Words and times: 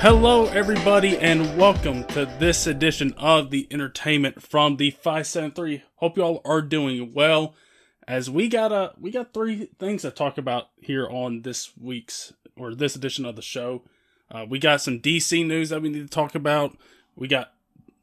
Hello, 0.00 0.46
everybody, 0.46 1.18
and 1.18 1.58
welcome 1.58 2.04
to 2.04 2.24
this 2.38 2.68
edition 2.68 3.12
of 3.18 3.50
the 3.50 3.66
entertainment 3.68 4.40
from 4.40 4.76
the 4.76 4.92
573. 4.92 5.82
Hope 5.96 6.16
y'all 6.16 6.40
are 6.44 6.62
doing 6.62 7.12
well. 7.12 7.56
As 8.06 8.30
we 8.30 8.46
got 8.46 8.70
a 8.70 8.92
we 9.00 9.10
got 9.10 9.34
three 9.34 9.70
things 9.80 10.02
to 10.02 10.12
talk 10.12 10.38
about 10.38 10.68
here 10.80 11.08
on 11.10 11.42
this 11.42 11.72
week's 11.76 12.32
or 12.56 12.76
this 12.76 12.94
edition 12.94 13.24
of 13.24 13.34
the 13.34 13.42
show. 13.42 13.82
Uh, 14.30 14.46
we 14.48 14.60
got 14.60 14.80
some 14.80 15.00
DC 15.00 15.44
news 15.44 15.70
that 15.70 15.82
we 15.82 15.88
need 15.88 16.08
to 16.08 16.14
talk 16.14 16.36
about. 16.36 16.78
We 17.16 17.26
got 17.26 17.52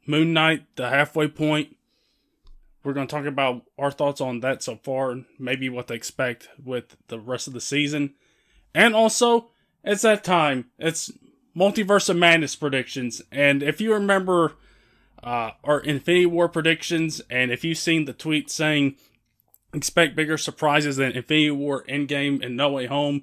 Moon 0.04 0.34
Knight, 0.34 0.64
the 0.76 0.90
halfway 0.90 1.28
point. 1.28 1.76
We're 2.84 2.92
going 2.92 3.06
to 3.06 3.10
talk 3.16 3.24
about 3.24 3.62
our 3.78 3.90
thoughts 3.90 4.20
on 4.20 4.40
that 4.40 4.62
so 4.62 4.76
far, 4.76 5.20
maybe 5.38 5.70
what 5.70 5.88
to 5.88 5.94
expect 5.94 6.50
with 6.62 6.94
the 7.08 7.18
rest 7.18 7.46
of 7.46 7.54
the 7.54 7.60
season. 7.60 8.12
And 8.74 8.94
also, 8.94 9.48
it's 9.82 10.02
that 10.02 10.24
time. 10.24 10.66
It's 10.78 11.10
Multiverse 11.56 12.08
of 12.08 12.16
Madness 12.16 12.54
predictions. 12.54 13.22
And 13.32 13.62
if 13.62 13.80
you 13.80 13.92
remember 13.92 14.54
uh, 15.22 15.52
our 15.64 15.80
Infinity 15.80 16.26
War 16.26 16.48
predictions, 16.48 17.22
and 17.30 17.50
if 17.50 17.64
you've 17.64 17.78
seen 17.78 18.04
the 18.04 18.12
tweet 18.12 18.50
saying 18.50 18.96
expect 19.72 20.16
bigger 20.16 20.38
surprises 20.38 20.96
than 20.96 21.12
Infinity 21.12 21.50
War 21.50 21.84
Endgame 21.88 22.44
and 22.44 22.56
No 22.56 22.70
Way 22.70 22.86
Home, 22.86 23.22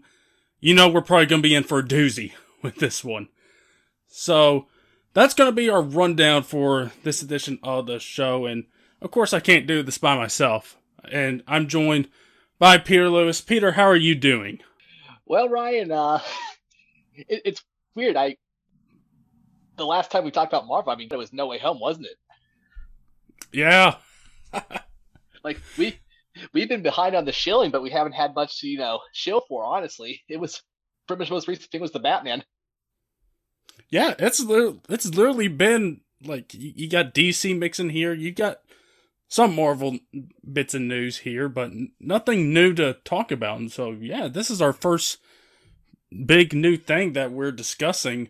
you 0.59 0.73
know 0.73 0.89
we're 0.89 1.01
probably 1.01 1.27
going 1.27 1.41
to 1.41 1.47
be 1.47 1.55
in 1.55 1.63
for 1.63 1.79
a 1.79 1.83
doozy 1.83 2.33
with 2.61 2.77
this 2.77 3.03
one. 3.03 3.29
So 4.07 4.67
that's 5.13 5.33
going 5.33 5.47
to 5.47 5.55
be 5.55 5.69
our 5.69 5.81
rundown 5.81 6.43
for 6.43 6.91
this 7.03 7.21
edition 7.21 7.59
of 7.61 7.85
the 7.85 7.99
show. 7.99 8.45
And 8.45 8.65
of 9.01 9.11
course, 9.11 9.33
I 9.33 9.39
can't 9.39 9.67
do 9.67 9.83
this 9.83 9.97
by 9.97 10.15
myself. 10.15 10.77
And 11.11 11.43
I'm 11.47 11.67
joined 11.67 12.09
by 12.57 12.77
Peter 12.77 13.09
Lewis. 13.09 13.41
Peter, 13.41 13.73
how 13.73 13.83
are 13.83 13.95
you 13.95 14.15
doing? 14.15 14.59
Well, 15.25 15.49
Ryan, 15.49 15.91
uh, 15.91 16.19
it, 17.15 17.41
it's 17.45 17.63
weird. 17.95 18.15
I 18.15 18.37
the 19.77 19.85
last 19.85 20.11
time 20.11 20.23
we 20.23 20.31
talked 20.31 20.53
about 20.53 20.67
Marvel, 20.67 20.91
I 20.91 20.95
mean, 20.95 21.09
it 21.11 21.17
was 21.17 21.33
No 21.33 21.47
Way 21.47 21.59
Home, 21.59 21.79
wasn't 21.79 22.07
it? 22.07 22.17
Yeah. 23.51 23.95
like 25.43 25.59
we 25.77 25.99
we've 26.53 26.69
been 26.69 26.83
behind 26.83 27.15
on 27.15 27.25
the 27.25 27.31
shilling, 27.31 27.71
but 27.71 27.81
we 27.81 27.89
haven't 27.89 28.13
had 28.13 28.35
much 28.35 28.59
to 28.61 28.67
you 28.67 28.77
know 28.77 28.99
shill 29.13 29.43
for. 29.47 29.63
Honestly, 29.63 30.21
it 30.27 30.39
was 30.39 30.61
pretty 31.07 31.21
much 31.21 31.31
most 31.31 31.47
recent 31.47 31.71
thing 31.71 31.81
was 31.81 31.91
the 31.91 31.99
Batman. 31.99 32.43
Yeah, 33.89 34.13
it's 34.19 34.43
it's 34.89 35.05
literally 35.05 35.47
been 35.47 36.01
like 36.23 36.53
you 36.53 36.89
got 36.89 37.13
DC 37.13 37.57
mixing 37.57 37.89
here, 37.89 38.13
you 38.13 38.31
got 38.31 38.59
some 39.27 39.55
Marvel 39.55 39.97
bits 40.51 40.73
and 40.75 40.87
news 40.87 41.19
here, 41.19 41.49
but 41.49 41.71
nothing 41.99 42.53
new 42.53 42.73
to 42.73 42.97
talk 43.03 43.31
about. 43.31 43.59
And 43.59 43.71
so, 43.71 43.89
yeah, 43.89 44.27
this 44.27 44.51
is 44.51 44.61
our 44.61 44.73
first 44.73 45.17
big 46.13 46.53
new 46.53 46.77
thing 46.77 47.13
that 47.13 47.31
we're 47.31 47.51
discussing 47.51 48.29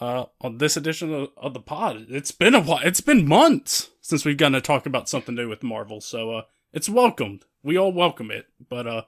uh, 0.00 0.26
on 0.40 0.58
this 0.58 0.76
edition 0.76 1.12
of, 1.12 1.28
of, 1.36 1.54
the 1.54 1.60
pod. 1.60 2.06
It's 2.10 2.30
been 2.30 2.54
a 2.54 2.60
while. 2.60 2.80
It's 2.84 3.00
been 3.00 3.26
months 3.26 3.90
since 4.00 4.24
we've 4.24 4.36
gotten 4.36 4.52
to 4.52 4.60
talk 4.60 4.86
about 4.86 5.08
something 5.08 5.34
new 5.34 5.48
with 5.48 5.62
Marvel. 5.62 6.00
So 6.00 6.32
uh, 6.32 6.42
it's 6.72 6.88
welcomed. 6.88 7.44
We 7.62 7.78
all 7.78 7.92
welcome 7.92 8.30
it. 8.30 8.46
But 8.68 8.86
uh, 8.86 9.02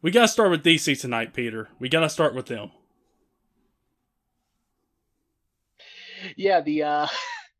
we 0.00 0.10
got 0.10 0.22
to 0.22 0.28
start 0.28 0.50
with 0.50 0.64
DC 0.64 1.00
tonight, 1.00 1.34
Peter. 1.34 1.68
We 1.78 1.88
got 1.88 2.00
to 2.00 2.08
start 2.08 2.34
with 2.34 2.46
them. 2.46 2.70
Yeah, 6.36 6.60
the 6.60 6.82
uh, 6.84 7.06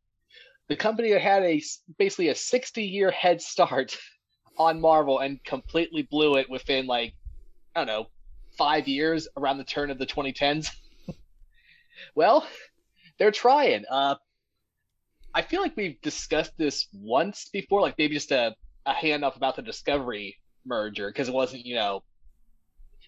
the 0.67 0.75
company 0.75 1.11
that 1.11 1.21
had 1.21 1.43
a 1.43 1.61
basically 1.97 2.29
a 2.29 2.35
60 2.35 2.83
year 2.83 3.11
head 3.11 3.41
start 3.41 3.97
on 4.57 4.81
Marvel 4.81 5.19
and 5.19 5.43
completely 5.43 6.03
blew 6.03 6.37
it 6.37 6.49
within 6.49 6.87
like 6.87 7.13
I 7.75 7.81
don't 7.81 7.87
know 7.87 8.07
five 8.57 8.87
years 8.87 9.27
around 9.37 9.57
the 9.57 9.63
turn 9.63 9.89
of 9.89 9.97
the 9.97 10.05
2010s. 10.05 10.69
well, 12.15 12.47
they're 13.17 13.31
trying. 13.31 13.85
Uh, 13.89 14.15
I 15.33 15.41
feel 15.41 15.61
like 15.61 15.75
we've 15.75 15.99
discussed 16.01 16.53
this 16.57 16.87
once 16.93 17.49
before, 17.51 17.81
like 17.81 17.97
maybe 17.97 18.15
just 18.15 18.31
a, 18.31 18.55
a 18.85 18.93
handoff 18.93 19.35
about 19.35 19.55
the 19.55 19.61
Discovery 19.61 20.37
merger, 20.65 21.09
because 21.09 21.27
it 21.27 21.33
wasn't, 21.33 21.65
you 21.65 21.75
know, 21.75 22.03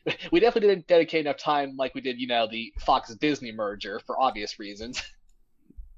we 0.31 0.39
definitely 0.39 0.69
didn't 0.69 0.87
dedicate 0.87 1.25
enough 1.25 1.37
time 1.37 1.75
like 1.77 1.93
we 1.93 2.01
did, 2.01 2.19
you 2.19 2.27
know, 2.27 2.47
the 2.49 2.73
Fox 2.79 3.13
Disney 3.15 3.51
merger 3.51 3.99
for 4.05 4.19
obvious 4.19 4.59
reasons. 4.59 5.01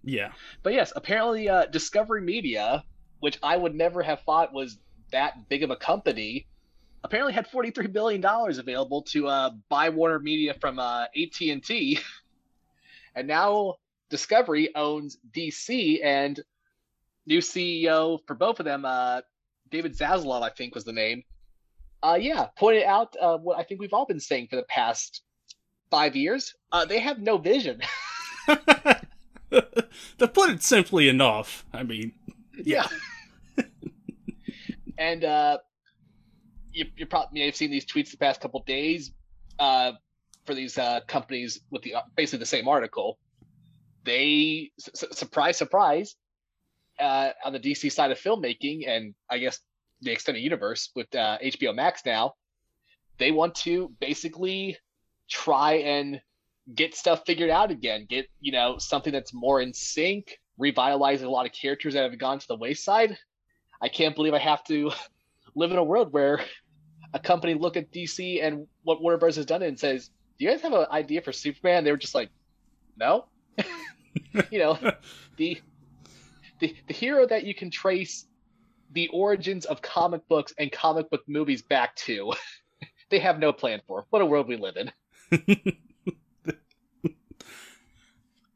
Yeah. 0.03 0.31
But 0.63 0.73
yes, 0.73 0.93
apparently 0.95 1.49
uh, 1.49 1.65
Discovery 1.65 2.21
Media, 2.21 2.83
which 3.19 3.37
I 3.43 3.57
would 3.57 3.75
never 3.75 4.01
have 4.01 4.21
thought 4.21 4.53
was 4.53 4.77
that 5.11 5.49
big 5.49 5.63
of 5.63 5.69
a 5.69 5.75
company, 5.75 6.47
apparently 7.07 7.33
had 7.33 7.49
$43 7.49 7.91
billion 7.91 8.23
available 8.25 9.01
to 9.03 9.27
uh, 9.27 9.51
buy 9.69 9.89
Warner 9.89 10.19
Media 10.19 10.53
from 10.53 10.77
uh, 10.77 11.05
AT&T. 11.15 11.99
and 13.15 13.27
now 13.27 13.75
Discovery 14.09 14.75
owns 14.75 15.17
DC 15.31 16.03
and 16.03 16.39
new 17.25 17.39
CEO 17.39 18.19
for 18.27 18.35
both 18.35 18.59
of 18.59 18.65
them, 18.65 18.83
uh, 18.83 19.21
David 19.69 19.97
Zaslav, 19.97 20.41
I 20.41 20.49
think 20.49 20.75
was 20.75 20.83
the 20.83 20.93
name. 20.93 21.23
Uh, 22.03 22.17
yeah, 22.19 22.47
pointed 22.57 22.83
out 22.83 23.15
uh, 23.19 23.37
what 23.37 23.57
I 23.57 23.63
think 23.63 23.79
we've 23.79 23.93
all 23.93 24.05
been 24.05 24.19
saying 24.19 24.47
for 24.49 24.57
the 24.57 24.63
past 24.63 25.23
five 25.89 26.15
years. 26.15 26.53
Uh, 26.71 26.85
they 26.85 26.99
have 26.99 27.19
no 27.19 27.37
vision. 27.37 27.81
to 28.47 30.27
put 30.27 30.49
it 30.49 30.61
simply 30.61 31.07
enough, 31.09 31.65
I 31.73 31.83
mean, 31.83 32.13
yeah. 32.63 32.85
yeah. 33.57 33.63
and 34.97 35.23
uh, 35.23 35.57
you, 36.77 36.85
you 36.95 37.05
probably 37.07 37.39
may 37.39 37.45
have 37.47 37.55
seen 37.55 37.71
these 37.71 37.85
tweets 37.85 38.11
the 38.11 38.17
past 38.17 38.39
couple 38.39 38.63
days 38.65 39.11
uh, 39.57 39.93
for 40.45 40.53
these 40.53 40.77
uh, 40.77 40.99
companies 41.07 41.59
with 41.71 41.81
the 41.81 41.95
basically 42.15 42.39
the 42.39 42.45
same 42.45 42.67
article. 42.67 43.17
They 44.03 44.71
surprise, 44.77 45.57
surprise, 45.57 46.15
uh, 46.99 47.31
on 47.43 47.51
the 47.51 47.59
DC 47.59 47.91
side 47.91 48.11
of 48.11 48.19
filmmaking, 48.19 48.87
and 48.87 49.13
I 49.29 49.39
guess 49.39 49.59
the 50.01 50.11
extended 50.11 50.41
universe 50.41 50.91
with 50.95 51.09
HBO 51.11 51.69
uh, 51.69 51.73
Max 51.73 52.03
now, 52.05 52.35
they 53.17 53.31
want 53.31 53.55
to 53.55 53.91
basically 53.99 54.77
try 55.27 55.73
and 55.73 56.21
get 56.75 56.95
stuff 56.95 57.23
figured 57.25 57.49
out 57.49 57.71
again, 57.71 58.05
get 58.07 58.27
you 58.39 58.51
know 58.51 58.77
something 58.77 59.11
that's 59.11 59.33
more 59.33 59.61
in 59.61 59.73
sync, 59.73 60.37
revitalizing 60.57 61.25
a 61.25 61.31
lot 61.31 61.47
of 61.47 61.51
characters 61.51 61.95
that 61.95 62.03
have 62.09 62.17
gone 62.19 62.37
to 62.39 62.47
the 62.47 62.55
wayside. 62.55 63.17
I 63.81 63.89
can't 63.89 64.15
believe 64.15 64.35
I 64.35 64.39
have 64.39 64.63
to 64.65 64.91
live 65.55 65.71
in 65.71 65.77
a 65.77 65.83
world 65.83 66.13
where 66.13 66.39
a 67.13 67.19
company 67.19 67.53
look 67.53 67.77
at 67.77 67.91
DC 67.91 68.43
and 68.43 68.67
what 68.83 69.01
Warner 69.01 69.17
Bros. 69.17 69.35
has 69.35 69.45
done 69.45 69.61
and 69.63 69.79
says, 69.79 70.09
"Do 70.37 70.45
you 70.45 70.51
guys 70.51 70.61
have 70.61 70.73
an 70.73 70.85
idea 70.91 71.21
for 71.21 71.31
Superman?" 71.31 71.83
They 71.83 71.91
were 71.91 71.97
just 71.97 72.15
like, 72.15 72.29
"No." 72.97 73.25
you 74.51 74.59
know, 74.59 74.77
the 75.37 75.61
the 76.59 76.75
the 76.87 76.93
hero 76.93 77.27
that 77.27 77.45
you 77.45 77.53
can 77.53 77.69
trace 77.69 78.25
the 78.91 79.07
origins 79.09 79.65
of 79.65 79.81
comic 79.81 80.27
books 80.27 80.53
and 80.57 80.71
comic 80.71 81.09
book 81.09 81.23
movies 81.27 81.61
back 81.61 81.95
to. 81.95 82.33
they 83.09 83.19
have 83.19 83.39
no 83.39 83.51
plan 83.53 83.81
for. 83.87 84.05
What 84.09 84.21
a 84.21 84.25
world 84.25 84.47
we 84.47 84.57
live 84.57 84.77
in. 84.77 84.91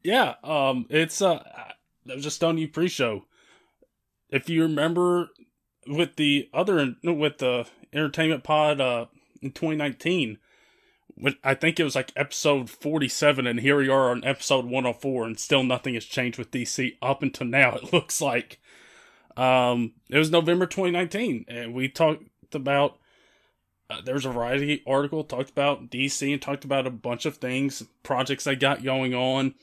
yeah, 0.04 0.36
um, 0.44 0.86
it's 0.90 1.22
uh, 1.22 1.44
that 2.06 2.16
was 2.16 2.24
just 2.24 2.44
on 2.44 2.58
you 2.58 2.68
pre-show. 2.68 3.26
If 4.30 4.50
you 4.50 4.64
remember, 4.64 5.30
with 5.88 6.16
the 6.16 6.50
other 6.54 6.96
with 7.04 7.40
the 7.40 7.68
entertainment 7.94 8.44
pod 8.44 8.82
uh 8.82 9.06
in 9.42 9.52
2019, 9.52 10.38
I 11.44 11.54
think 11.54 11.80
it 11.80 11.84
was 11.84 11.96
like 11.96 12.12
episode 12.16 12.70
47, 12.70 13.46
and 13.46 13.60
here 13.60 13.78
we 13.78 13.90
are 13.90 14.10
on 14.12 14.24
episode 14.24 14.66
104, 14.66 15.26
and 15.26 15.40
still 15.40 15.64
nothing 15.64 15.94
has 15.96 16.06
changed 16.06 16.38
with 16.38 16.52
DC 16.52 16.98
up 17.02 17.22
until 17.22 17.48
now. 17.48 17.76
It 17.82 17.94
looks 17.94 18.22
like. 18.22 18.60
Um, 19.38 19.94
it 20.10 20.18
was 20.18 20.32
November 20.32 20.66
2019, 20.66 21.46
and 21.48 21.74
we 21.74 21.88
talked 21.88 22.24
about 22.54 22.98
uh, 23.90 24.02
there 24.02 24.14
was 24.14 24.26
a 24.26 24.32
variety 24.32 24.82
article 24.88 25.24
talked 25.24 25.50
about 25.50 25.90
DC 25.90 26.32
and 26.32 26.42
talked 26.42 26.66
about 26.66 26.88
a 26.88 26.92
bunch 26.92 27.26
of 27.26 27.38
things, 27.38 27.84
projects 28.04 28.46
they 28.46 28.56
got 28.56 28.84
going 28.84 29.14
on, 29.14 29.54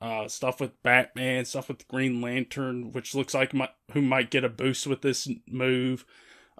uh, 0.00 0.28
stuff 0.28 0.60
with 0.60 0.80
Batman, 0.82 1.44
stuff 1.44 1.68
with 1.68 1.86
Green 1.88 2.20
Lantern, 2.20 2.92
which 2.92 3.14
looks 3.14 3.34
like 3.34 3.52
my, 3.52 3.68
who 3.92 4.02
might 4.02 4.30
get 4.30 4.44
a 4.44 4.48
boost 4.48 4.86
with 4.86 5.02
this 5.02 5.28
move. 5.46 6.04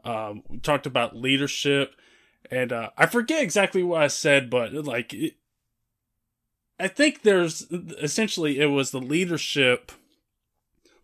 Um, 0.04 0.42
we 0.48 0.58
talked 0.58 0.86
about 0.86 1.16
leadership, 1.16 1.94
and 2.50 2.72
uh, 2.72 2.90
I 2.96 3.06
forget 3.06 3.42
exactly 3.42 3.82
what 3.82 4.02
I 4.02 4.08
said, 4.08 4.50
but 4.50 4.72
like, 4.72 5.14
it, 5.14 5.36
I 6.78 6.88
think 6.88 7.22
there's 7.22 7.66
essentially 8.02 8.60
it 8.60 8.66
was 8.66 8.90
the 8.90 9.00
leadership. 9.00 9.92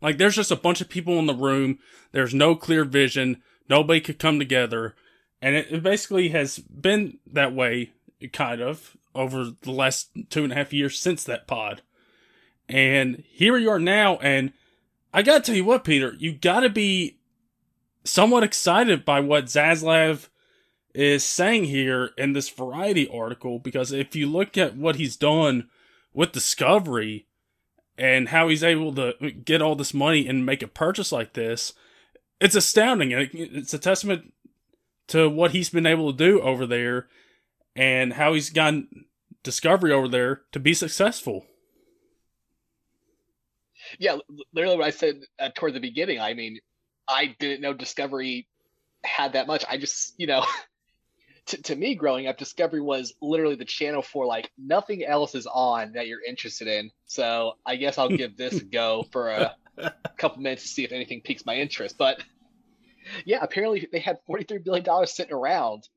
Like, 0.02 0.18
there's 0.18 0.36
just 0.36 0.50
a 0.50 0.56
bunch 0.56 0.80
of 0.80 0.88
people 0.88 1.18
in 1.18 1.26
the 1.26 1.34
room. 1.34 1.78
There's 2.12 2.34
no 2.34 2.54
clear 2.54 2.84
vision. 2.84 3.42
Nobody 3.68 4.00
could 4.00 4.18
come 4.18 4.38
together 4.38 4.94
and 5.42 5.56
it, 5.56 5.68
it 5.70 5.82
basically 5.82 6.28
has 6.30 6.58
been 6.58 7.18
that 7.26 7.54
way, 7.54 7.92
kind 8.32 8.60
of, 8.60 8.96
over 9.14 9.50
the 9.62 9.70
last 9.70 10.10
two 10.28 10.44
and 10.44 10.52
a 10.52 10.56
half 10.56 10.72
years 10.72 10.98
since 10.98 11.24
that 11.24 11.46
pod. 11.46 11.82
And 12.68 13.24
here 13.30 13.56
you 13.56 13.70
are 13.70 13.80
now, 13.80 14.16
and 14.18 14.52
I 15.12 15.22
gotta 15.22 15.40
tell 15.40 15.56
you 15.56 15.64
what, 15.64 15.84
Peter, 15.84 16.14
you 16.18 16.32
gotta 16.32 16.68
be 16.68 17.16
somewhat 18.04 18.42
excited 18.42 19.04
by 19.04 19.20
what 19.20 19.46
Zaslav 19.46 20.28
is 20.94 21.24
saying 21.24 21.64
here 21.64 22.10
in 22.18 22.32
this 22.32 22.48
variety 22.48 23.08
article, 23.08 23.58
because 23.58 23.92
if 23.92 24.16
you 24.16 24.26
look 24.26 24.58
at 24.58 24.76
what 24.76 24.96
he's 24.96 25.16
done 25.16 25.68
with 26.12 26.32
Discovery 26.32 27.26
and 27.96 28.30
how 28.30 28.48
he's 28.48 28.64
able 28.64 28.94
to 28.94 29.14
get 29.44 29.62
all 29.62 29.76
this 29.76 29.94
money 29.94 30.26
and 30.26 30.44
make 30.44 30.62
a 30.62 30.68
purchase 30.68 31.12
like 31.12 31.34
this, 31.34 31.74
it's 32.40 32.56
astounding. 32.56 33.12
It's 33.12 33.74
a 33.74 33.78
testament 33.78 34.32
to 35.08 35.28
what 35.28 35.50
he's 35.52 35.70
been 35.70 35.86
able 35.86 36.10
to 36.12 36.16
do 36.16 36.40
over 36.40 36.66
there 36.66 37.08
and 37.76 38.14
how 38.14 38.34
he's 38.34 38.50
gotten 38.50 39.06
Discovery 39.42 39.92
over 39.92 40.08
there 40.08 40.42
to 40.52 40.60
be 40.60 40.74
successful. 40.74 41.46
Yeah, 43.98 44.18
literally 44.52 44.76
what 44.76 44.86
I 44.86 44.90
said 44.90 45.22
uh, 45.38 45.48
toward 45.54 45.74
the 45.74 45.80
beginning. 45.80 46.20
I 46.20 46.34
mean, 46.34 46.58
I 47.10 47.34
didn't 47.38 47.60
know 47.60 47.74
Discovery 47.74 48.46
had 49.04 49.32
that 49.32 49.46
much. 49.46 49.64
I 49.68 49.76
just, 49.76 50.14
you 50.16 50.26
know, 50.26 50.44
to, 51.46 51.62
to 51.62 51.76
me 51.76 51.96
growing 51.96 52.28
up, 52.28 52.38
Discovery 52.38 52.80
was 52.80 53.12
literally 53.20 53.56
the 53.56 53.64
channel 53.64 54.02
for 54.02 54.26
like 54.26 54.50
nothing 54.56 55.04
else 55.04 55.34
is 55.34 55.46
on 55.46 55.92
that 55.92 56.06
you're 56.06 56.24
interested 56.26 56.68
in. 56.68 56.90
So 57.06 57.54
I 57.66 57.76
guess 57.76 57.98
I'll 57.98 58.08
give 58.08 58.36
this 58.36 58.60
a 58.60 58.64
go 58.64 59.04
for 59.10 59.30
a 59.30 59.56
couple 60.18 60.40
minutes 60.42 60.62
to 60.62 60.68
see 60.68 60.84
if 60.84 60.92
anything 60.92 61.20
piques 61.22 61.44
my 61.44 61.56
interest. 61.56 61.98
But 61.98 62.22
yeah, 63.24 63.40
apparently 63.42 63.88
they 63.90 63.98
had 63.98 64.18
$43 64.28 64.64
billion 64.64 65.06
sitting 65.06 65.34
around. 65.34 65.88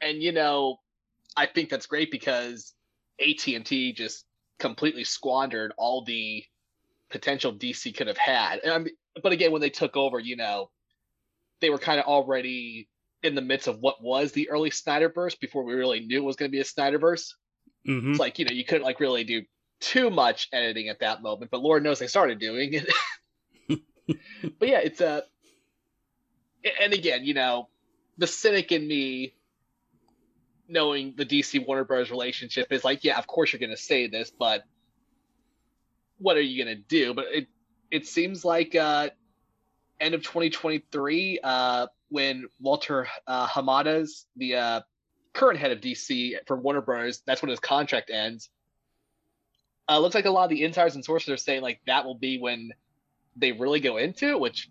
And, 0.00 0.22
you 0.22 0.32
know, 0.32 0.78
I 1.36 1.46
think 1.46 1.68
that's 1.68 1.86
great 1.86 2.10
because 2.10 2.72
AT&T 3.20 3.92
just 3.92 4.24
completely 4.58 5.04
squandered 5.04 5.72
all 5.76 6.04
the 6.04 6.44
potential 7.10 7.52
DC 7.52 7.96
could 7.96 8.06
have 8.06 8.18
had. 8.18 8.60
And 8.62 8.72
I 8.72 8.78
mean, 8.78 8.94
but 9.22 9.32
again, 9.32 9.52
when 9.52 9.60
they 9.60 9.70
took 9.70 9.96
over, 9.96 10.18
you 10.18 10.36
know, 10.36 10.70
they 11.60 11.70
were 11.70 11.78
kind 11.78 12.00
of 12.00 12.06
already 12.06 12.88
in 13.22 13.34
the 13.34 13.42
midst 13.42 13.66
of 13.66 13.78
what 13.80 14.02
was 14.02 14.32
the 14.32 14.50
early 14.50 14.70
Snyderverse 14.70 15.38
before 15.38 15.64
we 15.64 15.74
really 15.74 16.00
knew 16.00 16.18
it 16.18 16.24
was 16.24 16.36
going 16.36 16.50
to 16.50 16.52
be 16.52 16.60
a 16.60 16.64
Snyderverse. 16.64 17.32
Mm-hmm. 17.88 18.10
It's 18.10 18.20
like 18.20 18.38
you 18.38 18.44
know 18.44 18.52
you 18.52 18.64
couldn't 18.64 18.84
like 18.84 19.00
really 19.00 19.24
do 19.24 19.42
too 19.80 20.10
much 20.10 20.48
editing 20.52 20.88
at 20.88 21.00
that 21.00 21.22
moment, 21.22 21.50
but 21.50 21.62
Lord 21.62 21.82
knows 21.82 21.98
they 21.98 22.06
started 22.06 22.38
doing 22.38 22.74
it. 22.74 22.92
but 24.58 24.68
yeah, 24.68 24.78
it's 24.78 25.00
a. 25.00 25.08
Uh, 25.08 25.20
and 26.82 26.92
again, 26.92 27.24
you 27.24 27.34
know, 27.34 27.68
the 28.18 28.26
cynic 28.26 28.72
in 28.72 28.86
me, 28.86 29.34
knowing 30.68 31.14
the 31.16 31.24
DC 31.24 31.64
Warner 31.64 31.84
Bros. 31.84 32.10
relationship, 32.10 32.72
is 32.72 32.84
like, 32.84 33.04
yeah, 33.04 33.18
of 33.18 33.26
course 33.26 33.52
you're 33.52 33.60
going 33.60 33.70
to 33.70 33.76
say 33.76 34.08
this, 34.08 34.32
but 34.36 34.64
what 36.18 36.36
are 36.36 36.42
you 36.42 36.64
to 36.64 36.74
do? 36.74 37.14
But 37.14 37.26
it 37.32 37.48
it 37.90 38.06
seems 38.06 38.44
like 38.44 38.74
uh, 38.74 39.10
end 40.00 40.14
of 40.14 40.22
2023, 40.22 41.40
uh, 41.42 41.86
when 42.08 42.46
Walter 42.60 43.08
uh, 43.26 43.46
Hamada's 43.46 44.26
the 44.36 44.56
uh, 44.56 44.80
current 45.32 45.58
head 45.58 45.70
of 45.70 45.80
DC 45.80 46.34
for 46.46 46.56
Warner 46.56 46.80
Bros. 46.80 47.22
That's 47.26 47.42
when 47.42 47.50
his 47.50 47.60
contract 47.60 48.10
ends. 48.10 48.48
Uh, 49.88 50.00
looks 50.00 50.14
like 50.14 50.24
a 50.24 50.30
lot 50.30 50.44
of 50.44 50.50
the 50.50 50.64
insiders 50.64 50.96
and 50.96 51.04
sources 51.04 51.28
are 51.28 51.36
saying 51.36 51.62
like 51.62 51.80
that 51.86 52.04
will 52.04 52.16
be 52.16 52.38
when 52.38 52.72
they 53.36 53.52
really 53.52 53.80
go 53.80 53.98
into 53.98 54.30
it. 54.30 54.40
Which, 54.40 54.68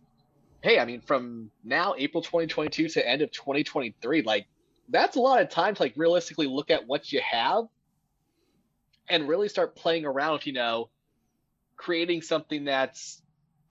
hey, 0.62 0.80
I 0.80 0.86
mean, 0.86 1.02
from 1.02 1.52
now 1.64 1.96
April 1.98 2.22
2022 2.22 2.90
to 2.90 3.08
end 3.08 3.22
of 3.22 3.32
2023, 3.32 4.24
like 4.24 4.48
that's 4.90 5.16
a 5.16 5.22
lot 5.22 5.42
of 5.42 5.50
time 5.50 5.76
to 5.76 5.84
like 5.84 5.94
realistically 5.96 6.48
look 6.48 6.70
at 6.70 6.86
what 6.86 7.12
you 7.12 7.22
have 7.22 7.66
and 9.08 9.28
really 9.28 9.48
start 9.48 9.76
playing 9.76 10.06
around 10.06 10.34
with 10.34 10.48
you 10.48 10.54
know 10.54 10.90
creating 11.78 12.22
something 12.22 12.66
that's 12.66 13.22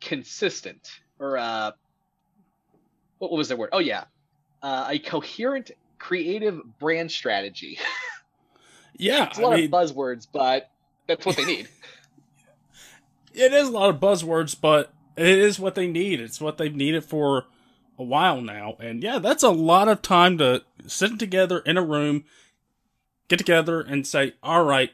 consistent 0.01 1.01
or 1.19 1.39
uh 1.39 1.73
what 3.19 3.33
was 3.33 3.49
the 3.49 3.57
word? 3.57 3.71
Oh 3.73 3.79
yeah, 3.79 4.05
uh, 4.63 4.89
a 4.91 4.99
coherent 4.99 5.71
creative 5.99 6.61
brand 6.79 7.11
strategy. 7.11 7.79
yeah, 8.99 9.27
it's 9.27 9.39
a 9.39 9.43
lot 9.43 9.55
I 9.55 9.57
mean, 9.57 9.65
of 9.67 9.71
buzzwords, 9.71 10.27
but 10.31 10.71
that's 11.07 11.25
what 11.25 11.37
they 11.37 11.45
need. 11.45 11.69
it 13.35 13.53
is 13.53 13.69
a 13.69 13.73
lot 13.73 13.91
of 13.91 14.01
buzzwords, 14.01 14.57
but 14.59 14.93
it 15.17 15.39
is 15.39 15.59
what 15.59 15.75
they 15.75 15.87
need. 15.87 16.21
It's 16.21 16.41
what 16.41 16.59
they've 16.59 16.75
needed 16.75 17.05
for 17.05 17.47
a 17.99 18.03
while 18.03 18.41
now, 18.41 18.77
and 18.81 19.03
yeah, 19.03 19.19
that's 19.19 19.43
a 19.43 19.51
lot 19.51 19.89
of 19.89 20.03
time 20.03 20.39
to 20.39 20.63
sit 20.87 21.19
together 21.19 21.61
in 21.61 21.77
a 21.77 21.83
room, 21.83 22.25
get 23.29 23.39
together, 23.39 23.81
and 23.81 24.07
say, 24.07 24.35
"All 24.43 24.65
right." 24.65 24.91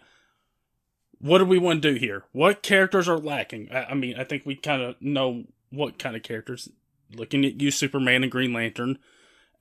What 1.21 1.39
do 1.39 1.45
we 1.45 1.59
want 1.59 1.83
to 1.83 1.93
do 1.93 1.99
here? 1.99 2.25
What 2.33 2.63
characters 2.63 3.09
are 3.09 3.19
lacking? 3.19 3.69
I, 3.71 3.85
I 3.85 3.95
mean, 3.95 4.17
I 4.19 4.25
think 4.25 4.47
we 4.47 4.57
kind 4.57 4.83
of 4.83 5.01
know 5.01 5.45
what 5.71 5.99
kind 5.99 6.17
of 6.17 6.23
characters 6.23 6.69
looking 7.15 7.45
at 7.45 7.61
you, 7.61 7.71
Superman 7.71 8.23
and 8.23 8.33
Green 8.33 8.53
Lantern, 8.53 8.99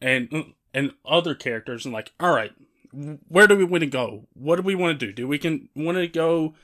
and 0.02 0.54
and 0.74 0.94
other 1.06 1.36
characters, 1.36 1.86
and 1.86 1.94
like, 1.94 2.14
all 2.20 2.34
right, 2.34 2.52
where 3.28 3.48
do 3.48 3.56
we 3.56 3.64
want 3.64 3.82
to 3.82 3.90
go? 3.90 4.28
What 4.34 4.56
do 4.56 4.62
we 4.62 4.76
want 4.76 5.00
to 5.00 5.06
do? 5.06 5.14
Do 5.14 5.28
we 5.28 5.38
can 5.38 5.70
want 5.76 5.98
to 5.98 6.08
go 6.08 6.56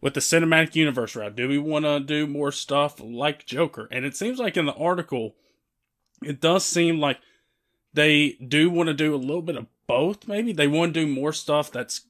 with 0.00 0.14
the 0.14 0.20
cinematic 0.20 0.74
universe 0.74 1.14
route? 1.14 1.36
Do 1.36 1.48
we 1.48 1.58
want 1.58 1.84
to 1.84 2.00
do 2.00 2.26
more 2.26 2.52
stuff 2.52 3.00
like 3.00 3.46
Joker? 3.46 3.88
And 3.90 4.04
it 4.04 4.16
seems 4.16 4.38
like 4.38 4.56
in 4.56 4.66
the 4.66 4.74
article, 4.74 5.36
it 6.22 6.40
does 6.40 6.64
seem 6.64 6.98
like 6.98 7.18
they 7.92 8.38
do 8.46 8.70
want 8.70 8.88
to 8.88 8.94
do 8.94 9.14
a 9.14 9.16
little 9.16 9.42
bit 9.42 9.56
of 9.56 9.66
both. 9.86 10.26
Maybe 10.26 10.52
they 10.52 10.66
want 10.66 10.94
to 10.94 11.04
do 11.04 11.12
more 11.12 11.32
stuff 11.32 11.70
that's 11.70 12.06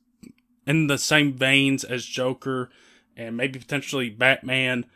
in 0.67 0.87
the 0.87 0.99
same 0.99 1.33
veins 1.33 1.85
as 1.85 2.05
Joker, 2.05 2.71
and 3.17 3.37
maybe 3.37 3.59
potentially 3.59 4.11
Batman, 4.11 4.87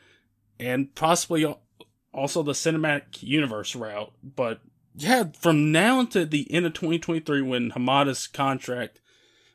and 0.58 0.94
possibly 0.94 1.44
also 2.12 2.42
the 2.42 2.52
cinematic 2.52 3.22
universe 3.22 3.76
route. 3.76 4.12
But 4.22 4.60
yeah, 4.94 5.24
from 5.38 5.72
now 5.72 6.00
until 6.00 6.26
the 6.26 6.50
end 6.52 6.66
of 6.66 6.72
2023, 6.74 7.42
when 7.42 7.70
Hamada's 7.72 8.26
contract 8.26 9.00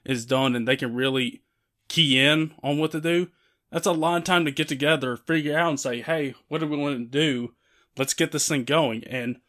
is 0.06 0.25
done 0.25 0.56
and 0.56 0.68
they 0.68 0.75
can 0.75 0.94
really 0.94 1.42
key 1.88 2.19
in 2.19 2.54
on 2.62 2.78
what 2.78 2.92
to 2.92 3.02
do, 3.02 3.30
that's 3.72 3.88
a 3.88 3.92
lot 3.92 4.18
of 4.18 4.24
time 4.24 4.46
to 4.46 4.52
get 4.52 4.68
together, 4.68 5.18
figure 5.18 5.58
out, 5.58 5.69
and 5.69 5.80
say, 5.80 6.02
hey, 6.02 6.36
what 6.48 6.60
do 6.60 6.68
we 6.68 6.78
want 6.78 6.98
to 6.98 7.06
do? 7.06 7.54
Let's 7.98 8.13
get 8.13 8.31
this 8.31 8.48
thing 8.48 8.66
going. 8.66 9.04
And 9.06 9.40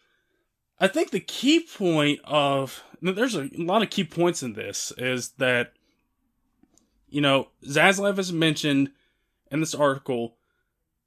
I 0.78 0.88
think 0.88 1.10
the 1.10 1.20
key 1.20 1.60
point 1.60 2.20
of 2.24 2.82
there's 3.00 3.34
a 3.34 3.50
lot 3.54 3.82
of 3.82 3.90
key 3.90 4.04
points 4.04 4.42
in 4.42 4.54
this 4.54 4.92
is 4.96 5.30
that 5.38 5.72
you 7.12 7.20
know 7.20 7.48
Zaslav 7.64 8.16
has 8.16 8.32
mentioned 8.32 8.90
in 9.50 9.60
this 9.60 9.74
article 9.74 10.36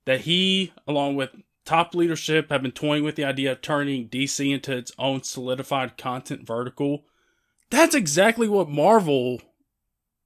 that 0.05 0.21
he, 0.21 0.71
along 0.87 1.15
with 1.15 1.31
Top 1.65 1.95
leadership 1.95 2.51
have 2.51 2.61
been 2.61 2.71
toying 2.71 3.03
with 3.03 3.15
the 3.15 3.25
idea 3.25 3.51
of 3.51 3.61
turning 3.61 4.07
DC 4.07 4.53
into 4.53 4.77
its 4.77 4.91
own 4.99 5.23
solidified 5.23 5.97
content 5.97 6.45
vertical. 6.45 7.05
That's 7.71 7.95
exactly 7.95 8.47
what 8.47 8.69
Marvel 8.69 9.41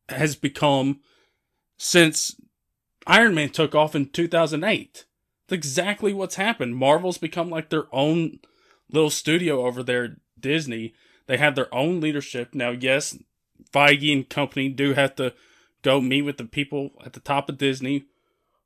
has 0.09 0.35
become 0.35 0.99
since 1.77 2.35
Iron 3.07 3.33
Man 3.33 3.49
took 3.49 3.73
off 3.73 3.95
in 3.95 4.09
2008. 4.09 5.05
That's 5.47 5.57
exactly 5.57 6.13
what's 6.13 6.35
happened. 6.35 6.75
Marvel's 6.75 7.17
become 7.17 7.49
like 7.49 7.69
their 7.69 7.85
own 7.95 8.39
little 8.91 9.09
studio 9.09 9.65
over 9.65 9.81
there, 9.81 10.17
Disney. 10.37 10.93
They 11.27 11.37
have 11.37 11.55
their 11.55 11.73
own 11.73 12.01
leadership. 12.01 12.53
Now, 12.53 12.71
yes, 12.71 13.17
Feige 13.71 14.11
and 14.11 14.29
company 14.29 14.67
do 14.67 14.93
have 14.93 15.15
to 15.15 15.33
go 15.81 16.01
meet 16.01 16.23
with 16.23 16.37
the 16.37 16.45
people 16.45 16.91
at 17.05 17.13
the 17.13 17.19
top 17.19 17.49
of 17.49 17.57
Disney 17.57 18.05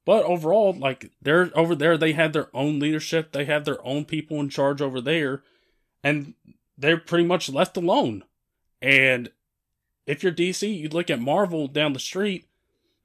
but 0.06 0.26
overall, 0.26 0.74
like 0.74 1.12
they're 1.22 1.50
over 1.56 1.76
there, 1.76 1.98
they 1.98 2.12
have 2.14 2.34
their 2.34 2.50
own 2.54 2.80
leadership, 2.80 3.32
they 3.32 3.46
have 3.46 3.64
their 3.66 3.86
own 3.86 4.06
people 4.06 4.40
in 4.40 4.50
charge 4.50 4.82
over 4.82 5.00
there, 5.00 5.44
and 6.04 6.34
they're 6.78 6.98
pretty 6.98 7.26
much 7.26 7.50
left 7.50 7.78
alone. 7.78 8.24
And 8.82 9.32
if 10.06 10.22
you're 10.22 10.34
DC, 10.34 10.78
you 10.78 10.90
look 10.90 11.10
at 11.10 11.22
Marvel 11.22 11.68
down 11.68 11.94
the 11.94 12.00
street, 12.00 12.48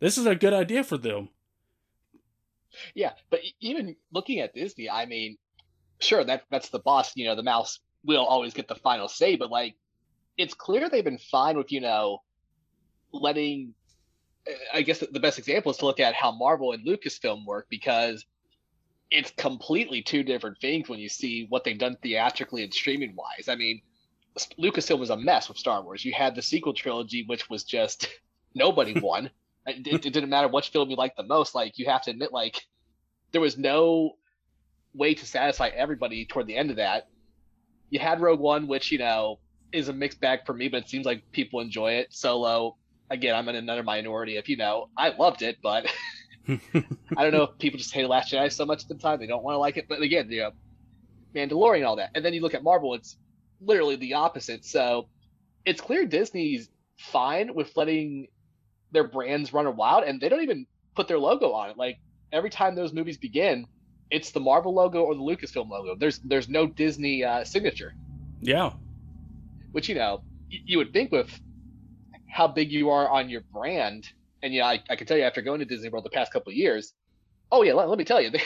this 0.01 0.19
is 0.19 0.27
a 0.27 0.35
good 0.35 0.53
idea 0.53 0.83
for 0.83 0.97
them. 0.97 1.29
Yeah, 2.95 3.13
but 3.31 3.41
even 3.61 3.95
looking 4.13 4.41
at 4.41 4.55
Disney, 4.55 4.91
I 4.91 5.07
mean, 5.07 5.39
sure 6.01 6.25
that 6.25 6.45
that's 6.51 6.71
the 6.71 6.79
boss, 6.81 7.13
you 7.17 7.27
know, 7.27 7.37
the 7.37 7.43
mouse 7.45 7.79
will 8.05 8.25
always 8.25 8.55
get 8.55 8.67
the 8.67 8.75
final 8.75 9.09
say, 9.09 9.37
but 9.37 9.51
like 9.51 9.77
it's 10.37 10.55
clear 10.55 10.89
they've 10.89 11.05
been 11.05 11.19
fine 11.19 11.57
with, 11.57 11.71
you 11.71 11.81
know, 11.81 12.23
letting 13.13 13.75
I 14.73 14.83
guess 14.83 14.99
the 14.99 15.21
best 15.21 15.39
example 15.39 15.71
is 15.71 15.79
to 15.79 15.87
look 15.87 16.01
at 16.01 16.15
how 16.15 16.33
Marvel 16.33 16.73
and 16.73 16.87
Lucasfilm 16.87 17.45
work 17.45 17.67
because 17.69 18.25
it's 19.11 19.31
completely 19.33 20.03
two 20.03 20.23
different 20.23 20.59
things 20.61 20.89
when 20.89 20.99
you 20.99 21.09
see 21.09 21.47
what 21.49 21.65
they've 21.65 21.79
done 21.79 21.97
theatrically 22.03 22.63
and 22.63 22.73
streaming 22.73 23.15
wise. 23.17 23.49
I 23.49 23.55
mean, 23.55 23.81
Lucasfilm 24.59 24.99
was 24.99 25.11
a 25.11 25.17
mess 25.17 25.49
with 25.49 25.59
Star 25.59 25.83
Wars. 25.83 26.05
You 26.05 26.13
had 26.13 26.35
the 26.35 26.43
sequel 26.43 26.75
trilogy, 26.75 27.25
which 27.27 27.49
was 27.49 27.65
just 27.65 28.09
nobody 28.55 28.99
won. 29.01 29.31
it, 29.67 29.87
it, 29.87 30.13
didn't 30.13 30.31
matter 30.31 30.49
which 30.49 30.69
film 30.69 30.91
you 30.91 30.97
liked 30.97 31.17
the 31.17 31.23
most. 31.23 31.55
Like 31.55 31.79
you 31.79 31.87
have 31.87 32.03
to 32.03 32.11
admit, 32.11 32.33
like 32.33 32.63
there 33.33 33.41
was 33.41 33.59
no 33.59 34.17
way 34.95 35.15
to 35.15 35.27
satisfy 35.27 35.69
everybody 35.69 36.25
toward 36.25 36.47
the 36.47 36.57
end 36.57 36.71
of 36.71 36.77
that. 36.77 37.09
You 37.91 37.99
had 37.99 38.21
Rogue 38.21 38.41
One, 38.41 38.67
which 38.67 38.93
you 38.93 38.99
know 38.99 39.41
is 39.73 39.89
a 39.89 39.93
mixed 39.93 40.21
bag 40.21 40.41
for 40.47 40.55
me, 40.55 40.69
but 40.69 40.85
it 40.85 40.89
seems 40.89 41.07
like 41.07 41.31
people 41.33 41.61
enjoy 41.61 41.93
it. 41.93 42.13
Solo 42.13 42.77
again, 43.11 43.35
I'm 43.35 43.49
in 43.49 43.57
another 43.57 43.83
minority. 43.83 44.37
If 44.37 44.49
you 44.49 44.57
know, 44.57 44.89
I 44.97 45.11
loved 45.11 45.43
it, 45.43 45.59
but 45.63 45.87
I 46.49 47.23
don't 47.23 47.33
know 47.33 47.45
if 47.45 47.59
people 47.59 47.79
just 47.79 47.93
hate 47.93 48.09
Last 48.09 48.33
Jedi 48.33 48.53
so 48.53 48.67
much 48.67 48.83
at 48.83 48.89
the 48.89 48.95
time 48.95 49.19
they 49.19 49.27
don't 49.27 49.43
want 49.43 49.55
to 49.55 49.59
like 49.59 49.77
it. 49.77 49.87
But 49.89 50.01
again, 50.03 50.31
you 50.31 50.41
know, 50.41 50.51
Mandalorian, 51.35 51.87
all 51.87 51.97
that, 51.97 52.11
and 52.15 52.25
then 52.25 52.33
you 52.33 52.41
look 52.41 52.55
at 52.55 52.63
Marvel, 52.63 52.95
it's 52.95 53.17
literally 53.61 53.97
the 53.97 54.15
opposite. 54.15 54.65
So 54.65 55.09
it's 55.65 55.81
clear 55.81 56.07
Disney's 56.07 56.69
fine 56.97 57.55
with 57.55 57.77
letting 57.77 58.29
their 58.93 59.07
brands 59.07 59.53
run 59.53 59.77
wild 59.77 60.05
and 60.05 60.21
they 60.21 60.29
don't 60.29 60.43
even 60.43 60.67
put 60.95 61.09
their 61.09 61.19
logo 61.19 61.53
on 61.53 61.71
it. 61.71 61.77
Like 61.77 61.99
every 62.33 62.51
time 62.51 62.75
those 62.75 62.93
movies 62.93 63.19
begin, 63.19 63.67
it's 64.11 64.31
the 64.31 64.41
Marvel 64.41 64.75
logo 64.75 65.03
or 65.03 65.15
the 65.15 65.21
Lucasfilm 65.21 65.69
logo. 65.69 65.95
There's 65.95 66.19
there's 66.21 66.49
no 66.49 66.67
Disney 66.67 67.25
uh, 67.25 67.45
signature. 67.45 67.95
Yeah. 68.41 68.73
Which 69.73 69.89
you 69.89 69.95
know 69.95 70.23
you 70.49 70.79
would 70.79 70.93
think 70.93 71.13
with 71.13 71.39
how 72.31 72.47
big 72.49 72.73
you 72.73 72.91
are 72.91 73.09
on 73.09 73.29
your 73.29 73.43
brand, 73.53 74.09
and 74.43 74.53
yeah, 74.53 74.67
I, 74.67 74.83
I 74.91 74.97
can 74.97 75.07
tell 75.07 75.17
you 75.17 75.25
after 75.25 75.43
going 75.43 75.61
to 75.61 75.65
Disney 75.65 75.89
World 75.89 76.05
the 76.05 76.11
past 76.11 76.33
couple 76.33 76.51
of 76.51 76.57
years, 76.57 76.93
oh 77.51 77.63
yeah, 77.63 77.73
let, 77.73 77.89
let 77.89 77.99
me 77.99 78.05
tell 78.05 78.21
you, 78.21 78.31
they 78.31 78.43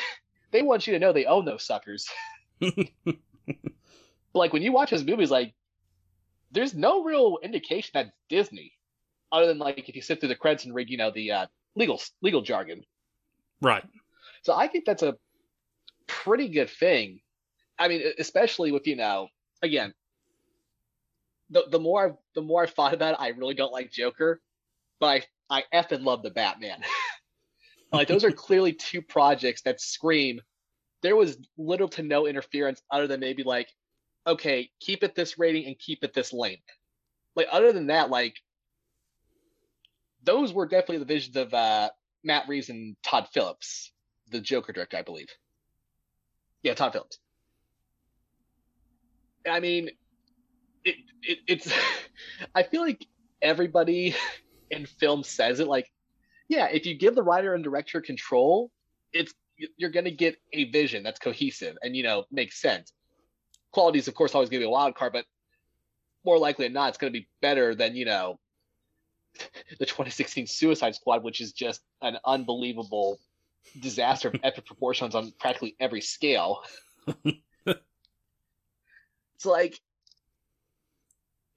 they 0.51 0.63
want 0.63 0.87
you 0.87 0.93
to 0.93 0.99
know 0.99 1.13
they 1.13 1.27
own 1.27 1.45
those 1.45 1.65
suckers. 1.65 2.09
like 4.35 4.53
when 4.53 4.63
you 4.63 4.73
watch 4.73 4.91
those 4.91 5.05
movies, 5.05 5.31
like 5.31 5.55
there's 6.51 6.75
no 6.75 7.03
real 7.03 7.39
indication 7.43 7.91
that 7.95 8.13
Disney, 8.29 8.73
other 9.31 9.47
than 9.47 9.59
like 9.59 9.89
if 9.89 9.97
you 9.97 10.03
sit 10.03 10.21
through 10.21 10.29
the 10.29 10.37
credits 10.37 10.65
and 10.65 10.75
read, 10.75 10.91
you 10.91 10.97
know, 10.97 11.11
the 11.11 11.33
uh, 11.33 11.47
legal 11.75 12.01
legal 12.21 12.43
jargon. 12.43 12.83
Right. 13.61 13.85
So 14.43 14.55
I 14.55 14.69
think 14.69 14.85
that's 14.85 15.03
a 15.03 15.17
pretty 16.07 16.49
good 16.49 16.71
thing. 16.71 17.21
I 17.79 17.89
mean, 17.89 18.03
especially 18.19 18.73
with 18.73 18.87
you 18.87 18.97
know, 18.97 19.29
again, 19.63 19.95
the 21.53 21.65
the 21.71 21.79
more 21.79 22.07
I've, 22.07 22.17
the 22.35 22.43
more 22.43 22.63
I've 22.63 22.73
thought 22.73 22.95
about 22.95 23.15
it, 23.15 23.21
I 23.21 23.29
really 23.29 23.55
don't 23.55 23.73
like 23.73 23.93
Joker, 23.93 24.41
but 24.99 25.25
I 25.51 25.63
I 25.73 25.83
effing 25.83 26.03
love 26.03 26.23
the 26.23 26.31
Batman. 26.31 26.81
like 27.93 28.09
those 28.09 28.25
are 28.25 28.33
clearly 28.33 28.73
two 28.73 29.03
projects 29.03 29.63
that 29.63 29.81
scream. 29.81 30.41
There 31.03 31.17
was 31.17 31.37
little 31.59 31.89
to 31.89 32.03
no 32.03 32.27
interference 32.27 32.81
other 32.91 33.07
than 33.07 33.21
maybe 33.21 33.43
like, 33.43 33.69
okay, 34.27 34.71
keep 34.81 35.03
it 35.03 35.15
this 35.15 35.39
rating 35.39 35.67
and 35.67 35.79
keep 35.79 36.03
it 36.03 36.15
this 36.15 36.33
length. 36.33 36.63
Like 37.37 37.49
other 37.51 37.73
than 37.73 37.89
that, 37.89 38.09
like 38.09 38.37
those 40.23 40.53
were 40.53 40.67
definitely 40.67 40.99
the 40.99 41.05
visions 41.05 41.37
of 41.37 41.53
uh, 41.53 41.91
Matt 42.25 42.49
Reeves 42.49 42.71
and 42.71 42.97
Todd 43.03 43.29
Phillips, 43.35 43.93
the 44.31 44.41
Joker 44.41 44.73
director, 44.73 44.97
I 44.97 45.03
believe. 45.03 45.29
Yeah, 46.63 46.75
Todd 46.75 46.93
Phillips. 46.93 47.19
I 49.51 49.59
mean, 49.59 49.91
it, 50.85 50.97
it 51.23 51.39
it's. 51.47 51.73
I 52.55 52.63
feel 52.63 52.83
like 52.83 53.07
everybody 53.41 54.15
in 54.71 54.87
film 54.87 55.23
says 55.23 55.61
it. 55.61 55.69
Like, 55.69 55.91
yeah, 56.49 56.69
if 56.71 56.87
you 56.87 56.95
give 56.95 57.15
the 57.15 57.23
writer 57.23 57.55
and 57.55 57.65
director 57.65 58.01
control, 58.01 58.71
it's 59.13 59.35
you're 59.77 59.91
going 59.91 60.05
to 60.05 60.11
get 60.11 60.37
a 60.53 60.71
vision 60.71 61.03
that's 61.03 61.21
cohesive 61.21 61.77
and 61.83 61.95
you 61.97 62.03
know 62.03 62.25
makes 62.31 62.61
sense. 62.61 62.93
Quality 63.71 63.99
is 63.99 64.09
of 64.09 64.15
course 64.15 64.35
always 64.35 64.51
going 64.51 64.61
to 64.61 64.65
be 64.65 64.69
a 64.69 64.71
wild 64.71 64.95
card, 64.95 65.13
but 65.13 65.25
more 66.25 66.39
likely 66.39 66.67
than 66.67 66.73
not, 66.73 66.89
it's 66.91 66.99
going 66.99 67.13
to 67.13 67.19
be 67.19 67.29
better 67.41 67.75
than 67.75 67.95
you 67.95 68.05
know 68.05 68.39
the 69.79 69.87
2016 69.87 70.47
Suicide 70.47 70.95
Squad, 70.95 71.23
which 71.23 71.41
is 71.41 71.53
just 71.53 71.83
an 72.01 72.19
unbelievable 72.25 73.19
disaster 73.81 74.29
of 74.29 74.35
epic 74.43 74.67
proportions 74.67 75.15
on 75.15 75.33
practically 75.39 75.77
every 75.79 76.01
scale. 76.01 76.63
it's 77.25 77.37
like 79.45 79.81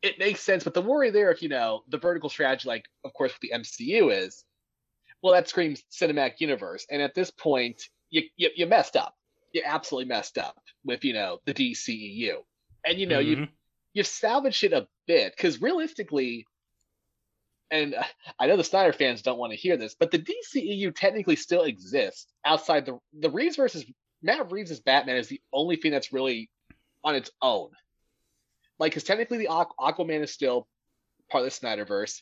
it 0.05 0.19
makes 0.19 0.41
sense, 0.41 0.63
but 0.63 0.73
the 0.73 0.81
worry 0.81 1.09
there, 1.09 1.31
if 1.31 1.41
you 1.41 1.49
know 1.49 1.83
the 1.89 1.97
vertical 1.97 2.29
strategy, 2.29 2.67
like 2.67 2.85
of 3.03 3.13
course 3.13 3.33
with 3.33 3.41
the 3.41 3.57
MCU 3.57 4.13
is, 4.15 4.43
well, 5.21 5.33
that 5.33 5.49
screams 5.49 5.83
cinematic 5.91 6.39
universe, 6.39 6.85
and 6.89 7.01
at 7.01 7.15
this 7.15 7.31
point, 7.31 7.89
you 8.11 8.23
you, 8.37 8.49
you 8.55 8.65
messed 8.67 8.95
up. 8.95 9.15
You 9.51 9.63
absolutely 9.65 10.09
messed 10.09 10.37
up 10.37 10.57
with 10.83 11.03
you 11.03 11.13
know 11.13 11.39
the 11.45 11.53
DCEU, 11.53 12.35
and 12.85 12.99
you 12.99 13.07
know 13.07 13.19
mm-hmm. 13.19 13.41
you 13.41 13.47
you've 13.93 14.07
salvaged 14.07 14.63
it 14.63 14.73
a 14.73 14.87
bit 15.07 15.33
because 15.35 15.61
realistically, 15.61 16.45
and 17.71 17.95
I 18.39 18.45
know 18.45 18.57
the 18.57 18.63
Snyder 18.63 18.93
fans 18.93 19.23
don't 19.23 19.39
want 19.39 19.53
to 19.53 19.57
hear 19.57 19.75
this, 19.75 19.95
but 19.95 20.11
the 20.11 20.19
DCEU 20.19 20.95
technically 20.95 21.35
still 21.35 21.63
exists 21.63 22.27
outside 22.45 22.85
the 22.85 22.99
the 23.19 23.31
Reeves 23.31 23.55
versus 23.55 23.83
Matt 24.21 24.51
Reeves' 24.51 24.79
Batman 24.79 25.17
is 25.17 25.29
the 25.29 25.41
only 25.51 25.77
thing 25.77 25.91
that's 25.91 26.13
really 26.13 26.49
on 27.03 27.15
its 27.15 27.31
own. 27.41 27.71
Like, 28.79 28.91
because 28.91 29.03
technically 29.03 29.37
the 29.37 29.47
Aqu- 29.47 29.75
Aquaman 29.79 30.23
is 30.23 30.31
still 30.31 30.67
part 31.29 31.45
of 31.45 31.51
the 31.51 31.67
Snyderverse. 31.67 32.21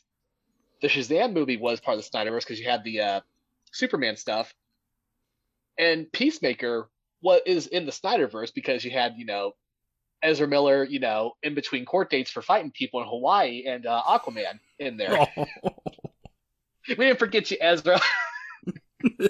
The 0.82 0.88
Shazam 0.88 1.32
movie 1.32 1.56
was 1.56 1.80
part 1.80 1.98
of 1.98 2.04
the 2.04 2.10
Snyderverse 2.10 2.40
because 2.40 2.60
you 2.60 2.68
had 2.68 2.84
the 2.84 3.00
uh, 3.00 3.20
Superman 3.72 4.16
stuff, 4.16 4.54
and 5.78 6.10
Peacemaker 6.12 6.88
what 7.20 7.46
is 7.46 7.66
in 7.66 7.86
the 7.86 7.92
Snyderverse 7.92 8.52
because 8.52 8.84
you 8.84 8.90
had 8.90 9.14
you 9.16 9.24
know 9.24 9.52
Ezra 10.22 10.48
Miller, 10.48 10.84
you 10.84 11.00
know, 11.00 11.32
in 11.42 11.54
between 11.54 11.84
court 11.84 12.10
dates 12.10 12.30
for 12.30 12.42
fighting 12.42 12.70
people 12.70 13.00
in 13.00 13.08
Hawaii 13.08 13.64
and 13.66 13.86
uh, 13.86 14.02
Aquaman 14.06 14.58
in 14.78 14.96
there. 14.96 15.18
Oh. 15.36 15.46
we 16.88 16.94
didn't 16.94 17.18
forget 17.18 17.50
you, 17.50 17.58
Ezra. 17.60 18.00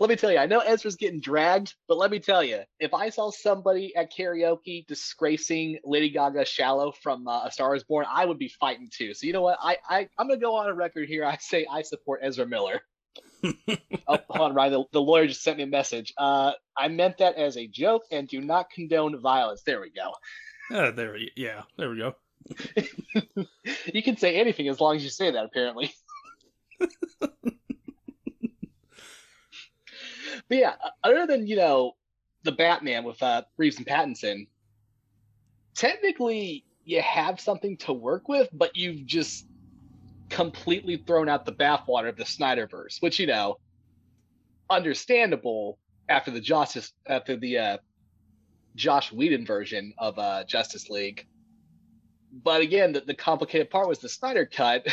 let 0.00 0.08
me 0.08 0.16
tell 0.16 0.30
you, 0.30 0.38
I 0.38 0.46
know 0.46 0.60
Ezra's 0.60 0.96
getting 0.96 1.20
dragged, 1.20 1.74
but 1.88 1.96
let 1.96 2.10
me 2.10 2.18
tell 2.18 2.42
you, 2.42 2.60
if 2.80 2.94
I 2.94 3.10
saw 3.10 3.30
somebody 3.30 3.94
at 3.96 4.12
karaoke 4.12 4.86
disgracing 4.86 5.78
Lady 5.84 6.10
Gaga 6.10 6.44
"Shallow" 6.44 6.92
from 6.92 7.26
uh, 7.28 7.46
A 7.46 7.50
Star 7.50 7.74
Is 7.74 7.84
Born, 7.84 8.06
I 8.10 8.24
would 8.24 8.38
be 8.38 8.48
fighting 8.48 8.88
too. 8.92 9.14
So 9.14 9.26
you 9.26 9.32
know 9.32 9.42
what? 9.42 9.58
I, 9.60 9.76
I 9.88 10.08
I'm 10.18 10.28
gonna 10.28 10.40
go 10.40 10.54
on 10.56 10.68
a 10.68 10.74
record 10.74 11.08
here. 11.08 11.24
I 11.24 11.36
say 11.38 11.66
I 11.70 11.82
support 11.82 12.20
Ezra 12.22 12.46
Miller. 12.46 12.82
oh, 13.44 14.18
hold 14.28 14.50
on, 14.50 14.54
Ryan. 14.54 14.72
The, 14.72 14.84
the, 14.92 15.00
lawyer 15.00 15.26
just 15.26 15.42
sent 15.42 15.58
me 15.58 15.64
a 15.64 15.68
message. 15.68 16.12
Uh, 16.18 16.52
I 16.76 16.88
meant 16.88 17.18
that 17.18 17.36
as 17.36 17.56
a 17.56 17.66
joke 17.66 18.02
and 18.10 18.26
do 18.26 18.40
not 18.40 18.70
condone 18.70 19.20
violence. 19.20 19.62
There 19.62 19.80
we 19.80 19.90
go. 19.90 20.12
Uh, 20.76 20.90
there, 20.90 21.16
yeah, 21.36 21.62
there 21.76 21.90
we 21.90 21.98
go. 21.98 22.14
you 23.92 24.02
can 24.02 24.16
say 24.16 24.36
anything 24.36 24.68
as 24.68 24.80
long 24.80 24.96
as 24.96 25.04
you 25.04 25.10
say 25.10 25.30
that. 25.30 25.44
Apparently. 25.44 25.94
but 30.48 30.58
yeah, 30.58 30.74
other 31.02 31.26
than 31.26 31.46
you 31.46 31.56
know 31.56 31.92
the 32.42 32.52
Batman 32.52 33.04
with 33.04 33.22
uh, 33.22 33.42
Reeves 33.56 33.78
and 33.78 33.86
Pattinson, 33.86 34.46
technically 35.74 36.64
you 36.84 37.00
have 37.00 37.40
something 37.40 37.76
to 37.78 37.92
work 37.92 38.28
with, 38.28 38.48
but 38.52 38.76
you've 38.76 39.06
just 39.06 39.46
completely 40.28 40.96
thrown 40.96 41.28
out 41.28 41.46
the 41.46 41.52
bathwater 41.52 42.08
of 42.08 42.16
the 42.16 42.24
Snyderverse, 42.24 43.00
which 43.00 43.18
you 43.18 43.26
know, 43.26 43.58
understandable 44.68 45.78
after 46.08 46.30
the 46.30 46.40
Justice 46.40 46.92
after 47.06 47.36
the 47.36 47.58
uh, 47.58 47.78
Joss 48.74 49.12
Whedon 49.12 49.46
version 49.46 49.94
of 49.98 50.18
uh, 50.18 50.44
Justice 50.44 50.90
League. 50.90 51.26
But 52.32 52.60
again, 52.60 52.92
the, 52.92 53.00
the 53.00 53.14
complicated 53.14 53.70
part 53.70 53.88
was 53.88 54.00
the 54.00 54.08
Snyder 54.08 54.44
cut 54.44 54.86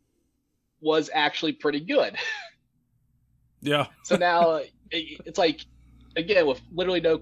was 0.80 1.10
actually 1.12 1.52
pretty 1.52 1.80
good. 1.80 2.16
Yeah. 3.62 3.86
so 4.04 4.16
now 4.16 4.60
it's 4.90 5.38
like, 5.38 5.60
again, 6.16 6.46
with 6.46 6.60
literally 6.72 7.00
no 7.00 7.20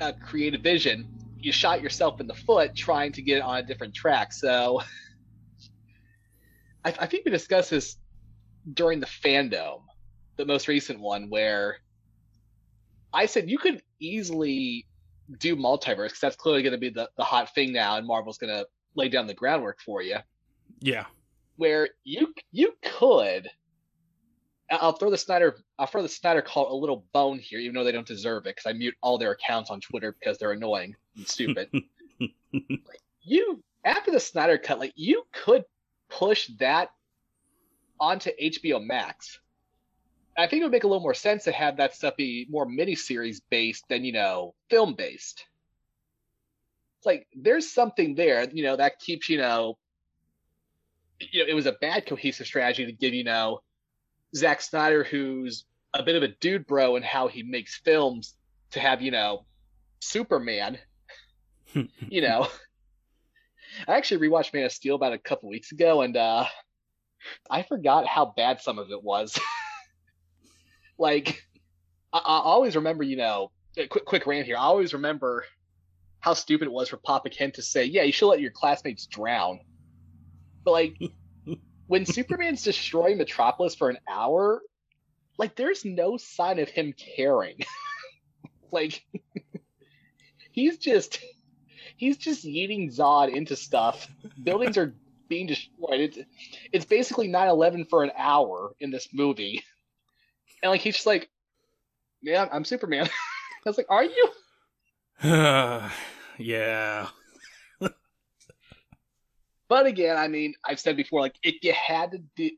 uh, 0.00 0.12
creative 0.24 0.62
vision, 0.62 1.08
you 1.38 1.52
shot 1.52 1.82
yourself 1.82 2.20
in 2.20 2.26
the 2.26 2.34
foot 2.34 2.74
trying 2.74 3.12
to 3.12 3.22
get 3.22 3.42
on 3.42 3.56
a 3.56 3.62
different 3.62 3.94
track. 3.94 4.32
So 4.32 4.80
I, 6.84 6.94
I 7.00 7.06
think 7.06 7.24
we 7.24 7.30
discussed 7.30 7.70
this 7.70 7.96
during 8.74 9.00
the 9.00 9.06
fandom, 9.06 9.80
the 10.36 10.46
most 10.46 10.68
recent 10.68 11.00
one, 11.00 11.28
where 11.28 11.78
I 13.12 13.26
said 13.26 13.50
you 13.50 13.58
could 13.58 13.82
easily 14.00 14.86
do 15.38 15.56
multiverse 15.56 16.08
because 16.08 16.20
that's 16.20 16.36
clearly 16.36 16.62
going 16.62 16.72
to 16.72 16.78
be 16.78 16.90
the, 16.90 17.08
the 17.16 17.24
hot 17.24 17.54
thing 17.54 17.72
now, 17.72 17.96
and 17.96 18.06
Marvel's 18.06 18.38
going 18.38 18.52
to 18.52 18.66
lay 18.94 19.08
down 19.08 19.26
the 19.26 19.34
groundwork 19.34 19.80
for 19.80 20.02
you. 20.02 20.16
Yeah. 20.80 21.06
Where 21.56 21.88
you 22.04 22.32
you 22.50 22.74
could, 22.82 23.48
I'll 24.70 24.92
throw 24.92 25.10
the 25.10 25.18
Snyder 25.18 25.56
I'll 25.82 25.88
throw 25.88 26.02
the 26.02 26.08
Snyder 26.08 26.42
cult 26.42 26.70
a 26.70 26.74
little 26.76 27.04
bone 27.12 27.40
here, 27.40 27.58
even 27.58 27.74
though 27.74 27.82
they 27.82 27.90
don't 27.90 28.06
deserve 28.06 28.46
it, 28.46 28.54
because 28.54 28.70
I 28.70 28.72
mute 28.72 28.94
all 29.02 29.18
their 29.18 29.32
accounts 29.32 29.68
on 29.68 29.80
Twitter 29.80 30.12
because 30.12 30.38
they're 30.38 30.52
annoying 30.52 30.94
and 31.16 31.26
stupid. 31.26 31.72
you 33.22 33.60
after 33.84 34.12
the 34.12 34.20
Snyder 34.20 34.58
cut, 34.58 34.78
like 34.78 34.92
you 34.94 35.24
could 35.32 35.64
push 36.08 36.48
that 36.60 36.90
onto 37.98 38.30
HBO 38.40 38.80
Max. 38.80 39.40
I 40.38 40.46
think 40.46 40.60
it 40.60 40.66
would 40.66 40.70
make 40.70 40.84
a 40.84 40.86
little 40.86 41.02
more 41.02 41.14
sense 41.14 41.42
to 41.44 41.52
have 41.52 41.78
that 41.78 41.96
stuff 41.96 42.14
be 42.14 42.46
more 42.48 42.64
miniseries 42.64 43.40
based 43.50 43.84
than, 43.88 44.04
you 44.04 44.12
know, 44.12 44.54
film 44.70 44.94
based. 44.94 45.46
It's 46.98 47.06
like 47.06 47.26
there's 47.34 47.68
something 47.68 48.14
there, 48.14 48.48
you 48.52 48.62
know, 48.62 48.76
that 48.76 49.00
keeps, 49.00 49.28
you 49.28 49.38
know, 49.38 49.78
you 51.18 51.42
know, 51.42 51.50
it 51.50 51.54
was 51.54 51.66
a 51.66 51.72
bad 51.72 52.06
cohesive 52.06 52.46
strategy 52.46 52.86
to 52.86 52.92
give, 52.92 53.14
you 53.14 53.24
know, 53.24 53.62
Zack 54.36 54.62
Snyder, 54.62 55.02
who's 55.02 55.64
a 55.94 56.02
bit 56.02 56.16
of 56.16 56.22
a 56.22 56.28
dude 56.28 56.66
bro 56.66 56.96
in 56.96 57.02
how 57.02 57.28
he 57.28 57.42
makes 57.42 57.76
films, 57.76 58.34
to 58.72 58.80
have, 58.80 59.02
you 59.02 59.10
know, 59.10 59.44
Superman, 60.00 60.78
you 62.08 62.22
know, 62.22 62.48
I 63.88 63.96
actually 63.96 64.28
rewatched 64.28 64.52
Man 64.52 64.64
of 64.64 64.72
Steel 64.72 64.94
about 64.94 65.12
a 65.12 65.18
couple 65.18 65.48
weeks 65.48 65.72
ago, 65.72 66.02
and 66.02 66.16
uh, 66.16 66.46
I 67.50 67.62
forgot 67.62 68.06
how 68.06 68.32
bad 68.36 68.60
some 68.60 68.78
of 68.78 68.90
it 68.90 69.02
was. 69.02 69.38
like, 70.98 71.42
I, 72.12 72.18
I, 72.18 72.40
always 72.40 72.76
remember, 72.76 73.04
you 73.04 73.16
know, 73.16 73.50
quick 73.88 74.04
quick 74.04 74.26
rant 74.26 74.46
here. 74.46 74.56
I 74.56 74.62
always 74.62 74.92
remember 74.92 75.44
how 76.20 76.34
stupid 76.34 76.66
it 76.66 76.72
was 76.72 76.88
for 76.88 76.98
Papa 76.98 77.30
Kent 77.30 77.54
to 77.54 77.62
say, 77.62 77.84
"Yeah, 77.84 78.02
you 78.02 78.12
should 78.12 78.28
let 78.28 78.40
your 78.40 78.50
classmates 78.50 79.06
drown." 79.06 79.60
But 80.64 80.72
like 80.72 80.96
when 81.86 82.04
Superman's 82.04 82.62
destroying 82.62 83.18
Metropolis 83.18 83.74
for 83.74 83.88
an 83.88 83.98
hour, 84.08 84.62
like 85.38 85.56
there's 85.56 85.84
no 85.84 86.16
sign 86.16 86.58
of 86.58 86.68
him 86.68 86.94
caring. 87.16 87.58
like 88.72 89.04
he's 90.52 90.78
just 90.78 91.20
he's 91.96 92.16
just 92.16 92.44
eating 92.44 92.90
Zod 92.90 93.34
into 93.34 93.56
stuff. 93.56 94.08
Buildings 94.42 94.76
are 94.78 94.94
being 95.28 95.46
destroyed. 95.46 96.00
It's 96.00 96.18
it's 96.72 96.84
basically 96.84 97.28
9-11 97.28 97.88
for 97.88 98.04
an 98.04 98.12
hour 98.16 98.72
in 98.80 98.90
this 98.90 99.08
movie. 99.12 99.62
And 100.62 100.70
like 100.70 100.80
he's 100.80 100.94
just 100.94 101.06
like, 101.06 101.30
Yeah, 102.20 102.48
I'm 102.52 102.64
Superman. 102.64 103.06
I 103.66 103.68
was 103.68 103.78
like, 103.78 103.90
Are 103.90 104.04
you? 104.04 104.28
yeah. 106.38 107.08
but 109.68 109.86
again, 109.86 110.16
I 110.16 110.28
mean, 110.28 110.54
I've 110.64 110.80
said 110.80 110.96
before, 110.96 111.20
like 111.20 111.36
if 111.42 111.62
you 111.62 111.72
had 111.72 112.12
to 112.12 112.18
do 112.36 112.50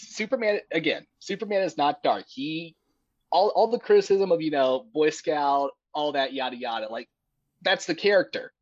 Superman 0.00 0.60
again, 0.72 1.06
Superman 1.18 1.62
is 1.62 1.76
not 1.76 2.02
dark. 2.02 2.24
He 2.28 2.76
all 3.30 3.48
all 3.48 3.70
the 3.70 3.78
criticism 3.78 4.32
of, 4.32 4.40
you 4.40 4.50
know, 4.50 4.86
Boy 4.92 5.10
Scout, 5.10 5.70
all 5.94 6.12
that 6.12 6.32
yada 6.32 6.56
yada, 6.56 6.88
like 6.90 7.08
that's 7.62 7.86
the 7.86 7.94
character. 7.94 8.52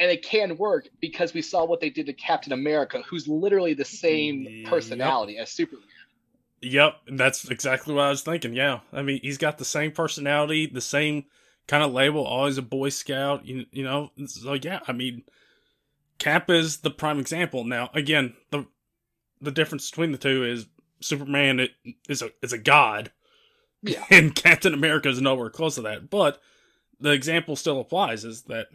And 0.00 0.10
it 0.10 0.24
can 0.24 0.56
work 0.56 0.88
because 1.00 1.32
we 1.34 1.42
saw 1.42 1.64
what 1.64 1.80
they 1.80 1.90
did 1.90 2.06
to 2.06 2.12
Captain 2.12 2.52
America, 2.52 3.02
who's 3.08 3.28
literally 3.28 3.74
the 3.74 3.84
same 3.84 4.64
personality 4.66 5.34
yep. 5.34 5.42
as 5.42 5.50
Superman. 5.50 5.86
Yep, 6.60 6.96
that's 7.12 7.48
exactly 7.48 7.94
what 7.94 8.04
I 8.04 8.10
was 8.10 8.22
thinking. 8.22 8.54
Yeah, 8.54 8.80
I 8.92 9.02
mean, 9.02 9.20
he's 9.22 9.38
got 9.38 9.58
the 9.58 9.64
same 9.64 9.92
personality, 9.92 10.66
the 10.66 10.80
same 10.80 11.26
kind 11.68 11.84
of 11.84 11.92
label, 11.92 12.24
always 12.24 12.58
a 12.58 12.62
Boy 12.62 12.88
Scout. 12.88 13.46
You, 13.46 13.66
you 13.70 13.84
know, 13.84 14.10
so 14.26 14.54
yeah, 14.54 14.80
I 14.88 14.92
mean, 14.92 15.22
Cap 16.18 16.50
is 16.50 16.78
the 16.78 16.90
prime 16.90 17.18
example. 17.20 17.64
Now, 17.64 17.90
again, 17.94 18.34
the 18.50 18.66
the 19.40 19.50
difference 19.50 19.90
between 19.90 20.12
the 20.12 20.18
two 20.18 20.44
is 20.44 20.66
Superman 21.00 21.60
it, 21.60 21.72
is 22.08 22.22
a 22.22 22.30
is 22.42 22.52
a 22.52 22.58
god, 22.58 23.12
yeah, 23.82 24.04
and 24.10 24.34
Captain 24.34 24.74
America 24.74 25.08
is 25.08 25.20
nowhere 25.20 25.50
close 25.50 25.74
to 25.76 25.82
that. 25.82 26.10
But 26.10 26.40
the 27.00 27.10
example 27.10 27.56
still 27.56 27.80
applies: 27.80 28.24
is 28.24 28.42
that 28.42 28.68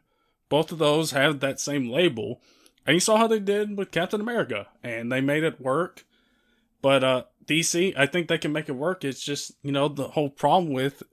both 0.50 0.72
of 0.72 0.78
those 0.78 1.12
have 1.12 1.40
that 1.40 1.60
same 1.60 1.90
label, 1.90 2.42
and 2.86 2.96
you 2.96 3.00
saw 3.00 3.18
how 3.18 3.28
they 3.28 3.40
did 3.40 3.78
with 3.78 3.92
Captain 3.92 4.22
America, 4.22 4.68
and 4.84 5.12
they 5.12 5.22
made 5.22 5.44
it 5.44 5.62
work. 5.62 6.06
But 6.82 7.04
uh, 7.04 7.24
DC, 7.46 7.94
I 7.98 8.06
think 8.06 8.28
they 8.28 8.38
can 8.38 8.54
make 8.54 8.70
it 8.70 8.74
work. 8.74 9.04
It's 9.04 9.24
just 9.24 9.54
you 9.64 9.72
know 9.72 9.88
the 9.88 10.10
whole 10.10 10.30
problem 10.30 10.72
with 10.74 11.04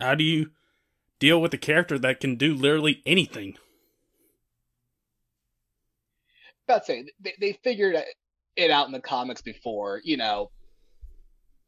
how 0.00 0.14
do 0.14 0.24
you 0.24 0.50
deal 1.18 1.40
with 1.40 1.52
a 1.54 1.58
character 1.58 1.98
that 1.98 2.20
can 2.20 2.36
do 2.36 2.54
literally 2.54 3.02
anything. 3.04 3.56
About 6.66 6.84
to 6.86 6.92
say 6.92 7.04
they, 7.20 7.34
they 7.40 7.52
figured 7.64 7.96
it 8.58 8.70
out 8.70 8.86
in 8.86 8.92
the 8.92 9.00
comics 9.00 9.40
before. 9.40 10.00
You 10.04 10.16
know, 10.18 10.50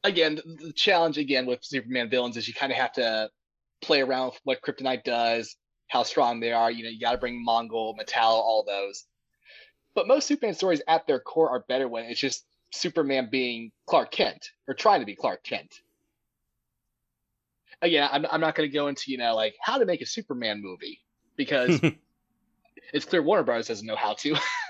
again, 0.04 0.40
the 0.44 0.72
challenge 0.72 1.16
again 1.16 1.46
with 1.46 1.64
Superman 1.64 2.10
villains 2.10 2.36
is 2.36 2.46
you 2.46 2.52
kind 2.52 2.72
of 2.72 2.78
have 2.78 2.92
to 2.94 3.30
play 3.80 4.02
around 4.02 4.26
with 4.26 4.40
what 4.44 4.62
Kryptonite 4.62 5.04
does, 5.04 5.56
how 5.88 6.02
strong 6.02 6.40
they 6.40 6.52
are. 6.52 6.70
You 6.70 6.84
know, 6.84 6.90
you 6.90 7.00
got 7.00 7.12
to 7.12 7.18
bring 7.18 7.44
Mongul, 7.46 7.94
Metallo, 7.96 8.34
all 8.34 8.64
those. 8.66 9.06
But 9.94 10.08
most 10.08 10.26
Superman 10.26 10.54
stories 10.54 10.82
at 10.86 11.06
their 11.06 11.20
core 11.20 11.50
are 11.50 11.64
better 11.68 11.88
when 11.88 12.04
it's 12.04 12.20
just 12.20 12.44
Superman 12.72 13.28
being 13.30 13.72
Clark 13.86 14.10
Kent 14.10 14.50
or 14.68 14.74
trying 14.74 15.00
to 15.00 15.06
be 15.06 15.16
Clark 15.16 15.42
Kent. 15.42 15.80
Again, 17.82 18.08
I'm, 18.12 18.26
I'm 18.30 18.40
not 18.40 18.54
going 18.54 18.68
to 18.68 18.74
go 18.74 18.88
into, 18.88 19.10
you 19.10 19.16
know, 19.16 19.34
like 19.34 19.54
how 19.62 19.78
to 19.78 19.86
make 19.86 20.02
a 20.02 20.06
Superman 20.06 20.60
movie 20.60 21.00
because 21.36 21.80
it's 22.92 23.04
clear 23.04 23.22
Warner 23.22 23.42
Brothers 23.42 23.68
doesn't 23.68 23.86
know 23.86 23.96
how 23.96 24.14
to. 24.14 24.36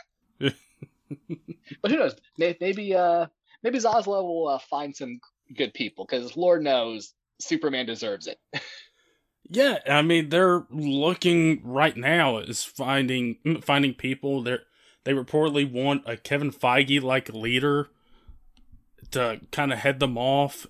but 1.82 1.90
who 1.90 1.98
knows? 1.98 2.16
Maybe, 2.38 2.94
uh, 2.94 3.26
maybe 3.62 3.78
Zaslav 3.78 4.22
will 4.22 4.48
uh, 4.48 4.58
find 4.58 4.94
some 4.94 5.20
good 5.56 5.74
people 5.74 6.06
because 6.08 6.36
Lord 6.36 6.62
knows 6.62 7.14
Superman 7.40 7.86
deserves 7.86 8.26
it. 8.26 8.38
yeah, 9.48 9.78
I 9.88 10.02
mean 10.02 10.28
they're 10.28 10.66
looking 10.70 11.60
right 11.64 11.96
now 11.96 12.38
is 12.38 12.64
finding 12.64 13.60
finding 13.62 13.94
people. 13.94 14.42
They're 14.42 14.62
they 15.04 15.12
reportedly 15.12 15.70
want 15.70 16.02
a 16.06 16.16
Kevin 16.16 16.50
Feige 16.50 17.02
like 17.02 17.32
leader 17.32 17.88
to 19.12 19.40
kind 19.50 19.72
of 19.72 19.78
head 19.78 19.98
them 20.00 20.18
off. 20.18 20.66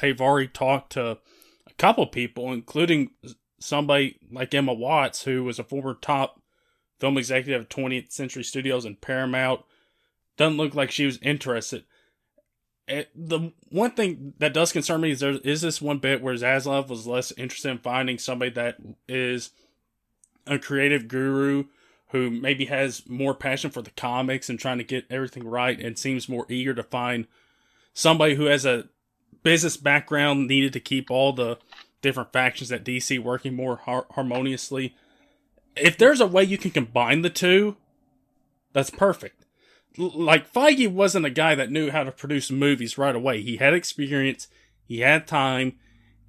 They've 0.00 0.20
already 0.20 0.48
talked 0.48 0.92
to 0.92 1.18
a 1.66 1.74
couple 1.76 2.06
people, 2.06 2.52
including 2.52 3.10
somebody 3.58 4.18
like 4.30 4.54
Emma 4.54 4.72
Watts, 4.72 5.24
who 5.24 5.42
was 5.44 5.58
a 5.58 5.64
former 5.64 5.94
top 5.94 6.40
film 7.00 7.18
executive 7.18 7.62
of 7.62 7.68
20th 7.68 8.12
Century 8.12 8.44
Studios 8.44 8.84
and 8.84 9.00
Paramount. 9.00 9.62
Doesn't 10.36 10.56
look 10.56 10.74
like 10.74 10.90
she 10.90 11.06
was 11.06 11.18
interested. 11.22 11.84
It, 12.86 13.10
the 13.14 13.52
one 13.70 13.92
thing 13.92 14.34
that 14.38 14.52
does 14.52 14.72
concern 14.72 15.00
me 15.00 15.12
is 15.12 15.20
there 15.20 15.38
is 15.42 15.62
this 15.62 15.80
one 15.80 15.98
bit 15.98 16.20
where 16.20 16.34
Zaslav 16.34 16.88
was 16.88 17.06
less 17.06 17.32
interested 17.32 17.70
in 17.70 17.78
finding 17.78 18.18
somebody 18.18 18.50
that 18.52 18.76
is 19.08 19.50
a 20.46 20.58
creative 20.58 21.08
guru 21.08 21.64
who 22.08 22.30
maybe 22.30 22.66
has 22.66 23.08
more 23.08 23.34
passion 23.34 23.70
for 23.70 23.80
the 23.80 23.90
comics 23.90 24.50
and 24.50 24.58
trying 24.58 24.78
to 24.78 24.84
get 24.84 25.06
everything 25.10 25.44
right 25.44 25.80
and 25.80 25.98
seems 25.98 26.28
more 26.28 26.46
eager 26.48 26.74
to 26.74 26.82
find 26.82 27.26
somebody 27.94 28.34
who 28.34 28.44
has 28.44 28.66
a 28.66 28.88
business 29.42 29.76
background 29.76 30.46
needed 30.46 30.72
to 30.72 30.80
keep 30.80 31.10
all 31.10 31.32
the 31.32 31.58
different 32.02 32.32
factions 32.32 32.70
at 32.70 32.84
DC 32.84 33.18
working 33.18 33.56
more 33.56 33.76
har- 33.76 34.06
harmoniously. 34.10 34.94
If 35.74 35.96
there's 35.96 36.20
a 36.20 36.26
way 36.26 36.44
you 36.44 36.58
can 36.58 36.70
combine 36.70 37.22
the 37.22 37.30
two, 37.30 37.76
that's 38.72 38.90
perfect. 38.90 39.43
Like 39.96 40.52
Feige 40.52 40.90
wasn't 40.90 41.26
a 41.26 41.30
guy 41.30 41.54
that 41.54 41.70
knew 41.70 41.90
how 41.90 42.04
to 42.04 42.12
produce 42.12 42.50
movies 42.50 42.98
right 42.98 43.14
away. 43.14 43.42
He 43.42 43.58
had 43.58 43.74
experience, 43.74 44.48
he 44.84 45.00
had 45.00 45.26
time, 45.26 45.78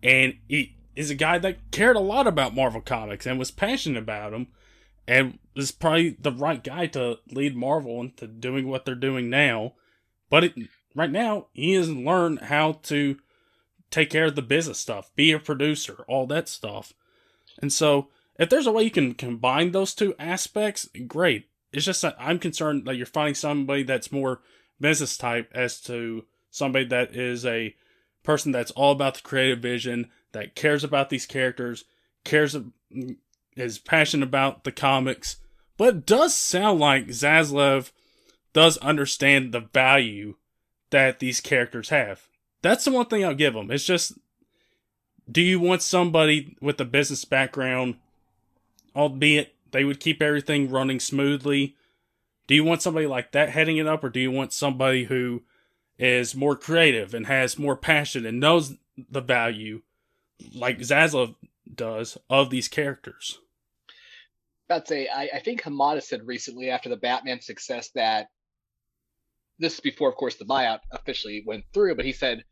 and 0.04 0.36
he 0.48 0.76
is 0.96 1.10
a 1.10 1.16
guy 1.16 1.38
that 1.40 1.72
cared 1.72 1.96
a 1.96 2.02
lot 2.02 2.28
about 2.28 2.56
Marvel 2.56 2.82
Comics 2.82 3.26
and 3.26 3.40
was 3.40 3.52
passionate 3.52 4.00
about 4.00 4.32
them 4.32 4.48
and 5.08 5.40
is 5.56 5.72
probably 5.72 6.12
the 6.20 6.32
right 6.32 6.64
guy 6.64 6.88
to 6.88 7.20
lead 7.32 7.56
Marvel 7.56 8.02
into 8.02 8.28
doing 8.28 8.68
what 8.68 8.86
they're 8.86 8.96
doing 8.96 9.30
now. 9.30 9.74
But 10.30 10.44
it, 10.46 10.54
right 10.96 11.12
now, 11.12 11.48
he 11.54 11.74
hasn't 11.74 12.06
learned 12.06 12.42
how 12.42 12.74
to 12.84 13.18
take 13.92 14.10
care 14.10 14.26
of 14.26 14.36
the 14.36 14.42
business 14.42 14.80
stuff, 14.80 15.12
be 15.16 15.32
a 15.32 15.40
producer, 15.40 16.04
all 16.08 16.26
that 16.28 16.50
stuff. 16.50 16.94
And 17.62 17.72
so, 17.72 18.10
if 18.38 18.50
there's 18.50 18.68
a 18.68 18.72
way 18.72 18.84
you 18.84 18.92
can 18.92 19.14
combine 19.14 19.72
those 19.72 19.94
two 19.94 20.14
aspects, 20.20 20.90
great. 21.08 21.48
It's 21.76 21.86
just 21.86 22.06
I'm 22.20 22.40
concerned 22.40 22.86
that 22.86 22.96
you're 22.96 23.06
finding 23.06 23.36
somebody 23.36 23.84
that's 23.84 24.12
more 24.12 24.42
business 24.80 25.18
type 25.18 25.52
as 25.54 25.82
to 25.82 26.26
somebody 26.50 26.86
that 26.86 27.16
is 27.16 27.46
a 27.46 27.76
person 28.24 28.52
that's 28.52 28.72
all 28.72 28.94
about 28.94 29.16
the 29.16 29.22
creative 29.22 29.60
vision, 29.60 30.10
that 30.32 30.56
cares 30.56 30.84
about 30.84 31.10
these 31.10 31.26
characters, 31.26 31.84
cares 32.24 32.56
is 33.56 33.80
passionate 33.80 34.26
about 34.26 34.64
the 34.64 34.72
comics, 34.72 35.38
but 35.78 35.90
it 35.90 36.06
does 36.06 36.34
sound 36.34 36.80
like 36.80 37.08
Zaslav 37.08 37.92
does 38.54 38.78
understand 38.78 39.52
the 39.52 39.60
value 39.60 40.36
that 40.92 41.20
these 41.20 41.42
characters 41.42 41.90
have. 41.90 42.28
That's 42.62 42.86
the 42.86 42.92
one 42.92 43.08
thing 43.08 43.26
I'll 43.26 43.36
give 43.36 43.56
him. 43.56 43.70
It's 43.70 43.86
just, 43.86 44.14
do 45.30 45.42
you 45.42 45.60
want 45.60 45.82
somebody 45.82 46.56
with 46.62 46.80
a 46.80 46.86
business 46.86 47.26
background, 47.26 47.96
albeit 48.96 49.55
they 49.76 49.84
would 49.84 50.00
keep 50.00 50.22
everything 50.22 50.72
running 50.72 51.00
smoothly? 51.00 51.76
Do 52.48 52.56
you 52.56 52.64
want 52.64 52.82
somebody 52.82 53.08
like 53.08 53.34
that 53.34 53.50
heading 53.50 53.78
it 53.78 53.88
up, 53.88 54.04
or 54.04 54.10
do 54.10 54.20
you 54.20 54.32
want 54.32 54.54
somebody 54.54 55.06
who 55.06 55.44
is 55.98 56.34
more 56.34 56.56
creative 56.56 57.14
and 57.14 57.28
has 57.28 57.60
more 57.60 57.76
passion 57.76 58.26
and 58.26 58.40
knows 58.40 58.76
the 59.10 59.22
value, 59.22 59.82
like 60.54 60.80
Zaslav 60.80 61.36
does, 61.74 62.18
of 62.30 62.50
these 62.50 62.68
characters? 62.68 63.40
to 64.70 64.82
say, 64.86 65.08
I, 65.08 65.30
I 65.36 65.40
think 65.40 65.62
Hamada 65.62 66.02
said 66.02 66.26
recently 66.26 66.70
after 66.70 66.90
the 66.90 66.96
Batman 66.96 67.42
success 67.42 67.90
that 67.96 68.30
this 69.60 69.74
is 69.74 69.80
before, 69.80 70.10
of 70.10 70.16
course, 70.16 70.36
the 70.36 70.46
buyout 70.46 70.80
officially 70.92 71.44
went 71.46 71.66
through, 71.74 71.96
but 71.96 72.06
he 72.06 72.14
said 72.14 72.44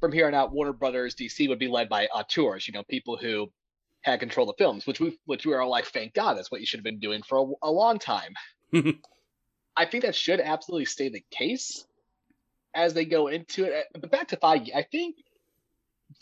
from 0.00 0.12
here 0.12 0.26
on 0.26 0.34
out, 0.34 0.52
Warner 0.52 0.72
Brothers 0.72 1.14
DC 1.14 1.48
would 1.48 1.58
be 1.58 1.68
led 1.68 1.88
by 1.88 2.06
auteurs, 2.06 2.66
you 2.66 2.72
know, 2.72 2.82
people 2.84 3.16
who 3.18 3.52
had 4.02 4.20
control 4.20 4.48
of 4.48 4.56
films, 4.56 4.86
which 4.86 5.00
we 5.00 5.18
which 5.26 5.46
we 5.46 5.52
are 5.52 5.60
all 5.60 5.70
like, 5.70 5.86
thank 5.86 6.14
God, 6.14 6.34
that's 6.34 6.50
what 6.50 6.60
you 6.60 6.66
should 6.66 6.78
have 6.78 6.84
been 6.84 7.00
doing 7.00 7.22
for 7.22 7.38
a, 7.38 7.68
a 7.68 7.70
long 7.70 7.98
time. 7.98 8.34
I 9.76 9.84
think 9.84 10.04
that 10.04 10.14
should 10.14 10.40
absolutely 10.40 10.86
stay 10.86 11.08
the 11.08 11.24
case 11.30 11.86
as 12.74 12.94
they 12.94 13.04
go 13.04 13.28
into 13.28 13.64
it. 13.64 13.86
But 13.92 14.10
back 14.10 14.28
to 14.28 14.36
Feige, 14.36 14.74
I 14.74 14.82
think 14.82 15.16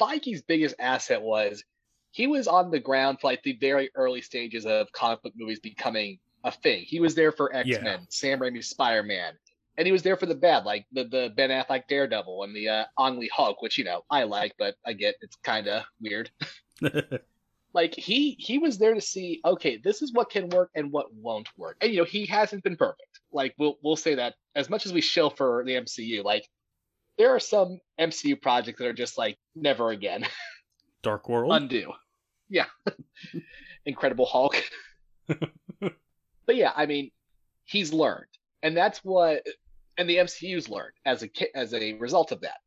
Feige's 0.01 0.43
biggest 0.43 0.75
asset 0.79 1.23
was 1.23 1.65
he 2.11 2.27
was 2.27 2.49
on 2.49 2.71
the 2.71 2.81
ground 2.81 3.21
for 3.21 3.29
like 3.29 3.43
the 3.43 3.57
very 3.61 3.91
early 3.95 4.23
stages 4.23 4.67
of 4.67 4.91
comic 4.93 5.23
book 5.23 5.33
movies 5.37 5.61
becoming 5.61 6.19
a 6.45 6.51
thing. 6.51 6.85
He 6.85 7.01
was 7.01 7.15
there 7.15 7.33
for 7.33 7.55
X 7.55 7.69
Men, 7.69 7.85
yeah. 7.85 7.99
Sam 8.09 8.39
Raimi's 8.41 8.69
Spider 8.69 9.03
Man, 9.03 9.35
and 9.77 9.87
he 9.87 9.93
was 9.93 10.03
there 10.03 10.17
for 10.17 10.27
the 10.27 10.35
bad, 10.35 10.65
like 10.65 10.87
the 10.93 11.05
the 11.05 11.33
Ben 11.37 11.51
Affleck 11.51 11.87
Daredevil 11.89 12.45
and 12.45 12.55
the 12.55 12.69
uh, 12.69 13.11
Lee 13.11 13.31
Hulk, 13.33 13.63
which 13.63 13.79
you 13.79 13.85
know 13.85 14.03
I 14.11 14.25
like, 14.25 14.55
but 14.59 14.77
I 14.85 14.93
get 14.93 15.17
it's 15.21 15.37
kind 15.37 15.69
of 15.69 15.85
weird. 16.01 16.31
like 17.79 17.95
he 17.95 18.35
he 18.41 18.59
was 18.59 18.77
there 18.77 18.93
to 18.93 19.01
see, 19.01 19.41
okay, 19.45 19.77
this 19.77 20.03
is 20.03 20.13
what 20.13 20.31
can 20.31 20.49
work 20.49 20.69
and 20.75 20.91
what 20.91 21.15
won't 21.15 21.49
work, 21.57 21.77
and 21.81 21.93
you 21.93 21.99
know 21.99 22.05
he 22.05 22.27
hasn't 22.27 22.65
been 22.65 22.77
perfect. 22.77 23.21
like 23.31 23.55
we'll 23.57 23.77
we'll 23.85 23.95
say 23.95 24.17
that 24.17 24.35
as 24.57 24.69
much 24.69 24.85
as 24.85 24.93
we 24.93 25.01
shill 25.01 25.31
for 25.31 25.63
the 25.65 25.75
MCU, 25.75 26.25
like 26.25 26.45
there 27.19 27.33
are 27.33 27.39
some 27.39 27.79
MCU 28.01 28.43
projects 28.43 28.81
that 28.81 28.89
are 28.89 28.93
just 29.05 29.17
like 29.17 29.39
never 29.55 29.91
again. 29.91 30.27
Dark 31.05 31.29
World. 31.29 31.53
Undo. 31.53 31.93
Yeah. 32.49 32.67
Incredible 33.87 34.27
Hulk. 34.27 34.57
but 35.29 36.57
yeah, 36.57 36.73
I 36.75 36.87
mean, 36.87 37.13
he's 37.65 37.93
learned. 37.93 38.27
And 38.65 38.77
that's 38.77 39.05
what 39.05 39.47
and 39.97 40.11
the 40.11 40.17
MCU's 40.17 40.69
learned 40.69 40.95
as 41.07 41.23
a 41.23 41.31
as 41.57 41.75
a 41.75 41.93
result 41.93 42.33
of 42.33 42.41
that. 42.41 42.59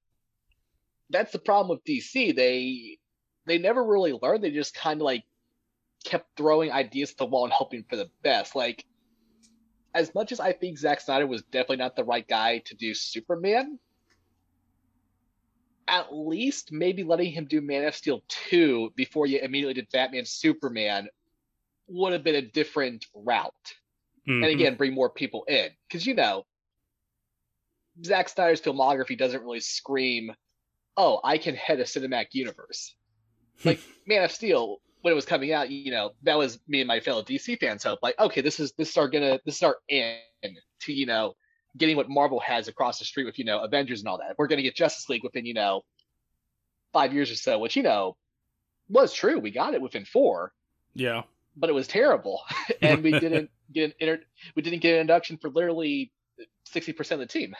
That's 1.09 1.33
the 1.33 1.39
problem 1.39 1.75
with 1.75 1.83
DC. 1.83 2.33
They 2.33 2.97
they 3.45 3.57
never 3.57 3.83
really 3.83 4.13
learned. 4.13 4.43
They 4.43 4.51
just 4.51 4.73
kind 4.75 5.01
of 5.01 5.05
like 5.05 5.23
kept 6.03 6.37
throwing 6.37 6.71
ideas 6.71 7.11
at 7.11 7.17
the 7.17 7.25
wall 7.25 7.43
and 7.43 7.53
hoping 7.53 7.83
for 7.89 7.95
the 7.95 8.09
best. 8.23 8.55
Like 8.55 8.85
as 9.93 10.13
much 10.15 10.31
as 10.31 10.39
I 10.39 10.53
think 10.53 10.77
Zack 10.77 11.01
Snyder 11.01 11.27
was 11.27 11.43
definitely 11.43 11.77
not 11.77 11.95
the 11.95 12.03
right 12.03 12.27
guy 12.27 12.59
to 12.65 12.75
do 12.75 12.93
Superman, 12.93 13.79
at 15.87 16.13
least 16.13 16.71
maybe 16.71 17.03
letting 17.03 17.31
him 17.31 17.45
do 17.45 17.61
Man 17.61 17.85
of 17.85 17.95
Steel 17.95 18.23
2 18.49 18.93
before 18.95 19.25
you 19.25 19.39
immediately 19.39 19.73
did 19.73 19.89
Batman 19.91 20.25
Superman 20.25 21.07
would 21.87 22.13
have 22.13 22.23
been 22.23 22.35
a 22.35 22.41
different 22.41 23.05
route. 23.13 23.53
Mm-hmm. 24.27 24.43
And 24.43 24.45
again, 24.45 24.75
bring 24.75 24.93
more 24.93 25.09
people 25.09 25.43
in. 25.47 25.69
Because, 25.87 26.05
you 26.05 26.13
know, 26.13 26.45
Zack 28.05 28.29
Snyder's 28.29 28.61
filmography 28.61 29.17
doesn't 29.17 29.43
really 29.43 29.59
scream, 29.59 30.31
oh, 30.95 31.19
I 31.23 31.37
can 31.37 31.55
head 31.55 31.79
a 31.79 31.83
cinematic 31.83 32.27
universe. 32.31 32.95
Like 33.65 33.79
Man 34.07 34.23
of 34.23 34.31
Steel, 34.31 34.81
when 35.01 35.11
it 35.11 35.15
was 35.15 35.25
coming 35.25 35.51
out, 35.51 35.69
you 35.69 35.91
know, 35.91 36.11
that 36.23 36.37
was 36.37 36.59
me 36.67 36.81
and 36.81 36.87
my 36.87 36.99
fellow 36.99 37.23
DC 37.23 37.59
fans 37.59 37.83
hope. 37.83 37.99
Like, 38.01 38.19
okay, 38.19 38.41
this 38.41 38.59
is 38.59 38.73
this 38.77 38.89
is 38.89 38.97
our 38.97 39.07
gonna 39.07 39.39
this 39.45 39.55
is 39.57 39.63
our 39.63 39.77
end 39.89 40.19
to, 40.81 40.93
you 40.93 41.05
know, 41.05 41.33
getting 41.77 41.97
what 41.97 42.09
Marvel 42.09 42.39
has 42.39 42.67
across 42.67 42.99
the 42.99 43.05
street 43.05 43.25
with, 43.25 43.39
you 43.39 43.45
know, 43.45 43.59
Avengers 43.59 44.01
and 44.01 44.07
all 44.07 44.17
that. 44.19 44.35
We're 44.37 44.47
gonna 44.47 44.61
get 44.61 44.75
Justice 44.75 45.09
League 45.09 45.23
within, 45.23 45.45
you 45.45 45.53
know, 45.53 45.81
five 46.93 47.13
years 47.13 47.31
or 47.31 47.35
so, 47.35 47.59
which, 47.59 47.75
you 47.75 47.83
know, 47.83 48.15
was 48.89 49.13
true. 49.13 49.39
We 49.39 49.51
got 49.51 49.73
it 49.73 49.81
within 49.81 50.05
four. 50.05 50.53
Yeah. 50.93 51.23
But 51.55 51.69
it 51.69 51.73
was 51.73 51.87
terrible. 51.87 52.41
and 52.81 53.03
we 53.03 53.11
didn't 53.19 53.49
get 53.73 53.85
an 53.85 53.93
inter- 53.99 54.23
we 54.55 54.61
didn't 54.61 54.79
get 54.79 54.95
an 54.95 55.01
induction 55.01 55.37
for 55.37 55.49
literally 55.49 56.11
sixty 56.65 56.93
percent 56.93 57.21
of 57.21 57.27
the 57.27 57.31
team. 57.31 57.55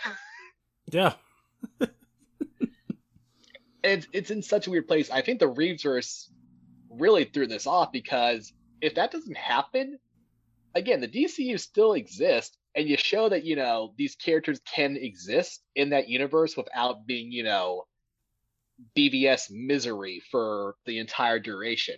Yeah. 0.92 1.14
It's 3.84 4.08
it's 4.14 4.32
in 4.32 4.42
such 4.42 4.68
a 4.68 4.70
weird 4.70 4.88
place. 4.88 5.10
I 5.10 5.22
think 5.22 5.40
the 5.40 5.52
Reevesverse 5.52 6.30
really 6.90 7.26
threw 7.26 7.48
this 7.48 7.68
off 7.68 7.92
because 7.92 8.54
if 8.82 8.96
that 8.96 9.12
doesn't 9.12 9.38
happen, 9.38 9.98
again, 10.76 11.02
the 11.02 11.08
DCU 11.08 11.60
still 11.60 11.94
exists, 11.94 12.58
and 12.76 12.88
you 12.88 12.98
show 12.98 13.30
that 13.30 13.44
you 13.44 13.56
know 13.56 13.94
these 13.98 14.16
characters 14.16 14.60
can 14.72 14.98
exist 14.98 15.64
in 15.76 15.90
that 15.90 16.10
universe 16.10 16.56
without 16.56 17.06
being 17.06 17.32
you 17.32 17.44
know 17.44 17.86
BVS 18.96 19.50
misery 19.52 20.22
for 20.32 20.76
the 20.86 21.00
entire 21.00 21.40
duration. 21.40 21.98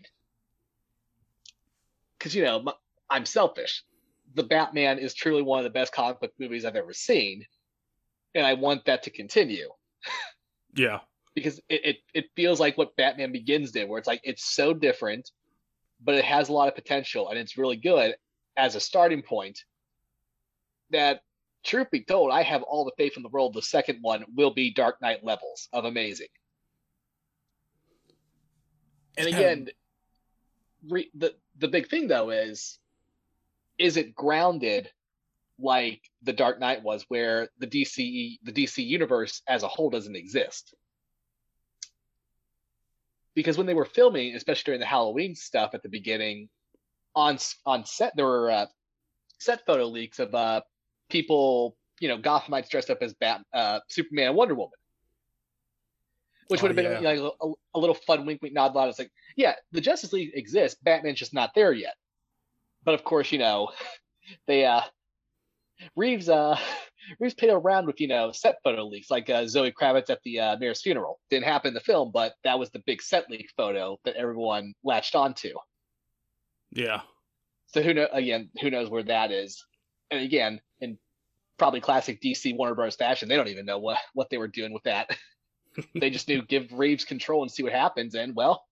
Because 2.17 2.33
you 2.33 2.43
know 2.43 2.63
I'm 3.09 3.25
selfish. 3.25 3.83
The 4.35 4.43
Batman 4.43 4.97
is 4.97 5.13
truly 5.13 5.43
one 5.43 5.59
of 5.59 5.63
the 5.63 5.69
best 5.69 5.93
comic 5.93 6.19
book 6.19 6.31
movies 6.39 6.65
I've 6.65 6.75
ever 6.75 6.93
seen, 6.93 7.45
and 8.33 8.45
I 8.45 8.53
want 8.53 8.85
that 8.85 9.03
to 9.03 9.09
continue. 9.09 9.69
Yeah 10.75 11.01
because 11.35 11.59
it, 11.69 11.85
it, 11.85 11.97
it 12.13 12.25
feels 12.35 12.59
like 12.59 12.77
what 12.77 12.95
Batman 12.95 13.31
Begins 13.31 13.71
did, 13.71 13.89
where 13.89 13.99
it's 13.99 14.07
like 14.07 14.21
it's 14.23 14.45
so 14.53 14.73
different, 14.73 15.29
but 16.03 16.15
it 16.15 16.25
has 16.25 16.49
a 16.49 16.53
lot 16.53 16.67
of 16.67 16.75
potential 16.75 17.29
and 17.29 17.37
it's 17.37 17.57
really 17.57 17.77
good 17.77 18.15
as 18.57 18.75
a 18.75 18.79
starting 18.79 19.21
point. 19.21 19.59
That, 20.91 21.21
truth 21.63 21.89
be 21.89 22.01
told, 22.01 22.31
I 22.31 22.43
have 22.43 22.61
all 22.63 22.85
the 22.85 22.91
faith 22.97 23.13
in 23.17 23.23
the 23.23 23.29
world. 23.29 23.53
The 23.53 23.61
second 23.61 23.99
one 24.01 24.25
will 24.35 24.53
be 24.53 24.73
Dark 24.73 25.01
Knight 25.01 25.23
levels 25.23 25.69
of 25.73 25.85
amazing. 25.85 26.27
And 29.17 29.27
again, 29.27 29.69
re, 30.89 31.09
the 31.15 31.33
the 31.57 31.67
big 31.67 31.89
thing 31.89 32.07
though 32.07 32.31
is, 32.31 32.79
is 33.77 33.97
it 33.97 34.15
grounded 34.15 34.89
like 35.59 36.01
the 36.23 36.33
Dark 36.33 36.59
Knight 36.59 36.83
was, 36.83 37.05
where 37.09 37.49
the 37.59 37.67
DC 37.67 38.39
the 38.43 38.51
DC 38.51 38.85
universe 38.85 39.41
as 39.47 39.63
a 39.63 39.67
whole 39.67 39.89
doesn't 39.89 40.15
exist? 40.15 40.73
Because 43.35 43.57
when 43.57 43.67
they 43.67 43.73
were 43.73 43.85
filming, 43.85 44.35
especially 44.35 44.63
during 44.65 44.79
the 44.79 44.85
Halloween 44.85 45.35
stuff 45.35 45.71
at 45.73 45.83
the 45.83 45.89
beginning, 45.89 46.49
on 47.15 47.37
on 47.65 47.85
set 47.85 48.13
there 48.15 48.25
were 48.25 48.51
uh, 48.51 48.65
set 49.39 49.65
photo 49.65 49.85
leaks 49.85 50.19
of 50.19 50.33
uh, 50.33 50.61
people, 51.09 51.75
you 51.99 52.07
know, 52.07 52.17
Gothamites 52.17 52.69
dressed 52.69 52.89
up 52.89 52.99
as 53.01 53.13
Bat, 53.13 53.43
uh, 53.53 53.79
Superman 53.89 54.27
and 54.27 54.35
Wonder 54.35 54.55
Woman, 54.55 54.77
which 56.47 56.61
would 56.61 56.75
have 56.75 56.85
oh, 56.85 56.89
been 56.89 57.03
yeah. 57.03 57.13
know, 57.13 57.33
a, 57.41 57.77
a, 57.77 57.79
little 57.79 57.95
fun 57.95 58.25
wink, 58.25 58.41
wink, 58.41 58.53
nod, 58.53 58.73
nod. 58.73 58.89
It's 58.89 58.99
like, 58.99 59.11
yeah, 59.35 59.53
the 59.71 59.81
Justice 59.81 60.13
League 60.13 60.31
exists. 60.33 60.79
Batman's 60.81 61.19
just 61.19 61.33
not 61.33 61.51
there 61.55 61.73
yet. 61.73 61.95
But 62.83 62.95
of 62.95 63.03
course, 63.03 63.31
you 63.31 63.39
know, 63.39 63.69
they 64.47 64.65
uh, 64.65 64.81
Reeves 65.95 66.29
uh 66.29 66.57
Reeves 67.19 67.33
played 67.33 67.51
around 67.51 67.85
with 67.85 67.99
you 67.99 68.07
know 68.07 68.31
set 68.31 68.57
photo 68.63 68.85
leaks 68.85 69.11
like 69.11 69.29
uh, 69.29 69.45
Zoe 69.47 69.71
Kravitz 69.71 70.09
at 70.09 70.19
the 70.23 70.39
uh, 70.39 70.57
mayor's 70.57 70.81
funeral. 70.81 71.19
Didn't 71.29 71.45
happen 71.45 71.69
in 71.69 71.73
the 71.73 71.79
film, 71.79 72.11
but 72.13 72.33
that 72.43 72.57
was 72.59 72.69
the 72.71 72.81
big 72.85 73.01
set 73.01 73.29
leak 73.29 73.51
photo 73.57 73.99
that 74.05 74.15
everyone 74.15 74.73
latched 74.83 75.15
onto. 75.15 75.53
Yeah. 76.71 77.01
So 77.67 77.81
who 77.81 77.93
know 77.93 78.07
again? 78.11 78.49
Who 78.61 78.69
knows 78.69 78.89
where 78.89 79.03
that 79.03 79.31
is? 79.31 79.65
And 80.11 80.23
again, 80.23 80.61
in 80.79 80.97
probably 81.57 81.81
classic 81.81 82.21
DC 82.21 82.55
Warner 82.55 82.75
Bros. 82.75 82.95
fashion, 82.95 83.29
they 83.29 83.35
don't 83.35 83.47
even 83.47 83.65
know 83.65 83.79
what 83.79 83.97
what 84.13 84.29
they 84.29 84.37
were 84.37 84.47
doing 84.47 84.73
with 84.73 84.83
that. 84.83 85.09
they 85.99 86.09
just 86.09 86.27
knew 86.27 86.43
give 86.43 86.71
Reeves 86.71 87.05
control 87.05 87.41
and 87.41 87.51
see 87.51 87.63
what 87.63 87.73
happens. 87.73 88.15
And 88.15 88.35
well, 88.35 88.63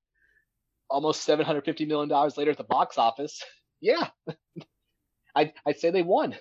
almost 0.89 1.24
seven 1.24 1.45
hundred 1.45 1.65
fifty 1.65 1.86
million 1.86 2.10
dollars 2.10 2.38
later 2.38 2.52
at 2.52 2.58
the 2.58 2.63
box 2.63 2.97
office, 2.97 3.43
yeah, 3.82 4.08
I'd 5.36 5.54
I'd 5.65 5.80
say 5.80 5.91
they 5.91 6.04
won. 6.04 6.36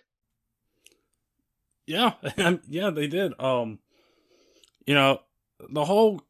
Yeah, 1.90 2.12
yeah, 2.68 2.90
they 2.90 3.08
did. 3.08 3.34
Um, 3.40 3.80
you 4.86 4.94
know, 4.94 5.22
the 5.68 5.84
whole 5.84 6.22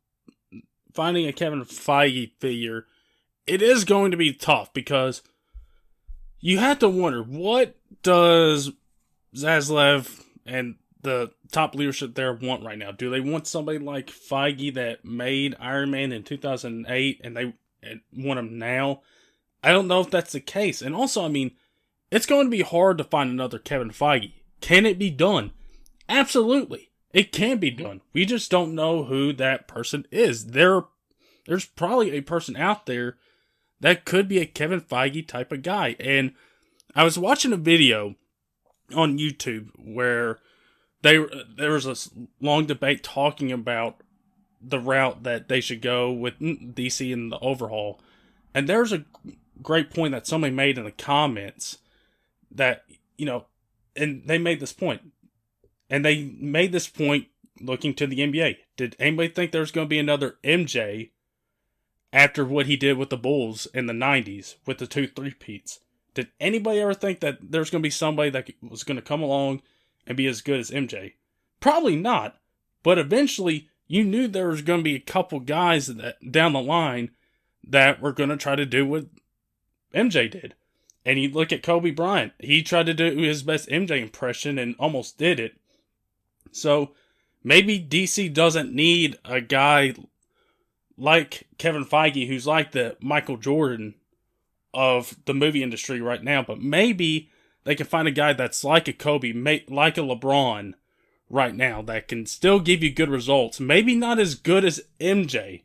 finding 0.94 1.27
a 1.27 1.35
Kevin 1.35 1.64
Feige 1.64 2.33
figure, 2.38 2.87
it 3.46 3.61
is 3.61 3.85
going 3.85 4.11
to 4.11 4.16
be 4.16 4.33
tough 4.33 4.73
because 4.73 5.23
you 6.40 6.59
have 6.59 6.79
to 6.79 6.88
wonder 6.88 7.23
what 7.23 7.77
does 8.03 8.73
Zaslav 9.37 10.25
and 10.46 10.77
the 11.03 11.31
top 11.53 11.75
leadership 11.75 12.14
there 12.14 12.33
want 12.33 12.64
right 12.64 12.79
now? 12.79 12.90
Do 12.90 13.11
they 13.11 13.20
want 13.20 13.46
somebody 13.46 13.79
like 13.79 14.11
Feige 14.11 14.73
that 14.75 15.05
made 15.05 15.57
Iron 15.61 15.90
Man 15.90 16.11
in 16.11 16.23
2008 16.23 17.20
and 17.23 17.37
they 17.37 17.53
want 18.16 18.38
him 18.38 18.59
now? 18.59 19.03
I 19.62 19.73
don't 19.73 19.88
know 19.88 20.01
if 20.01 20.11
that's 20.11 20.33
the 20.33 20.40
case. 20.40 20.81
And 20.81 20.94
also, 20.94 21.23
I 21.23 21.29
mean, 21.29 21.51
it's 22.11 22.27
going 22.27 22.46
to 22.46 22.51
be 22.51 22.62
hard 22.62 22.96
to 22.96 23.05
find 23.05 23.31
another 23.31 23.59
Kevin 23.59 23.90
Feige. 23.90 24.33
Can 24.61 24.87
it 24.87 24.99
be 24.99 25.11
done? 25.11 25.53
Absolutely. 26.09 26.90
It 27.12 27.33
can 27.33 27.59
be 27.59 27.70
done. 27.70 28.03
We 28.12 28.25
just 28.25 28.51
don't 28.51 28.75
know 28.75 29.05
who 29.05 29.33
that 29.35 29.66
person 29.66 30.07
is. 30.11 30.49
There 30.49 30.85
there's 31.46 31.64
probably 31.64 32.12
a 32.12 32.20
person 32.20 32.57
out 32.57 32.87
there 32.87 33.16
that 33.81 34.05
could 34.05 34.29
be 34.29 34.38
a 34.38 34.46
Kevin 34.46 34.81
Feige 34.81 35.27
type 35.27 35.51
of 35.51 35.62
guy. 35.62 35.96
And 35.99 36.35
I 36.94 37.03
was 37.03 37.18
watching 37.18 37.53
a 37.53 37.57
video 37.57 38.14
on 38.94 39.18
YouTube 39.18 39.70
where 39.77 40.38
they 41.03 41.18
there 41.57 41.73
was 41.73 41.87
a 41.87 41.96
long 42.40 42.66
debate 42.66 43.03
talking 43.03 43.51
about 43.51 44.03
the 44.61 44.79
route 44.79 45.23
that 45.23 45.49
they 45.49 45.61
should 45.61 45.81
go 45.81 46.12
with 46.12 46.38
DC 46.38 47.12
and 47.12 47.33
the 47.33 47.38
overhaul. 47.38 48.01
And 48.55 48.68
there's 48.68 48.92
a 48.92 49.05
great 49.62 49.90
point 49.90 50.12
that 50.12 50.27
somebody 50.27 50.53
made 50.53 50.79
in 50.79 50.85
the 50.85 50.92
comments 50.92 51.79
that 52.51 52.85
you 53.16 53.27
know 53.27 53.46
and 53.96 54.22
they 54.26 54.38
made 54.38 54.61
this 54.61 54.72
point. 54.72 55.03
And 55.88 56.05
they 56.05 56.33
made 56.38 56.72
this 56.72 56.88
point 56.88 57.26
looking 57.61 57.94
to 57.94 58.07
the 58.07 58.18
NBA. 58.18 58.57
Did 58.76 58.96
anybody 58.98 59.29
think 59.29 59.53
there 59.53 59.61
was 59.61 59.72
going 59.72 59.87
to 59.87 59.90
be 59.90 59.98
another 59.98 60.37
MJ 60.44 61.11
after 62.12 62.44
what 62.44 62.66
he 62.66 62.76
did 62.76 62.96
with 62.96 63.11
the 63.11 63.16
Bulls 63.16 63.66
in 63.74 63.87
the 63.87 63.92
90s 63.92 64.57
with 64.66 64.79
the 64.79 64.87
two 64.87 65.07
three-peats? 65.07 65.81
Did 66.14 66.29
anybody 66.40 66.81
ever 66.81 66.94
think 66.94 67.20
that 67.20 67.38
there's 67.40 67.70
going 67.70 67.83
to 67.83 67.87
be 67.87 67.90
somebody 67.90 68.31
that 68.31 68.50
was 68.62 68.85
going 68.85 68.96
to 68.96 69.03
come 69.03 69.22
along 69.22 69.62
and 70.07 70.16
be 70.16 70.26
as 70.26 70.42
good 70.42 70.61
as 70.61 70.70
MJ? 70.70 71.14
Probably 71.61 71.96
not. 71.96 72.37
But 72.83 72.98
eventually, 72.98 73.68
you 73.87 74.05
knew 74.05 74.26
there 74.26 74.48
was 74.48 74.62
going 74.62 74.81
to 74.81 74.85
be 74.85 74.96
a 74.96 75.00
couple 75.00 75.40
guys 75.40 75.88
that 75.88 76.16
down 76.31 76.53
the 76.53 76.61
line 76.61 77.11
that 77.66 78.00
were 78.00 78.12
going 78.12 78.31
to 78.31 78.37
try 78.37 78.57
to 78.57 78.66
do 78.66 78.87
what 78.87 79.07
MJ 79.94 80.31
did. 80.31 80.55
And 81.04 81.18
you 81.18 81.30
look 81.30 81.52
at 81.52 81.62
Kobe 81.62 81.90
Bryant. 81.90 82.32
He 82.38 82.62
tried 82.62 82.86
to 82.86 82.94
do 82.94 83.16
his 83.16 83.42
best 83.42 83.68
MJ 83.68 84.02
impression 84.02 84.58
and 84.58 84.74
almost 84.78 85.18
did 85.18 85.40
it. 85.40 85.54
So 86.52 86.92
maybe 87.42 87.80
DC 87.80 88.32
doesn't 88.34 88.74
need 88.74 89.18
a 89.24 89.40
guy 89.40 89.94
like 90.98 91.46
Kevin 91.56 91.84
Feige 91.84 92.28
who's 92.28 92.46
like 92.46 92.72
the 92.72 92.96
Michael 93.00 93.38
Jordan 93.38 93.94
of 94.74 95.16
the 95.24 95.34
movie 95.34 95.62
industry 95.62 96.00
right 96.00 96.22
now, 96.22 96.42
but 96.42 96.60
maybe 96.60 97.30
they 97.64 97.74
can 97.74 97.86
find 97.86 98.06
a 98.06 98.12
guy 98.12 98.32
that's 98.32 98.62
like 98.62 98.86
a 98.88 98.92
Kobe, 98.92 99.32
like 99.68 99.98
a 99.98 100.02
LeBron 100.02 100.74
right 101.28 101.54
now 101.54 101.80
that 101.82 102.08
can 102.08 102.26
still 102.26 102.60
give 102.60 102.82
you 102.82 102.92
good 102.92 103.08
results. 103.08 103.60
Maybe 103.60 103.94
not 103.94 104.18
as 104.18 104.34
good 104.34 104.64
as 104.64 104.84
MJ, 105.00 105.62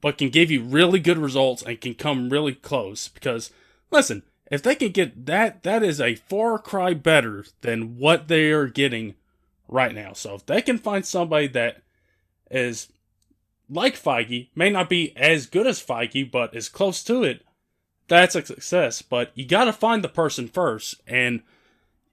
but 0.00 0.18
can 0.18 0.30
give 0.30 0.50
you 0.50 0.62
really 0.62 1.00
good 1.00 1.18
results 1.18 1.62
and 1.62 1.80
can 1.80 1.94
come 1.94 2.30
really 2.30 2.54
close. 2.54 3.08
Because, 3.08 3.50
listen, 3.90 4.22
if 4.52 4.62
they 4.62 4.74
can 4.74 4.92
get 4.92 5.24
that, 5.24 5.62
that 5.62 5.82
is 5.82 5.98
a 5.98 6.14
far 6.14 6.58
cry 6.58 6.92
better 6.92 7.46
than 7.62 7.96
what 7.96 8.28
they 8.28 8.50
are 8.50 8.66
getting 8.66 9.14
right 9.66 9.94
now. 9.94 10.12
So 10.12 10.34
if 10.34 10.44
they 10.44 10.60
can 10.60 10.76
find 10.76 11.06
somebody 11.06 11.46
that 11.48 11.80
is 12.50 12.92
like 13.70 13.94
Feige, 13.96 14.50
may 14.54 14.68
not 14.68 14.90
be 14.90 15.16
as 15.16 15.46
good 15.46 15.66
as 15.66 15.82
Feige, 15.82 16.30
but 16.30 16.54
is 16.54 16.68
close 16.68 17.02
to 17.04 17.24
it, 17.24 17.46
that's 18.08 18.34
a 18.34 18.44
success. 18.44 19.00
But 19.00 19.32
you 19.34 19.46
got 19.46 19.64
to 19.64 19.72
find 19.72 20.04
the 20.04 20.08
person 20.08 20.48
first, 20.48 21.00
and 21.06 21.42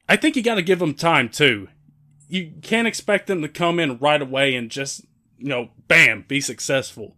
I 0.08 0.16
think 0.16 0.38
you 0.38 0.42
got 0.42 0.56
to 0.56 0.62
give 0.62 0.80
them 0.80 0.94
time 0.94 1.28
too. 1.28 1.68
You 2.30 2.54
can't 2.62 2.88
expect 2.88 3.28
them 3.28 3.42
to 3.42 3.50
come 3.50 3.82
in 3.82 3.98
right 3.98 4.22
away 4.22 4.56
and 4.56 4.72
just, 4.72 5.02
you 5.38 5.50
know, 5.50 5.72
bam, 5.90 6.24
be 6.26 6.40
successful. 6.40 7.18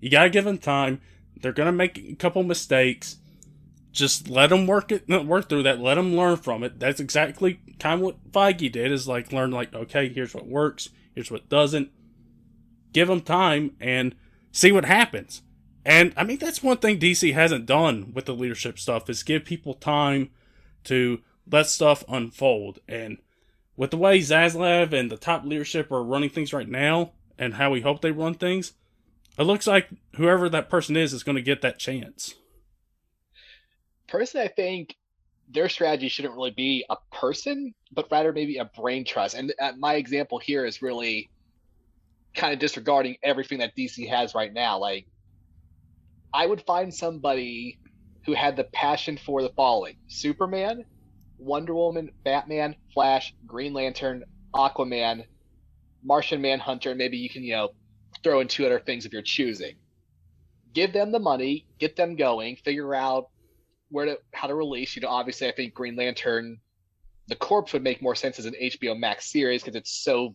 You 0.00 0.10
got 0.10 0.24
to 0.24 0.30
give 0.30 0.44
them 0.44 0.58
time. 0.58 1.00
They're 1.40 1.52
going 1.52 1.66
to 1.66 1.72
make 1.72 1.98
a 1.98 2.14
couple 2.16 2.42
mistakes. 2.42 3.18
Just 3.96 4.28
let 4.28 4.50
them 4.50 4.66
work 4.66 4.92
it, 4.92 5.08
work 5.08 5.48
through 5.48 5.62
that. 5.62 5.80
Let 5.80 5.94
them 5.94 6.14
learn 6.14 6.36
from 6.36 6.62
it. 6.62 6.78
That's 6.78 7.00
exactly 7.00 7.60
kind 7.78 8.00
of 8.00 8.04
what 8.04 8.30
Feige 8.30 8.70
did. 8.70 8.92
Is 8.92 9.08
like 9.08 9.32
learn 9.32 9.50
like, 9.50 9.74
okay, 9.74 10.08
here's 10.08 10.34
what 10.34 10.46
works, 10.46 10.90
here's 11.14 11.30
what 11.30 11.48
doesn't. 11.48 11.90
Give 12.92 13.08
them 13.08 13.22
time 13.22 13.74
and 13.80 14.14
see 14.52 14.70
what 14.70 14.84
happens. 14.84 15.42
And 15.84 16.12
I 16.16 16.24
mean, 16.24 16.38
that's 16.38 16.62
one 16.62 16.76
thing 16.76 16.98
DC 16.98 17.32
hasn't 17.32 17.64
done 17.64 18.12
with 18.12 18.26
the 18.26 18.34
leadership 18.34 18.78
stuff 18.78 19.08
is 19.08 19.22
give 19.22 19.44
people 19.44 19.72
time 19.72 20.30
to 20.84 21.20
let 21.50 21.66
stuff 21.66 22.04
unfold. 22.08 22.80
And 22.86 23.18
with 23.76 23.92
the 23.92 23.96
way 23.96 24.18
Zaslav 24.18 24.92
and 24.92 25.10
the 25.10 25.16
top 25.16 25.44
leadership 25.44 25.90
are 25.90 26.02
running 26.02 26.30
things 26.30 26.52
right 26.52 26.68
now 26.68 27.12
and 27.38 27.54
how 27.54 27.70
we 27.70 27.80
hope 27.80 28.02
they 28.02 28.10
run 28.10 28.34
things, 28.34 28.72
it 29.38 29.44
looks 29.44 29.66
like 29.66 29.88
whoever 30.16 30.48
that 30.48 30.68
person 30.68 30.96
is 30.96 31.12
is 31.12 31.22
going 31.22 31.36
to 31.36 31.42
get 31.42 31.62
that 31.62 31.78
chance. 31.78 32.34
Personally, 34.08 34.46
I 34.46 34.52
think 34.52 34.96
their 35.48 35.68
strategy 35.68 36.08
shouldn't 36.08 36.34
really 36.34 36.50
be 36.50 36.84
a 36.90 36.96
person, 37.12 37.74
but 37.92 38.08
rather 38.10 38.32
maybe 38.32 38.58
a 38.58 38.64
brain 38.64 39.04
trust. 39.04 39.34
And 39.34 39.54
uh, 39.60 39.72
my 39.78 39.94
example 39.94 40.38
here 40.38 40.64
is 40.64 40.82
really 40.82 41.30
kind 42.34 42.52
of 42.52 42.58
disregarding 42.58 43.16
everything 43.22 43.58
that 43.58 43.76
DC 43.76 44.08
has 44.08 44.34
right 44.34 44.52
now. 44.52 44.78
Like, 44.78 45.06
I 46.34 46.46
would 46.46 46.62
find 46.62 46.92
somebody 46.92 47.78
who 48.26 48.34
had 48.34 48.56
the 48.56 48.64
passion 48.64 49.16
for 49.16 49.42
the 49.42 49.50
following 49.50 49.96
Superman, 50.08 50.84
Wonder 51.38 51.74
Woman, 51.74 52.10
Batman, 52.24 52.74
Flash, 52.92 53.34
Green 53.46 53.72
Lantern, 53.72 54.24
Aquaman, 54.54 55.24
Martian 56.02 56.40
Manhunter, 56.40 56.94
maybe 56.94 57.16
you 57.16 57.28
can, 57.28 57.42
you 57.42 57.54
know, 57.54 57.68
throw 58.22 58.40
in 58.40 58.48
two 58.48 58.66
other 58.66 58.80
things 58.80 59.06
if 59.06 59.12
you're 59.12 59.22
choosing. 59.22 59.76
Give 60.72 60.92
them 60.92 61.12
the 61.12 61.18
money, 61.18 61.66
get 61.78 61.96
them 61.96 62.16
going, 62.16 62.56
figure 62.56 62.94
out 62.94 63.28
where 63.90 64.06
to 64.06 64.18
how 64.32 64.48
to 64.48 64.54
release. 64.54 64.96
You 64.96 65.02
know, 65.02 65.08
obviously 65.08 65.48
I 65.48 65.52
think 65.52 65.74
Green 65.74 65.96
Lantern 65.96 66.58
the 67.28 67.36
Corpse 67.36 67.72
would 67.72 67.82
make 67.82 68.02
more 68.02 68.14
sense 68.14 68.38
as 68.38 68.46
an 68.46 68.54
HBO 68.60 68.98
Max 68.98 69.30
series 69.30 69.62
because 69.62 69.76
it's 69.76 69.90
so 69.90 70.34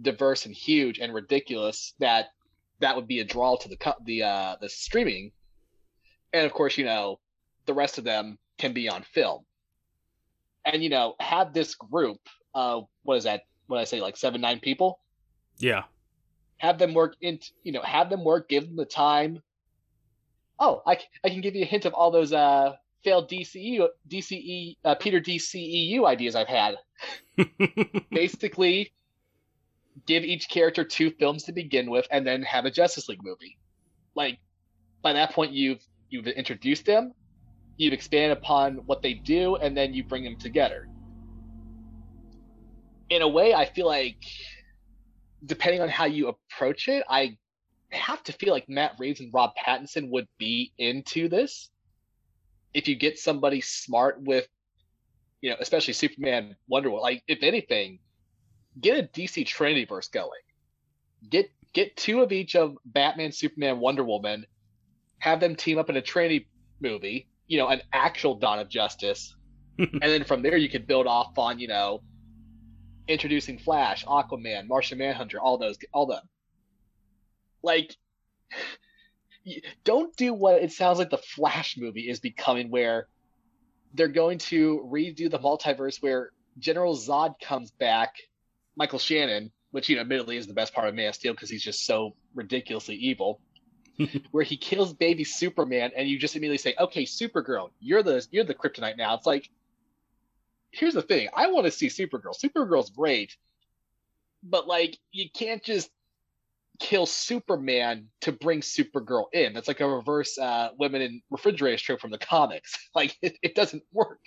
diverse 0.00 0.46
and 0.46 0.54
huge 0.54 0.98
and 0.98 1.12
ridiculous 1.12 1.94
that 1.98 2.28
that 2.80 2.96
would 2.96 3.06
be 3.06 3.20
a 3.20 3.24
draw 3.24 3.56
to 3.56 3.68
the 3.68 3.96
the 4.04 4.22
uh, 4.22 4.56
the 4.60 4.68
streaming, 4.68 5.32
and 6.32 6.46
of 6.46 6.52
course, 6.52 6.78
you 6.78 6.84
know, 6.84 7.20
the 7.66 7.74
rest 7.74 7.98
of 7.98 8.04
them 8.04 8.38
can 8.58 8.72
be 8.72 8.88
on 8.88 9.02
film. 9.02 9.44
And 10.64 10.82
you 10.82 10.88
know, 10.88 11.14
have 11.20 11.52
this 11.52 11.74
group. 11.74 12.20
Uh, 12.54 12.82
what 13.02 13.16
is 13.16 13.24
that? 13.24 13.42
What 13.66 13.78
I 13.78 13.84
say, 13.84 14.00
like 14.00 14.16
seven, 14.16 14.40
nine 14.40 14.60
people. 14.60 15.00
Yeah. 15.58 15.84
Have 16.58 16.78
them 16.78 16.94
work 16.94 17.16
in. 17.20 17.38
You 17.62 17.72
know, 17.72 17.82
have 17.82 18.08
them 18.10 18.24
work. 18.24 18.48
Give 18.48 18.64
them 18.64 18.76
the 18.76 18.84
time. 18.86 19.42
Oh, 20.60 20.82
I, 20.86 20.98
I 21.24 21.30
can 21.30 21.40
give 21.40 21.56
you 21.56 21.62
a 21.62 21.66
hint 21.66 21.86
of 21.86 21.94
all 21.94 22.10
those 22.10 22.32
uh 22.32 22.74
failed 23.02 23.30
DCE 23.30 23.88
DCE 24.08 24.76
uh, 24.84 24.94
Peter 24.96 25.20
DCEU 25.20 26.06
ideas 26.06 26.36
I've 26.36 26.48
had. 26.48 26.76
Basically, 28.10 28.92
give 30.06 30.22
each 30.22 30.48
character 30.48 30.84
two 30.84 31.10
films 31.12 31.44
to 31.44 31.52
begin 31.52 31.90
with, 31.90 32.06
and 32.10 32.26
then 32.26 32.42
have 32.42 32.66
a 32.66 32.70
Justice 32.70 33.08
League 33.08 33.22
movie. 33.22 33.58
Like 34.14 34.38
by 35.02 35.14
that 35.14 35.32
point, 35.32 35.52
you've 35.52 35.80
you've 36.10 36.26
introduced 36.26 36.84
them, 36.84 37.14
you've 37.76 37.94
expanded 37.94 38.36
upon 38.36 38.76
what 38.86 39.00
they 39.02 39.14
do, 39.14 39.56
and 39.56 39.76
then 39.76 39.94
you 39.94 40.04
bring 40.04 40.24
them 40.24 40.36
together. 40.36 40.88
In 43.08 43.22
a 43.22 43.28
way, 43.28 43.54
I 43.54 43.64
feel 43.64 43.86
like 43.86 44.22
depending 45.46 45.80
on 45.80 45.88
how 45.88 46.04
you 46.04 46.28
approach 46.28 46.88
it, 46.88 47.02
I 47.08 47.38
have 47.92 48.22
to 48.24 48.32
feel 48.32 48.52
like 48.52 48.68
Matt 48.68 48.96
Reeves 48.98 49.20
and 49.20 49.32
Rob 49.32 49.52
Pattinson 49.56 50.10
would 50.10 50.28
be 50.38 50.72
into 50.78 51.28
this. 51.28 51.70
If 52.72 52.86
you 52.88 52.94
get 52.94 53.18
somebody 53.18 53.60
smart 53.60 54.22
with, 54.22 54.46
you 55.40 55.50
know, 55.50 55.56
especially 55.60 55.94
Superman, 55.94 56.56
Wonder 56.68 56.90
Woman, 56.90 57.02
like 57.02 57.22
if 57.26 57.42
anything, 57.42 57.98
get 58.80 58.98
a 58.98 59.08
DC 59.08 59.46
Trinity 59.46 59.84
verse 59.84 60.08
going. 60.08 60.30
Get 61.28 61.50
get 61.72 61.96
two 61.96 62.20
of 62.20 62.32
each 62.32 62.54
of 62.56 62.76
Batman, 62.84 63.32
Superman, 63.32 63.80
Wonder 63.80 64.04
Woman, 64.04 64.46
have 65.18 65.40
them 65.40 65.56
team 65.56 65.78
up 65.78 65.90
in 65.90 65.96
a 65.96 66.02
Trinity 66.02 66.48
movie, 66.80 67.28
you 67.46 67.58
know, 67.58 67.68
an 67.68 67.82
actual 67.92 68.36
Dawn 68.36 68.58
of 68.58 68.68
Justice. 68.68 69.34
and 69.78 70.00
then 70.00 70.24
from 70.24 70.42
there 70.42 70.56
you 70.56 70.68
could 70.68 70.86
build 70.86 71.06
off 71.06 71.36
on, 71.38 71.58
you 71.58 71.68
know, 71.68 72.02
introducing 73.08 73.58
Flash, 73.58 74.04
Aquaman, 74.04 74.68
Martian 74.68 74.98
Manhunter, 74.98 75.40
all 75.40 75.58
those 75.58 75.76
all 75.92 76.06
them. 76.06 76.22
Like 77.62 77.96
don't 79.84 80.14
do 80.16 80.34
what 80.34 80.62
it 80.62 80.72
sounds 80.72 80.98
like 80.98 81.10
the 81.10 81.18
Flash 81.18 81.76
movie 81.76 82.08
is 82.08 82.20
becoming 82.20 82.70
where 82.70 83.08
they're 83.94 84.08
going 84.08 84.38
to 84.38 84.86
redo 84.90 85.30
the 85.30 85.38
multiverse 85.38 86.02
where 86.02 86.30
General 86.58 86.96
Zod 86.96 87.34
comes 87.40 87.70
back 87.72 88.14
Michael 88.76 88.98
Shannon, 88.98 89.50
which 89.70 89.88
you 89.88 89.96
know 89.96 90.02
admittedly 90.02 90.36
is 90.36 90.46
the 90.46 90.54
best 90.54 90.74
part 90.74 90.88
of 90.88 90.94
Man 90.94 91.08
of 91.08 91.14
Steel 91.14 91.32
because 91.32 91.50
he's 91.50 91.62
just 91.62 91.86
so 91.86 92.14
ridiculously 92.34 92.96
evil, 92.96 93.40
where 94.30 94.44
he 94.44 94.56
kills 94.56 94.92
baby 94.92 95.24
Superman, 95.24 95.90
and 95.96 96.08
you 96.08 96.18
just 96.18 96.36
immediately 96.36 96.58
say, 96.58 96.74
"Okay, 96.78 97.04
Supergirl, 97.04 97.70
you're 97.80 98.02
the 98.02 98.26
you're 98.30 98.44
the 98.44 98.54
kryptonite 98.54 98.96
now." 98.96 99.14
It's 99.14 99.26
like, 99.26 99.48
here's 100.70 100.94
the 100.94 101.02
thing: 101.02 101.28
I 101.34 101.48
want 101.48 101.66
to 101.66 101.70
see 101.70 101.88
Supergirl. 101.88 102.38
Supergirl's 102.38 102.90
great, 102.90 103.36
but 104.42 104.66
like 104.66 104.98
you 105.12 105.28
can't 105.30 105.62
just 105.62 105.90
kill 106.80 107.06
Superman 107.06 108.08
to 108.22 108.32
bring 108.32 108.60
Supergirl 108.60 109.26
in. 109.32 109.52
That's 109.52 109.68
like 109.68 109.80
a 109.80 109.88
reverse 109.88 110.38
uh, 110.38 110.70
women 110.78 111.02
in 111.02 111.22
refrigerators 111.30 111.82
trope 111.82 112.00
from 112.00 112.10
the 112.10 112.18
comics. 112.18 112.76
Like 112.94 113.16
it, 113.22 113.38
it 113.42 113.54
doesn't 113.54 113.84
work. 113.92 114.20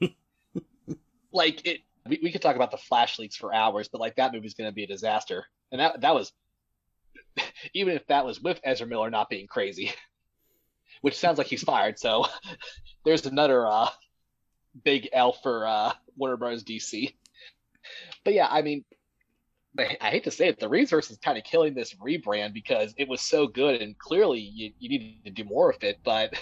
like 1.32 1.66
it 1.66 1.80
we, 2.06 2.20
we 2.22 2.32
could 2.32 2.40
talk 2.40 2.56
about 2.56 2.70
the 2.70 2.78
flash 2.78 3.18
leaks 3.18 3.36
for 3.36 3.54
hours, 3.54 3.88
but 3.88 4.00
like 4.00 4.16
that 4.16 4.32
movie's 4.32 4.54
going 4.54 4.70
to 4.70 4.74
be 4.74 4.84
a 4.84 4.86
disaster. 4.86 5.44
And 5.70 5.80
that 5.80 6.00
that 6.00 6.14
was 6.14 6.32
even 7.74 7.94
if 7.94 8.06
that 8.06 8.24
was 8.24 8.40
with 8.40 8.60
Ezra 8.64 8.86
Miller 8.86 9.10
not 9.10 9.28
being 9.28 9.46
crazy, 9.46 9.92
which 11.02 11.18
sounds 11.18 11.36
like 11.36 11.48
he's 11.48 11.62
fired. 11.62 11.98
So 11.98 12.24
there's 13.04 13.26
another 13.26 13.66
uh, 13.66 13.88
big 14.84 15.08
L 15.12 15.32
for 15.32 15.66
uh, 15.66 15.92
Warner 16.16 16.36
Bros. 16.36 16.64
DC. 16.64 17.14
But 18.24 18.34
yeah, 18.34 18.48
I 18.50 18.62
mean, 18.62 18.84
I 20.00 20.10
hate 20.10 20.24
to 20.24 20.30
say 20.30 20.48
it, 20.48 20.58
the 20.58 20.68
Reevesverse 20.68 21.10
is 21.10 21.18
kind 21.18 21.38
of 21.38 21.44
killing 21.44 21.74
this 21.74 21.94
rebrand 21.94 22.52
because 22.52 22.94
it 22.96 23.08
was 23.08 23.20
so 23.20 23.46
good 23.46 23.80
and 23.80 23.96
clearly 23.98 24.40
you, 24.40 24.72
you 24.78 24.88
need 24.88 25.24
to 25.24 25.30
do 25.30 25.44
more 25.44 25.70
of 25.70 25.82
it. 25.82 25.98
But 26.04 26.34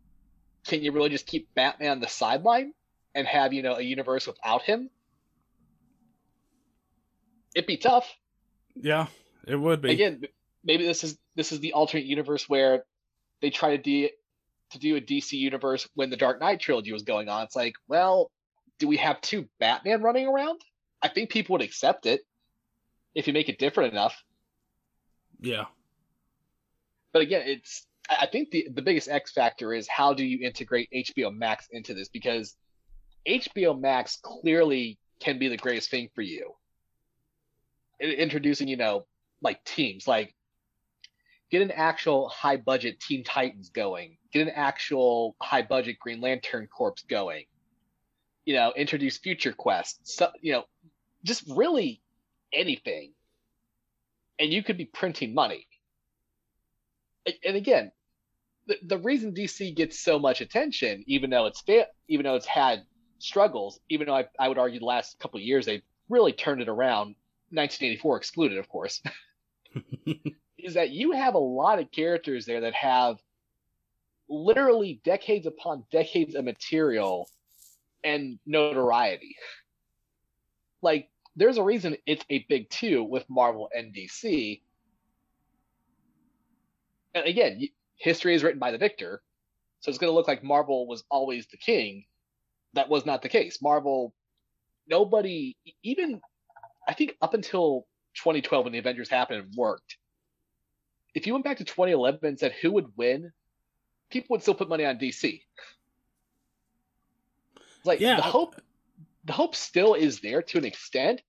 can 0.66 0.82
you 0.82 0.92
really 0.92 1.10
just 1.10 1.26
keep 1.26 1.48
Batman 1.54 1.92
on 1.92 2.00
the 2.00 2.08
sideline 2.08 2.72
and 3.14 3.26
have 3.26 3.52
you 3.52 3.62
know 3.62 3.74
a 3.74 3.82
universe 3.82 4.26
without 4.26 4.62
him? 4.62 4.90
it'd 7.54 7.66
be 7.66 7.76
tough. 7.76 8.16
Yeah, 8.76 9.06
it 9.46 9.56
would 9.56 9.82
be. 9.82 9.90
Again, 9.90 10.22
maybe 10.64 10.86
this 10.86 11.04
is 11.04 11.18
this 11.34 11.52
is 11.52 11.60
the 11.60 11.72
alternate 11.72 12.06
universe 12.06 12.48
where 12.48 12.84
they 13.42 13.50
try 13.50 13.76
to 13.76 13.82
do 13.82 14.08
to 14.70 14.78
do 14.78 14.96
a 14.96 15.00
DC 15.00 15.32
universe 15.32 15.88
when 15.94 16.10
the 16.10 16.16
Dark 16.16 16.40
Knight 16.40 16.60
trilogy 16.60 16.92
was 16.92 17.02
going 17.02 17.28
on. 17.28 17.42
It's 17.42 17.56
like, 17.56 17.74
well, 17.88 18.30
do 18.78 18.86
we 18.86 18.98
have 18.98 19.20
two 19.20 19.48
Batman 19.58 20.02
running 20.02 20.28
around? 20.28 20.60
I 21.02 21.08
think 21.08 21.30
people 21.30 21.54
would 21.54 21.62
accept 21.62 22.06
it 22.06 22.20
if 23.18 23.26
you 23.26 23.32
make 23.32 23.48
it 23.48 23.58
different 23.58 23.92
enough. 23.92 24.22
Yeah. 25.40 25.64
But 27.12 27.22
again, 27.22 27.42
it's 27.46 27.86
I 28.08 28.26
think 28.26 28.50
the 28.50 28.68
the 28.72 28.82
biggest 28.82 29.08
X 29.08 29.32
factor 29.32 29.74
is 29.74 29.88
how 29.88 30.14
do 30.14 30.24
you 30.24 30.46
integrate 30.46 30.88
HBO 30.94 31.34
Max 31.34 31.66
into 31.72 31.94
this 31.94 32.08
because 32.08 32.56
HBO 33.26 33.78
Max 33.78 34.18
clearly 34.22 34.98
can 35.20 35.38
be 35.38 35.48
the 35.48 35.56
greatest 35.56 35.90
thing 35.90 36.08
for 36.14 36.22
you 36.22 36.54
introducing, 38.00 38.68
you 38.68 38.76
know, 38.76 39.06
like 39.42 39.64
teams, 39.64 40.06
like 40.06 40.32
get 41.50 41.62
an 41.62 41.72
actual 41.72 42.28
high 42.28 42.56
budget 42.56 43.00
Teen 43.00 43.24
Titans 43.24 43.70
going, 43.70 44.16
get 44.32 44.46
an 44.46 44.52
actual 44.54 45.34
high 45.42 45.62
budget 45.62 45.98
Green 45.98 46.20
Lantern 46.20 46.68
Corps 46.68 46.94
going. 47.08 47.46
you 48.48 48.54
know, 48.54 48.72
introduce 48.74 49.18
Future 49.18 49.52
Quest, 49.52 50.00
so, 50.04 50.30
you 50.40 50.52
know, 50.52 50.64
just 51.22 51.44
really 51.54 52.00
anything. 52.52 53.12
And 54.38 54.52
you 54.52 54.62
could 54.62 54.78
be 54.78 54.84
printing 54.84 55.34
money. 55.34 55.66
And 57.44 57.56
again, 57.56 57.92
the, 58.66 58.78
the 58.82 58.98
reason 58.98 59.34
DC 59.34 59.74
gets 59.74 59.98
so 59.98 60.18
much 60.18 60.40
attention, 60.40 61.02
even 61.06 61.30
though 61.30 61.46
it's 61.46 61.60
fa- 61.60 61.88
even 62.06 62.24
though 62.24 62.36
it's 62.36 62.46
had 62.46 62.84
struggles, 63.18 63.80
even 63.88 64.06
though 64.06 64.14
I, 64.14 64.26
I 64.38 64.48
would 64.48 64.58
argue 64.58 64.78
the 64.78 64.86
last 64.86 65.18
couple 65.18 65.38
of 65.38 65.44
years 65.44 65.66
they've 65.66 65.82
really 66.08 66.32
turned 66.32 66.62
it 66.62 66.68
around, 66.68 67.16
1984 67.50 68.16
excluded, 68.16 68.58
of 68.58 68.68
course, 68.68 69.02
is 70.58 70.74
that 70.74 70.90
you 70.90 71.12
have 71.12 71.34
a 71.34 71.38
lot 71.38 71.78
of 71.78 71.90
characters 71.90 72.46
there 72.46 72.60
that 72.60 72.74
have 72.74 73.18
literally 74.28 75.00
decades 75.04 75.46
upon 75.46 75.84
decades 75.90 76.34
of 76.34 76.44
material 76.44 77.28
and 78.04 78.38
notoriety. 78.46 79.36
Like, 80.82 81.10
there's 81.38 81.56
a 81.56 81.62
reason 81.62 81.96
it's 82.04 82.24
a 82.30 82.44
big 82.48 82.68
two 82.68 83.04
with 83.04 83.24
Marvel 83.28 83.70
and 83.74 83.94
DC. 83.94 84.60
And 87.14 87.26
again, 87.26 87.68
history 87.96 88.34
is 88.34 88.42
written 88.42 88.58
by 88.58 88.72
the 88.72 88.78
victor, 88.78 89.22
so 89.80 89.88
it's 89.88 89.98
going 89.98 90.10
to 90.10 90.14
look 90.14 90.28
like 90.28 90.42
Marvel 90.42 90.86
was 90.86 91.04
always 91.10 91.46
the 91.46 91.56
king. 91.56 92.04
That 92.74 92.88
was 92.88 93.06
not 93.06 93.22
the 93.22 93.28
case. 93.28 93.62
Marvel, 93.62 94.12
nobody, 94.88 95.56
even 95.82 96.20
I 96.86 96.94
think 96.94 97.16
up 97.22 97.34
until 97.34 97.86
2012 98.16 98.64
when 98.64 98.72
the 98.72 98.78
Avengers 98.78 99.08
happened, 99.08 99.44
and 99.44 99.54
worked. 99.54 99.96
If 101.14 101.26
you 101.26 101.32
went 101.32 101.44
back 101.44 101.58
to 101.58 101.64
2011 101.64 102.20
and 102.22 102.38
said 102.38 102.52
who 102.60 102.72
would 102.72 102.88
win, 102.96 103.32
people 104.10 104.34
would 104.34 104.42
still 104.42 104.54
put 104.54 104.68
money 104.68 104.84
on 104.84 104.98
DC. 104.98 105.42
Like 107.84 108.00
yeah. 108.00 108.16
the 108.16 108.22
hope, 108.22 108.56
the 109.24 109.32
hope 109.32 109.54
still 109.54 109.94
is 109.94 110.20
there 110.20 110.42
to 110.42 110.58
an 110.58 110.64
extent. 110.64 111.22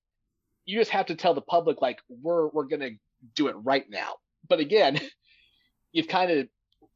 You 0.69 0.77
just 0.77 0.91
have 0.91 1.08
to 1.08 1.15
tell 1.15 1.34
the 1.34 1.41
public 1.41 1.82
like 1.82 1.99
we're 2.08 2.47
we're 2.47 2.65
gonna 2.65 2.91
do 3.36 3.47
it 3.47 3.55
right 3.63 3.89
now. 3.89 4.15
But 4.47 4.60
again, 4.60 4.99
you've 5.91 6.08
kind 6.08 6.32
of 6.32 6.47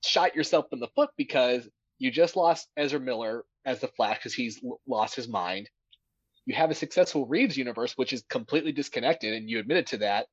shot 0.06 0.36
yourself 0.36 0.66
in 0.72 0.80
the 0.80 0.90
foot 0.96 1.10
because 1.18 1.68
you 1.98 2.12
just 2.12 2.36
lost 2.36 2.68
Ezra 2.78 3.00
Miller 3.00 3.46
as 3.66 3.80
the 3.80 3.88
Flash 3.88 4.18
because 4.18 4.34
he's 4.34 4.62
lost 4.88 5.16
his 5.16 5.28
mind. 5.28 5.70
You 6.46 6.54
have 6.56 6.70
a 6.70 6.76
successful 6.76 7.26
Reeves 7.26 7.58
universe, 7.58 7.94
which 7.96 8.14
is 8.14 8.24
completely 8.30 8.74
disconnected, 8.74 9.34
and 9.34 9.50
you 9.50 9.60
admitted 9.60 9.88
to 9.88 9.98
that. 9.98 10.28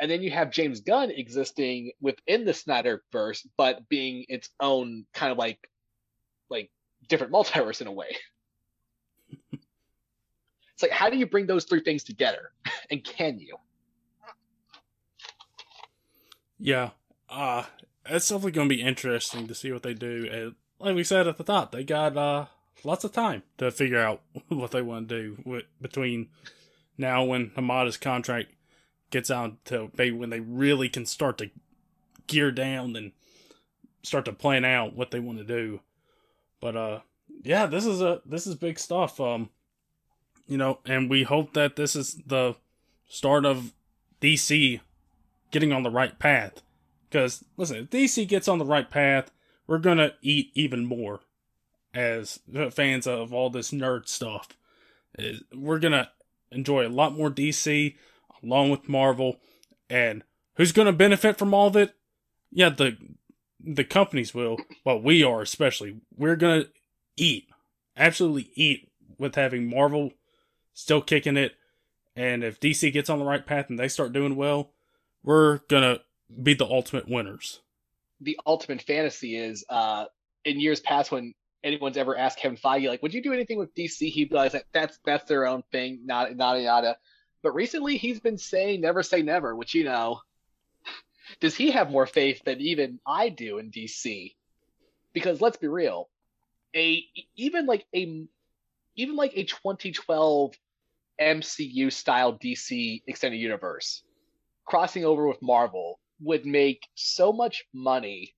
And 0.00 0.10
then 0.10 0.22
you 0.22 0.30
have 0.30 0.50
James 0.50 0.80
Gunn 0.80 1.10
existing 1.10 1.92
within 2.00 2.44
the 2.44 2.52
Snyderverse, 2.52 3.46
but 3.56 3.88
being 3.88 4.24
its 4.28 4.48
own 4.58 5.04
kind 5.12 5.32
of 5.32 5.38
like, 5.38 5.58
like 6.48 6.70
different 7.08 7.32
multiverse 7.32 7.80
in 7.80 7.88
a 7.88 7.92
way. 7.92 8.16
it's 10.82 10.90
like, 10.90 10.98
how 10.98 11.08
do 11.08 11.16
you 11.16 11.26
bring 11.26 11.46
those 11.46 11.64
three 11.64 11.80
things 11.80 12.02
together, 12.02 12.50
and 12.90 13.04
can 13.04 13.38
you? 13.38 13.56
Yeah, 16.58 16.90
uh, 17.28 17.64
it's 18.06 18.28
definitely 18.28 18.52
going 18.52 18.68
to 18.68 18.74
be 18.74 18.82
interesting 18.82 19.46
to 19.46 19.54
see 19.54 19.72
what 19.72 19.82
they 19.82 19.94
do. 19.94 20.28
And 20.30 20.54
like 20.78 20.96
we 20.96 21.04
said 21.04 21.26
at 21.26 21.38
the 21.38 21.44
top, 21.44 21.72
they 21.72 21.84
got 21.84 22.16
uh, 22.16 22.46
lots 22.84 23.04
of 23.04 23.12
time 23.12 23.42
to 23.58 23.70
figure 23.70 24.00
out 24.00 24.22
what 24.48 24.70
they 24.72 24.82
want 24.82 25.08
to 25.08 25.22
do 25.22 25.42
with, 25.44 25.64
between 25.80 26.28
now 26.98 27.24
when 27.24 27.50
Hamada's 27.50 27.96
contract 27.96 28.52
gets 29.10 29.30
out 29.30 29.64
to 29.66 29.90
maybe 29.96 30.16
when 30.16 30.30
they 30.30 30.40
really 30.40 30.88
can 30.88 31.04
start 31.06 31.38
to 31.38 31.50
gear 32.26 32.50
down 32.50 32.96
and 32.96 33.12
start 34.02 34.24
to 34.24 34.32
plan 34.32 34.64
out 34.64 34.96
what 34.96 35.10
they 35.10 35.20
want 35.20 35.38
to 35.38 35.44
do. 35.44 35.80
But 36.60 36.76
uh 36.76 37.00
yeah, 37.42 37.66
this 37.66 37.84
is 37.84 38.00
a 38.00 38.22
this 38.24 38.46
is 38.46 38.54
big 38.54 38.78
stuff. 38.78 39.20
Um 39.20 39.50
you 40.46 40.56
know, 40.56 40.78
and 40.84 41.08
we 41.08 41.22
hope 41.22 41.52
that 41.54 41.76
this 41.76 41.96
is 41.96 42.20
the 42.26 42.56
start 43.08 43.44
of 43.44 43.72
DC 44.20 44.80
getting 45.50 45.72
on 45.72 45.82
the 45.82 45.90
right 45.90 46.18
path 46.18 46.62
because, 47.08 47.44
listen, 47.56 47.76
if 47.76 47.90
DC 47.90 48.26
gets 48.26 48.48
on 48.48 48.58
the 48.58 48.64
right 48.64 48.88
path, 48.88 49.30
we're 49.66 49.78
going 49.78 49.98
to 49.98 50.14
eat 50.22 50.50
even 50.54 50.84
more 50.84 51.20
as 51.94 52.40
fans 52.70 53.06
of 53.06 53.32
all 53.32 53.50
this 53.50 53.70
nerd 53.70 54.08
stuff. 54.08 54.48
We're 55.54 55.78
going 55.78 55.92
to 55.92 56.08
enjoy 56.50 56.86
a 56.86 56.88
lot 56.88 57.16
more 57.16 57.30
DC 57.30 57.96
along 58.42 58.70
with 58.70 58.88
Marvel. 58.88 59.36
And 59.90 60.24
who's 60.56 60.72
going 60.72 60.86
to 60.86 60.92
benefit 60.92 61.38
from 61.38 61.52
all 61.52 61.68
of 61.68 61.76
it? 61.76 61.94
Yeah, 62.50 62.70
the 62.70 62.96
the 63.64 63.84
companies 63.84 64.34
will, 64.34 64.56
but 64.84 65.02
we 65.02 65.22
are 65.22 65.42
especially. 65.42 66.00
We're 66.16 66.36
going 66.36 66.62
to 66.62 66.68
eat, 67.16 67.48
absolutely 67.96 68.50
eat 68.54 68.90
with 69.18 69.36
having 69.36 69.70
Marvel 69.70 70.12
still 70.74 71.00
kicking 71.00 71.36
it. 71.36 71.52
And 72.14 72.44
if 72.44 72.60
DC 72.60 72.92
gets 72.92 73.08
on 73.08 73.18
the 73.18 73.24
right 73.24 73.44
path 73.44 73.66
and 73.70 73.78
they 73.78 73.88
start 73.88 74.12
doing 74.12 74.36
well, 74.36 74.70
we're 75.22 75.58
to 75.68 76.00
be 76.42 76.54
the 76.54 76.66
ultimate 76.66 77.08
winners. 77.08 77.60
The 78.20 78.38
ultimate 78.46 78.82
fantasy 78.82 79.36
is 79.36 79.64
uh, 79.68 80.06
in 80.44 80.60
years 80.60 80.80
past 80.80 81.10
when 81.10 81.34
anyone's 81.64 81.96
ever 81.96 82.16
asked 82.16 82.38
Kevin 82.38 82.56
Feige, 82.56 82.88
like, 82.88 83.02
would 83.02 83.14
you 83.14 83.22
do 83.22 83.32
anything 83.32 83.58
with 83.58 83.74
DC? 83.74 84.10
He'd 84.10 84.30
be 84.30 84.34
like, 84.34 84.52
that's 84.72 84.98
that's 85.04 85.24
their 85.24 85.46
own 85.46 85.62
thing, 85.72 86.00
not 86.04 86.34
nada 86.36 86.60
yada. 86.60 86.96
But 87.42 87.54
recently, 87.54 87.96
he's 87.96 88.20
been 88.20 88.38
saying 88.38 88.80
never 88.80 89.02
say 89.02 89.22
never, 89.22 89.54
which 89.54 89.74
you 89.74 89.84
know, 89.84 90.20
does 91.40 91.54
he 91.54 91.70
have 91.70 91.90
more 91.90 92.06
faith 92.06 92.42
than 92.44 92.60
even 92.60 93.00
I 93.06 93.28
do 93.28 93.58
in 93.58 93.70
DC? 93.70 94.34
Because 95.12 95.40
let's 95.40 95.56
be 95.56 95.68
real, 95.68 96.08
a 96.74 97.04
even 97.36 97.66
like 97.66 97.86
a 97.94 98.26
even 98.96 99.16
like 99.16 99.32
a 99.34 99.44
2012 99.44 100.54
MCU 101.20 101.92
style 101.92 102.38
DC 102.38 103.02
extended 103.06 103.38
universe 103.38 104.02
crossing 104.64 105.04
over 105.04 105.26
with 105.26 105.42
Marvel 105.42 105.98
would 106.20 106.46
make 106.46 106.86
so 106.94 107.32
much 107.32 107.64
money. 107.74 108.34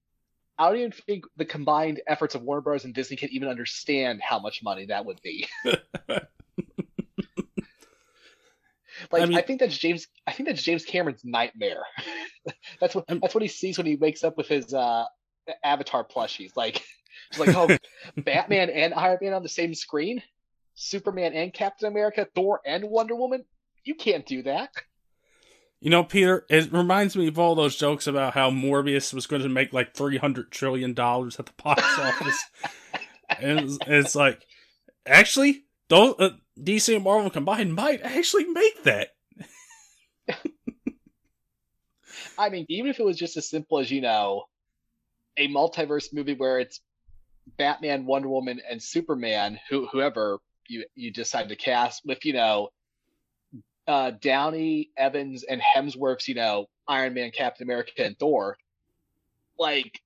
I 0.59 0.69
don't 0.69 0.79
even 0.79 0.93
think 0.93 1.25
the 1.37 1.45
combined 1.45 2.01
efforts 2.07 2.35
of 2.35 2.43
Warner 2.43 2.63
Bros. 2.63 2.85
and 2.85 2.95
Disney 2.95 3.17
can 3.17 3.31
even 3.31 3.49
understand 3.49 4.21
how 4.23 4.39
much 4.39 4.63
money 4.63 4.87
that 4.87 5.05
would 5.05 5.21
be. 5.23 5.47
like 9.11 9.23
I, 9.23 9.27
mean, 9.27 9.37
I, 9.37 9.43
think 9.43 9.61
that's 9.61 9.77
James. 9.77 10.07
I 10.27 10.33
think 10.33 10.49
that's 10.49 10.63
James 10.63 10.85
Cameron's 10.85 11.25
nightmare. 11.25 11.83
that's 12.81 12.95
what 12.95 13.05
that's 13.09 13.35
what 13.35 13.43
he 13.43 13.49
sees 13.49 13.79
when 13.79 13.87
he 13.87 13.97
wakes 13.97 14.25
up 14.25 14.37
with 14.37 14.49
his 14.49 14.73
uh, 14.73 15.05
Avatar 15.63 16.05
plushies. 16.05 16.53
Like, 16.57 16.83
like 17.39 17.55
oh, 17.57 17.77
Batman 18.17 18.71
and 18.71 18.95
Iron 18.95 19.19
Man 19.21 19.35
on 19.35 19.43
the 19.43 19.49
same 19.49 19.75
screen, 19.75 20.23
Superman 20.75 21.33
and 21.33 21.53
Captain 21.53 21.89
America, 21.89 22.27
Thor 22.35 22.61
and 22.65 22.85
Wonder 22.85 23.15
Woman. 23.15 23.45
You 23.85 23.95
can't 23.95 24.27
do 24.27 24.43
that. 24.43 24.71
You 25.81 25.91
know, 25.91 26.03
Peter, 26.03 26.47
it 26.49 26.73
reminds 26.73 27.15
me 27.15 27.29
of 27.29 27.39
all 27.39 27.55
those 27.55 27.77
jokes 27.77 28.07
about 28.07 28.33
how 28.35 28.51
Morbius 28.51 29.13
was 29.13 29.27
going 29.27 29.43
to 29.43 29.49
make 29.51 29.73
like 29.73 29.95
three 29.95 30.17
hundred 30.17 30.51
trillion 30.51 30.95
dollars 30.95 31.39
at 31.39 31.47
the 31.47 31.53
box 31.63 31.83
office, 31.99 32.43
and 33.39 33.61
it's, 33.61 33.79
it's, 33.87 34.15
like, 34.15 34.47
actually, 35.07 35.65
don't 35.89 36.19
uh, 36.19 36.31
DC 36.59 36.95
and 36.95 37.05
Marvel 37.05 37.29
combined 37.29 37.75
might 37.75 38.01
actually 38.03 38.45
make 38.47 38.83
that. 38.85 39.09
I 42.39 42.49
mean, 42.49 42.65
even 42.71 42.91
if 42.91 42.99
it 42.99 43.05
was 43.05 43.19
just 43.19 43.37
as 43.37 43.51
simple 43.51 43.79
as 43.79 43.91
you 43.91 44.01
know, 44.01 44.45
a 45.37 45.49
multiverse 45.49 46.15
movie 46.15 46.35
where 46.35 46.61
it's 46.61 46.81
Batman, 47.59 48.07
Wonder 48.07 48.29
Woman, 48.29 48.61
and 48.71 48.83
Superman, 48.83 49.61
who 49.69 49.87
whoever 49.87 50.39
you 50.69 50.85
you 50.95 51.11
decide 51.11 51.49
to 51.49 51.57
cast 51.57 52.03
with, 52.05 52.25
you 52.25 52.33
know, 52.33 52.69
uh, 53.87 54.13
Downey, 54.21 54.91
Evans, 54.97 55.45
and 55.45 55.61
Hemsworth's, 55.61 56.29
you 56.29 56.35
know, 56.35 56.67
Iron 56.89 57.15
Man, 57.15 57.31
Captain 57.31 57.67
America, 57.67 58.05
and 58.05 58.19
Thor, 58.19 58.57
like, 59.59 60.01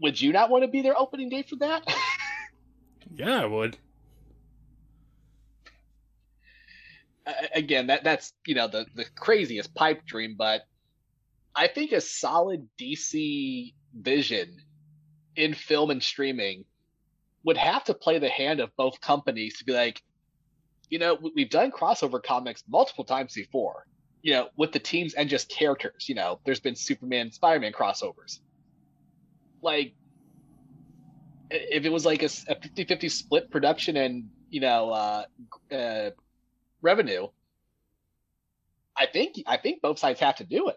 would 0.00 0.20
you 0.20 0.32
not 0.32 0.50
want 0.50 0.64
to 0.64 0.68
be 0.68 0.82
their 0.82 0.98
opening 0.98 1.28
day 1.28 1.42
for 1.42 1.56
that? 1.56 1.82
yeah, 3.14 3.42
I 3.42 3.46
would. 3.46 3.76
Again, 7.54 7.86
that 7.86 8.02
that's 8.02 8.32
you 8.46 8.56
know 8.56 8.66
the 8.66 8.84
the 8.96 9.04
craziest 9.14 9.74
pipe 9.74 10.04
dream, 10.04 10.34
but 10.36 10.62
I 11.54 11.68
think 11.68 11.92
a 11.92 12.00
solid 12.00 12.68
DC 12.80 13.74
vision 13.94 14.56
in 15.36 15.54
film 15.54 15.90
and 15.90 16.02
streaming 16.02 16.64
would 17.44 17.56
have 17.56 17.84
to 17.84 17.94
play 17.94 18.18
the 18.18 18.28
hand 18.28 18.60
of 18.60 18.74
both 18.76 19.00
companies 19.00 19.58
to 19.58 19.64
be 19.64 19.72
like, 19.72 20.02
you 20.88 20.98
know, 20.98 21.18
we've 21.34 21.50
done 21.50 21.70
crossover 21.70 22.22
comics 22.22 22.62
multiple 22.68 23.04
times 23.04 23.34
before, 23.34 23.86
you 24.22 24.32
know, 24.32 24.48
with 24.56 24.72
the 24.72 24.78
teams 24.78 25.14
and 25.14 25.28
just 25.28 25.48
characters. 25.48 26.08
You 26.08 26.14
know, 26.14 26.40
there's 26.44 26.60
been 26.60 26.76
Superman, 26.76 27.32
Spider 27.32 27.60
Man 27.60 27.72
crossovers. 27.72 28.40
Like, 29.62 29.94
if 31.50 31.84
it 31.84 31.90
was 31.90 32.04
like 32.04 32.22
a, 32.22 32.28
a 32.48 32.60
50 32.60 32.84
50 32.84 33.08
split 33.08 33.50
production 33.50 33.96
and, 33.96 34.28
you 34.50 34.60
know, 34.60 34.90
uh, 34.90 35.24
uh, 35.74 36.10
revenue, 36.82 37.28
I 38.96 39.06
think 39.06 39.42
I 39.46 39.56
think 39.56 39.80
both 39.80 39.98
sides 39.98 40.20
have 40.20 40.36
to 40.36 40.44
do 40.44 40.68
it. 40.68 40.76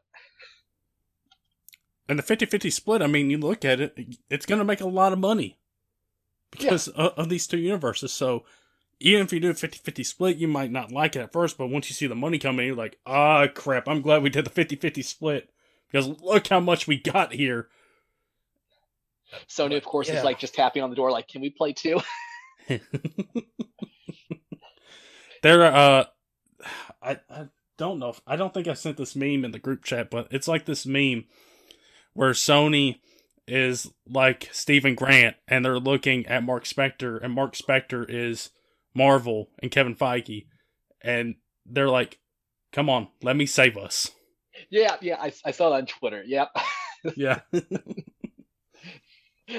And 2.08 2.20
the 2.20 2.24
50-50 2.24 2.72
split, 2.72 3.02
I 3.02 3.08
mean, 3.08 3.32
you 3.32 3.40
look 3.40 3.66
at 3.66 3.82
it, 3.82 3.98
it's 4.30 4.46
going 4.46 4.60
to 4.60 4.66
make 4.66 4.80
a 4.80 4.88
lot 4.88 5.12
of 5.12 5.18
money 5.18 5.58
because 6.52 6.88
yeah. 6.88 7.06
of, 7.06 7.14
of, 7.14 7.30
these 7.30 7.48
two 7.48 7.58
universes. 7.58 8.12
So 8.12 8.46
even 9.00 9.26
if 9.26 9.34
you 9.34 9.40
do 9.40 9.50
a 9.50 9.54
50-50 9.54 10.06
split, 10.06 10.38
you 10.38 10.48
might 10.48 10.72
not 10.72 10.92
like 10.92 11.16
it 11.16 11.22
at 11.22 11.34
first, 11.34 11.58
but 11.58 11.68
once 11.68 11.90
you 11.90 11.96
see 11.96 12.08
the 12.08 12.16
money 12.16 12.40
coming, 12.40 12.68
you're 12.68 12.76
like, 12.76 12.98
ah, 13.06 13.48
crap, 13.48 13.88
I'm 13.88 14.02
glad 14.02 14.24
we 14.24 14.30
did 14.30 14.46
the 14.46 14.66
50-50 14.66 15.04
split 15.04 15.50
because 15.92 16.08
look 16.22 16.48
how 16.48 16.60
much 16.60 16.88
we 16.88 16.98
got 16.98 17.34
here. 17.34 17.68
Sony, 19.50 19.76
of 19.78 19.84
course, 19.84 20.08
yeah. 20.08 20.16
is 20.16 20.24
like 20.24 20.40
just 20.40 20.54
tapping 20.54 20.82
on 20.84 20.90
the 20.90 20.96
door, 20.96 21.12
like, 21.12 21.28
can 21.28 21.42
we 21.42 21.50
play 21.50 21.74
too? 21.74 22.00
there, 25.44 25.64
uh, 25.66 26.06
I, 27.02 27.20
I 27.30 27.48
don't 27.78 28.00
know. 28.00 28.10
If, 28.10 28.22
I 28.26 28.36
don't 28.36 28.54
think 28.54 28.68
I 28.68 28.74
sent 28.74 28.98
this 28.98 29.16
meme 29.16 29.46
in 29.46 29.52
the 29.52 29.60
group 29.60 29.84
chat, 29.84 30.10
but 30.10 30.28
it's 30.32 30.48
like 30.48 30.66
this 30.66 30.86
meme 30.86 31.26
where 32.14 32.32
Sony 32.32 33.00
is 33.48 33.92
like 34.08 34.50
Steven 34.52 34.96
Grant 34.96 35.36
and 35.48 35.64
they're 35.64 35.80
looking 35.80 36.26
at 36.28 36.44
Marc 36.44 36.64
Spector 36.64 37.24
and 37.24 37.34
Marc 37.34 37.54
Spector 37.56 38.06
is 38.08 38.50
Marvel 38.94 39.50
and 39.62 39.72
Kevin 39.72 39.96
Feige 39.96 40.48
and 41.02 41.36
they're 41.66 41.90
like, 41.90 42.20
come 42.72 42.90
on, 42.90 43.08
let 43.22 43.36
me 43.36 43.46
save 43.46 43.78
us. 43.78 44.12
Yeah, 44.70 44.96
yeah, 45.02 45.18
I, 45.20 45.32
I 45.44 45.52
saw 45.52 45.70
that 45.70 45.76
on 45.76 45.86
Twitter. 45.86 46.24
Yep. 46.26 46.50
yeah. 47.16 47.40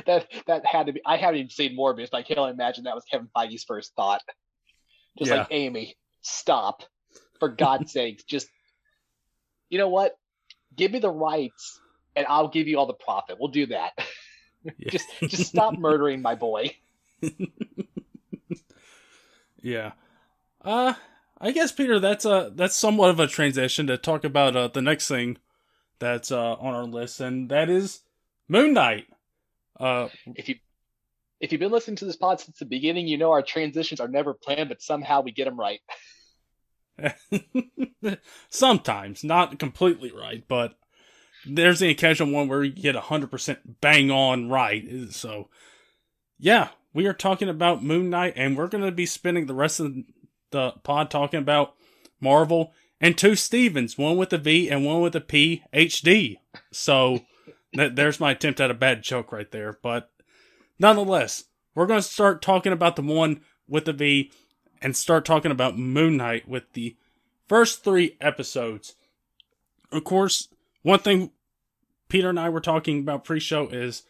that 0.06 0.26
that 0.46 0.66
had 0.66 0.86
to 0.86 0.92
be 0.92 1.00
I 1.06 1.16
haven't 1.16 1.38
even 1.38 1.50
seen 1.50 1.76
Morbius, 1.76 2.10
but 2.10 2.18
I 2.18 2.22
can 2.22 2.38
only 2.38 2.52
imagine 2.52 2.84
that 2.84 2.94
was 2.94 3.04
Kevin 3.10 3.28
Feige's 3.36 3.64
first 3.64 3.92
thought. 3.94 4.22
Just 5.18 5.30
yeah. 5.30 5.38
like 5.38 5.48
Amy, 5.50 5.96
stop. 6.22 6.82
For 7.38 7.48
God's 7.50 7.92
sake, 7.94 8.24
just 8.26 8.48
you 9.68 9.78
know 9.78 9.88
what? 9.88 10.16
Give 10.74 10.90
me 10.90 10.98
the 10.98 11.10
rights 11.10 11.80
and 12.16 12.26
I'll 12.28 12.48
give 12.48 12.66
you 12.66 12.78
all 12.78 12.86
the 12.86 12.94
profit. 12.94 13.36
We'll 13.38 13.50
do 13.50 13.66
that. 13.66 13.92
Yeah. 14.78 14.90
just 14.90 15.06
just 15.20 15.46
stop 15.46 15.74
murdering 15.78 16.22
my 16.22 16.34
boy. 16.34 16.74
yeah. 19.62 19.92
Uh 20.60 20.94
I 21.40 21.52
guess 21.52 21.70
Peter 21.70 22.00
that's 22.00 22.24
a 22.24 22.50
that's 22.52 22.74
somewhat 22.74 23.10
of 23.10 23.20
a 23.20 23.28
transition 23.28 23.86
to 23.86 23.96
talk 23.96 24.24
about 24.24 24.56
uh, 24.56 24.66
the 24.66 24.82
next 24.82 25.06
thing 25.06 25.36
that's 26.00 26.32
uh, 26.32 26.54
on 26.54 26.74
our 26.74 26.82
list 26.82 27.20
and 27.20 27.48
that 27.50 27.70
is 27.70 28.00
Moon 28.48 28.72
Knight. 28.72 29.06
Uh 29.78 30.08
if 30.34 30.48
you 30.48 30.56
if 31.38 31.52
you've 31.52 31.60
been 31.60 31.70
listening 31.70 31.98
to 31.98 32.04
this 32.04 32.16
pod 32.16 32.40
since 32.40 32.58
the 32.58 32.64
beginning, 32.64 33.06
you 33.06 33.18
know 33.18 33.30
our 33.30 33.42
transitions 33.42 34.00
are 34.00 34.08
never 34.08 34.34
planned, 34.34 34.68
but 34.68 34.82
somehow 34.82 35.20
we 35.20 35.30
get 35.30 35.44
them 35.44 35.60
right. 35.60 35.78
Sometimes, 38.50 39.22
not 39.22 39.60
completely 39.60 40.10
right, 40.10 40.42
but 40.48 40.74
there's 41.46 41.80
the 41.80 41.90
occasional 41.90 42.32
one 42.32 42.48
where 42.48 42.64
you 42.64 42.72
get 42.72 42.94
100% 42.94 43.58
bang 43.80 44.10
on 44.10 44.48
right. 44.48 44.84
So, 45.10 45.48
yeah, 46.38 46.68
we 46.92 47.06
are 47.06 47.12
talking 47.12 47.48
about 47.48 47.84
Moon 47.84 48.10
Knight, 48.10 48.34
and 48.36 48.56
we're 48.56 48.68
going 48.68 48.84
to 48.84 48.92
be 48.92 49.06
spending 49.06 49.46
the 49.46 49.54
rest 49.54 49.80
of 49.80 49.94
the 50.50 50.72
pod 50.82 51.10
talking 51.10 51.40
about 51.40 51.74
Marvel 52.20 52.72
and 53.00 53.16
two 53.16 53.36
Stevens, 53.36 53.98
one 53.98 54.16
with 54.16 54.32
a 54.32 54.38
V 54.38 54.70
and 54.70 54.84
one 54.84 55.00
with 55.00 55.14
a 55.14 55.20
P 55.20 55.62
HD. 55.74 56.36
So, 56.72 57.20
there's 57.72 58.20
my 58.20 58.32
attempt 58.32 58.60
at 58.60 58.70
a 58.70 58.74
bad 58.74 59.02
joke 59.02 59.32
right 59.32 59.50
there. 59.50 59.78
But 59.82 60.10
nonetheless, 60.78 61.44
we're 61.74 61.86
going 61.86 62.00
to 62.00 62.08
start 62.08 62.40
talking 62.42 62.72
about 62.72 62.96
the 62.96 63.02
one 63.02 63.40
with 63.68 63.84
the 63.84 63.92
V 63.92 64.32
and 64.80 64.96
start 64.96 65.24
talking 65.24 65.50
about 65.50 65.78
Moon 65.78 66.16
Knight 66.16 66.48
with 66.48 66.72
the 66.72 66.96
first 67.48 67.84
three 67.84 68.16
episodes. 68.20 68.94
Of 69.92 70.04
course, 70.04 70.48
one 70.82 71.00
thing 71.00 71.30
Peter 72.08 72.28
and 72.28 72.38
I 72.38 72.48
were 72.48 72.60
talking 72.60 73.00
about 73.00 73.24
pre 73.24 73.40
show 73.40 73.68
is 73.68 74.02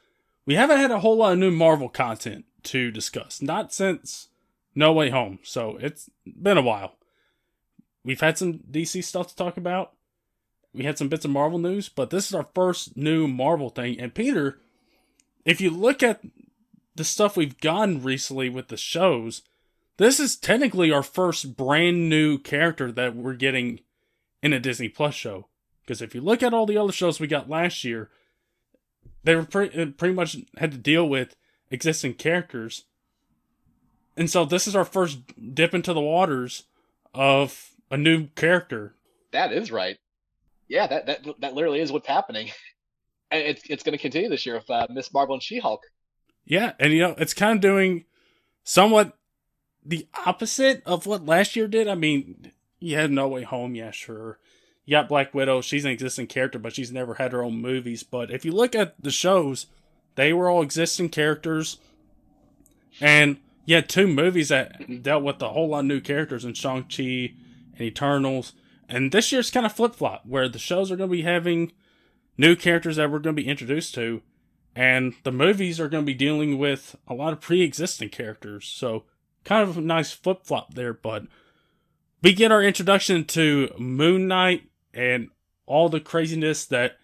we 0.44 0.55
haven't 0.55 0.78
had 0.78 0.90
a 0.90 1.01
whole 1.01 1.16
lot 1.16 1.32
of 1.32 1.38
new 1.38 1.51
Marvel 1.51 1.88
content 1.88 2.44
to 2.64 2.90
discuss. 2.90 3.42
Not 3.42 3.72
since 3.72 4.28
No 4.74 4.92
Way 4.92 5.11
Home. 5.11 5.38
So 5.42 5.78
it's 5.80 6.11
been 6.24 6.59
a 6.59 6.62
while. 6.62 6.97
We've 8.05 8.20
had 8.20 8.38
some 8.38 8.61
DC 8.70 9.03
stuff 9.03 9.28
to 9.28 9.36
talk 9.36 9.57
about. 9.57 9.92
We 10.72 10.84
had 10.84 10.99
some 10.99 11.09
bits 11.09 11.24
of 11.24 11.30
Marvel 11.30 11.59
news, 11.59 11.88
but 11.88 12.11
this 12.11 12.28
is 12.28 12.34
our 12.34 12.49
first 12.55 12.97
new 12.97 13.26
Marvel 13.26 13.70
thing. 13.70 13.99
And 13.99 14.14
Peter, 14.14 14.59
if 15.44 15.61
you 15.61 15.70
look 15.70 16.03
at 16.03 16.20
the 16.94 17.05
stuff 17.05 17.36
we've 17.36 17.59
gotten 17.61 18.03
recently 18.03 18.49
with 18.49 18.68
the 18.68 18.76
shows, 18.76 19.42
this 19.97 20.20
is 20.20 20.36
technically 20.36 20.92
our 20.92 21.03
first 21.03 21.57
brand 21.57 22.09
new 22.09 22.38
character 22.38 22.92
that 22.92 23.16
we're 23.16 23.34
getting 23.34 23.80
in 24.42 24.53
a 24.53 24.61
Disney 24.61 24.88
Plus 24.88 25.14
show. 25.14 25.49
Because 25.87 26.03
if 26.03 26.14
you 26.14 26.20
look 26.20 26.43
at 26.43 26.53
all 26.53 26.66
the 26.66 26.76
other 26.76 26.93
shows 26.93 27.20
we 27.20 27.28
got 27.28 27.49
last 27.49 27.84
year, 27.84 28.11
they 29.22 29.37
were 29.37 29.45
pretty, 29.45 29.80
uh, 29.80 29.87
pretty 29.97 30.14
much 30.14 30.37
had 30.59 30.72
to 30.72 30.78
deal 30.78 31.09
with 31.09 31.37
existing 31.70 32.14
characters. 32.14 32.84
And 34.16 34.28
so 34.28 34.45
this 34.45 34.66
is 34.66 34.74
our 34.74 34.84
first 34.84 35.20
dip 35.55 35.74
into 35.74 35.93
the 35.93 36.01
waters 36.01 36.64
of 37.14 37.70
a 37.91 37.97
new 37.97 38.26
character. 38.28 38.95
That 39.30 39.53
is 39.53 39.70
right. 39.70 39.97
Yeah, 40.68 40.89
that 40.89 41.07
that 41.07 41.41
that 41.41 41.55
literally 41.55 41.80
is 41.80 41.93
what's 41.93 42.09
happening. 42.09 42.51
And 43.28 43.43
it's 43.43 43.62
it's 43.68 43.82
going 43.82 43.93
to 43.93 44.01
continue 44.01 44.28
this 44.28 44.47
year 44.47 44.55
with 44.55 44.70
uh, 44.70 44.87
Miss 44.89 45.12
Marvel 45.12 45.34
and 45.34 45.43
She-Hulk. 45.43 45.80
Yeah, 46.45 46.74
and 46.78 46.93
you 46.93 47.01
know, 47.01 47.16
it's 47.18 47.34
kind 47.34 47.57
of 47.57 47.61
doing 47.61 48.05
somewhat 48.62 49.18
the 49.84 50.07
opposite 50.24 50.80
of 50.87 51.07
what 51.07 51.26
last 51.26 51.57
year 51.57 51.66
did. 51.66 51.89
I 51.89 51.97
mean, 51.97 52.53
you 52.78 52.95
had 52.95 53.11
No 53.11 53.26
Way 53.26 53.43
Home, 53.43 53.74
yeah, 53.74 53.91
sure 53.91 54.39
you 54.87 54.93
got 54.93 55.09
Black 55.09 55.34
Widow. 55.34 55.61
She's 55.61 55.84
an 55.84 55.91
existing 55.91 56.28
character, 56.28 56.61
but 56.61 56.74
she's 56.74 56.93
never 56.93 57.14
had 57.14 57.32
her 57.32 57.43
own 57.43 57.61
movies. 57.61 58.05
But 58.05 58.30
if 58.30 58.45
you 58.45 58.53
look 58.53 58.74
at 58.74 58.95
the 59.03 59.11
shows, 59.11 59.66
they 60.14 60.32
were 60.32 60.49
all 60.49 60.62
existing 60.62 61.09
characters. 61.09 61.78
And 63.01 63.39
you 63.64 63.74
had 63.74 63.89
two 63.89 64.07
movies 64.07 64.49
that 64.51 65.03
dealt 65.03 65.24
with 65.24 65.43
a 65.43 65.49
whole 65.49 65.70
lot 65.70 65.80
of 65.80 65.87
new 65.87 66.01
characters 66.01 66.45
in 66.45 66.55
Shang-Chi 66.55 67.34
and 67.72 67.80
Eternals. 67.80 68.53
And 68.89 69.11
this 69.11 69.32
year's 69.32 69.51
kind 69.51 69.66
of 69.66 69.72
flip 69.72 69.97
flop, 69.97 70.24
where 70.24 70.49
the 70.49 70.61
shows 70.61 70.93
are 70.93 70.97
going 70.97 71.11
to 71.11 71.16
be 71.16 71.22
having 71.22 71.72
new 72.39 72.55
characters 72.55 72.95
that 72.95 73.11
we're 73.11 73.18
going 73.18 73.34
to 73.34 73.43
be 73.43 73.49
introduced 73.49 73.93
to. 73.97 74.22
And 74.76 75.14
the 75.24 75.32
movies 75.32 75.80
are 75.80 75.89
going 75.89 76.05
to 76.05 76.07
be 76.07 76.14
dealing 76.14 76.59
with 76.59 76.95
a 77.09 77.14
lot 77.14 77.32
of 77.32 77.41
pre 77.41 77.62
existing 77.62 78.11
characters. 78.11 78.66
So, 78.66 79.03
kind 79.43 79.68
of 79.68 79.78
a 79.78 79.80
nice 79.80 80.12
flip 80.12 80.45
flop 80.45 80.74
there. 80.74 80.93
But 80.93 81.24
we 82.22 82.32
get 82.34 82.53
our 82.53 82.62
introduction 82.62 83.24
to 83.24 83.74
Moon 83.78 84.28
Knight 84.28 84.68
and 84.97 85.28
all 85.66 85.88
the 85.88 86.01
craziness 86.01 86.64
that 86.64 86.99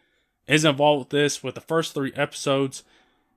is 0.47 0.64
involved 0.64 1.01
with 1.01 1.11
this 1.11 1.43
with 1.43 1.55
the 1.55 1.61
first 1.61 1.95
three 1.95 2.12
episodes. 2.14 2.82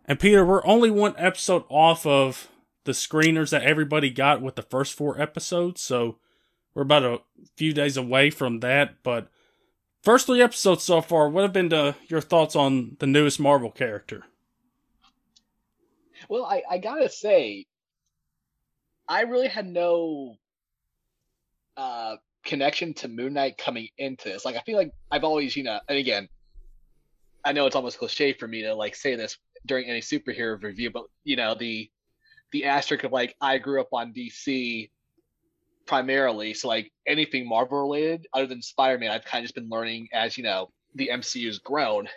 And 0.06 0.20
Peter, 0.20 0.46
we're 0.46 0.66
only 0.66 0.90
one 0.90 1.16
episode 1.18 1.64
off 1.70 2.06
of 2.06 2.50
the 2.86 2.94
screeners 2.94 3.50
that 3.50 3.64
everybody 3.64 4.10
got 4.10 4.42
with 4.42 4.56
the 4.56 4.62
first 4.62 4.94
four 4.94 5.20
episodes, 5.20 5.82
so 5.82 6.18
we're 6.74 6.84
about 6.84 7.04
a 7.04 7.22
few 7.56 7.74
days 7.74 7.98
away 7.98 8.30
from 8.30 8.60
that. 8.60 9.02
But 9.04 9.28
first 10.04 10.28
three 10.28 10.42
episodes 10.42 10.84
so 10.84 11.02
far, 11.02 11.30
what 11.30 11.42
have 11.42 11.54
been 11.54 11.70
the, 11.70 11.96
your 12.08 12.22
thoughts 12.22 12.56
on 12.56 12.98
the 13.00 13.08
newest 13.08 13.40
Marvel 13.40 13.72
character? 13.72 14.26
Well, 16.30 16.46
I, 16.46 16.62
I 16.70 16.78
gotta 16.78 17.10
say, 17.10 17.66
I 19.08 19.22
really 19.22 19.48
had 19.48 19.68
no 19.68 20.38
uh, 21.78 22.16
connection 22.46 22.94
to 22.94 23.08
Moon 23.08 23.34
Knight 23.34 23.58
coming 23.58 23.90
into 23.98 24.30
this. 24.30 24.46
Like 24.46 24.56
I 24.56 24.62
feel 24.62 24.78
like 24.78 24.92
I've 25.12 25.24
always, 25.24 25.56
you 25.56 25.64
know, 25.64 25.80
and 25.90 25.98
again, 25.98 26.30
I 27.44 27.52
know 27.52 27.66
it's 27.66 27.76
almost 27.76 28.00
cliche 28.00 28.34
for 28.34 28.48
me 28.48 28.62
to 28.62 28.74
like 28.74 28.96
say 28.96 29.16
this 29.16 29.38
during 29.66 29.86
any 29.86 30.02
superhero 30.02 30.62
review, 30.62 30.92
but 30.92 31.06
you 31.24 31.36
know, 31.36 31.56
the 31.56 31.90
the 32.52 32.66
asterisk 32.66 33.04
of 33.04 33.12
like 33.12 33.36
I 33.42 33.58
grew 33.58 33.82
up 33.82 33.90
on 33.92 34.14
DC 34.14 34.90
primarily, 35.86 36.54
so 36.54 36.68
like 36.68 36.92
anything 37.06 37.48
Marvel 37.48 37.82
related 37.82 38.28
other 38.34 38.48
than 38.48 38.62
Spider-Man, 38.62 39.12
I've 39.12 39.26
kind 39.26 39.44
of 39.44 39.46
just 39.46 39.56
been 39.56 39.70
learning 39.70 40.08
as, 40.14 40.38
you 40.38 40.44
know, 40.44 40.72
the 40.96 41.10
MCU's 41.12 41.60
grown. 41.60 42.08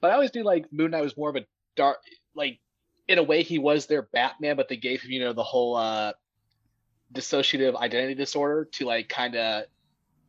But 0.00 0.10
I 0.10 0.14
always 0.14 0.34
knew 0.34 0.44
like 0.44 0.64
Moon 0.72 0.90
Knight 0.92 1.02
was 1.02 1.16
more 1.16 1.28
of 1.28 1.36
a 1.36 1.44
dark 1.76 1.98
like 2.34 2.58
in 3.06 3.18
a 3.18 3.22
way 3.22 3.42
he 3.42 3.58
was 3.58 3.86
their 3.86 4.08
Batman, 4.14 4.56
but 4.56 4.68
they 4.68 4.78
gave 4.78 5.02
him, 5.02 5.10
you 5.10 5.20
know, 5.20 5.34
the 5.34 5.42
whole 5.42 5.76
uh 5.76 6.14
dissociative 7.14 7.76
identity 7.76 8.14
disorder 8.14 8.66
to 8.72 8.86
like 8.86 9.08
kind 9.08 9.36
of 9.36 9.64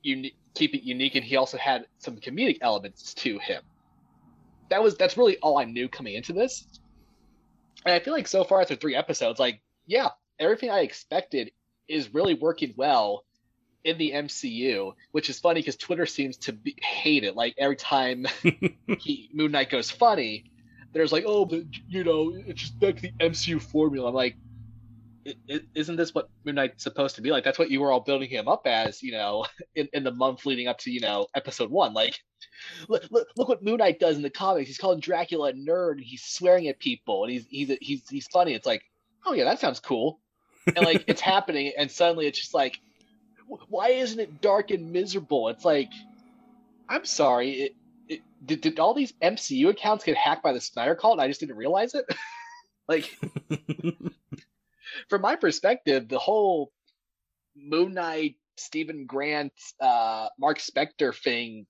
uni- 0.02 0.36
keep 0.54 0.74
it 0.74 0.84
unique, 0.84 1.16
and 1.16 1.24
he 1.24 1.36
also 1.36 1.58
had 1.58 1.86
some 2.00 2.18
comedic 2.18 2.58
elements 2.62 3.14
to 3.16 3.40
him. 3.40 3.62
That 4.70 4.82
was 4.82 4.96
that's 4.96 5.18
really 5.18 5.38
all 5.38 5.58
I 5.58 5.66
knew 5.66 5.88
coming 5.90 6.16
into 6.16 6.34
this, 6.34 6.66
and 7.86 7.94
I 7.94 8.00
feel 8.00 8.14
like 8.14 8.28
so 8.28 8.44
far 8.44 8.62
after 8.62 8.76
three 8.76 8.96
episodes, 8.96 9.40
like 9.40 9.62
yeah, 9.86 10.10
everything 10.40 10.72
I 10.72 10.80
expected 10.80 11.52
is 11.88 12.14
really 12.14 12.34
working 12.34 12.74
well 12.76 13.24
in 13.84 13.98
the 14.00 14.12
MCU, 14.12 14.94
which 15.12 15.30
is 15.30 15.40
funny 15.40 15.62
because 15.62 15.78
Twitter 15.78 16.08
seems 16.08 16.38
to 16.38 16.54
be, 16.54 16.76
hate 16.82 17.24
it. 17.24 17.36
Like 17.36 17.54
every 17.58 17.76
time 17.76 18.26
he, 19.00 19.30
Moon 19.32 19.52
Knight 19.52 19.70
goes 19.70 19.92
funny, 19.92 20.52
there's 20.92 21.12
like, 21.12 21.26
oh, 21.28 21.46
but 21.46 21.64
you 21.88 22.04
know, 22.04 22.34
it's 22.48 22.62
just 22.62 22.80
back 22.80 22.96
to 22.96 23.02
the 23.04 23.12
MCU 23.20 23.62
formula. 23.62 24.10
I'm 24.10 24.16
like, 24.16 24.36
isn't 25.74 25.96
this 25.96 26.14
what 26.14 26.30
Moon 26.44 26.56
Knight's 26.56 26.84
supposed 26.84 27.16
to 27.16 27.22
be 27.22 27.32
like? 27.32 27.44
That's 27.44 27.58
what 27.58 27.72
you 27.72 27.82
were 27.82 27.92
all 27.92 28.00
building 28.00 28.30
him 28.30 28.48
up 28.48 28.68
as, 28.68 29.02
you 29.02 29.12
know, 29.12 29.46
in, 29.76 29.90
in 29.94 30.04
the 30.04 30.12
month 30.12 30.46
leading 30.46 30.68
up 30.68 30.78
to, 30.80 30.92
you 30.92 31.00
know, 31.00 31.28
episode 31.36 31.72
one. 31.72 31.94
Like, 31.94 32.20
look, 32.90 33.04
look, 33.10 33.28
look 33.36 33.50
what 33.50 33.64
Moon 33.64 33.78
Knight 33.78 34.00
does 34.00 34.18
in 34.18 34.22
the 34.22 34.30
comics. 34.30 34.68
He's 34.68 34.78
calling 34.78 35.00
Dracula 35.00 35.50
a 35.50 35.54
nerd 35.54 35.94
and 35.94 36.04
he's 36.04 36.24
swearing 36.24 36.68
at 36.68 36.80
people 36.80 37.24
and 37.24 37.34
he's 37.34 37.46
he's 37.48 37.76
he's 37.82 38.10
he's 38.10 38.28
funny. 38.28 38.54
It's 38.54 38.68
like, 38.68 38.84
oh 39.26 39.34
yeah, 39.34 39.46
that 39.46 39.60
sounds 39.60 39.80
cool. 39.80 40.20
and 40.68 40.86
like 40.86 41.04
it's 41.08 41.22
happening, 41.22 41.74
and 41.78 41.90
suddenly 41.90 42.28
it's 42.28 42.40
just 42.40 42.54
like, 42.54 42.80
why 43.70 43.90
isn't 43.90 44.20
it 44.20 44.42
dark 44.42 44.72
and 44.72 44.92
miserable? 44.92 45.50
It's 45.50 45.66
like, 45.66 45.92
I'm 46.90 47.06
sorry, 47.06 47.52
it, 47.52 47.76
it 48.08 48.22
did, 48.46 48.62
did 48.62 48.80
all 48.80 48.94
these 48.94 49.14
MCU 49.22 49.70
accounts 49.70 50.04
get 50.04 50.18
hacked 50.18 50.44
by 50.44 50.54
the 50.54 50.62
Snyder 50.62 50.96
Cult, 50.96 51.14
and 51.14 51.22
I 51.22 51.28
just 51.28 51.40
didn't 51.40 51.58
realize 51.58 51.94
it? 51.94 52.06
like, 52.88 53.18
from 55.10 55.22
my 55.22 55.36
perspective, 55.36 56.08
the 56.08 56.20
whole 56.20 56.72
Moon 57.56 57.94
Knight, 57.94 58.36
Steven 58.58 59.06
Grant, 59.06 59.54
uh, 59.80 60.30
Marc 60.40 60.60
Spector 60.60 61.16
thing, 61.16 61.66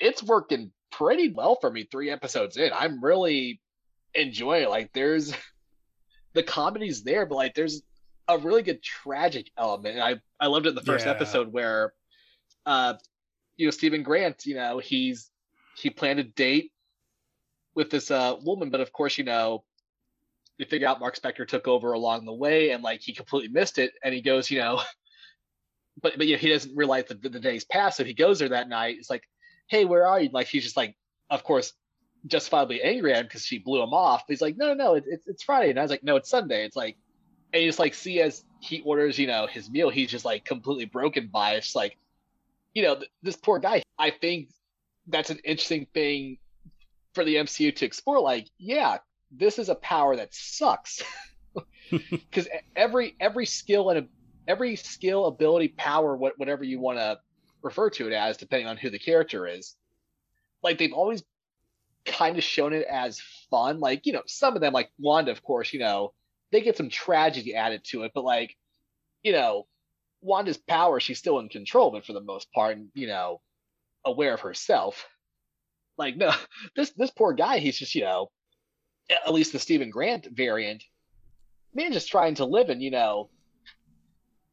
it's 0.00 0.22
working 0.22 0.72
pretty 0.90 1.32
well 1.32 1.56
for 1.60 1.70
me. 1.70 1.86
Three 1.90 2.10
episodes 2.10 2.56
in, 2.56 2.72
I'm 2.72 3.02
really 3.02 3.60
enjoying 4.14 4.64
it. 4.64 4.70
Like, 4.70 4.92
there's 4.92 5.32
the 6.34 6.42
comedy's 6.42 7.02
there, 7.02 7.26
but 7.26 7.36
like, 7.36 7.54
there's 7.54 7.82
a 8.28 8.38
really 8.38 8.62
good 8.62 8.82
tragic 8.82 9.50
element. 9.56 9.94
And 9.98 10.02
I 10.02 10.20
I 10.40 10.48
loved 10.48 10.66
it 10.66 10.70
in 10.70 10.74
the 10.74 10.82
first 10.82 11.06
Yeah. 11.06 11.12
episode 11.12 11.52
where, 11.52 11.92
uh, 12.66 12.94
you 13.56 13.66
know, 13.66 13.70
Steven 13.70 14.02
Grant, 14.02 14.44
you 14.46 14.54
know, 14.56 14.78
he's 14.78 15.30
he 15.76 15.90
planned 15.90 16.18
a 16.18 16.24
date 16.24 16.72
with 17.74 17.90
this 17.90 18.10
uh 18.10 18.36
woman, 18.42 18.70
but 18.70 18.80
of 18.80 18.92
course, 18.92 19.18
you 19.18 19.24
know, 19.24 19.64
you 20.58 20.66
figure 20.66 20.88
out 20.88 21.00
Marc 21.00 21.16
Spector 21.16 21.46
took 21.46 21.68
over 21.68 21.92
along 21.92 22.24
the 22.24 22.32
way, 22.32 22.70
and 22.70 22.82
like 22.82 23.00
he 23.00 23.12
completely 23.12 23.48
missed 23.48 23.78
it, 23.78 23.92
and 24.02 24.14
he 24.14 24.22
goes, 24.22 24.50
you 24.50 24.58
know, 24.58 24.80
but 26.02 26.16
but 26.16 26.26
yeah, 26.26 26.36
he 26.36 26.48
doesn't 26.48 26.76
realize 26.76 27.06
that 27.06 27.22
the, 27.22 27.28
the 27.28 27.40
day's 27.40 27.64
passed, 27.64 27.96
so 27.96 28.04
he 28.04 28.14
goes 28.14 28.38
there 28.38 28.50
that 28.50 28.68
night. 28.68 28.96
It's 28.98 29.10
like, 29.10 29.24
hey, 29.68 29.84
where 29.84 30.06
are 30.06 30.20
you? 30.20 30.30
Like 30.32 30.46
he's 30.46 30.64
just 30.64 30.76
like, 30.76 30.96
of 31.30 31.44
course. 31.44 31.72
Justifiably 32.26 32.82
angry 32.82 33.12
at 33.12 33.20
him 33.20 33.26
because 33.26 33.44
she 33.44 33.58
blew 33.58 33.80
him 33.80 33.94
off. 33.94 34.24
But 34.26 34.32
he's 34.32 34.40
like, 34.40 34.56
no, 34.56 34.74
no, 34.74 34.74
no, 34.74 34.94
it's 34.94 35.28
it's 35.28 35.44
Friday, 35.44 35.70
and 35.70 35.78
I 35.78 35.82
was 35.82 35.92
like, 35.92 36.02
no, 36.02 36.16
it's 36.16 36.28
Sunday. 36.28 36.64
It's 36.64 36.74
like, 36.74 36.96
and 37.52 37.62
you 37.62 37.68
just 37.68 37.78
like 37.78 37.94
see 37.94 38.20
as 38.20 38.44
he 38.60 38.80
orders, 38.80 39.16
you 39.16 39.28
know, 39.28 39.46
his 39.46 39.70
meal, 39.70 39.90
he's 39.90 40.10
just 40.10 40.24
like 40.24 40.44
completely 40.44 40.86
broken 40.86 41.28
by 41.28 41.52
it. 41.52 41.58
It's 41.58 41.76
like, 41.76 41.96
you 42.74 42.82
know, 42.82 42.96
th- 42.96 43.10
this 43.22 43.36
poor 43.36 43.60
guy. 43.60 43.82
I 43.96 44.10
think 44.10 44.50
that's 45.06 45.30
an 45.30 45.38
interesting 45.44 45.86
thing 45.94 46.38
for 47.14 47.24
the 47.24 47.36
MCU 47.36 47.74
to 47.76 47.86
explore. 47.86 48.20
Like, 48.20 48.48
yeah, 48.58 48.98
this 49.30 49.58
is 49.58 49.68
a 49.68 49.74
power 49.74 50.16
that 50.16 50.34
sucks 50.34 51.02
because 51.90 52.48
every 52.74 53.16
every 53.20 53.46
skill 53.46 53.90
and 53.90 54.08
every 54.48 54.76
skill, 54.76 55.26
ability, 55.26 55.68
power, 55.68 56.16
what 56.16 56.38
whatever 56.38 56.64
you 56.64 56.80
want 56.80 56.98
to 56.98 57.18
refer 57.62 57.90
to 57.90 58.06
it 58.06 58.12
as, 58.12 58.36
depending 58.36 58.68
on 58.68 58.76
who 58.76 58.90
the 58.90 58.98
character 58.98 59.46
is, 59.46 59.74
like 60.62 60.78
they've 60.78 60.92
always 60.92 61.22
kind 62.04 62.38
of 62.38 62.44
shown 62.44 62.72
it 62.72 62.86
as 62.88 63.20
fun. 63.50 63.80
Like, 63.80 64.06
you 64.06 64.12
know, 64.12 64.22
some 64.26 64.54
of 64.54 64.60
them, 64.60 64.72
like 64.72 64.90
Wanda, 64.98 65.32
of 65.32 65.42
course, 65.42 65.72
you 65.72 65.80
know, 65.80 66.12
they 66.52 66.60
get 66.60 66.76
some 66.76 66.88
tragedy 66.88 67.54
added 67.54 67.82
to 67.86 68.04
it, 68.04 68.12
but 68.14 68.24
like, 68.24 68.56
you 69.22 69.32
know, 69.32 69.66
Wanda's 70.22 70.58
power, 70.58 71.00
she's 71.00 71.18
still 71.18 71.38
in 71.40 71.48
control 71.48 71.90
but 71.90 72.06
for 72.06 72.12
the 72.12 72.20
most 72.20 72.50
part, 72.52 72.76
and 72.76 72.88
you 72.94 73.06
know, 73.06 73.40
aware 74.04 74.34
of 74.34 74.40
herself. 74.40 75.06
Like, 75.98 76.16
no, 76.16 76.32
this 76.76 76.90
this 76.96 77.10
poor 77.10 77.32
guy, 77.32 77.58
he's 77.58 77.78
just, 77.78 77.94
you 77.94 78.02
know, 78.02 78.30
at 79.10 79.32
least 79.32 79.52
the 79.52 79.58
Steven 79.58 79.90
Grant 79.90 80.26
variant, 80.32 80.82
man, 81.74 81.92
just 81.92 82.08
trying 82.08 82.34
to 82.36 82.44
live 82.44 82.68
and 82.68 82.82
you 82.82 82.90
know, 82.90 83.30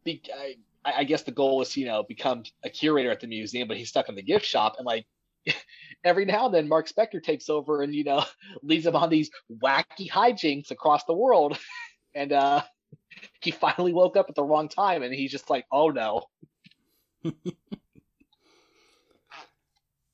be. 0.03 0.21
I, 0.35 0.55
I 0.85 1.03
guess 1.05 1.23
the 1.23 1.31
goal 1.31 1.61
is, 1.61 1.77
you 1.77 1.85
know, 1.85 2.03
become 2.03 2.43
a 2.63 2.69
curator 2.69 3.09
at 3.09 3.21
the 3.21 3.27
museum, 3.27 3.69
but 3.69 3.77
he's 3.77 3.87
stuck 3.87 4.09
in 4.09 4.15
the 4.15 4.21
gift 4.21 4.45
shop, 4.45 4.75
and 4.77 4.85
like 4.85 5.05
every 6.03 6.25
now 6.25 6.45
and 6.45 6.53
then 6.53 6.67
Marc 6.67 6.89
Spector 6.89 7.23
takes 7.23 7.49
over 7.49 7.81
and 7.81 7.95
you 7.95 8.03
know 8.03 8.23
leads 8.63 8.85
him 8.85 8.95
on 8.95 9.09
these 9.09 9.29
wacky 9.63 10.09
hijinks 10.09 10.71
across 10.71 11.03
the 11.05 11.13
world, 11.13 11.57
and 12.15 12.31
uh, 12.31 12.61
he 13.41 13.51
finally 13.51 13.93
woke 13.93 14.17
up 14.17 14.27
at 14.29 14.35
the 14.35 14.43
wrong 14.43 14.67
time, 14.67 15.03
and 15.03 15.13
he's 15.13 15.31
just 15.31 15.49
like, 15.49 15.65
oh 15.71 15.89
no, 15.89 16.23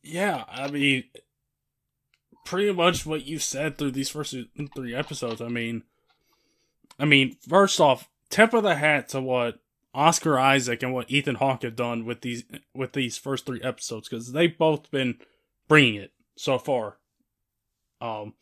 Yeah, 0.03 0.43
I 0.47 0.71
mean, 0.71 1.03
pretty 2.45 2.71
much 2.71 3.05
what 3.05 3.25
you 3.25 3.39
said 3.39 3.77
through 3.77 3.91
these 3.91 4.09
first 4.09 4.35
three 4.75 4.95
episodes. 4.95 5.41
I 5.41 5.47
mean, 5.47 5.83
I 6.99 7.05
mean, 7.05 7.37
first 7.47 7.79
off, 7.79 8.09
tip 8.29 8.53
of 8.53 8.63
the 8.63 8.75
hat 8.75 9.09
to 9.09 9.21
what 9.21 9.59
Oscar 9.93 10.37
Isaac 10.37 10.83
and 10.83 10.93
what 10.93 11.09
Ethan 11.09 11.35
Hawke 11.35 11.63
have 11.63 11.75
done 11.75 12.05
with 12.05 12.21
these 12.21 12.43
with 12.73 12.93
these 12.93 13.17
first 13.17 13.45
three 13.45 13.61
episodes 13.61 14.07
because 14.07 14.31
they've 14.31 14.57
both 14.57 14.91
been 14.91 15.17
bringing 15.67 15.95
it 15.95 16.11
so 16.35 16.57
far. 16.57 16.97
Um, 18.01 18.33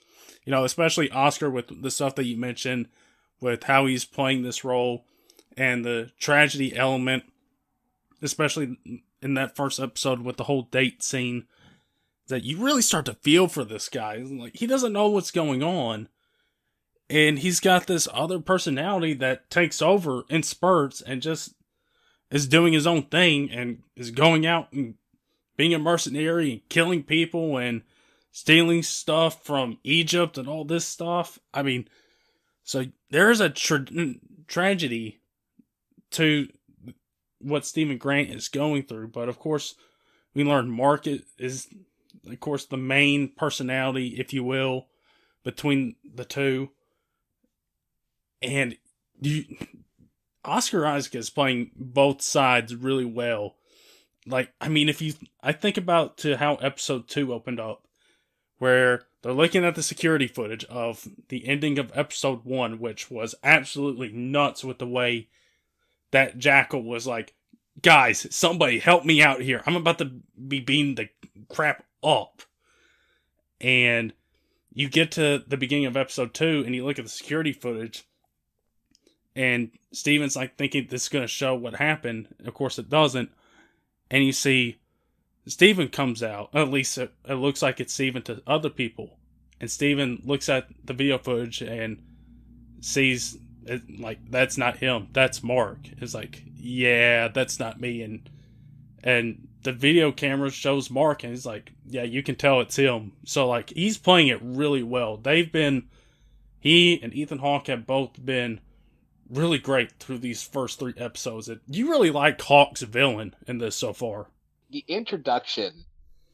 you 0.46 0.52
know, 0.52 0.64
especially 0.64 1.10
Oscar 1.12 1.50
with 1.50 1.82
the 1.82 1.92
stuff 1.92 2.16
that 2.16 2.26
you 2.26 2.38
mentioned, 2.38 2.88
with 3.42 3.64
how 3.64 3.86
he's 3.86 4.06
playing 4.06 4.44
this 4.44 4.64
role 4.64 5.06
and 5.56 5.84
the 5.84 6.12
tragedy 6.20 6.76
element, 6.76 7.24
especially 8.22 8.78
in 9.22 9.34
that 9.34 9.56
first 9.56 9.80
episode 9.80 10.22
with 10.22 10.38
the 10.38 10.44
whole 10.44 10.64
date 10.64 11.02
scene 11.02 11.46
that 12.28 12.44
you 12.44 12.58
really 12.58 12.82
start 12.82 13.06
to 13.06 13.14
feel 13.16 13.48
for 13.48 13.64
this 13.64 13.90
guy. 13.90 14.18
Like 14.18 14.58
he 14.58 14.68
doesn't 14.68 14.94
know 14.94 15.10
what's 15.10 15.32
going 15.32 15.64
on. 15.64 16.10
And 17.10 17.40
he's 17.40 17.62
got 17.62 17.88
this 17.88 18.08
other 18.14 18.40
personality 18.40 19.14
that 19.16 19.50
takes 19.50 19.82
over 19.82 20.24
in 20.30 20.44
spurts 20.44 21.00
and 21.00 21.22
just 21.22 21.54
is 22.30 22.48
doing 22.48 22.74
his 22.74 22.86
own 22.86 23.04
thing 23.04 23.50
and 23.50 23.84
is 23.96 24.12
going 24.12 24.46
out 24.46 24.74
and 24.74 24.96
being 25.56 25.74
a 25.74 25.80
mercenary 25.80 26.52
and 26.52 26.70
killing 26.70 27.04
people 27.04 27.58
and 27.58 27.84
stealing 28.32 28.84
stuff 28.84 29.44
from 29.44 29.80
Egypt 29.84 30.38
and 30.38 30.48
all 30.48 30.66
this 30.66 30.86
stuff. 30.86 31.40
I 31.54 31.64
mean, 31.64 31.88
so 32.64 32.86
there's 33.10 33.40
a 33.40 33.50
tra- 33.50 33.86
tragedy 34.48 35.22
to 36.12 36.48
what 37.40 37.66
Steven 37.66 37.98
Grant 37.98 38.30
is 38.30 38.50
going 38.50 38.84
through, 38.84 39.08
but 39.10 39.30
of 39.30 39.40
course, 39.40 39.76
we 40.34 40.44
learn 40.44 40.70
Mark 40.70 41.08
is, 41.08 41.22
is, 41.38 41.68
of 42.30 42.40
course, 42.40 42.66
the 42.66 42.78
main 42.78 43.30
personality, 43.30 44.16
if 44.20 44.34
you 44.34 44.44
will, 44.44 44.88
between 45.44 45.96
the 46.04 46.26
two. 46.26 46.70
And 48.42 48.78
you, 49.22 49.46
Oscar 50.46 50.86
Isaac 50.86 51.16
is 51.16 51.30
playing 51.30 51.72
both 51.76 52.22
sides 52.22 52.76
really 52.76 53.06
well. 53.06 53.56
Like, 54.26 54.54
I 54.60 54.70
mean, 54.70 54.90
if 54.90 55.02
you, 55.02 55.14
I 55.42 55.52
think 55.52 55.78
about 55.78 56.18
to 56.20 56.38
how 56.38 56.56
episode 56.56 57.08
two 57.08 57.34
opened 57.34 57.60
up, 57.60 57.88
where 58.60 59.04
they're 59.22 59.34
looking 59.34 59.64
at 59.64 59.76
the 59.76 59.84
security 59.84 60.28
footage 60.28 60.66
of 60.66 61.08
the 61.30 61.48
ending 61.48 61.80
of 61.80 61.92
episode 61.96 62.44
one, 62.44 62.80
which 62.80 63.10
was 63.10 63.36
absolutely 63.44 64.10
nuts 64.10 64.64
with 64.64 64.80
the 64.80 64.88
way 64.88 65.28
that 66.12 66.38
Jackal 66.38 66.84
was 66.84 67.06
like, 67.06 67.34
guys, 67.82 68.28
somebody 68.36 68.80
help 68.80 69.06
me 69.06 69.22
out 69.22 69.42
here. 69.42 69.62
I'm 69.66 69.76
about 69.76 70.00
to 70.00 70.12
be 70.48 70.60
beating 70.60 70.96
the 70.96 71.10
crap 71.50 71.84
up. 72.04 72.44
And 73.60 74.14
you 74.74 74.90
get 74.90 75.12
to 75.14 75.44
the 75.48 75.58
beginning 75.58 75.86
of 75.86 75.98
episode 75.98 76.34
two 76.34 76.64
and 76.66 76.76
you 76.76 76.86
look 76.86 77.00
at 77.00 77.06
the 77.06 77.10
security 77.10 77.54
footage, 77.54 78.04
and 79.36 79.72
Steven's 79.92 80.36
like 80.36 80.58
thinking 80.58 80.88
this 80.90 81.04
is 81.04 81.10
going 81.10 81.24
to 81.24 81.28
show 81.28 81.56
what 81.56 81.76
happened. 81.76 82.28
Of 82.46 82.54
course, 82.54 82.80
it 82.80 82.90
doesn't. 82.90 83.32
And 84.10 84.24
you 84.24 84.32
see 84.32 84.80
Steven 85.46 85.90
comes 85.90 86.24
out, 86.24 86.50
at 86.54 86.70
least 86.70 86.98
it, 86.98 87.14
it 87.28 87.36
looks 87.36 87.62
like 87.62 87.80
it's 87.80 87.94
Steven 87.94 88.22
to 88.24 88.42
other 88.48 88.70
people. 88.70 89.18
And 89.60 89.70
Steven 89.70 90.22
looks 90.24 90.50
at 90.50 90.68
the 90.84 90.94
video 90.94 91.18
footage 91.18 91.62
and 91.62 92.02
sees 92.80 93.38
it, 93.68 94.00
like 94.00 94.20
that's 94.30 94.58
not 94.58 94.78
him 94.78 95.08
that's 95.14 95.44
mark 95.44 95.80
it's 95.98 96.14
like 96.14 96.44
yeah 96.56 97.28
that's 97.28 97.60
not 97.60 97.80
me 97.80 98.02
and 98.02 98.30
and 99.04 99.47
the 99.68 99.74
video 99.74 100.14
camera 100.14 100.50
shows 100.50 100.90
mark 100.90 101.24
and 101.24 101.34
he's 101.34 101.46
like 101.46 101.74
yeah 101.86 102.04
you 102.04 102.24
can 102.24 102.36
tell 102.36 102.62
it's 102.62 102.78
him 102.78 103.12
so 103.26 103.46
like 103.48 103.70
he's 103.72 103.98
playing 103.98 104.28
it 104.30 104.40
really 104.42 104.82
well 104.82 105.18
they've 105.18 105.52
been 105.52 105.84
he 106.60 106.98
and 107.04 107.14
ethan 107.14 107.40
hawke 107.40 107.68
have 107.68 107.86
both 107.86 108.24
been 108.26 108.62
really 109.30 109.60
great 109.60 109.92
through 110.00 110.18
these 110.18 110.42
first 110.42 110.80
three 110.80 110.94
episodes 110.96 111.50
it, 111.50 111.60
you 111.68 111.90
really 111.90 112.12
like 112.12 112.42
hawke's 112.42 112.82
villain 112.82 113.36
in 113.46 113.58
this 113.58 113.76
so 113.76 113.92
far 113.92 114.28
the 114.72 114.86
introduction 114.88 115.84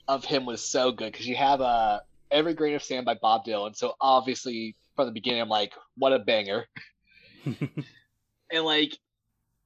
of 0.08 0.26
him 0.26 0.46
was 0.46 0.64
so 0.64 0.92
good 0.92 1.12
because 1.12 1.28
you 1.28 1.36
have 1.36 1.62
uh, 1.62 2.00
every 2.32 2.54
grain 2.54 2.76
of 2.76 2.84
sand 2.84 3.06
by 3.06 3.14
Bob 3.16 3.46
Dylan. 3.46 3.76
So 3.76 3.96
obviously 4.02 4.76
from 4.96 5.06
the 5.06 5.12
beginning, 5.12 5.42
I'm 5.42 5.50
like, 5.50 5.74
what 5.98 6.14
a 6.14 6.20
banger. 6.20 6.66
and 7.46 8.64
like 8.64 8.98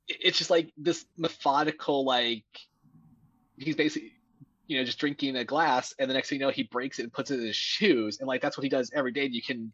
it's 0.07 0.37
just 0.37 0.49
like 0.49 0.71
this 0.77 1.05
methodical 1.17 2.05
like 2.05 2.45
he's 3.57 3.75
basically 3.75 4.13
you 4.67 4.77
know 4.77 4.83
just 4.83 4.99
drinking 4.99 5.35
a 5.35 5.45
glass 5.45 5.93
and 5.99 6.09
the 6.09 6.13
next 6.13 6.29
thing 6.29 6.39
you 6.39 6.45
know 6.45 6.51
he 6.51 6.63
breaks 6.63 6.99
it 6.99 7.03
and 7.03 7.13
puts 7.13 7.31
it 7.31 7.39
in 7.39 7.45
his 7.45 7.55
shoes 7.55 8.19
and 8.19 8.27
like 8.27 8.41
that's 8.41 8.57
what 8.57 8.63
he 8.63 8.69
does 8.69 8.91
every 8.93 9.11
day 9.11 9.25
and 9.25 9.33
you 9.33 9.41
can 9.41 9.71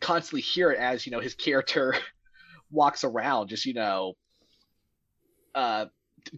constantly 0.00 0.40
hear 0.40 0.70
it 0.70 0.78
as 0.78 1.06
you 1.06 1.12
know 1.12 1.20
his 1.20 1.34
character 1.34 1.94
walks 2.70 3.04
around 3.04 3.48
just 3.48 3.64
you 3.64 3.74
know 3.74 4.14
uh 5.54 5.86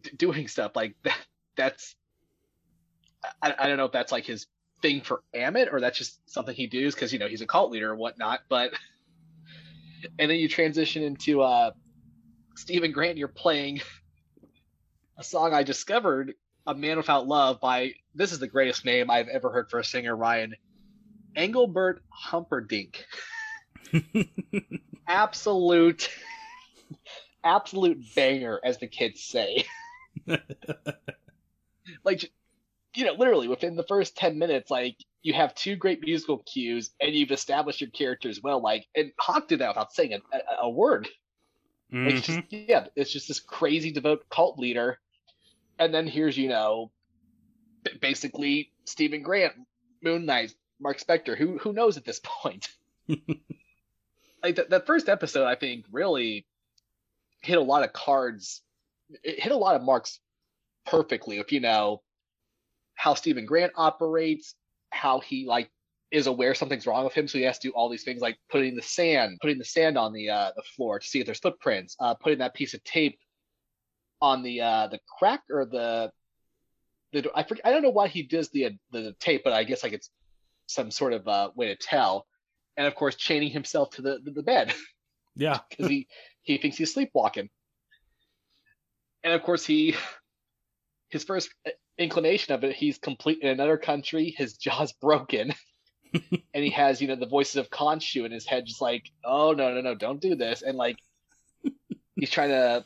d- 0.03 0.11
doing 0.16 0.49
stuff 0.49 0.73
like 0.75 0.95
that 1.05 1.19
that's 1.57 1.95
I, 3.43 3.55
I 3.59 3.66
don't 3.66 3.77
know 3.77 3.87
if 3.87 3.93
that's 3.93 4.12
like 4.12 4.25
his 4.25 4.47
thing 4.81 5.01
for 5.01 5.23
Ammit 5.35 5.73
or 5.73 5.81
that's 5.81 5.99
just 5.99 6.21
something 6.31 6.55
he 6.55 6.69
does 6.69 6.95
because 6.95 7.12
you 7.12 7.19
know 7.19 7.27
he's 7.27 7.41
a 7.41 7.47
cult 7.47 7.73
leader 7.73 7.91
or 7.91 7.97
whatnot 7.97 8.41
but 8.49 8.73
and 10.19 10.31
then 10.31 10.39
you 10.39 10.49
transition 10.49 11.03
into 11.03 11.43
uh 11.43 11.73
Steven 12.59 12.91
Grant, 12.91 13.16
you're 13.16 13.29
playing 13.29 13.81
a 15.16 15.23
song 15.23 15.55
I 15.55 15.62
discovered, 15.62 16.35
"A 16.69 16.75
Man 16.75 16.99
Without 16.99 17.27
Love" 17.27 17.61
by 17.61 17.95
this 18.14 18.31
is 18.31 18.39
the 18.39 18.47
greatest 18.47 18.85
name 18.85 19.11
I've 19.11 19.29
ever 19.29 19.51
heard 19.51 19.71
for 19.71 19.81
a 19.81 19.85
singer, 19.85 20.14
Ryan 20.14 20.55
Engelbert 21.35 22.03
Humperdinck. 22.11 23.07
absolute, 25.09 26.11
absolute 27.43 28.05
banger, 28.14 28.61
as 28.62 28.77
the 28.77 28.87
kids 28.87 29.23
say. 29.23 29.64
like, 32.05 32.31
you 32.95 33.07
know, 33.07 33.14
literally 33.14 33.49
within 33.49 33.75
the 33.75 33.85
first 33.85 34.14
ten 34.14 34.39
minutes, 34.39 34.71
like 34.71 34.97
you 35.23 35.33
have 35.33 35.55
two 35.55 35.75
great 35.75 36.03
musical 36.03 36.39
cues 36.39 36.91
and 37.01 37.14
you've 37.14 37.31
established 37.31 37.81
your 37.81 37.91
characters 37.91 38.43
well. 38.43 38.61
Like, 38.61 38.87
and 38.95 39.11
Hawke 39.19 39.49
did 39.49 39.61
that 39.61 39.69
without 39.69 39.95
saying 39.95 40.12
a, 40.12 40.37
a, 40.37 40.41
a 40.64 40.71
word. 40.71 41.09
Mhm. 41.91 42.11
It's 42.11 42.27
just, 42.27 42.41
yeah, 42.51 42.89
it's 42.95 43.11
just 43.11 43.29
this 43.29 43.41
crazy 43.41 43.91
devout 43.91 44.29
cult 44.29 44.59
leader, 44.59 45.01
and 45.79 45.95
then 45.95 46.07
here's 46.07 46.37
you 46.37 46.49
know, 46.49 46.91
basically 48.01 48.72
Steven 48.85 49.22
Grant, 49.22 49.55
Moon 50.03 50.26
Knight, 50.26 50.55
Marc 50.81 51.01
Spector. 51.01 51.37
Who 51.37 51.59
who 51.59 51.72
knows 51.72 51.97
at 51.97 52.05
this 52.05 52.20
point? 52.24 52.68
like 54.43 54.57
that 54.57 54.70
that 54.70 54.87
first 54.87 55.09
episode, 55.09 55.47
I 55.47 55.55
think 55.55 55.87
really 55.91 56.47
hit 57.43 57.59
a 57.59 57.62
lot 57.62 57.85
of 57.85 57.93
cards. 57.93 58.62
It 59.22 59.41
hit 59.41 59.53
a 59.53 59.57
lot 59.57 59.76
of 59.76 59.83
marks 59.83 60.20
perfectly. 60.87 61.39
If 61.39 61.53
you 61.53 61.61
know 61.61 62.03
how 62.95 63.14
Steven 63.14 63.47
Grant 63.47 63.72
operates, 63.76 64.55
how 64.91 65.20
he 65.20 65.47
like 65.47 65.70
is 66.11 66.26
aware 66.26 66.55
something's 66.55 66.87
wrong 66.87 67.05
with 67.05 67.14
him, 67.14 67.29
so 67.29 67.39
he 67.39 67.45
has 67.45 67.59
to 67.59 67.68
do 67.68 67.72
all 67.72 67.89
these 67.89 68.05
things 68.05 68.20
like 68.20 68.39
putting 68.51 68.74
the 68.74 68.83
sand, 68.83 69.39
putting 69.41 69.59
the 69.59 69.64
sand 69.64 69.97
on 69.99 70.12
the 70.12 70.31
uh, 70.31 70.51
the 70.57 70.62
floor 70.62 70.99
to 70.99 71.07
see 71.07 71.20
if 71.20 71.26
there's 71.26 71.39
footprints, 71.39 71.97
uh, 72.01 72.14
putting 72.14 72.39
that 72.39 72.55
piece 72.55 72.74
of 72.74 72.83
tape 72.85 73.18
on 74.21 74.43
the 74.43 74.61
uh, 74.61 74.87
the 74.89 75.01
crack 75.19 75.43
or 75.51 75.64
the 75.64 76.11
the 77.12 77.31
I 77.35 77.43
forget, 77.43 77.66
I 77.66 77.71
don't 77.71 77.83
know 77.83 77.91
why 77.91 78.09
he 78.09 78.23
does 78.23 78.51
the 78.51 78.77
the 78.93 79.14
tape, 79.21 79.43
but 79.45 79.53
I 79.53 79.64
guess 79.64 79.83
like 79.83 79.93
it's 79.93 80.11
some 80.66 80.91
sort 80.91 81.12
of 81.12 81.27
uh, 81.27 81.51
way 81.55 81.69
to 81.69 81.77
tell, 81.77 82.27
and 82.77 82.87
of 82.87 82.95
course 82.95 83.16
chaining 83.16 83.51
himself 83.51 83.91
to 83.91 84.03
the 84.03 84.19
the, 84.23 84.31
the 84.31 84.43
bed 84.43 84.75
yeah. 85.37 85.61
because 85.71 85.89
he 85.89 86.09
he 86.43 86.59
thinks 86.59 86.77
he's 86.77 86.93
sleepwalking, 86.93 87.49
and 89.25 89.33
of 89.33 89.43
course 89.43 89.64
he 89.64 89.95
his 91.09 91.25
first 91.25 91.51
inclination 91.97 92.55
of 92.55 92.64
it 92.64 92.77
he's 92.77 92.99
complete 92.99 93.39
in 93.43 93.49
another 93.49 93.79
country, 93.79 94.35
his 94.37 94.55
jaw's 94.55 94.93
broken. 94.93 95.55
and 96.55 96.64
he 96.64 96.71
has, 96.71 97.03
you 97.03 97.09
know, 97.09 97.16
the 97.16 97.27
voices 97.27 97.57
of 97.57 97.69
Khonshu 97.69 98.25
in 98.25 98.33
his 98.33 98.47
head, 98.47 98.64
just 98.64 98.81
like, 98.81 99.11
oh 99.25 99.53
no, 99.53 99.75
no, 99.75 99.83
no, 99.83 99.95
don't 99.95 100.23
do 100.23 100.35
this. 100.35 100.62
And 100.62 100.77
like 100.79 100.99
he's 102.16 102.31
trying 102.31 102.49
to 102.49 102.85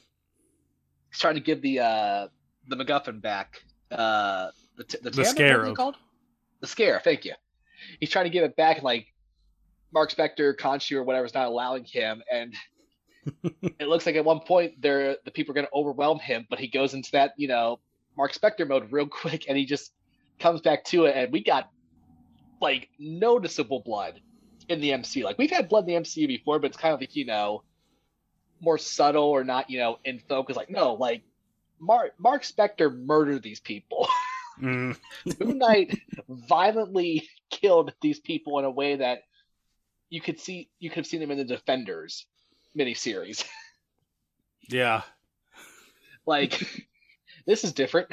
he's 1.12 1.20
trying 1.20 1.34
to 1.34 1.40
give 1.40 1.62
the 1.62 1.80
uh 1.80 2.28
the 2.68 2.76
MacGuffin 2.76 3.20
back. 3.20 3.62
Uh 3.90 4.48
the 4.76 4.84
t- 4.84 4.98
the, 5.02 5.10
The 5.10 5.22
Tandem, 5.22 5.24
what 5.24 5.24
was 5.24 5.60
Scarab. 5.60 5.76
called? 5.76 5.96
The 6.60 6.66
scare, 6.66 7.00
thank 7.04 7.24
you. 7.24 7.34
He's 8.00 8.10
trying 8.10 8.24
to 8.24 8.30
give 8.30 8.44
it 8.44 8.56
back 8.56 8.76
and 8.76 8.84
like 8.84 9.06
Marc 9.92 10.10
Spector, 10.10 10.56
Khonshu, 10.56 10.96
or 10.96 11.02
whatever 11.02 11.26
is 11.26 11.34
not 11.34 11.46
allowing 11.48 11.84
him, 11.84 12.22
and 12.32 12.54
it 13.78 13.88
looks 13.88 14.06
like 14.06 14.16
at 14.16 14.24
one 14.24 14.40
point 14.40 14.80
they're 14.80 15.16
the 15.24 15.30
people 15.30 15.52
are 15.52 15.54
gonna 15.54 15.68
overwhelm 15.74 16.18
him, 16.18 16.46
but 16.48 16.58
he 16.58 16.66
goes 16.68 16.94
into 16.94 17.10
that, 17.12 17.32
you 17.36 17.48
know, 17.48 17.78
Marc 18.16 18.32
Spector 18.32 18.66
mode 18.66 18.90
real 18.90 19.06
quick 19.22 19.44
and 19.48 19.58
he 19.58 19.66
just 19.66 19.92
comes 20.40 20.60
back 20.60 20.84
to 20.84 21.04
it 21.04 21.14
and 21.16 21.32
we 21.32 21.42
got 21.42 21.68
like 22.60 22.88
noticeable 22.98 23.80
blood 23.80 24.20
in 24.68 24.80
the 24.80 24.90
MCU. 24.90 25.24
Like 25.24 25.38
we've 25.38 25.50
had 25.50 25.68
blood 25.68 25.88
in 25.88 25.94
the 25.94 26.00
MCU 26.08 26.26
before, 26.26 26.58
but 26.58 26.68
it's 26.68 26.76
kind 26.76 26.94
of 26.94 27.00
like, 27.00 27.14
you 27.14 27.26
know, 27.26 27.62
more 28.62 28.78
subtle 28.78 29.24
or 29.24 29.44
not, 29.44 29.68
you 29.68 29.78
know, 29.78 29.98
in 30.04 30.20
focus. 30.20 30.56
Like, 30.56 30.70
no, 30.70 30.94
like 30.94 31.22
Mark 31.78 32.14
Marc 32.18 32.44
Spector 32.44 32.96
murdered 32.96 33.42
these 33.42 33.60
people. 33.60 34.08
Mm. 34.60 34.96
Moon 35.40 35.58
Knight 35.58 35.98
violently 36.28 37.26
killed 37.50 37.94
these 38.02 38.20
people 38.20 38.58
in 38.58 38.66
a 38.66 38.70
way 38.70 38.96
that 38.96 39.22
you 40.10 40.20
could 40.20 40.38
see 40.38 40.68
you 40.78 40.90
could 40.90 40.98
have 40.98 41.06
seen 41.06 41.20
them 41.20 41.30
in 41.30 41.38
the 41.38 41.44
Defenders 41.44 42.26
miniseries. 42.78 43.44
Yeah. 44.68 45.02
like 46.26 46.62
this 47.46 47.64
is 47.64 47.72
different. 47.72 48.08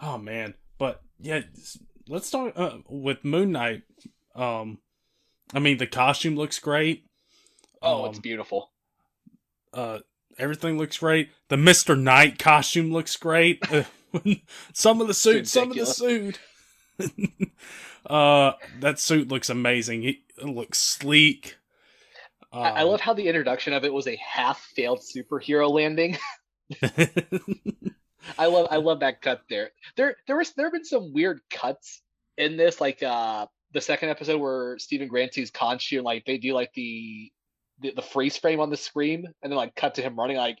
Oh 0.00 0.18
man, 0.18 0.54
but 0.78 1.00
yeah, 1.18 1.40
let's 2.06 2.28
start 2.28 2.56
uh, 2.56 2.78
with 2.88 3.24
Moon 3.24 3.52
Knight. 3.52 3.82
Um, 4.36 4.78
I 5.54 5.60
mean 5.60 5.78
the 5.78 5.86
costume 5.86 6.36
looks 6.36 6.58
great. 6.58 7.06
Oh, 7.84 8.04
Um, 8.04 8.06
it's 8.06 8.18
beautiful. 8.18 8.72
uh, 9.72 9.98
everything 10.38 10.78
looks 10.78 10.98
great. 10.98 11.30
The 11.48 11.56
Mister 11.56 11.96
Knight 11.96 12.38
costume 12.38 12.92
looks 12.92 13.16
great. 13.16 13.62
Some 14.72 15.00
of 15.00 15.08
the 15.08 15.14
suit, 15.14 15.48
some 15.48 15.72
of 15.72 15.76
the 15.78 15.86
suit. 15.86 16.38
uh, 18.06 18.52
that 18.80 18.98
suit 19.00 19.28
looks 19.28 19.50
amazing. 19.50 20.04
It, 20.04 20.16
it 20.38 20.46
looks 20.46 20.78
sleek. 20.78 21.56
I, 22.60 22.68
I 22.70 22.82
Um, 22.82 22.88
love 22.88 23.00
how 23.00 23.14
the 23.14 23.26
introduction 23.26 23.72
of 23.72 23.84
it 23.84 23.92
was 23.92 24.06
a 24.06 24.16
half-failed 24.16 25.00
superhero 25.00 25.70
landing. 25.70 26.16
I 28.38 28.46
love 28.46 28.68
I 28.70 28.76
love 28.76 29.00
that 29.00 29.20
cut 29.20 29.42
there. 29.48 29.70
There 29.96 30.16
there 30.26 30.36
was 30.36 30.52
there 30.54 30.66
have 30.66 30.72
been 30.72 30.84
some 30.84 31.12
weird 31.12 31.40
cuts 31.50 32.00
in 32.36 32.56
this, 32.56 32.80
like 32.80 33.02
uh 33.02 33.46
the 33.72 33.80
second 33.80 34.08
episode 34.10 34.38
where 34.40 34.78
Steven 34.78 35.08
Grant 35.08 35.34
sees 35.34 35.50
Khonshu 35.50 35.96
and 35.96 36.04
like 36.04 36.24
they 36.24 36.38
do 36.38 36.54
like 36.54 36.72
the, 36.74 37.32
the 37.80 37.92
the 37.94 38.02
freeze 38.02 38.36
frame 38.36 38.60
on 38.60 38.70
the 38.70 38.76
screen 38.76 39.26
and 39.42 39.52
then 39.52 39.56
like 39.56 39.74
cut 39.74 39.96
to 39.96 40.02
him 40.02 40.16
running 40.16 40.36
like 40.36 40.58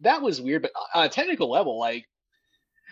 that 0.00 0.22
was 0.22 0.40
weird, 0.40 0.62
but 0.62 0.72
on 0.94 1.06
a 1.06 1.08
technical 1.08 1.50
level, 1.50 1.78
like 1.78 2.06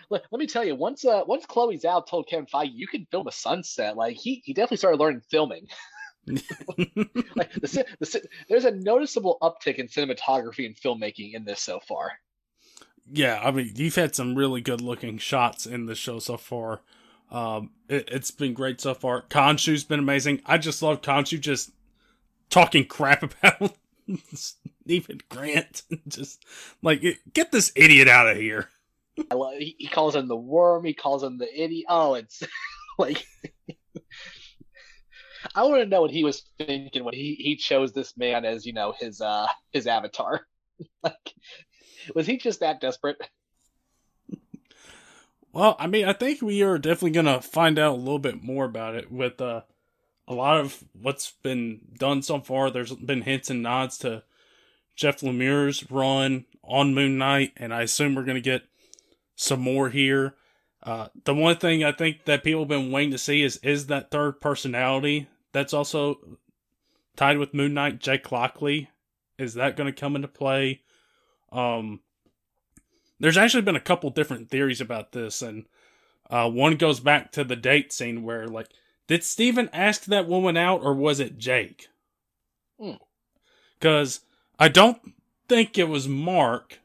let, 0.09 0.23
let 0.31 0.39
me 0.39 0.47
tell 0.47 0.63
you, 0.63 0.75
once 0.75 1.05
uh 1.05 1.23
once 1.25 1.45
Chloe 1.45 1.77
Zhao 1.77 2.05
told 2.05 2.27
Kevin 2.27 2.45
Feige 2.45 2.71
you 2.73 2.87
can 2.87 3.05
film 3.11 3.27
a 3.27 3.31
sunset, 3.31 3.95
like 3.95 4.17
he 4.17 4.41
he 4.45 4.53
definitely 4.53 4.77
started 4.77 4.99
learning 4.99 5.21
filming. 5.29 5.67
like 6.27 7.51
the, 7.53 7.85
the, 7.99 8.27
there's 8.49 8.65
a 8.65 8.71
noticeable 8.71 9.37
uptick 9.43 9.75
in 9.75 9.87
cinematography 9.87 10.65
and 10.65 10.75
filmmaking 10.75 11.35
in 11.35 11.45
this 11.45 11.61
so 11.61 11.79
far. 11.79 12.13
yeah, 13.11 13.39
I 13.43 13.51
mean, 13.51 13.73
you've 13.75 13.95
had 13.95 14.15
some 14.15 14.35
really 14.35 14.61
good 14.61 14.81
looking 14.81 15.19
shots 15.19 15.67
in 15.67 15.85
the 15.85 15.93
show 15.93 16.17
so 16.17 16.37
far. 16.37 16.81
Um, 17.29 17.71
it, 17.87 18.09
it's 18.11 18.31
been 18.31 18.53
great 18.53 18.81
so 18.81 18.95
far. 18.95 19.23
Khonshu's 19.29 19.83
been 19.83 19.99
amazing. 19.99 20.41
I 20.45 20.57
just 20.57 20.81
love 20.81 21.01
Khonshu 21.01 21.39
just 21.39 21.71
talking 22.49 22.85
crap 22.85 23.23
about 23.43 23.77
Steven 24.33 25.19
Grant. 25.29 25.83
just 26.07 26.45
like, 26.81 27.03
get 27.33 27.51
this 27.51 27.71
idiot 27.75 28.07
out 28.07 28.29
of 28.29 28.37
here. 28.37 28.69
I 29.31 29.35
love, 29.35 29.53
he, 29.57 29.87
calls 29.91 30.15
him 30.15 30.27
the 30.27 30.35
worm. 30.35 30.83
He 30.83 30.93
calls 30.93 31.23
him 31.23 31.37
the 31.37 31.63
idiot. 31.63 31.85
Oh, 31.89 32.15
it's 32.15 32.43
like 32.97 33.25
I 35.53 35.63
want 35.63 35.83
to 35.83 35.89
know 35.89 36.01
what 36.01 36.11
he 36.11 36.23
was 36.23 36.43
thinking 36.57 37.03
when 37.03 37.13
he, 37.13 37.35
he 37.35 37.55
chose 37.55 37.93
this 37.93 38.17
man 38.17 38.45
as 38.45 38.65
you 38.65 38.73
know 38.73 38.93
his 38.97 39.21
uh 39.21 39.47
his 39.71 39.87
avatar. 39.87 40.41
like, 41.03 41.33
was 42.13 42.27
he 42.27 42.37
just 42.37 42.61
that 42.61 42.81
desperate? 42.81 43.17
Well, 45.53 45.77
I 45.79 45.87
mean, 45.87 46.05
I 46.05 46.11
think 46.11 46.41
we 46.41 46.63
are 46.63 46.77
definitely 46.77 47.11
gonna 47.11 47.41
find 47.41 47.79
out 47.79 47.93
a 47.93 47.97
little 47.97 48.19
bit 48.19 48.43
more 48.43 48.65
about 48.65 48.95
it 48.95 49.09
with 49.09 49.39
uh, 49.39 49.61
a 50.27 50.33
lot 50.33 50.59
of 50.59 50.83
what's 50.93 51.33
been 51.43 51.81
done 51.97 52.21
so 52.21 52.39
far. 52.39 52.69
There's 52.69 52.93
been 52.93 53.21
hints 53.21 53.49
and 53.49 53.61
nods 53.61 53.97
to 53.99 54.23
Jeff 54.95 55.21
Lemire's 55.21 55.89
run 55.91 56.45
on 56.63 56.93
Moon 56.95 57.17
Knight, 57.17 57.53
and 57.57 57.73
I 57.73 57.83
assume 57.83 58.15
we're 58.15 58.23
gonna 58.23 58.41
get 58.41 58.63
some 59.35 59.61
more 59.61 59.89
here. 59.89 60.35
Uh, 60.81 61.07
the 61.25 61.33
one 61.33 61.57
thing 61.57 61.83
I 61.83 61.91
think 61.91 62.25
that 62.25 62.43
people 62.43 62.61
have 62.61 62.69
been 62.69 62.91
waiting 62.91 63.11
to 63.11 63.17
see 63.17 63.43
is 63.43 63.57
is 63.57 63.87
that 63.87 64.11
third 64.11 64.39
personality 64.39 65.27
that's 65.51 65.73
also 65.73 66.37
tied 67.15 67.37
with 67.37 67.53
Moon 67.53 67.73
Knight, 67.73 67.99
Jake 67.99 68.31
Lockley. 68.31 68.89
Is 69.37 69.55
that 69.55 69.75
going 69.75 69.91
to 69.91 69.99
come 69.99 70.15
into 70.15 70.27
play? 70.27 70.81
Um, 71.51 72.01
there's 73.19 73.37
actually 73.37 73.63
been 73.63 73.75
a 73.75 73.81
couple 73.81 74.09
different 74.09 74.49
theories 74.49 74.81
about 74.81 75.11
this, 75.11 75.41
and 75.41 75.65
uh, 76.29 76.49
one 76.49 76.75
goes 76.75 76.99
back 76.99 77.31
to 77.33 77.43
the 77.43 77.55
date 77.55 77.93
scene 77.93 78.23
where, 78.23 78.47
like, 78.47 78.67
did 79.07 79.23
Steven 79.23 79.69
ask 79.71 80.05
that 80.05 80.27
woman 80.27 80.57
out, 80.57 80.81
or 80.83 80.93
was 80.93 81.19
it 81.19 81.37
Jake? 81.37 81.87
Hmm. 82.79 82.93
Because 83.79 84.21
I 84.57 84.67
don't 84.67 84.99
think 85.47 85.77
it 85.77 85.89
was 85.89 86.07
Mark, 86.07 86.79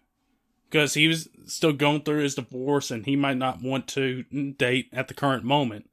because 0.69 0.95
he 0.95 1.09
was 1.09 1.29
still 1.47 1.73
going 1.73 2.03
through 2.03 2.23
his 2.23 2.35
divorce, 2.35 2.91
and 2.91 3.07
he 3.07 3.17
might 3.17 3.37
not 3.37 3.63
want 3.63 3.87
to 3.89 4.25
date 4.57 4.89
at 4.93 5.09
the 5.09 5.15
current 5.15 5.45
moment. 5.45 5.89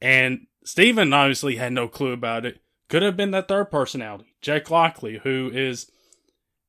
And 0.00 0.46
Steven 0.64 1.12
obviously 1.12 1.56
had 1.56 1.72
no 1.72 1.88
clue 1.88 2.12
about 2.12 2.44
it. 2.44 2.60
Could 2.88 3.02
have 3.02 3.16
been 3.16 3.32
that 3.32 3.48
third 3.48 3.70
personality, 3.70 4.34
Jake 4.40 4.70
Lockley, 4.70 5.18
who 5.24 5.50
is 5.52 5.90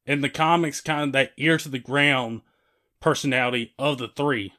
in 0.05 0.21
the 0.21 0.29
comics 0.29 0.81
kind 0.81 1.03
of 1.03 1.11
that 1.11 1.31
ear 1.37 1.57
to 1.57 1.69
the 1.69 1.79
ground 1.79 2.41
personality 2.99 3.73
of 3.77 3.99
the 3.99 4.07
three. 4.07 4.53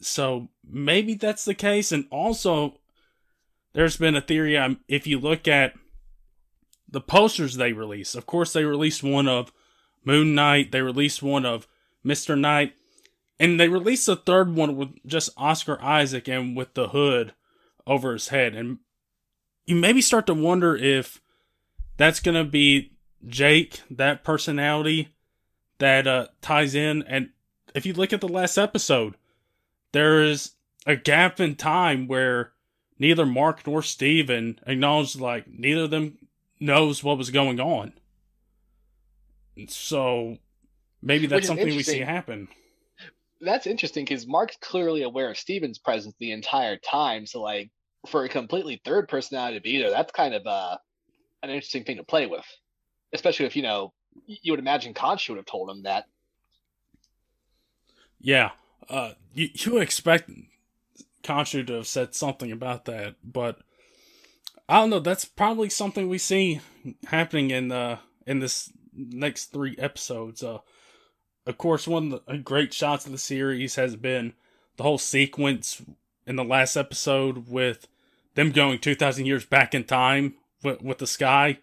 So 0.00 0.48
maybe 0.64 1.14
that's 1.14 1.44
the 1.44 1.54
case. 1.54 1.90
And 1.90 2.06
also, 2.10 2.79
there's 3.72 3.96
been 3.96 4.16
a 4.16 4.20
theory. 4.20 4.56
Um, 4.56 4.80
if 4.88 5.06
you 5.06 5.18
look 5.18 5.46
at 5.48 5.74
the 6.88 7.00
posters 7.00 7.54
they 7.54 7.72
released. 7.72 8.16
Of 8.16 8.26
course, 8.26 8.52
they 8.52 8.64
released 8.64 9.02
one 9.02 9.28
of 9.28 9.52
Moon 10.04 10.34
Knight. 10.34 10.72
They 10.72 10.82
released 10.82 11.22
one 11.22 11.46
of 11.46 11.68
Mister 12.02 12.34
Knight, 12.34 12.74
and 13.38 13.60
they 13.60 13.68
released 13.68 14.08
a 14.08 14.16
third 14.16 14.54
one 14.54 14.76
with 14.76 14.88
just 15.06 15.30
Oscar 15.36 15.80
Isaac 15.80 16.28
and 16.28 16.56
with 16.56 16.74
the 16.74 16.88
hood 16.88 17.34
over 17.86 18.12
his 18.12 18.28
head. 18.28 18.54
And 18.54 18.78
you 19.66 19.76
maybe 19.76 20.00
start 20.00 20.26
to 20.26 20.34
wonder 20.34 20.76
if 20.76 21.20
that's 21.96 22.20
gonna 22.20 22.44
be 22.44 22.92
Jake, 23.26 23.82
that 23.90 24.24
personality 24.24 25.14
that 25.78 26.06
uh, 26.06 26.26
ties 26.40 26.74
in. 26.74 27.02
And 27.04 27.30
if 27.74 27.86
you 27.86 27.92
look 27.92 28.12
at 28.12 28.20
the 28.20 28.28
last 28.28 28.58
episode, 28.58 29.14
there 29.92 30.22
is 30.22 30.52
a 30.86 30.96
gap 30.96 31.38
in 31.38 31.54
time 31.54 32.08
where 32.08 32.52
neither 33.00 33.26
Mark 33.26 33.66
nor 33.66 33.82
Steven 33.82 34.60
acknowledged 34.66 35.18
like 35.18 35.48
neither 35.48 35.84
of 35.84 35.90
them 35.90 36.18
knows 36.60 37.02
what 37.02 37.18
was 37.18 37.30
going 37.30 37.58
on. 37.58 37.94
So 39.66 40.36
maybe 41.02 41.26
that's 41.26 41.48
something 41.48 41.66
we 41.66 41.82
see 41.82 41.98
happen. 41.98 42.46
That's 43.40 43.66
interesting 43.66 44.04
because 44.04 44.26
Mark's 44.26 44.58
clearly 44.60 45.02
aware 45.02 45.30
of 45.30 45.38
Steven's 45.38 45.78
presence 45.78 46.14
the 46.20 46.30
entire 46.30 46.76
time. 46.76 47.26
So 47.26 47.40
like 47.40 47.70
for 48.06 48.24
a 48.24 48.28
completely 48.28 48.80
third 48.84 49.08
personality 49.08 49.56
to 49.56 49.62
be 49.62 49.78
there, 49.78 49.90
that's 49.90 50.12
kind 50.12 50.34
of 50.34 50.46
uh, 50.46 50.76
an 51.42 51.48
interesting 51.50 51.84
thing 51.84 51.96
to 51.96 52.04
play 52.04 52.26
with. 52.26 52.44
Especially 53.12 53.46
if, 53.46 53.56
you 53.56 53.62
know, 53.62 53.92
you 54.26 54.52
would 54.52 54.60
imagine 54.60 54.92
Khonshu 54.92 55.30
would 55.30 55.38
have 55.38 55.46
told 55.46 55.70
him 55.70 55.82
that. 55.84 56.04
Yeah. 58.20 58.50
Uh, 58.88 59.12
you, 59.32 59.48
you 59.54 59.72
would 59.72 59.82
expect 59.82 60.30
Khonshu 61.22 61.66
to 61.66 61.74
have 61.74 61.86
said 61.86 62.14
something 62.14 62.50
about 62.52 62.84
that, 62.86 63.16
but 63.24 63.58
I 64.68 64.80
don't 64.80 64.90
know. 64.90 65.00
That's 65.00 65.24
probably 65.24 65.68
something 65.68 66.08
we 66.08 66.18
see 66.18 66.60
happening 67.06 67.50
in 67.50 67.72
uh 67.72 67.98
in 68.26 68.38
this 68.38 68.72
next 68.94 69.46
three 69.46 69.76
episodes. 69.78 70.42
Uh, 70.42 70.58
of 71.46 71.58
course, 71.58 71.88
one 71.88 72.12
of 72.12 72.24
the 72.26 72.38
great 72.38 72.72
shots 72.72 73.06
of 73.06 73.12
the 73.12 73.18
series 73.18 73.74
has 73.74 73.96
been 73.96 74.34
the 74.76 74.82
whole 74.82 74.98
sequence 74.98 75.82
in 76.26 76.36
the 76.36 76.44
last 76.44 76.76
episode 76.76 77.48
with 77.48 77.88
them 78.34 78.52
going 78.52 78.78
two 78.78 78.94
thousand 78.94 79.26
years 79.26 79.44
back 79.44 79.74
in 79.74 79.84
time 79.84 80.34
with, 80.62 80.82
with 80.82 80.98
the 80.98 81.06
sky. 81.06 81.58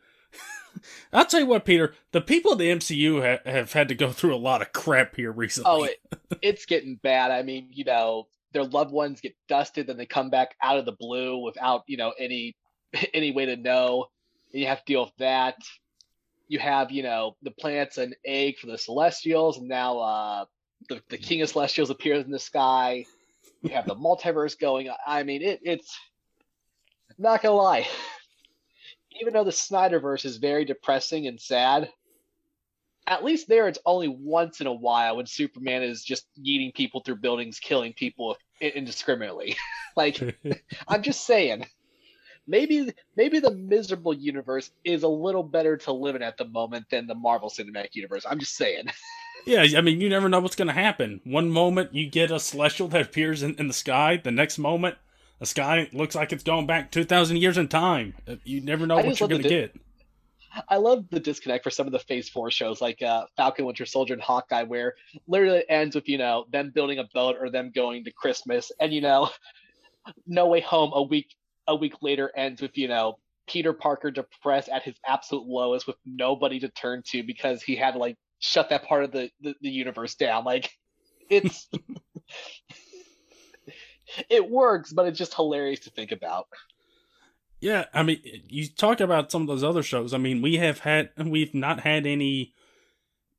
I'll 1.13 1.25
tell 1.25 1.39
you 1.39 1.45
what, 1.45 1.65
Peter. 1.65 1.93
The 2.11 2.21
people 2.21 2.51
of 2.51 2.59
the 2.59 2.69
MCU 2.69 3.21
ha- 3.25 3.49
have 3.49 3.73
had 3.73 3.87
to 3.87 3.95
go 3.95 4.11
through 4.11 4.35
a 4.35 4.37
lot 4.37 4.61
of 4.61 4.73
crap 4.73 5.15
here 5.15 5.31
recently. 5.31 5.71
Oh, 5.71 5.83
it, 5.85 5.97
it's 6.41 6.65
getting 6.65 6.95
bad. 7.01 7.31
I 7.31 7.41
mean, 7.43 7.69
you 7.71 7.85
know, 7.85 8.27
their 8.57 8.65
loved 8.65 8.91
ones 8.91 9.21
get 9.21 9.35
dusted, 9.47 9.85
then 9.85 9.97
they 9.97 10.07
come 10.07 10.31
back 10.31 10.55
out 10.63 10.79
of 10.79 10.85
the 10.85 10.93
blue 10.93 11.37
without, 11.37 11.83
you 11.85 11.95
know, 11.95 12.13
any 12.17 12.55
any 13.13 13.31
way 13.31 13.45
to 13.45 13.55
know. 13.55 14.07
And 14.51 14.61
you 14.61 14.67
have 14.67 14.79
to 14.79 14.85
deal 14.85 15.05
with 15.05 15.15
that. 15.19 15.55
You 16.47 16.59
have, 16.59 16.91
you 16.91 17.03
know, 17.03 17.35
the 17.43 17.51
plants 17.51 17.97
an 17.97 18.15
egg 18.25 18.57
for 18.57 18.67
the 18.67 18.77
Celestials, 18.77 19.59
and 19.59 19.67
now 19.67 19.99
uh, 19.99 20.45
the, 20.89 21.01
the 21.09 21.17
King 21.17 21.41
of 21.41 21.49
Celestials 21.49 21.89
appears 21.89 22.25
in 22.25 22.31
the 22.31 22.39
sky. 22.39 23.05
You 23.61 23.71
have 23.71 23.85
the 23.85 23.95
multiverse 23.95 24.57
going. 24.57 24.89
I 25.05 25.23
mean, 25.23 25.41
it, 25.41 25.59
it's 25.61 25.99
not 27.17 27.41
gonna 27.41 27.55
lie. 27.55 27.87
Even 29.21 29.33
though 29.33 29.43
the 29.43 29.51
Snyderverse 29.51 30.25
is 30.25 30.37
very 30.37 30.63
depressing 30.63 31.27
and 31.27 31.39
sad, 31.39 31.89
at 33.07 33.23
least 33.23 33.47
there 33.47 33.67
it's 33.67 33.79
only 33.85 34.09
once 34.09 34.61
in 34.61 34.67
a 34.67 34.73
while 34.73 35.17
when 35.17 35.25
Superman 35.25 35.81
is 35.81 36.03
just 36.03 36.27
yeeting 36.37 36.73
people 36.73 37.01
through 37.01 37.15
buildings, 37.15 37.59
killing 37.59 37.93
people 37.93 38.37
indiscriminately. 38.61 39.55
like, 39.95 40.21
I'm 40.87 41.01
just 41.01 41.25
saying 41.25 41.65
maybe 42.47 42.93
maybe 43.15 43.39
the 43.39 43.51
miserable 43.51 44.13
universe 44.13 44.71
is 44.83 45.03
a 45.03 45.07
little 45.07 45.43
better 45.43 45.77
to 45.77 45.91
live 45.91 46.15
in 46.15 46.21
at 46.21 46.37
the 46.37 46.45
moment 46.45 46.85
than 46.89 47.07
the 47.07 47.15
Marvel 47.15 47.49
Cinematic 47.49 47.93
Universe. 47.93 48.25
I'm 48.27 48.39
just 48.39 48.55
saying. 48.55 48.87
yeah, 49.45 49.65
I 49.77 49.81
mean, 49.81 50.01
you 50.01 50.09
never 50.09 50.29
know 50.29 50.39
what's 50.39 50.55
going 50.55 50.69
to 50.69 50.73
happen. 50.73 51.21
One 51.23 51.49
moment 51.49 51.93
you 51.93 52.09
get 52.09 52.31
a 52.31 52.39
celestial 52.39 52.87
that 52.89 53.01
appears 53.01 53.43
in, 53.43 53.55
in 53.55 53.67
the 53.67 53.73
sky. 53.73 54.19
The 54.21 54.31
next 54.31 54.57
moment, 54.57 54.95
the 55.39 55.45
sky 55.45 55.89
looks 55.93 56.15
like 56.15 56.31
it's 56.31 56.43
going 56.43 56.65
back 56.65 56.91
two 56.91 57.03
thousand 57.03 57.37
years 57.37 57.57
in 57.57 57.67
time. 57.67 58.15
Uh, 58.27 58.35
you 58.43 58.61
never 58.61 58.87
know 58.87 58.95
what 58.95 59.19
you're 59.19 59.29
going 59.29 59.43
to 59.43 59.49
get. 59.49 59.75
I 60.69 60.77
love 60.77 61.05
the 61.09 61.19
disconnect 61.19 61.63
for 61.63 61.69
some 61.69 61.87
of 61.87 61.93
the 61.93 61.99
Phase 61.99 62.29
Four 62.29 62.51
shows, 62.51 62.81
like 62.81 63.01
uh, 63.01 63.25
Falcon, 63.35 63.65
Winter 63.65 63.85
Soldier, 63.85 64.13
and 64.13 64.21
Hawkeye, 64.21 64.63
where 64.63 64.95
literally 65.27 65.59
it 65.59 65.65
ends 65.69 65.95
with 65.95 66.07
you 66.07 66.17
know 66.17 66.45
them 66.51 66.71
building 66.73 66.99
a 66.99 67.07
boat 67.13 67.37
or 67.39 67.49
them 67.49 67.71
going 67.73 68.03
to 68.05 68.11
Christmas, 68.11 68.71
and 68.79 68.93
you 68.93 69.01
know, 69.01 69.29
No 70.27 70.47
Way 70.47 70.61
Home 70.61 70.91
a 70.93 71.03
week 71.03 71.35
a 71.67 71.75
week 71.75 71.95
later 72.01 72.31
ends 72.35 72.61
with 72.61 72.77
you 72.77 72.87
know 72.87 73.17
Peter 73.47 73.73
Parker 73.73 74.11
depressed 74.11 74.69
at 74.69 74.83
his 74.83 74.95
absolute 75.05 75.47
lowest 75.47 75.87
with 75.87 75.97
nobody 76.05 76.59
to 76.59 76.69
turn 76.69 77.01
to 77.07 77.23
because 77.23 77.63
he 77.63 77.75
had 77.75 77.91
to 77.91 77.99
like 77.99 78.17
shut 78.39 78.69
that 78.69 78.85
part 78.85 79.03
of 79.03 79.11
the 79.11 79.29
the, 79.41 79.55
the 79.61 79.69
universe 79.69 80.15
down. 80.15 80.43
Like 80.43 80.71
it's 81.29 81.67
it 84.29 84.49
works, 84.49 84.93
but 84.93 85.07
it's 85.07 85.19
just 85.19 85.33
hilarious 85.33 85.81
to 85.81 85.89
think 85.89 86.11
about. 86.11 86.47
Yeah, 87.59 87.85
I 87.93 88.03
mean, 88.03 88.21
you 88.49 88.67
talk 88.67 88.99
about 88.99 89.31
some 89.31 89.41
of 89.41 89.47
those 89.47 89.63
other 89.63 89.83
shows. 89.83 90.13
I 90.13 90.17
mean, 90.17 90.41
we 90.41 90.57
have 90.57 90.79
had 90.79 91.09
we've 91.17 91.55
not 91.55 91.81
had 91.81 92.05
any 92.05 92.53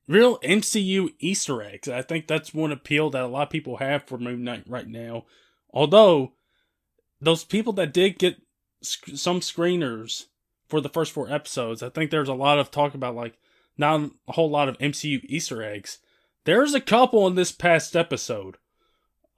real 0.09 0.39
MCU 0.41 1.15
Easter 1.21 1.63
eggs. 1.63 1.89
I 1.89 2.03
think 2.03 2.27
that's 2.27 2.55
one 2.55 2.73
appeal 2.73 3.11
that 3.11 3.23
a 3.23 3.29
lot 3.29 3.45
of 3.45 3.51
people 3.51 3.77
have 3.77 4.05
for 4.05 4.19
Moon 4.19 4.43
Knight 4.43 4.65
right 4.67 4.89
now. 4.89 5.25
Although 5.73 6.33
those 7.21 7.45
people 7.45 7.73
that 7.75 7.93
did 7.93 8.19
get 8.19 8.41
sc- 8.83 9.11
some 9.15 9.41
screeners 9.41 10.27
for 10.69 10.81
the 10.81 10.89
first 10.89 11.13
four 11.13 11.31
episodes, 11.31 11.83
I 11.83 11.91
think 11.91 12.11
there's 12.11 12.29
a 12.29 12.35
lot 12.35 12.59
of 12.59 12.71
talk 12.71 12.95
about 12.95 13.15
like 13.15 13.39
not 13.77 14.11
a 14.27 14.33
whole 14.33 14.51
lot 14.51 14.69
of 14.69 14.79
MCU 14.79 15.21
Easter 15.25 15.63
eggs. 15.63 15.99
There's 16.45 16.75
a 16.75 16.81
couple 16.81 17.27
in 17.27 17.35
this 17.37 17.53
past 17.53 17.95
episode. 17.95 18.57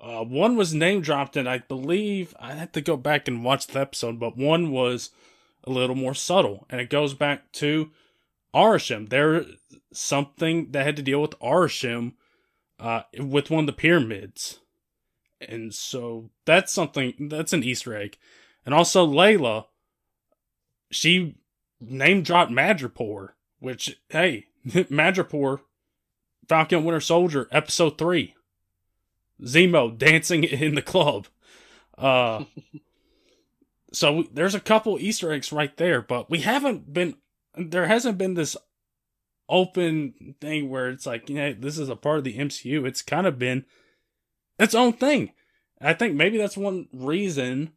Uh, 0.00 0.24
one 0.24 0.56
was 0.56 0.72
name 0.72 1.02
dropped, 1.02 1.36
and 1.36 1.48
I 1.48 1.58
believe 1.58 2.34
I 2.40 2.54
had 2.54 2.72
to 2.72 2.80
go 2.80 2.96
back 2.96 3.28
and 3.28 3.44
watch 3.44 3.66
the 3.66 3.80
episode, 3.80 4.18
but 4.18 4.36
one 4.36 4.70
was 4.70 5.10
a 5.64 5.70
little 5.70 5.96
more 5.96 6.14
subtle, 6.14 6.66
and 6.70 6.80
it 6.80 6.88
goes 6.88 7.12
back 7.12 7.52
to 7.52 7.90
Arishem. 8.54 9.10
There's 9.10 9.46
something 9.92 10.72
that 10.72 10.86
had 10.86 10.96
to 10.96 11.02
deal 11.02 11.20
with 11.20 11.38
Arishem 11.40 12.14
uh, 12.78 13.02
with 13.18 13.50
one 13.50 13.60
of 13.60 13.66
the 13.66 13.72
pyramids. 13.72 14.60
And 15.40 15.74
so 15.74 16.30
that's 16.44 16.72
something 16.72 17.28
that's 17.30 17.52
an 17.52 17.64
Easter 17.64 17.94
egg. 17.94 18.18
And 18.64 18.74
also 18.74 19.06
Layla, 19.06 19.66
she 20.90 21.36
name 21.80 22.22
dropped 22.22 22.50
Madripoor, 22.50 23.30
which 23.58 23.98
hey, 24.10 24.46
Madripoor, 24.66 25.60
Falcon 26.48 26.84
Winter 26.84 27.00
Soldier, 27.00 27.48
episode 27.50 27.96
three. 27.96 28.34
Zemo 29.42 29.96
dancing 29.96 30.44
in 30.44 30.74
the 30.74 30.82
club. 30.82 31.26
Uh 31.96 32.44
so 33.92 34.24
there's 34.32 34.54
a 34.54 34.60
couple 34.60 34.98
Easter 34.98 35.32
eggs 35.32 35.52
right 35.52 35.76
there, 35.76 36.02
but 36.02 36.30
we 36.30 36.40
haven't 36.40 36.92
been 36.92 37.16
there 37.56 37.86
hasn't 37.86 38.18
been 38.18 38.34
this 38.34 38.56
open 39.48 40.36
thing 40.40 40.70
where 40.70 40.88
it's 40.88 41.06
like, 41.06 41.28
you 41.28 41.34
know, 41.34 41.52
this 41.52 41.76
is 41.76 41.88
a 41.88 41.96
part 41.96 42.18
of 42.18 42.24
the 42.24 42.38
MCU. 42.38 42.86
It's 42.86 43.02
kind 43.02 43.26
of 43.26 43.38
been 43.38 43.64
its 44.58 44.74
own 44.74 44.92
thing. 44.92 45.32
I 45.80 45.94
think 45.94 46.14
maybe 46.14 46.38
that's 46.38 46.56
one 46.56 46.88
reason 46.92 47.72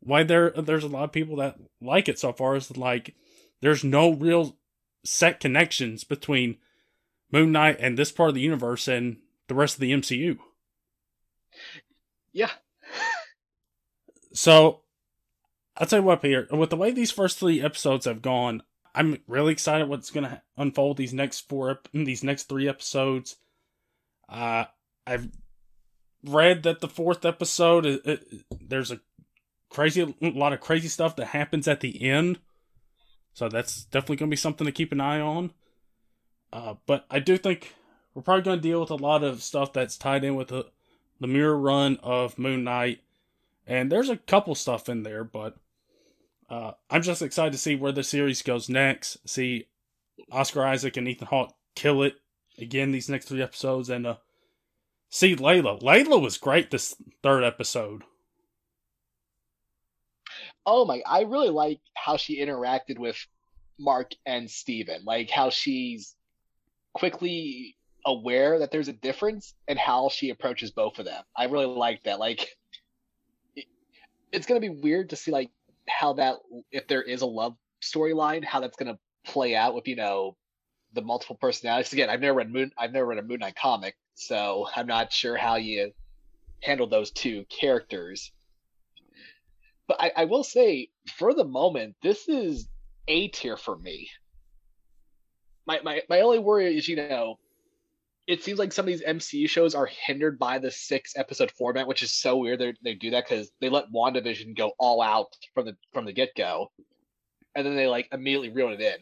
why 0.00 0.22
there 0.22 0.50
there's 0.50 0.84
a 0.84 0.88
lot 0.88 1.04
of 1.04 1.12
people 1.12 1.36
that 1.36 1.56
like 1.80 2.08
it 2.08 2.18
so 2.18 2.32
far 2.32 2.56
is 2.56 2.76
like 2.76 3.14
there's 3.60 3.82
no 3.84 4.12
real 4.12 4.56
set 5.04 5.40
connections 5.40 6.04
between 6.04 6.56
Moon 7.32 7.52
Knight 7.52 7.76
and 7.80 7.98
this 7.98 8.12
part 8.12 8.28
of 8.28 8.34
the 8.34 8.40
universe 8.40 8.86
and 8.86 9.18
the 9.48 9.54
rest 9.54 9.76
of 9.76 9.80
the 9.80 9.92
MCU. 9.92 10.38
Yeah. 12.34 12.50
so 14.34 14.82
I'll 15.76 15.86
tell 15.86 16.00
you 16.00 16.04
what, 16.04 16.20
Peter. 16.20 16.46
With 16.50 16.70
the 16.70 16.76
way 16.76 16.90
these 16.90 17.10
first 17.10 17.38
three 17.38 17.62
episodes 17.62 18.04
have 18.04 18.20
gone, 18.20 18.62
I'm 18.94 19.18
really 19.26 19.52
excited 19.52 19.88
what's 19.88 20.10
going 20.10 20.28
to 20.28 20.42
unfold 20.56 20.98
these 20.98 21.14
next 21.14 21.48
four, 21.48 21.80
these 21.94 22.22
next 22.22 22.48
three 22.48 22.68
episodes. 22.68 23.36
Uh, 24.28 24.64
I've 25.06 25.28
read 26.24 26.64
that 26.64 26.80
the 26.80 26.88
fourth 26.88 27.24
episode, 27.24 27.86
it, 27.86 28.06
it, 28.06 28.44
there's 28.60 28.90
a 28.90 29.00
crazy, 29.70 30.02
a 30.02 30.28
lot 30.30 30.52
of 30.52 30.60
crazy 30.60 30.88
stuff 30.88 31.16
that 31.16 31.26
happens 31.26 31.66
at 31.66 31.80
the 31.80 32.02
end. 32.02 32.38
So 33.32 33.48
that's 33.48 33.84
definitely 33.84 34.16
going 34.16 34.30
to 34.30 34.34
be 34.34 34.36
something 34.36 34.64
to 34.64 34.72
keep 34.72 34.92
an 34.92 35.00
eye 35.00 35.20
on. 35.20 35.52
Uh, 36.52 36.74
but 36.86 37.04
I 37.10 37.18
do 37.18 37.36
think 37.36 37.74
we're 38.14 38.22
probably 38.22 38.42
going 38.42 38.58
to 38.58 38.62
deal 38.62 38.80
with 38.80 38.90
a 38.90 38.94
lot 38.96 39.24
of 39.24 39.42
stuff 39.42 39.72
that's 39.72 39.98
tied 39.98 40.22
in 40.22 40.36
with 40.36 40.48
the, 40.48 40.66
the 41.20 41.26
Lemire 41.26 41.60
run 41.60 41.98
of 42.02 42.38
Moon 42.38 42.64
Knight. 42.64 43.00
And 43.66 43.90
there's 43.90 44.10
a 44.10 44.16
couple 44.16 44.54
stuff 44.54 44.88
in 44.88 45.02
there, 45.02 45.24
but 45.24 45.56
uh, 46.50 46.72
I'm 46.90 47.02
just 47.02 47.22
excited 47.22 47.52
to 47.52 47.58
see 47.58 47.76
where 47.76 47.92
the 47.92 48.02
series 48.02 48.42
goes 48.42 48.68
next. 48.68 49.16
See 49.28 49.66
Oscar 50.30 50.64
Isaac 50.64 50.96
and 50.96 51.08
Ethan 51.08 51.28
Hawke 51.28 51.54
kill 51.74 52.02
it 52.02 52.16
again 52.58 52.92
these 52.92 53.08
next 53.08 53.26
three 53.26 53.42
episodes, 53.42 53.88
and 53.88 54.06
uh, 54.06 54.16
see 55.08 55.34
Layla. 55.34 55.80
Layla 55.80 56.20
was 56.20 56.38
great 56.38 56.70
this 56.70 56.94
third 57.22 57.42
episode. 57.42 58.02
Oh 60.66 60.84
my! 60.84 61.02
I 61.06 61.22
really 61.22 61.50
like 61.50 61.80
how 61.94 62.16
she 62.16 62.40
interacted 62.40 62.98
with 62.98 63.16
Mark 63.78 64.12
and 64.26 64.50
Steven, 64.50 65.04
like 65.04 65.30
how 65.30 65.50
she's 65.50 66.14
quickly 66.92 67.76
aware 68.06 68.58
that 68.58 68.70
there's 68.70 68.88
a 68.88 68.92
difference 68.92 69.54
and 69.68 69.78
how 69.78 70.08
she 70.08 70.30
approaches 70.30 70.70
both 70.70 70.98
of 70.98 71.06
them. 71.06 71.22
I 71.36 71.44
really 71.44 71.66
like 71.66 72.02
that. 72.04 72.18
Like 72.18 72.48
it, 73.56 73.66
it's 74.32 74.46
going 74.46 74.60
to 74.60 74.68
be 74.68 74.80
weird 74.80 75.10
to 75.10 75.16
see 75.16 75.30
like 75.30 75.50
how 75.88 76.14
that 76.14 76.36
if 76.70 76.86
there 76.88 77.02
is 77.02 77.22
a 77.22 77.26
love 77.26 77.56
storyline, 77.82 78.44
how 78.44 78.60
that's 78.60 78.76
going 78.76 78.92
to 78.92 78.98
play 79.30 79.54
out 79.54 79.74
with, 79.74 79.88
you 79.88 79.96
know, 79.96 80.36
the 80.92 81.02
multiple 81.02 81.36
personalities. 81.40 81.92
Again, 81.92 82.10
I've 82.10 82.20
never 82.20 82.38
read 82.38 82.52
Moon 82.52 82.70
I've 82.78 82.92
never 82.92 83.06
read 83.06 83.18
a 83.18 83.22
Moon 83.22 83.40
Knight 83.40 83.56
comic, 83.56 83.96
so 84.14 84.66
I'm 84.74 84.86
not 84.86 85.12
sure 85.12 85.36
how 85.36 85.56
you 85.56 85.92
handle 86.62 86.86
those 86.86 87.10
two 87.10 87.44
characters. 87.48 88.32
But 89.86 90.00
I, 90.00 90.12
I 90.16 90.24
will 90.24 90.44
say, 90.44 90.88
for 91.16 91.34
the 91.34 91.44
moment, 91.44 91.96
this 92.02 92.28
is 92.28 92.68
A 93.08 93.28
tier 93.28 93.56
for 93.56 93.76
me. 93.76 94.08
My, 95.66 95.80
my 95.82 96.02
my 96.08 96.20
only 96.20 96.38
worry 96.38 96.76
is, 96.76 96.88
you 96.88 96.96
know, 96.96 97.38
it 98.26 98.42
seems 98.42 98.58
like 98.58 98.72
some 98.72 98.84
of 98.84 98.86
these 98.86 99.02
MCU 99.02 99.48
shows 99.48 99.74
are 99.74 99.86
hindered 99.86 100.38
by 100.38 100.58
the 100.58 100.70
six 100.70 101.12
episode 101.16 101.50
format, 101.50 101.86
which 101.86 102.02
is 102.02 102.12
so 102.12 102.38
weird. 102.38 102.58
They 102.58 102.74
they 102.82 102.94
do 102.94 103.10
that 103.10 103.24
because 103.28 103.50
they 103.60 103.68
let 103.68 103.92
WandaVision 103.92 104.56
go 104.56 104.72
all 104.78 105.02
out 105.02 105.36
from 105.54 105.66
the 105.66 105.76
from 105.92 106.06
the 106.06 106.12
get 106.12 106.30
go, 106.36 106.70
and 107.54 107.66
then 107.66 107.76
they 107.76 107.86
like 107.86 108.08
immediately 108.12 108.50
reel 108.50 108.70
it 108.70 108.80
in. 108.80 108.96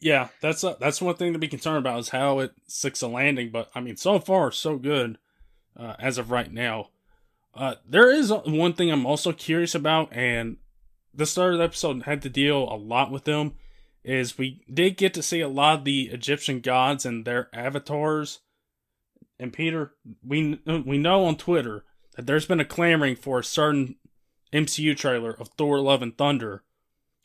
Yeah, 0.00 0.28
that's 0.40 0.64
a, 0.64 0.76
that's 0.80 1.02
one 1.02 1.14
thing 1.14 1.34
to 1.34 1.38
be 1.38 1.48
concerned 1.48 1.78
about 1.78 2.00
is 2.00 2.08
how 2.08 2.38
it 2.40 2.52
sticks 2.66 3.02
a 3.02 3.08
landing. 3.08 3.50
But 3.50 3.70
I 3.74 3.80
mean, 3.80 3.96
so 3.96 4.18
far 4.18 4.50
so 4.50 4.78
good 4.78 5.18
uh, 5.76 5.94
as 5.98 6.18
of 6.18 6.30
right 6.30 6.52
now. 6.52 6.88
Uh, 7.54 7.74
there 7.88 8.10
is 8.10 8.32
one 8.32 8.72
thing 8.72 8.90
I'm 8.90 9.06
also 9.06 9.32
curious 9.32 9.74
about, 9.74 10.12
and 10.12 10.56
the 11.12 11.26
start 11.26 11.52
of 11.52 11.58
the 11.58 11.64
episode 11.64 12.02
had 12.04 12.22
to 12.22 12.28
deal 12.28 12.62
a 12.72 12.76
lot 12.76 13.10
with 13.10 13.24
them. 13.24 13.54
Is 14.02 14.38
we 14.38 14.62
did 14.72 14.96
get 14.96 15.12
to 15.14 15.22
see 15.22 15.40
a 15.40 15.48
lot 15.48 15.78
of 15.80 15.84
the 15.84 16.08
Egyptian 16.08 16.60
gods 16.60 17.04
and 17.04 17.24
their 17.24 17.48
avatars. 17.52 18.40
And 19.38 19.52
Peter, 19.52 19.92
we 20.26 20.60
we 20.66 20.98
know 20.98 21.24
on 21.24 21.36
Twitter 21.36 21.84
that 22.16 22.26
there's 22.26 22.46
been 22.46 22.60
a 22.60 22.64
clamoring 22.64 23.16
for 23.16 23.38
a 23.38 23.44
certain 23.44 23.96
MCU 24.52 24.96
trailer 24.96 25.32
of 25.38 25.48
Thor: 25.48 25.80
Love 25.80 26.02
and 26.02 26.16
Thunder 26.16 26.64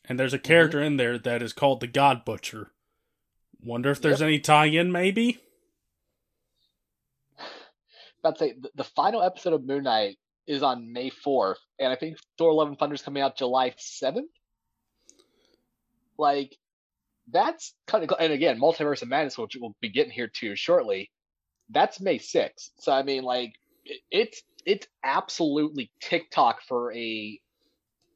and 0.08 0.20
there's 0.20 0.34
a 0.34 0.38
mm-hmm. 0.38 0.48
character 0.48 0.78
mm-hmm. 0.78 0.88
in 0.88 0.98
there 0.98 1.18
that 1.18 1.42
is 1.42 1.54
called 1.54 1.80
the 1.80 1.88
God 1.88 2.26
Butcher. 2.26 2.72
Wonder 3.64 3.92
if 3.92 4.02
there's 4.02 4.20
yep. 4.20 4.28
any 4.28 4.40
tie-in, 4.40 4.92
maybe. 4.92 5.40
About 8.20 8.38
to 8.38 8.46
say 8.46 8.54
the, 8.60 8.70
the 8.76 8.84
final 8.84 9.24
episode 9.24 9.54
of 9.54 9.66
Moon 9.66 9.84
Knight 9.84 10.18
is 10.48 10.62
on 10.62 10.94
May 10.94 11.10
fourth, 11.10 11.60
and 11.80 11.92
I 11.92 11.96
think 11.96 12.18
Thor: 12.38 12.54
Love 12.54 12.68
and 12.68 12.78
Thunder 12.78 12.96
is 12.96 13.02
coming 13.02 13.24
out 13.24 13.38
July 13.38 13.74
seventh. 13.78 14.30
Like, 16.18 16.56
that's 17.32 17.74
kind 17.88 18.04
of 18.04 18.16
and 18.20 18.34
again, 18.34 18.60
Multiverse 18.60 19.02
of 19.02 19.08
Madness, 19.10 19.38
which 19.38 19.58
we'll 19.60 19.76
be 19.82 19.90
getting 19.90 20.12
here 20.12 20.30
to 20.40 20.56
shortly. 20.56 21.12
That's 21.70 22.00
May 22.00 22.20
sixth. 22.20 22.72
So 22.80 22.92
I 22.92 23.04
mean, 23.04 23.24
like, 23.24 23.56
it, 23.84 24.02
it's 24.12 24.44
it's 24.66 24.88
absolutely 25.04 25.92
TikTok 26.00 26.62
for 26.62 26.94
a 26.94 27.40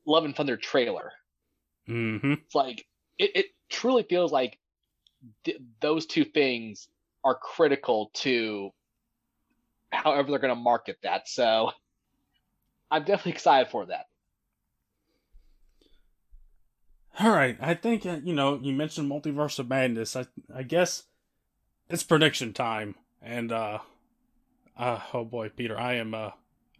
Love 0.06 0.26
and 0.26 0.36
Thunder 0.36 0.58
trailer. 0.58 1.12
Mm-hmm. 1.88 2.34
It's 2.34 2.56
like 2.56 2.86
it, 3.18 3.32
it 3.36 3.46
truly 3.70 4.04
feels 4.04 4.32
like 4.32 4.60
th- 5.44 5.60
those 5.82 6.06
two 6.06 6.26
things 6.26 6.88
are 7.24 7.36
critical 7.36 8.12
to 8.14 8.72
however 9.92 10.30
they're 10.30 10.40
going 10.40 10.56
to 10.56 10.62
market 10.62 10.98
that. 11.04 11.28
So 11.28 11.72
I'm 12.92 13.04
definitely 13.04 13.34
excited 13.34 13.72
for 13.72 13.88
that. 13.88 14.06
All 17.20 17.32
right, 17.32 17.58
I 17.60 17.74
think 17.74 18.06
uh, 18.06 18.20
you 18.24 18.34
know 18.34 18.60
you 18.62 18.72
mentioned 18.72 19.12
multiverse 19.12 19.60
of 19.60 19.68
madness. 19.68 20.16
I 20.16 20.26
I 20.54 20.64
guess 20.64 21.04
it's 21.90 22.04
prediction 22.04 22.54
time, 22.54 22.96
and 23.22 23.52
uh, 23.52 23.80
uh 24.78 25.00
oh 25.14 25.26
boy, 25.26 25.50
Peter, 25.50 25.78
I 25.78 25.96
am 25.96 26.14
uh 26.14 26.32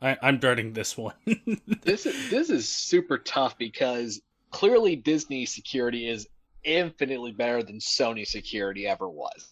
I, 0.02 0.18
I'm 0.22 0.38
dreading 0.38 0.72
this 0.72 0.98
one. 0.98 1.16
this 1.84 2.06
is 2.06 2.30
this 2.30 2.50
is 2.50 2.70
super 2.70 3.18
tough 3.18 3.58
because 3.58 4.22
clearly 4.52 4.96
Disney 4.96 5.46
security 5.46 6.08
is 6.08 6.28
infinitely 6.64 7.34
better 7.34 7.62
than 7.62 7.80
Sony 7.80 8.26
security 8.26 8.88
ever 8.88 9.10
was. 9.10 9.50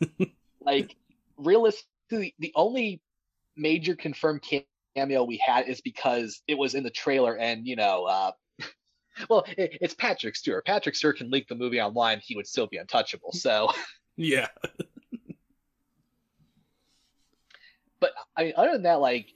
like 0.60 0.96
realistically, 1.36 2.34
the 2.40 2.52
only 2.56 3.00
major 3.56 3.94
confirmed 3.94 4.44
cameo 4.96 5.22
we 5.22 5.36
had 5.36 5.68
is 5.68 5.80
because 5.80 6.42
it 6.48 6.58
was 6.58 6.74
in 6.74 6.82
the 6.82 6.90
trailer, 6.90 7.36
and 7.36 7.64
you 7.64 7.76
know, 7.76 8.06
uh, 8.06 8.32
well, 9.28 9.44
it, 9.56 9.78
it's 9.80 9.94
Patrick 9.94 10.36
Stewart. 10.36 10.64
Patrick 10.66 10.94
Stewart 10.94 11.18
can 11.18 11.30
leak 11.30 11.48
the 11.48 11.54
movie 11.54 11.80
online; 11.80 12.20
he 12.22 12.36
would 12.36 12.46
still 12.46 12.66
be 12.66 12.76
untouchable. 12.76 13.32
So, 13.32 13.70
yeah. 14.16 14.48
but 18.00 18.12
I 18.36 18.44
mean, 18.44 18.54
other 18.56 18.72
than 18.72 18.82
that, 18.82 19.00
like 19.00 19.32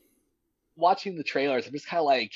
watching 0.76 1.16
the 1.16 1.24
trailers, 1.24 1.66
I'm 1.66 1.72
just 1.72 1.86
kind 1.86 2.00
of 2.00 2.06
like 2.06 2.32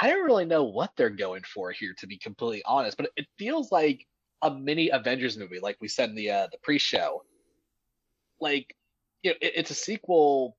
I 0.00 0.08
don't 0.08 0.24
really 0.24 0.44
know 0.44 0.64
what 0.64 0.92
they're 0.96 1.10
going 1.10 1.42
for 1.42 1.72
here, 1.72 1.94
to 1.98 2.06
be 2.06 2.18
completely 2.18 2.62
honest. 2.64 2.96
But 2.96 3.10
it 3.16 3.26
feels 3.36 3.72
like 3.72 4.06
a 4.42 4.50
mini 4.50 4.90
Avengers 4.90 5.36
movie, 5.36 5.58
like 5.58 5.76
we 5.80 5.88
said 5.88 6.10
in 6.10 6.14
the 6.14 6.30
uh, 6.30 6.48
the 6.52 6.58
pre-show. 6.62 7.24
Like, 8.40 8.76
you 9.22 9.30
know, 9.30 9.36
it, 9.40 9.52
it's 9.56 9.70
a 9.72 9.74
sequel 9.74 10.56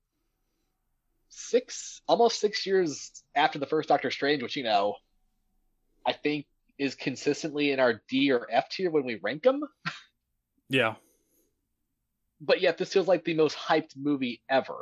six, 1.29 2.01
almost 2.07 2.41
six 2.41 2.65
years 2.65 3.23
after 3.33 3.59
the 3.59 3.65
first 3.65 3.87
Doctor 3.87 4.11
Strange, 4.11 4.43
which 4.43 4.57
you 4.57 4.63
know, 4.63 4.95
I 6.05 6.13
think 6.13 6.45
is 6.77 6.95
consistently 6.95 7.71
in 7.71 7.79
our 7.79 8.01
D 8.09 8.31
or 8.31 8.47
F 8.49 8.69
tier 8.69 8.89
when 8.89 9.05
we 9.05 9.19
rank 9.21 9.43
them. 9.43 9.61
Yeah. 10.71 10.95
But 12.39 12.61
yet, 12.61 12.77
this 12.77 12.93
feels 12.93 13.07
like 13.07 13.25
the 13.25 13.33
most 13.33 13.57
hyped 13.57 13.97
movie 13.97 14.41
ever. 14.47 14.77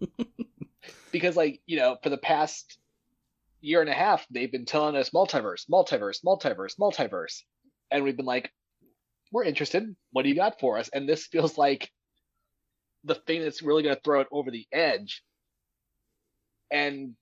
because, 1.12 1.36
like, 1.36 1.60
you 1.66 1.76
know, 1.76 1.98
for 2.02 2.08
the 2.08 2.16
past 2.16 2.78
year 3.60 3.80
and 3.80 3.90
a 3.90 3.94
half, 3.94 4.24
they've 4.30 4.50
been 4.50 4.64
telling 4.64 4.96
us 4.96 5.10
multiverse, 5.10 5.68
multiverse, 5.68 6.24
multiverse, 6.24 6.78
multiverse. 6.78 7.42
And 7.90 8.04
we've 8.04 8.16
been 8.16 8.24
like, 8.24 8.50
we're 9.32 9.44
interested. 9.44 9.94
What 10.12 10.22
do 10.22 10.28
you 10.28 10.36
got 10.36 10.60
for 10.60 10.78
us? 10.78 10.88
And 10.88 11.08
this 11.08 11.26
feels 11.26 11.58
like 11.58 11.90
the 13.04 13.14
thing 13.14 13.42
that's 13.42 13.62
really 13.62 13.82
going 13.82 13.94
to 13.94 14.00
throw 14.00 14.20
it 14.20 14.28
over 14.30 14.50
the 14.50 14.66
edge. 14.72 15.22
And 16.70 17.14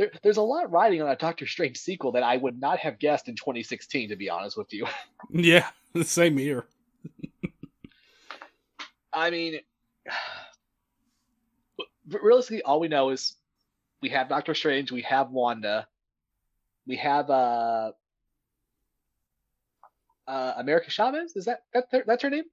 there, 0.00 0.10
there's 0.22 0.38
a 0.38 0.42
lot 0.42 0.72
riding 0.72 1.02
on 1.02 1.10
a 1.10 1.16
Doctor 1.16 1.46
Strange 1.46 1.76
sequel 1.76 2.12
that 2.12 2.22
I 2.22 2.38
would 2.38 2.58
not 2.58 2.78
have 2.78 2.98
guessed 2.98 3.28
in 3.28 3.36
2016, 3.36 4.08
to 4.08 4.16
be 4.16 4.30
honest 4.30 4.56
with 4.56 4.72
you. 4.72 4.86
Yeah, 5.30 5.68
same 6.02 6.38
here. 6.38 6.66
I 9.12 9.28
mean, 9.28 9.60
realistically, 12.08 12.62
all 12.62 12.80
we 12.80 12.88
know 12.88 13.10
is 13.10 13.36
we 14.00 14.08
have 14.08 14.30
Doctor 14.30 14.54
Strange, 14.54 14.90
we 14.90 15.02
have 15.02 15.30
Wanda, 15.30 15.86
we 16.86 16.96
have 16.96 17.28
uh, 17.28 17.92
uh 20.26 20.52
America 20.56 20.90
Chavez. 20.90 21.36
Is 21.36 21.44
that 21.44 21.64
that 21.74 22.06
that's 22.06 22.22
her 22.22 22.30
name? 22.30 22.44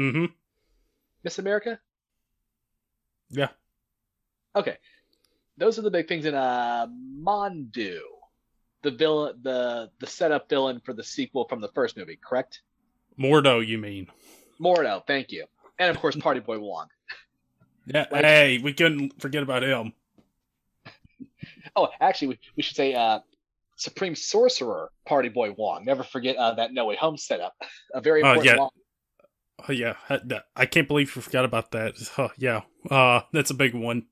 Mm-hmm. 0.00 0.24
Miss 1.22 1.38
America. 1.38 1.78
Yeah. 3.28 3.48
Okay, 4.56 4.78
those 5.56 5.78
are 5.78 5.82
the 5.82 5.90
big 5.90 6.08
things 6.08 6.24
in 6.24 6.34
uh 6.34 6.86
Mondu, 6.86 7.98
the 8.82 8.90
villain, 8.90 9.38
the 9.42 9.90
the 9.98 10.06
setup 10.06 10.48
villain 10.48 10.80
for 10.84 10.92
the 10.92 11.04
sequel 11.04 11.46
from 11.48 11.60
the 11.60 11.68
first 11.68 11.96
movie, 11.96 12.18
correct? 12.22 12.60
Mordo, 13.18 13.64
you 13.66 13.78
mean? 13.78 14.08
Mordo, 14.60 15.06
thank 15.06 15.30
you, 15.32 15.46
and 15.78 15.90
of 15.90 16.00
course 16.00 16.16
Party 16.16 16.40
Boy 16.40 16.58
Wong. 16.58 16.88
Yeah, 17.86 18.06
like, 18.10 18.24
hey, 18.24 18.58
we 18.62 18.72
couldn't 18.72 19.20
forget 19.20 19.42
about 19.42 19.62
him. 19.62 19.92
Oh, 21.76 21.88
actually, 22.00 22.28
we, 22.28 22.38
we 22.56 22.62
should 22.62 22.76
say 22.76 22.94
uh, 22.94 23.18
Supreme 23.76 24.14
Sorcerer 24.14 24.92
Party 25.06 25.28
Boy 25.28 25.50
Wong. 25.52 25.84
Never 25.84 26.04
forget 26.04 26.36
uh, 26.36 26.54
that 26.54 26.72
No 26.72 26.86
Way 26.86 26.96
Home 26.96 27.16
setup. 27.16 27.54
A 27.94 28.00
very 28.00 28.22
oh, 28.22 28.32
important. 28.32 28.60
Uh, 28.60 28.62
yeah. 28.62 28.68
Oh 29.68 29.72
yeah, 29.72 30.40
I 30.56 30.66
can't 30.66 30.88
believe 30.88 31.14
you 31.14 31.22
forgot 31.22 31.44
about 31.44 31.72
that. 31.72 31.94
Oh, 32.18 32.30
yeah, 32.38 32.62
uh, 32.90 33.22
that's 33.32 33.50
a 33.50 33.54
big 33.54 33.74
one. 33.74 34.06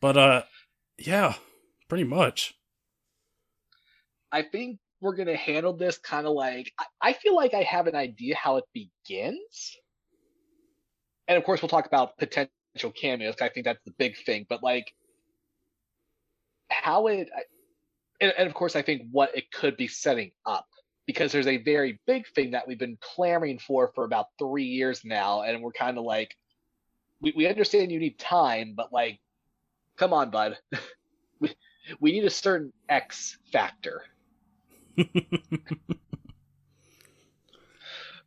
But 0.00 0.16
uh, 0.16 0.42
yeah, 0.98 1.34
pretty 1.88 2.04
much. 2.04 2.54
I 4.30 4.42
think 4.42 4.78
we're 5.00 5.16
gonna 5.16 5.36
handle 5.36 5.72
this 5.72 5.98
kind 5.98 6.26
of 6.26 6.32
like 6.34 6.72
I, 6.78 6.84
I 7.00 7.12
feel 7.14 7.34
like 7.34 7.54
I 7.54 7.62
have 7.62 7.86
an 7.86 7.94
idea 7.94 8.36
how 8.36 8.56
it 8.56 8.64
begins, 8.72 9.76
and 11.26 11.38
of 11.38 11.44
course 11.44 11.62
we'll 11.62 11.68
talk 11.68 11.86
about 11.86 12.18
potential 12.18 12.92
cameos. 12.94 13.36
I 13.40 13.48
think 13.48 13.64
that's 13.64 13.82
the 13.84 13.94
big 13.98 14.16
thing. 14.18 14.44
But 14.48 14.62
like, 14.62 14.92
how 16.70 17.06
it 17.06 17.28
and, 18.20 18.32
and 18.36 18.46
of 18.46 18.54
course 18.54 18.76
i 18.76 18.82
think 18.82 19.02
what 19.10 19.36
it 19.36 19.50
could 19.50 19.76
be 19.76 19.88
setting 19.88 20.30
up 20.46 20.66
because 21.06 21.32
there's 21.32 21.46
a 21.46 21.58
very 21.58 21.98
big 22.06 22.26
thing 22.34 22.50
that 22.50 22.66
we've 22.66 22.78
been 22.78 22.98
clamoring 23.00 23.58
for 23.58 23.90
for 23.94 24.04
about 24.04 24.26
three 24.38 24.64
years 24.64 25.02
now 25.04 25.42
and 25.42 25.62
we're 25.62 25.72
kind 25.72 25.98
of 25.98 26.04
like 26.04 26.36
we, 27.20 27.32
we 27.36 27.46
understand 27.46 27.90
you 27.90 27.98
need 27.98 28.18
time 28.18 28.74
but 28.76 28.92
like 28.92 29.18
come 29.98 30.12
on 30.12 30.30
bud 30.30 30.56
we, 31.40 31.54
we 32.00 32.12
need 32.12 32.24
a 32.24 32.30
certain 32.30 32.72
X 32.88 33.36
factor. 33.52 34.02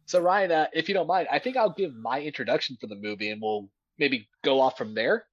so 0.06 0.22
Ryan, 0.22 0.52
uh, 0.52 0.68
if 0.74 0.88
you 0.88 0.94
don't 0.94 1.08
mind, 1.08 1.28
I 1.32 1.40
think 1.40 1.58
I'll 1.58 1.74
give 1.74 1.96
my 1.96 2.22
introduction 2.22 2.78
for 2.80 2.86
the 2.88 2.96
movie, 2.96 3.30
and 3.32 3.42
we'll 3.42 3.68
maybe 3.98 4.30
go 4.44 4.62
off 4.62 4.78
from 4.78 4.94
there. 4.96 5.26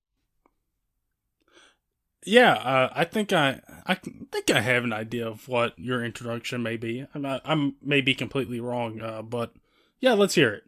Yeah, 2.27 2.55
uh, 2.55 2.91
I 2.93 3.05
think 3.05 3.33
I 3.33 3.61
I 3.87 3.95
think 3.95 4.51
I 4.51 4.61
have 4.61 4.83
an 4.85 4.93
idea 4.93 5.27
of 5.27 5.47
what 5.49 5.79
your 5.79 6.05
introduction 6.05 6.63
may 6.63 6.77
be. 6.77 7.07
I'm 7.15 7.23
not, 7.23 7.43
I'm 7.45 7.77
may 7.81 8.01
be 8.01 8.15
completely 8.15 8.59
wrong, 8.61 9.01
uh, 9.01 9.23
but 9.23 9.53
yeah, 10.01 10.15
let's 10.15 10.35
hear 10.35 10.53
it. 10.53 10.65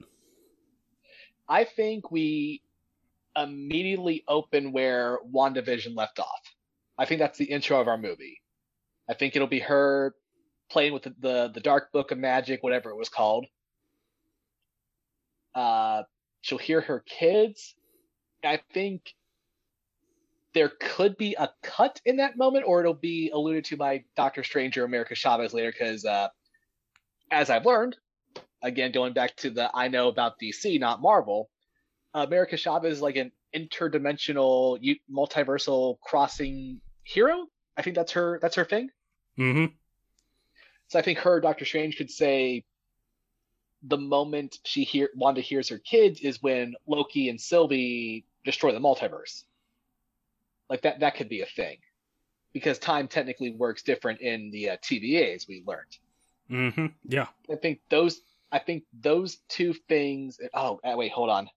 I 1.48 1.64
think 1.64 2.12
we 2.12 2.62
immediately 3.36 4.24
open 4.28 4.72
where 4.72 5.18
WandaVision 5.32 5.96
left 5.96 6.18
off. 6.18 6.40
I 6.98 7.04
think 7.04 7.20
that's 7.20 7.38
the 7.38 7.44
intro 7.44 7.80
of 7.80 7.88
our 7.88 7.98
movie. 7.98 8.40
I 9.08 9.14
think 9.14 9.34
it'll 9.34 9.48
be 9.48 9.60
her 9.60 10.14
playing 10.70 10.92
with 10.92 11.02
the 11.04 11.14
the, 11.18 11.50
the 11.54 11.60
dark 11.60 11.92
book 11.92 12.10
of 12.10 12.18
magic, 12.18 12.62
whatever 12.62 12.90
it 12.90 12.96
was 12.96 13.08
called. 13.08 13.46
Uh, 15.54 16.02
she'll 16.42 16.58
hear 16.58 16.80
her 16.80 17.00
kids. 17.00 17.74
I 18.44 18.60
think 18.72 19.14
there 20.54 20.70
could 20.80 21.16
be 21.16 21.34
a 21.38 21.50
cut 21.62 22.00
in 22.04 22.16
that 22.16 22.36
moment, 22.36 22.64
or 22.66 22.80
it'll 22.80 22.94
be 22.94 23.30
alluded 23.30 23.64
to 23.66 23.76
by 23.76 24.04
Doctor 24.16 24.42
Strange 24.42 24.76
or 24.76 24.84
America 24.84 25.14
Chavez 25.14 25.54
later, 25.54 25.72
because 25.72 26.04
uh, 26.04 26.28
as 27.30 27.50
I've 27.50 27.66
learned, 27.66 27.96
again 28.62 28.92
going 28.92 29.12
back 29.12 29.36
to 29.36 29.50
the 29.50 29.70
I 29.74 29.88
know 29.88 30.08
about 30.08 30.38
DC, 30.40 30.78
not 30.78 31.00
Marvel, 31.00 31.50
America 32.14 32.56
Chavez 32.56 32.94
is 32.94 33.02
like 33.02 33.16
an 33.16 33.32
interdimensional, 33.54 34.80
multiversal 35.12 35.98
crossing 36.00 36.80
hero. 37.04 37.46
I 37.76 37.82
think 37.82 37.96
that's 37.96 38.12
her. 38.12 38.38
That's 38.40 38.56
her 38.56 38.64
thing. 38.64 38.90
Mm-hmm. 39.38 39.66
So 40.88 40.98
I 40.98 41.02
think 41.02 41.18
her 41.18 41.40
Doctor 41.40 41.64
Strange 41.64 41.96
could 41.96 42.10
say 42.10 42.64
the 43.82 43.96
moment 43.96 44.58
she 44.64 44.84
hear 44.84 45.10
Wanda 45.14 45.40
hears 45.40 45.68
her 45.68 45.78
kids 45.78 46.20
is 46.20 46.42
when 46.42 46.74
Loki 46.86 47.28
and 47.28 47.40
Sylvie 47.40 48.26
destroy 48.44 48.72
the 48.72 48.80
multiverse. 48.80 49.44
Like 50.68 50.82
that 50.82 51.00
that 51.00 51.16
could 51.16 51.28
be 51.28 51.42
a 51.42 51.46
thing. 51.46 51.78
Because 52.52 52.78
time 52.78 53.06
technically 53.06 53.52
works 53.52 53.82
different 53.82 54.20
in 54.20 54.50
the 54.50 54.70
uh, 54.70 54.76
TVA 54.78 55.36
as 55.36 55.46
we 55.46 55.62
learned. 55.64 55.96
Mm-hmm. 56.50 56.86
Yeah. 57.04 57.28
I 57.50 57.54
think 57.54 57.80
those 57.88 58.20
I 58.50 58.58
think 58.58 58.82
those 59.00 59.36
two 59.48 59.72
things 59.72 60.40
oh 60.52 60.80
uh, 60.84 60.94
wait, 60.96 61.12
hold 61.12 61.30
on. 61.30 61.48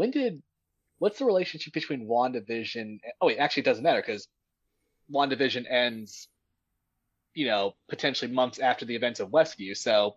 When 0.00 0.10
did 0.10 0.42
what's 0.98 1.18
the 1.18 1.26
relationship 1.26 1.72
between 1.72 2.08
WandaVision 2.08 2.98
oh 3.20 3.26
wait, 3.26 3.38
actually 3.38 3.62
it 3.62 3.66
doesn't 3.66 3.84
matter 3.84 4.02
because 4.04 4.28
WandaVision 5.12 5.70
ends 5.70 6.28
you 7.34 7.46
know, 7.46 7.74
potentially 7.88 8.30
months 8.30 8.58
after 8.58 8.84
the 8.84 8.96
events 8.96 9.20
of 9.20 9.28
Westview. 9.28 9.76
So 9.76 10.16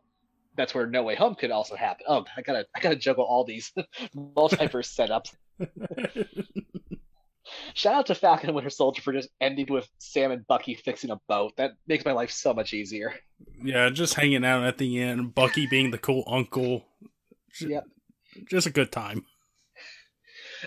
that's 0.55 0.73
where 0.73 0.87
No 0.87 1.03
Way 1.03 1.15
Home 1.15 1.35
could 1.35 1.51
also 1.51 1.75
happen. 1.75 2.05
Oh, 2.07 2.25
I 2.35 2.41
gotta 2.41 2.65
I 2.75 2.79
gotta 2.79 2.95
juggle 2.95 3.25
all 3.25 3.43
these 3.45 3.71
multiverse 4.15 4.91
setups. 4.93 5.33
Shout 7.73 7.93
out 7.93 8.05
to 8.07 8.15
Falcon 8.15 8.49
and 8.49 8.55
Winter 8.55 8.69
Soldier 8.69 9.01
for 9.01 9.13
just 9.13 9.29
ending 9.41 9.67
with 9.69 9.87
Sam 9.97 10.31
and 10.31 10.47
Bucky 10.47 10.75
fixing 10.75 11.11
a 11.11 11.19
boat. 11.27 11.53
That 11.57 11.73
makes 11.87 12.05
my 12.05 12.13
life 12.13 12.31
so 12.31 12.53
much 12.53 12.73
easier. 12.73 13.13
Yeah, 13.61 13.89
just 13.89 14.13
hanging 14.13 14.45
out 14.45 14.63
at 14.63 14.77
the 14.77 14.99
end, 15.01 15.35
Bucky 15.35 15.67
being 15.67 15.91
the 15.91 15.97
cool 15.97 16.23
uncle. 16.25 16.85
Yep. 17.59 17.85
Just 18.49 18.65
a 18.65 18.71
good 18.71 18.91
time. 18.91 19.25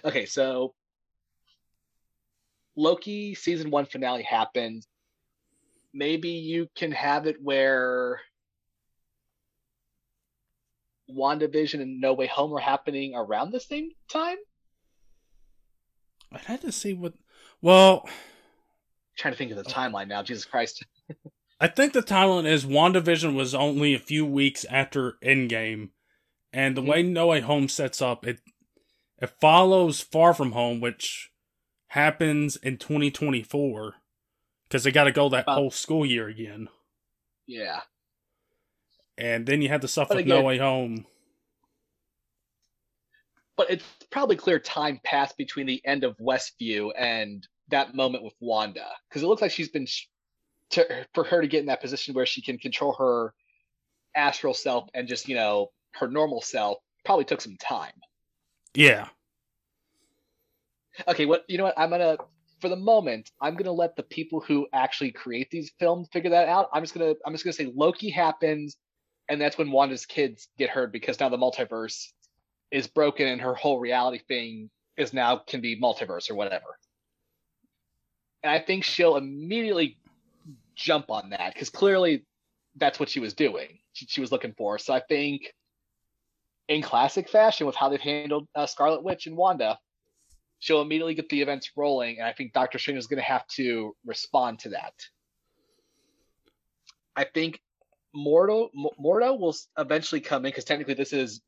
Okay, 0.05 0.27
so 0.27 0.75
Loki 2.77 3.35
season 3.35 3.71
one 3.71 3.87
finale 3.87 4.23
happens 4.23 4.87
maybe 5.97 6.29
you 6.29 6.69
can 6.77 6.93
have 6.93 7.27
it 7.27 7.37
where 7.43 8.21
WandaVision 11.11 11.81
and 11.81 12.01
No 12.01 12.13
Way 12.13 12.27
Home 12.27 12.53
are 12.53 12.61
happening 12.61 13.15
around 13.15 13.51
the 13.51 13.61
same 13.61 13.91
time. 14.11 14.37
I'd 16.33 16.41
have 16.43 16.61
to 16.61 16.73
see 16.73 16.93
what. 16.93 17.15
Well, 17.63 18.03
I'm 18.05 18.13
trying 19.17 19.35
to 19.35 19.39
think 19.39 19.51
of 19.53 19.57
the 19.57 19.65
timeline 19.65 20.09
now. 20.09 20.23
Jesus 20.23 20.45
Christ. 20.45 20.85
I 21.61 21.69
think 21.69 21.95
the 21.95 22.03
timeline 22.03 22.45
is 22.45 22.67
WandaVision 22.67 23.35
was 23.35 23.55
only 23.55 23.95
a 23.95 23.99
few 23.99 24.27
weeks 24.27 24.67
after 24.69 25.15
Endgame, 25.25 25.91
and 26.53 26.77
the 26.77 26.83
mm-hmm. 26.83 26.91
way 26.91 27.03
No 27.03 27.29
Way 27.29 27.41
Home 27.41 27.69
sets 27.69 28.03
up, 28.03 28.27
it 28.27 28.41
it 29.21 29.31
follows 29.41 30.01
Far 30.01 30.35
From 30.35 30.53
Home, 30.53 30.81
which 30.81 31.31
happens 31.89 32.57
in 32.57 32.77
2024 32.77 33.95
because 34.69 34.85
they 34.85 34.91
got 34.91 35.05
to 35.05 35.13
go 35.13 35.29
that 35.29 35.49
whole 35.49 35.71
school 35.71 36.05
year 36.05 36.29
again. 36.29 36.69
Yeah. 37.47 37.81
And 39.17 39.47
then 39.47 39.63
you 39.63 39.69
have 39.69 39.81
the 39.81 39.89
stuff 39.89 40.09
but 40.09 40.19
with 40.19 40.27
again, 40.27 40.41
No 40.41 40.45
Way 40.45 40.59
Home. 40.59 41.07
But 43.57 43.71
it's 43.71 43.85
probably 44.11 44.37
clear 44.37 44.59
time 44.59 45.01
passed 45.03 45.39
between 45.39 45.67
the 45.67 45.81
end 45.87 46.05
of 46.05 46.19
Westview 46.19 46.91
and 46.97 47.47
that 47.69 47.95
moment 47.95 48.23
with 48.23 48.35
Wanda 48.41 48.87
because 49.09 49.23
it 49.23 49.27
looks 49.27 49.43
like 49.43 49.51
she's 49.51 49.71
been 49.71 49.87
sh- 49.87 50.07
to, 50.71 51.07
for 51.15 51.25
her 51.25 51.41
to 51.41 51.49
get 51.49 51.61
in 51.61 51.67
that 51.67 51.81
position 51.81 52.15
where 52.15 52.27
she 52.27 52.43
can 52.43 52.59
control 52.59 52.93
her 52.95 53.33
astral 54.15 54.55
self 54.55 54.89
and 54.95 55.09
just 55.09 55.29
you 55.29 55.35
know 55.35 55.71
her 55.93 56.09
normal 56.09 56.43
self 56.43 56.79
probably 57.05 57.25
took 57.25 57.41
some 57.41 57.57
time. 57.57 57.93
Yeah. 58.77 59.09
Okay, 61.09 61.27
what 61.27 61.45
you 61.49 61.59
know 61.59 61.65
what 61.65 61.79
I'm 61.79 61.91
gonna 61.91 62.17
for 62.61 62.69
the 62.69 62.77
moment, 62.77 63.31
I'm 63.41 63.55
gonna 63.57 63.73
let 63.73 63.97
the 63.97 64.03
people 64.03 64.41
who 64.41 64.67
actually 64.73 65.13
create 65.13 65.51
these 65.51 65.73
films 65.79 66.09
figure 66.13 66.31
that 66.31 66.49
out. 66.49 66.69
I'm 66.73 66.83
just 66.83 66.95
gonna 66.95 67.15
I'm 67.25 67.33
just 67.33 67.45
gonna 67.45 67.53
say 67.53 67.73
Loki 67.75 68.11
happens, 68.11 68.77
and 69.29 69.41
that's 69.41 69.59
when 69.59 69.71
Wanda's 69.71 70.07
kids 70.07 70.49
get 70.59 70.71
hurt 70.71 70.93
because 70.93 71.21
now 71.21 71.29
the 71.29 71.39
multiverse 71.39 72.07
is 72.71 72.87
broken 72.87 73.29
and 73.29 73.41
her 73.41 73.55
whole 73.55 73.79
reality 73.79 74.21
thing 74.27 74.71
is 74.97 75.13
now 75.13 75.37
can 75.37 75.61
be 75.61 75.81
multiverse 75.81 76.31
or 76.31 76.35
whatever. 76.35 76.79
And 78.43 78.51
I 78.51 78.59
think 78.59 78.85
she'll 78.85 79.17
immediately 79.17 79.99
jump 80.75 81.11
on 81.11 81.31
that 81.31 81.53
because 81.53 81.71
clearly 81.71 82.25
that's 82.77 82.99
what 82.99 83.09
she 83.09 83.21
was 83.21 83.35
doing. 83.35 83.79
She, 83.93 84.07
she, 84.07 84.21
was 84.21 84.31
looking 84.31 84.55
for. 84.57 84.79
So 84.79 84.93
I 84.93 85.01
think 85.01 85.53
in 86.69 86.83
classic 86.83 87.29
fashion 87.29 87.67
with 87.67 87.77
how 87.77 87.89
they've 87.89 88.01
handled 88.01 88.49
uh, 88.55 88.67
Scarlet 88.67 89.03
Witch 89.03 89.27
and 89.27 89.37
Wanda, 89.37 89.79
she'll 90.59 90.83
immediately 90.83 91.15
get 91.15 91.29
the 91.29 91.43
events 91.43 91.71
rolling, 91.77 92.19
and 92.19 92.27
I 92.27 92.33
think 92.33 92.53
Doctor 92.53 92.79
Strange 92.79 92.99
is 92.99 93.07
going 93.07 93.19
to 93.19 93.25
have 93.25 93.47
to 93.49 93.95
respond 94.05 94.61
to 94.61 94.71
that. 94.71 94.95
I 97.15 97.25
think 97.25 97.61
Mordo 98.15 98.69
Mordo 99.01 99.39
will 99.39 99.55
eventually 99.79 100.21
come 100.21 100.45
in 100.45 100.51
because 100.51 100.65
technically 100.65 100.95
this 100.95 101.13
is 101.13 101.41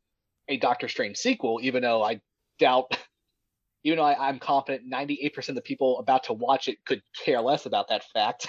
a 0.49 0.57
Doctor 0.57 0.89
Strange 0.89 1.17
sequel, 1.17 1.61
even 1.63 1.83
though 1.83 2.03
I 2.03 2.21
doubt, 2.59 2.97
even 3.85 3.99
though 3.99 4.05
I, 4.05 4.29
am 4.29 4.39
confident 4.39 4.91
98% 4.91 5.49
of 5.49 5.55
the 5.55 5.61
people 5.61 5.99
about 5.99 6.25
to 6.25 6.33
watch 6.33 6.69
it 6.69 6.85
could 6.85 7.03
care 7.25 7.41
less 7.41 7.67
about 7.67 7.89
that 7.89 8.05
fact. 8.13 8.47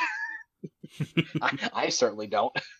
I, 1.41 1.69
I 1.73 1.89
certainly 1.89 2.27
don't. 2.27 2.53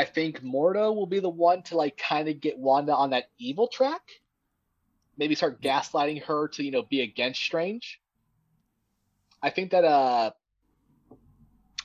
I 0.00 0.06
think 0.06 0.42
Mordo 0.42 0.96
will 0.96 1.04
be 1.04 1.20
the 1.20 1.28
one 1.28 1.62
to 1.64 1.76
like 1.76 1.98
kind 1.98 2.26
of 2.26 2.40
get 2.40 2.58
Wanda 2.58 2.94
on 2.94 3.10
that 3.10 3.26
evil 3.38 3.68
track. 3.68 4.00
Maybe 5.18 5.34
start 5.34 5.60
gaslighting 5.60 6.22
her 6.22 6.48
to, 6.48 6.64
you 6.64 6.70
know, 6.70 6.84
be 6.84 7.02
against 7.02 7.42
Strange. 7.42 8.00
I 9.42 9.50
think 9.50 9.72
that 9.72 9.84
uh 9.84 10.30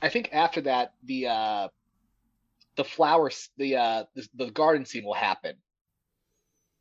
I 0.00 0.08
think 0.08 0.30
after 0.32 0.62
that 0.62 0.94
the 1.04 1.26
uh 1.26 1.68
the 2.76 2.84
flowers 2.84 3.50
the 3.58 3.76
uh 3.76 4.04
the, 4.14 4.26
the 4.34 4.50
garden 4.50 4.86
scene 4.86 5.04
will 5.04 5.12
happen. 5.12 5.56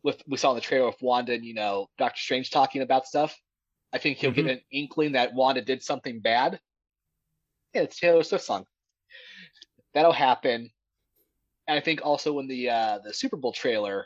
With 0.04 0.24
we 0.26 0.38
saw 0.38 0.52
in 0.52 0.56
the 0.56 0.62
trailer 0.62 0.86
with 0.86 1.02
Wanda 1.02 1.34
and, 1.34 1.44
you 1.44 1.54
know, 1.54 1.90
Doctor 1.98 2.22
Strange 2.22 2.50
talking 2.50 2.82
about 2.82 3.08
stuff. 3.08 3.38
I 3.92 3.98
think 3.98 4.20
he'll 4.20 4.32
mm-hmm. 4.32 4.48
get 4.48 4.52
an 4.52 4.62
inkling 4.72 5.12
that 5.12 5.34
Wanda 5.34 5.62
did 5.62 5.84
something 5.84 6.22
bad. 6.22 6.62
Yeah, 7.74 7.82
it's 7.82 8.00
Taylor 8.00 8.24
Swift 8.24 8.46
song. 8.46 8.66
That'll 9.94 10.14
happen 10.14 10.70
and 11.68 11.78
I 11.78 11.82
think 11.82 12.02
also 12.04 12.40
in 12.40 12.48
the 12.48 12.70
uh, 12.70 13.00
the 13.04 13.14
Super 13.14 13.38
Bowl 13.38 13.54
trailer, 13.54 14.06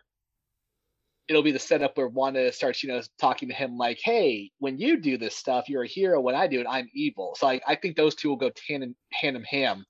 it'll 1.28 1.44
be 1.44 1.52
the 1.52 1.60
setup 1.60 1.98
where 1.98 2.08
Wanda 2.08 2.52
starts, 2.52 2.84
you 2.84 2.90
know, 2.90 3.02
talking 3.20 3.50
to 3.50 3.56
him 3.56 3.78
like, 3.78 4.00
"Hey, 4.02 4.52
when 4.60 4.78
you 4.78 5.00
do 5.00 5.18
this 5.18 5.36
stuff, 5.36 5.70
you're 5.70 5.84
a 5.84 5.88
hero. 5.88 6.22
When 6.22 6.36
I 6.36 6.48
do 6.48 6.62
it, 6.62 6.68
I'm 6.70 6.90
evil." 6.94 7.36
So 7.38 7.48
I, 7.48 7.60
I 7.68 7.76
think 7.76 7.96
those 7.96 8.16
two 8.16 8.30
will 8.30 8.38
go 8.38 8.52
hand 8.68 8.84
in 8.84 8.96
hand 9.12 9.36
in 9.36 9.44
hand, 9.44 9.84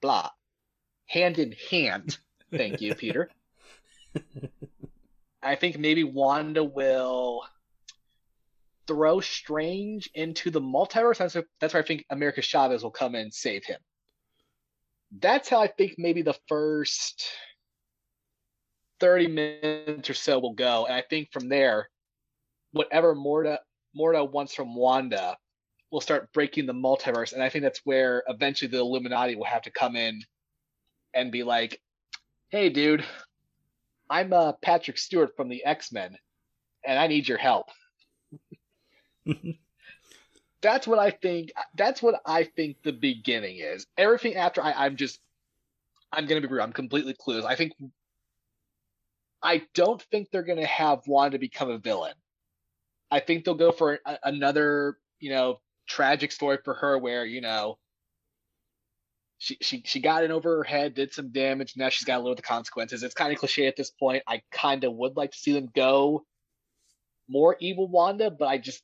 blah, 0.00 0.30
hand 1.06 1.38
in 1.38 1.54
hand. 1.70 2.18
Thank 2.52 2.80
you, 2.80 2.94
Peter. 2.94 3.28
I 5.42 5.54
think 5.56 5.78
maybe 5.78 6.04
Wanda 6.04 6.64
will 6.64 7.42
throw 8.86 9.20
Strange 9.20 10.08
into 10.14 10.50
the 10.50 10.60
multiverse. 10.60 11.18
That's, 11.18 11.36
that's 11.60 11.74
where 11.74 11.82
I 11.82 11.86
think 11.86 12.04
America 12.10 12.40
Chavez 12.40 12.82
will 12.82 12.90
come 12.90 13.14
in 13.14 13.22
and 13.22 13.34
save 13.34 13.64
him 13.64 13.78
that's 15.12 15.48
how 15.48 15.60
I 15.60 15.68
think 15.68 15.94
maybe 15.98 16.22
the 16.22 16.36
first 16.48 17.24
30 19.00 19.28
minutes 19.28 20.10
or 20.10 20.14
so 20.14 20.38
will 20.38 20.54
go. 20.54 20.86
And 20.86 20.94
I 20.94 21.02
think 21.08 21.32
from 21.32 21.48
there, 21.48 21.88
whatever 22.72 23.14
Mordo, 23.14 23.58
Mordo 23.98 24.30
wants 24.30 24.54
from 24.54 24.74
Wanda 24.74 25.36
will 25.90 26.00
start 26.00 26.32
breaking 26.32 26.66
the 26.66 26.72
multiverse, 26.72 27.32
and 27.32 27.42
I 27.42 27.48
think 27.48 27.62
that's 27.62 27.80
where 27.84 28.22
eventually 28.28 28.70
the 28.70 28.78
Illuminati 28.78 29.36
will 29.36 29.44
have 29.44 29.62
to 29.62 29.70
come 29.70 29.96
in 29.96 30.20
and 31.14 31.32
be 31.32 31.42
like, 31.42 31.80
"Hey, 32.50 32.68
dude, 32.68 33.04
I'm 34.10 34.32
uh, 34.32 34.52
Patrick 34.54 34.98
Stewart 34.98 35.36
from 35.36 35.48
the 35.48 35.64
X 35.64 35.92
Men, 35.92 36.18
and 36.84 36.98
I 36.98 37.06
need 37.06 37.28
your 37.28 37.38
help." 37.38 37.68
that's 40.66 40.86
what 40.86 40.98
I 40.98 41.10
think. 41.10 41.52
That's 41.76 42.02
what 42.02 42.20
I 42.26 42.42
think 42.42 42.82
the 42.82 42.92
beginning 42.92 43.58
is. 43.58 43.86
Everything 43.96 44.34
after, 44.34 44.60
I, 44.60 44.72
I'm 44.72 44.96
just, 44.96 45.20
I'm 46.12 46.26
gonna 46.26 46.40
be 46.40 46.48
real. 46.48 46.64
I'm 46.64 46.72
completely 46.72 47.14
clueless. 47.14 47.44
I 47.44 47.54
think, 47.54 47.72
I 49.40 49.62
don't 49.74 50.02
think 50.10 50.30
they're 50.30 50.42
gonna 50.42 50.66
have 50.66 51.06
Wanda 51.06 51.38
become 51.38 51.70
a 51.70 51.78
villain. 51.78 52.14
I 53.12 53.20
think 53.20 53.44
they'll 53.44 53.54
go 53.54 53.70
for 53.70 54.00
a, 54.04 54.18
another, 54.24 54.98
you 55.20 55.30
know, 55.30 55.60
tragic 55.86 56.32
story 56.32 56.58
for 56.64 56.74
her 56.74 56.98
where 56.98 57.24
you 57.24 57.40
know 57.40 57.78
she 59.38 59.56
she 59.60 59.82
she 59.86 60.00
got 60.00 60.24
in 60.24 60.32
over 60.32 60.56
her 60.56 60.64
head, 60.64 60.94
did 60.94 61.14
some 61.14 61.30
damage. 61.30 61.74
Now 61.76 61.90
she's 61.90 62.06
got 62.06 62.16
to 62.16 62.22
live 62.24 62.30
with 62.30 62.38
the 62.38 62.42
consequences. 62.42 63.04
It's 63.04 63.14
kind 63.14 63.32
of 63.32 63.38
cliche 63.38 63.68
at 63.68 63.76
this 63.76 63.90
point. 63.90 64.24
I 64.26 64.42
kind 64.50 64.82
of 64.82 64.94
would 64.94 65.16
like 65.16 65.30
to 65.30 65.38
see 65.38 65.52
them 65.52 65.68
go 65.76 66.24
more 67.28 67.56
evil 67.60 67.86
Wanda, 67.86 68.32
but 68.32 68.48
I 68.48 68.58
just 68.58 68.82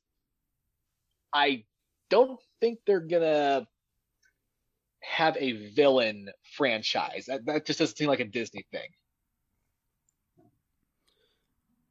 I 1.34 1.64
don't 2.12 2.38
think 2.60 2.80
they're 2.86 3.00
gonna 3.00 3.66
have 5.00 5.34
a 5.38 5.70
villain 5.70 6.28
franchise. 6.56 7.24
That, 7.26 7.46
that 7.46 7.64
just 7.64 7.78
doesn't 7.78 7.96
seem 7.96 8.08
like 8.08 8.20
a 8.20 8.26
Disney 8.26 8.66
thing. 8.70 8.88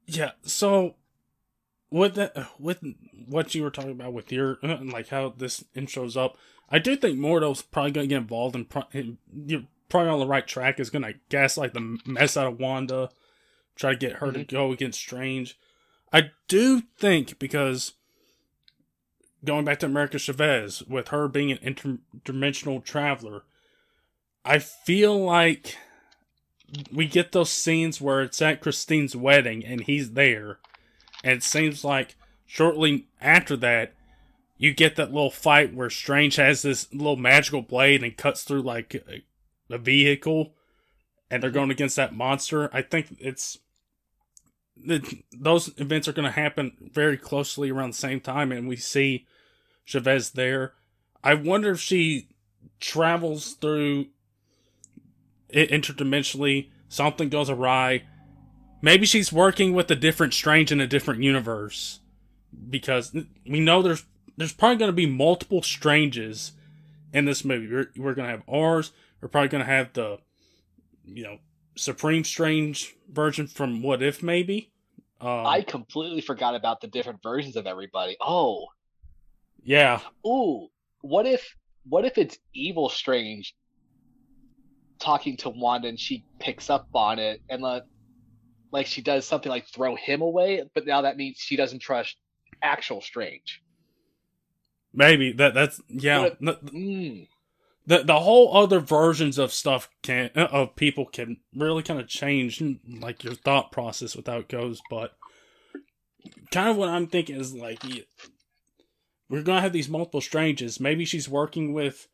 Yeah. 0.06 0.32
So 0.44 0.96
with 1.90 2.16
that, 2.16 2.52
with 2.60 2.84
what 3.28 3.56
you 3.56 3.64
were 3.64 3.72
talking 3.72 3.92
about 3.92 4.14
with 4.14 4.32
your 4.32 4.60
like 4.64 5.10
how 5.10 5.34
this 5.36 5.66
intro's 5.74 6.16
up, 6.16 6.38
I 6.70 6.78
do 6.78 6.96
think 6.96 7.18
Mordo's 7.18 7.64
probably 7.64 7.92
gonna 7.92 8.08
get 8.08 8.18
involved 8.18 8.56
and 8.56 8.70
pro- 8.70 8.84
you're 8.94 9.64
probably 9.90 10.12
on 10.12 10.20
the 10.20 10.28
right 10.28 10.46
track. 10.46 10.80
Is 10.80 10.92
gonna 10.92 11.14
guess 11.30 11.58
like 11.58 11.74
the 11.74 11.98
mess 12.06 12.38
out 12.38 12.46
of 12.46 12.60
Wanda, 12.60 13.10
try 13.76 13.94
to 13.94 13.98
get 13.98 14.18
her 14.18 14.28
mm-hmm. 14.28 14.38
to 14.38 14.46
go 14.46 14.72
against 14.72 15.00
Strange. 15.00 15.58
I 16.14 16.30
do 16.48 16.84
think 17.00 17.40
because 17.40 17.94
going 19.44 19.66
back 19.66 19.80
to 19.80 19.86
America 19.86 20.20
Chavez 20.20 20.84
with 20.84 21.10
her 21.10 21.28
being 21.28 21.52
an 21.52 21.58
interdimensional 21.60 22.84
traveler, 22.84 23.44
I 24.46 24.60
feel 24.60 25.18
like 25.24 25.78
we 26.92 27.08
get 27.08 27.32
those 27.32 27.52
scenes 27.52 28.00
where 28.00 28.22
it's 28.22 28.42
at 28.42 28.62
Christine's 28.62 29.16
wedding 29.16 29.66
and 29.66 29.82
he's 29.82 30.12
there, 30.14 30.60
and 31.24 31.38
it 31.38 31.44
seems 31.44 31.84
like 31.84 32.16
shortly 32.46 33.08
after 33.20 33.56
that, 33.58 33.94
you 34.58 34.74
get 34.74 34.96
that 34.96 35.12
little 35.12 35.32
fight 35.32 35.74
where 35.74 35.90
Strange 35.90 36.36
has 36.36 36.62
this 36.62 36.92
little 36.94 37.16
magical 37.16 37.62
blade 37.62 38.04
and 38.04 38.16
cuts 38.16 38.44
through 38.44 38.62
like 38.62 39.04
a, 39.70 39.78
vehicle, 39.78 40.54
and 41.30 41.42
they're 41.42 41.50
going 41.50 41.72
against 41.72 41.96
that 41.96 42.14
monster. 42.14 42.70
I 42.74 42.82
think 42.82 43.16
it's 43.20 43.58
those 45.34 45.72
events 45.78 46.08
are 46.08 46.14
going 46.14 46.26
to 46.26 46.32
happen 46.32 46.90
very 46.94 47.18
closely 47.18 47.72
around 47.72 47.92
the 47.92 47.98
same 47.98 48.20
time, 48.20 48.52
and 48.52 48.68
we 48.68 48.76
see 48.76 49.26
Chavez 49.86 50.32
there. 50.32 50.74
I 51.24 51.34
wonder 51.34 51.72
if 51.72 51.80
she 51.80 52.30
travels 52.80 53.54
through 53.54 54.08
it 55.50 55.70
interdimensionally, 55.70 56.70
something 56.90 57.30
goes 57.30 57.50
awry. 57.50 58.04
Maybe 58.82 59.06
she's 59.06 59.32
working 59.32 59.74
with 59.74 59.92
a 59.92 59.96
different 59.96 60.34
strange 60.34 60.72
in 60.72 60.82
a 60.82 60.88
different 60.88 61.22
universe 61.22 62.00
because 62.70 63.16
we 63.48 63.60
know 63.60 63.82
there's 63.82 64.06
there's 64.38 64.54
probably 64.54 64.78
going 64.78 64.90
to 64.90 64.94
be 64.94 65.06
multiple 65.06 65.62
stranges 65.62 66.54
in 67.14 67.26
this 67.26 67.46
movie. 67.46 67.72
We're, 67.72 67.92
we're 67.96 68.14
going 68.14 68.28
to 68.28 68.32
have 68.32 68.44
ours. 68.50 68.92
We're 69.22 69.28
probably 69.28 69.50
going 69.50 69.64
to 69.64 69.72
have 69.72 69.94
the 69.94 70.18
you 71.06 71.24
know 71.24 71.38
Supreme 71.76 72.24
Strange 72.24 72.96
version 73.12 73.48
from 73.48 73.84
What 73.84 74.02
If 74.02 74.24
maybe. 74.24 74.72
Um, 75.20 75.46
I 75.46 75.62
completely 75.62 76.22
forgot 76.22 76.56
about 76.56 76.82
the 76.82 76.88
different 76.88 77.22
versions 77.22 77.56
of 77.56 77.68
everybody. 77.68 78.18
Oh, 78.20 78.68
yeah. 79.64 80.00
Ooh, 80.26 80.68
what 81.02 81.26
if 81.26 81.56
what 81.88 82.06
if 82.06 82.18
it's 82.18 82.38
Evil 82.54 82.90
Strange 82.90 83.56
talking 85.00 85.36
to 85.38 85.50
Wanda 85.50 85.88
and 85.88 86.00
she 86.00 86.24
picks 86.40 86.70
up 86.70 86.88
on 86.94 87.20
it 87.20 87.42
and 87.50 87.62
like 87.62 87.84
like 88.72 88.86
she 88.86 89.02
does 89.02 89.28
something 89.28 89.50
like 89.50 89.68
throw 89.68 89.96
him 89.96 90.22
away, 90.22 90.64
but 90.74 90.86
now 90.86 91.02
that 91.02 91.18
means 91.18 91.38
she 91.38 91.56
doesn't 91.56 91.80
trust 91.80 92.16
actual 92.62 93.02
Strange. 93.02 93.62
Maybe 94.94 95.32
that 95.34 95.54
that's 95.54 95.82
yeah. 95.88 96.30
But, 96.40 96.66
mm. 96.66 97.28
The 97.88 98.04
the 98.04 98.20
whole 98.20 98.56
other 98.56 98.80
versions 98.80 99.40
of 99.40 99.52
stuff 99.52 99.90
can 100.04 100.30
uh, 100.36 100.48
of 100.52 100.76
people 100.76 101.06
can 101.06 101.38
really 101.56 101.82
kind 101.82 102.00
of 102.00 102.08
change 102.08 102.64
like 103.02 103.24
your 103.24 103.34
thought 103.34 103.72
process 103.72 104.16
with 104.16 104.28
how 104.28 104.38
it 104.38 104.50
goes, 104.50 104.82
but 104.90 105.14
kind 106.52 106.70
of 106.70 106.78
what 106.78 106.90
I'm 106.90 107.08
thinking 107.08 107.38
is 107.38 107.56
like 107.56 107.84
we're 109.32 109.44
gonna 109.44 109.62
have 109.62 109.72
these 109.72 109.88
multiple 109.90 110.20
stranges. 110.20 110.82
Maybe 110.82 111.06
she's 111.06 111.30
working 111.30 111.72
with 111.72 112.10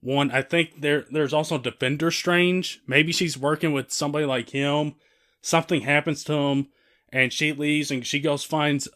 one. 0.00 0.30
I 0.30 0.40
think 0.40 0.80
there 0.80 1.04
there's 1.10 1.34
also 1.34 1.58
Defender 1.58 2.10
Strange. 2.10 2.80
Maybe 2.86 3.12
she's 3.12 3.36
working 3.36 3.74
with 3.74 3.92
somebody 3.92 4.24
like 4.24 4.48
him. 4.50 4.94
Something 5.42 5.82
happens 5.82 6.24
to 6.24 6.32
him, 6.32 6.68
and 7.12 7.30
she 7.30 7.52
leaves, 7.52 7.90
and 7.90 8.06
she 8.06 8.20
goes 8.20 8.42
finds 8.42 8.88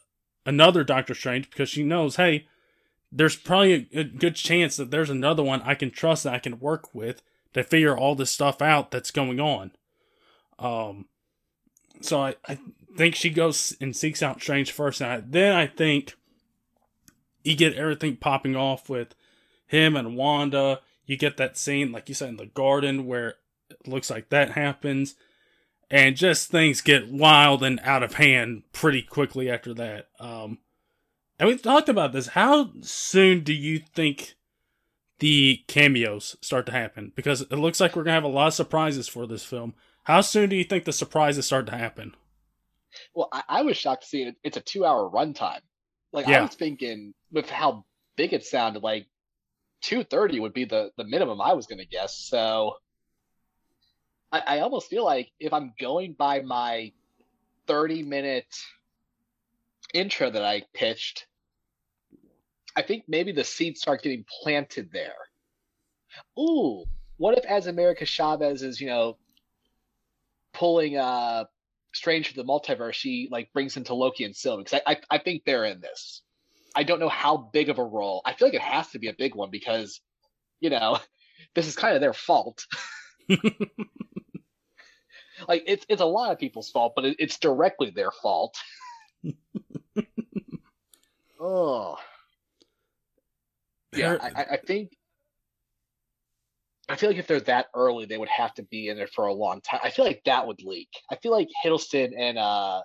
another 0.47 0.85
Doctor 0.85 1.15
Strange 1.15 1.51
because 1.51 1.69
she 1.69 1.83
knows, 1.83 2.17
hey, 2.17 2.47
there's 3.13 3.37
probably 3.37 3.89
a, 3.93 4.01
a 4.01 4.05
good 4.05 4.37
chance 4.37 4.77
that 4.77 4.91
there's 4.91 5.11
another 5.11 5.43
one 5.43 5.61
I 5.63 5.75
can 5.75 5.91
trust 5.91 6.25
that 6.25 6.33
I 6.35 6.39
can 6.39 6.59
work 6.59 6.95
with 6.95 7.21
to 7.53 7.63
figure 7.63 7.97
all 7.97 8.15
this 8.15 8.31
stuff 8.31 8.63
out 8.63 8.91
that's 8.91 9.11
going 9.11 9.39
on. 9.39 9.73
Um, 10.59 11.07
so 12.01 12.21
I, 12.21 12.37
I 12.49 12.59
think 12.97 13.15
she 13.15 13.29
goes 13.29 13.77
and 13.83 13.95
seeks 13.95 14.23
out 14.23 14.41
Strange 14.41 14.73
first, 14.73 15.03
and 15.03 15.11
I, 15.11 15.23
then 15.23 15.55
I 15.55 15.67
think 15.67 16.15
you 17.47 17.57
get 17.57 17.75
everything 17.75 18.17
popping 18.17 18.57
off 18.57 18.89
with 18.89 19.15
him 19.67 19.97
and 19.97 20.17
Wanda. 20.17 20.81
You 21.05 21.17
get 21.17 21.37
that 21.37 21.57
scene, 21.57 21.93
like 21.93 22.09
you 22.09 22.15
said, 22.15 22.31
in 22.31 22.37
the 22.37 22.47
garden 22.47 23.07
where 23.07 23.35
it 23.71 23.87
looks 23.87 24.11
like 24.11 24.29
that 24.31 24.53
happens. 24.53 25.15
And 25.89 26.17
just 26.17 26.51
things 26.51 26.81
get 26.81 27.13
wild 27.13 27.63
and 27.63 27.79
out 27.85 28.03
of 28.03 28.15
hand 28.15 28.65
pretty 28.73 29.03
quickly 29.03 29.49
after 29.49 29.73
that. 29.75 30.09
Um, 30.19 30.59
and 31.39 31.49
we've 31.49 31.63
talked 31.63 31.89
about 31.89 32.13
this. 32.13 32.29
How 32.29 32.71
soon 32.81 33.45
do 33.45 33.53
you 33.53 33.79
think 33.79 34.35
the 35.21 35.63
cameos 35.69 36.37
start 36.41 36.67
to 36.67 36.73
happen? 36.73 37.13
Because 37.15 37.43
it 37.43 37.53
looks 37.53 37.79
like 37.79 37.95
we're 37.95 38.03
going 38.03 38.13
to 38.13 38.21
have 38.21 38.25
a 38.25 38.29
lot 38.29 38.49
of 38.49 38.55
surprises 38.55 39.07
for 39.07 39.29
this 39.29 39.45
film. 39.45 39.75
How 40.05 40.23
soon 40.23 40.49
do 40.49 40.57
you 40.57 40.65
think 40.65 40.85
the 40.85 40.93
surprises 40.93 41.47
start 41.47 41.67
to 41.67 41.77
happen? 41.77 42.15
Well, 43.15 43.29
I, 43.33 43.43
I 43.49 43.63
was 43.63 43.77
shocked 43.77 44.03
to 44.03 44.09
see 44.09 44.23
it. 44.23 44.37
It's 44.43 44.57
a 44.57 44.61
two 44.61 44.85
hour 44.85 45.09
runtime. 45.09 45.61
Like 46.13 46.27
yeah. 46.27 46.39
I 46.39 46.43
was 46.43 46.55
thinking 46.55 47.15
with 47.33 47.51
how 47.51 47.85
big 48.17 48.33
it 48.33 48.45
sounded, 48.45 48.83
like 48.83 49.07
230 49.83 50.41
would 50.41 50.55
be 50.55 50.65
the 50.65 50.91
the 50.97 51.05
minimum 51.05 51.41
I 51.41 51.53
was 51.53 51.67
going 51.67 51.79
to 51.79 51.87
guess. 51.87 52.17
So 52.17 52.77
I, 54.33 54.43
I 54.47 54.61
almost 54.61 54.89
feel 54.89 55.05
like 55.05 55.31
if 55.39 55.53
I'm 55.53 55.73
going 55.79 56.15
by 56.15 56.41
my 56.41 56.93
30 57.67 58.03
minute 58.03 58.55
intro 59.95 60.31
that 60.31 60.45
I 60.45 60.63
pitched, 60.75 61.27
I 62.75 62.83
think 62.83 63.05
maybe 63.09 63.33
the 63.33 63.45
seeds 63.45 63.81
start 63.81 64.03
getting 64.03 64.25
planted 64.43 64.91
there. 64.93 65.15
Ooh, 66.39 66.85
what 67.17 67.39
if 67.39 67.45
as 67.45 67.67
America 67.67 68.05
Chavez 68.05 68.63
is, 68.63 68.81
you 68.81 68.89
know, 68.89 69.17
pulling 70.53 70.97
uh 70.97 71.45
Strange 71.97 72.29
for 72.29 72.35
the 72.35 72.45
multiverse, 72.45 72.93
she 72.93 73.29
like 73.31 73.53
brings 73.53 73.77
into 73.77 73.95
Loki 73.95 74.25
and 74.25 74.37
Sylvie 74.37 74.65
because 74.65 74.81
I, 74.87 74.93
I 74.93 74.99
I 75.11 75.19
think 75.19 75.45
they're 75.45 75.65
in 75.65 75.81
this. 75.81 76.23
I 76.75 76.83
don't 76.83 77.01
know 77.01 77.09
how 77.09 77.37
big 77.39 77.71
of 77.71 77.79
a 77.79 77.85
role. 77.85 78.21
I 78.25 78.35
feel 78.35 78.49
like 78.49 78.55
it 78.55 78.61
has 78.61 78.91
to 78.91 78.99
be 78.99 79.09
a 79.09 79.15
big 79.15 79.35
one 79.35 79.51
because, 79.51 80.01
you 80.61 80.69
know, 80.69 80.99
this 81.55 81.67
is 81.67 81.75
kind 81.75 81.95
of 81.95 82.03
their 82.03 82.13
fault. 82.13 82.67
like 85.49 85.65
it's 85.67 85.87
it's 85.89 86.03
a 86.03 86.07
lot 86.07 86.33
of 86.33 86.39
people's 86.39 86.71
fault, 86.71 86.93
but 86.95 87.07
it, 87.07 87.17
it's 87.19 87.39
directly 87.39 87.91
their 87.91 88.11
fault. 88.11 88.57
oh, 91.41 91.97
yeah. 93.95 94.19
I, 94.21 94.43
I 94.53 94.57
think 94.59 94.91
I 96.89 96.97
feel 96.97 97.11
like 97.11 97.19
if 97.19 97.27
they're 97.27 97.41
that 97.41 97.67
early, 97.75 98.07
they 98.07 98.17
would 98.17 98.29
have 98.29 98.55
to 98.55 98.63
be 98.65 98.89
in 98.89 98.97
there 98.97 99.09
for 99.09 99.27
a 99.27 99.35
long 99.35 99.61
time. 99.61 99.81
I 99.83 99.91
feel 99.91 100.05
like 100.05 100.23
that 100.25 100.47
would 100.47 100.63
leak. 100.63 100.89
I 101.11 101.17
feel 101.17 101.33
like 101.33 101.49
Hiddleston 101.65 102.13
and 102.17 102.39
uh, 102.39 102.83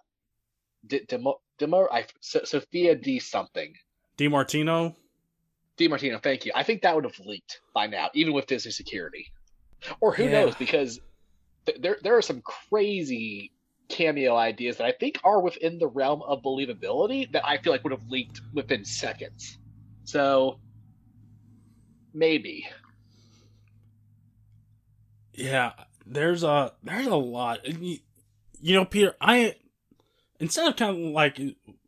D- 0.87 1.05
Demo, 1.07 1.39
Demo, 1.59 1.87
I, 1.91 2.05
S- 2.23 2.49
Sophia 2.49 2.95
D 2.95 3.19
something. 3.19 3.73
DiMartino. 4.17 4.95
D 5.77 5.87
Martino, 5.87 6.19
thank 6.19 6.45
you. 6.45 6.51
I 6.55 6.63
think 6.63 6.81
that 6.81 6.95
would 6.95 7.05
have 7.05 7.19
leaked 7.19 7.61
by 7.73 7.87
now, 7.87 8.09
even 8.13 8.33
with 8.33 8.47
Disney 8.47 8.71
security. 8.71 9.31
Or 9.99 10.13
who 10.13 10.23
yeah. 10.23 10.31
knows? 10.31 10.55
Because 10.55 10.99
th- 11.65 11.79
there 11.81 11.97
there 12.03 12.17
are 12.17 12.21
some 12.21 12.41
crazy 12.41 13.51
cameo 13.89 14.35
ideas 14.35 14.77
that 14.77 14.85
I 14.85 14.93
think 14.93 15.19
are 15.23 15.41
within 15.41 15.77
the 15.77 15.87
realm 15.87 16.21
of 16.23 16.41
believability 16.41 17.31
that 17.33 17.45
I 17.45 17.57
feel 17.57 17.73
like 17.73 17.83
would 17.83 17.91
have 17.91 18.07
leaked 18.09 18.41
within 18.53 18.85
seconds. 18.85 19.57
So 20.05 20.59
maybe. 22.13 22.67
Yeah, 25.41 25.71
there's 26.05 26.43
a 26.43 26.73
there's 26.83 27.07
a 27.07 27.15
lot. 27.15 27.67
You, 27.67 28.75
know, 28.75 28.85
Peter, 28.85 29.15
I 29.19 29.55
instead 30.39 30.67
of 30.67 30.75
kind 30.75 30.91
of 30.91 31.11
like 31.11 31.39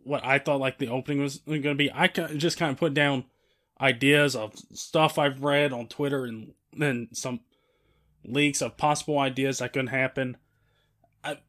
what 0.04 0.26
I 0.26 0.40
thought 0.40 0.60
like 0.60 0.78
the 0.78 0.90
opening 0.90 1.22
was 1.22 1.40
going 1.40 1.62
to 1.62 1.76
be, 1.76 1.92
I 1.92 2.08
just 2.08 2.58
kind 2.58 2.72
of 2.72 2.78
put 2.78 2.94
down 2.94 3.26
ideas 3.80 4.36
of 4.36 4.54
stuff 4.74 5.18
I've 5.18 5.44
read 5.44 5.74
on 5.74 5.88
Twitter 5.88 6.26
and 6.26 6.54
then 6.76 7.10
some 7.14 7.42
leaks 8.26 8.62
of 8.62 8.78
possible 8.78 9.20
ideas 9.20 9.60
that 9.60 9.74
could 9.74 9.90
happen. 9.90 10.38
I 11.24 11.40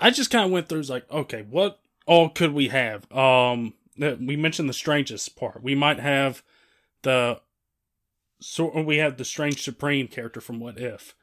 I 0.00 0.10
just 0.10 0.30
kind 0.30 0.44
of 0.44 0.50
went 0.50 0.68
through 0.68 0.82
like, 0.82 1.10
okay, 1.10 1.42
what 1.48 1.78
all 2.06 2.28
could 2.28 2.52
we 2.52 2.68
have? 2.68 3.10
Um, 3.12 3.74
we 3.98 4.36
mentioned 4.36 4.68
the 4.68 4.74
strangest 4.74 5.36
part. 5.36 5.62
We 5.62 5.74
might 5.74 6.00
have 6.00 6.42
the 7.02 7.40
so 8.40 8.82
we 8.82 8.98
have 8.98 9.16
the 9.16 9.24
strange 9.24 9.62
supreme 9.62 10.08
character 10.08 10.40
from 10.40 10.60
What 10.60 10.78
If. 10.78 11.14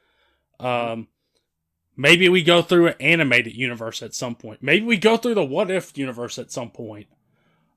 Um, 0.60 1.08
maybe 1.96 2.28
we 2.28 2.42
go 2.42 2.62
through 2.62 2.88
an 2.88 2.94
animated 3.00 3.54
universe 3.54 4.02
at 4.02 4.14
some 4.14 4.34
point. 4.34 4.62
Maybe 4.62 4.84
we 4.84 4.96
go 4.96 5.16
through 5.16 5.34
the 5.34 5.44
What 5.44 5.70
If 5.70 5.96
universe 5.96 6.38
at 6.38 6.52
some 6.52 6.70
point. 6.70 7.06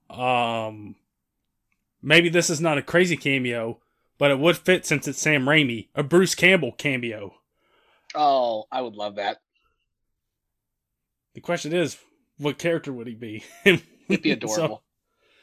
Um, 0.10 0.96
maybe 2.02 2.30
this 2.30 2.50
is 2.50 2.62
not 2.62 2.78
a 2.78 2.82
crazy 2.82 3.18
cameo, 3.18 3.80
but 4.18 4.32
it 4.32 4.40
would 4.40 4.58
fit 4.58 4.86
since 4.86 5.08
it's 5.08 5.22
Sam 5.22 5.46
Raimi, 5.46 5.90
a 5.96 6.04
Bruce 6.04 6.36
Campbell 6.36 6.72
cameo. 6.72 7.36
Oh, 8.16 8.66
I 8.72 8.82
would 8.82 8.96
love 8.96 9.16
that. 9.16 9.38
The 11.34 11.42
question 11.42 11.74
is, 11.74 11.98
what 12.38 12.58
character 12.58 12.92
would 12.92 13.08
he 13.08 13.14
be? 13.14 13.44
He'd 13.64 14.22
be 14.22 14.32
adorable. 14.32 14.84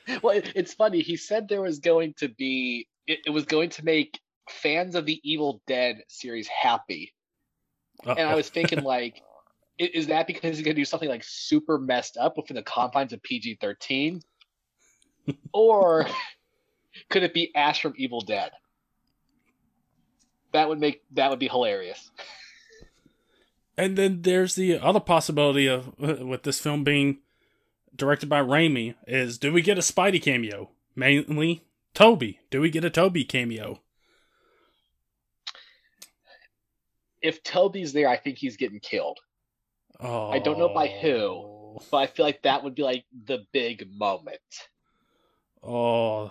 so, 0.06 0.18
well, 0.22 0.36
it, 0.36 0.52
it's 0.54 0.74
funny. 0.74 1.00
He 1.00 1.16
said 1.16 1.48
there 1.48 1.62
was 1.62 1.78
going 1.78 2.14
to 2.14 2.28
be, 2.28 2.88
it, 3.06 3.20
it 3.26 3.30
was 3.30 3.44
going 3.44 3.70
to 3.70 3.84
make 3.84 4.18
fans 4.48 4.94
of 4.94 5.06
the 5.06 5.20
Evil 5.22 5.62
Dead 5.66 6.02
series 6.08 6.48
happy. 6.48 7.13
Uh-oh. 8.06 8.14
And 8.16 8.28
I 8.28 8.34
was 8.34 8.48
thinking, 8.48 8.82
like, 8.84 9.22
is 9.78 10.06
that 10.08 10.26
because 10.26 10.56
he's 10.56 10.64
going 10.64 10.76
to 10.76 10.80
do 10.80 10.84
something 10.84 11.08
like 11.08 11.24
super 11.24 11.78
messed 11.78 12.16
up 12.16 12.36
within 12.36 12.56
the 12.56 12.62
confines 12.62 13.12
of 13.12 13.22
PG 13.22 13.58
13? 13.60 14.22
or 15.52 16.06
could 17.10 17.22
it 17.22 17.34
be 17.34 17.54
Ash 17.54 17.80
from 17.80 17.94
Evil 17.96 18.20
Dead? 18.20 18.50
That 20.52 20.68
would 20.68 20.78
make 20.78 21.02
that 21.12 21.30
would 21.30 21.40
be 21.40 21.48
hilarious. 21.48 22.10
And 23.76 23.98
then 23.98 24.22
there's 24.22 24.54
the 24.54 24.78
other 24.78 25.00
possibility 25.00 25.66
of 25.66 25.98
with 25.98 26.44
this 26.44 26.60
film 26.60 26.84
being 26.84 27.18
directed 27.94 28.28
by 28.28 28.40
Raimi 28.40 28.94
is 29.06 29.38
do 29.38 29.52
we 29.52 29.62
get 29.62 29.78
a 29.78 29.82
Spidey 29.82 30.22
cameo? 30.22 30.70
Mainly 30.94 31.64
Tobey. 31.92 32.38
Do 32.50 32.60
we 32.60 32.70
get 32.70 32.84
a 32.84 32.90
Tobey 32.90 33.24
cameo? 33.24 33.80
If 37.24 37.42
Tobey's 37.42 37.94
there, 37.94 38.08
I 38.08 38.18
think 38.18 38.36
he's 38.36 38.58
getting 38.58 38.80
killed. 38.80 39.18
Oh. 39.98 40.28
I 40.28 40.38
don't 40.40 40.58
know 40.58 40.68
by 40.68 40.88
who, 40.88 41.78
but 41.90 41.96
I 41.96 42.06
feel 42.06 42.26
like 42.26 42.42
that 42.42 42.62
would 42.62 42.74
be 42.74 42.82
like 42.82 43.06
the 43.24 43.46
big 43.50 43.88
moment. 43.96 44.40
Oh, 45.62 46.30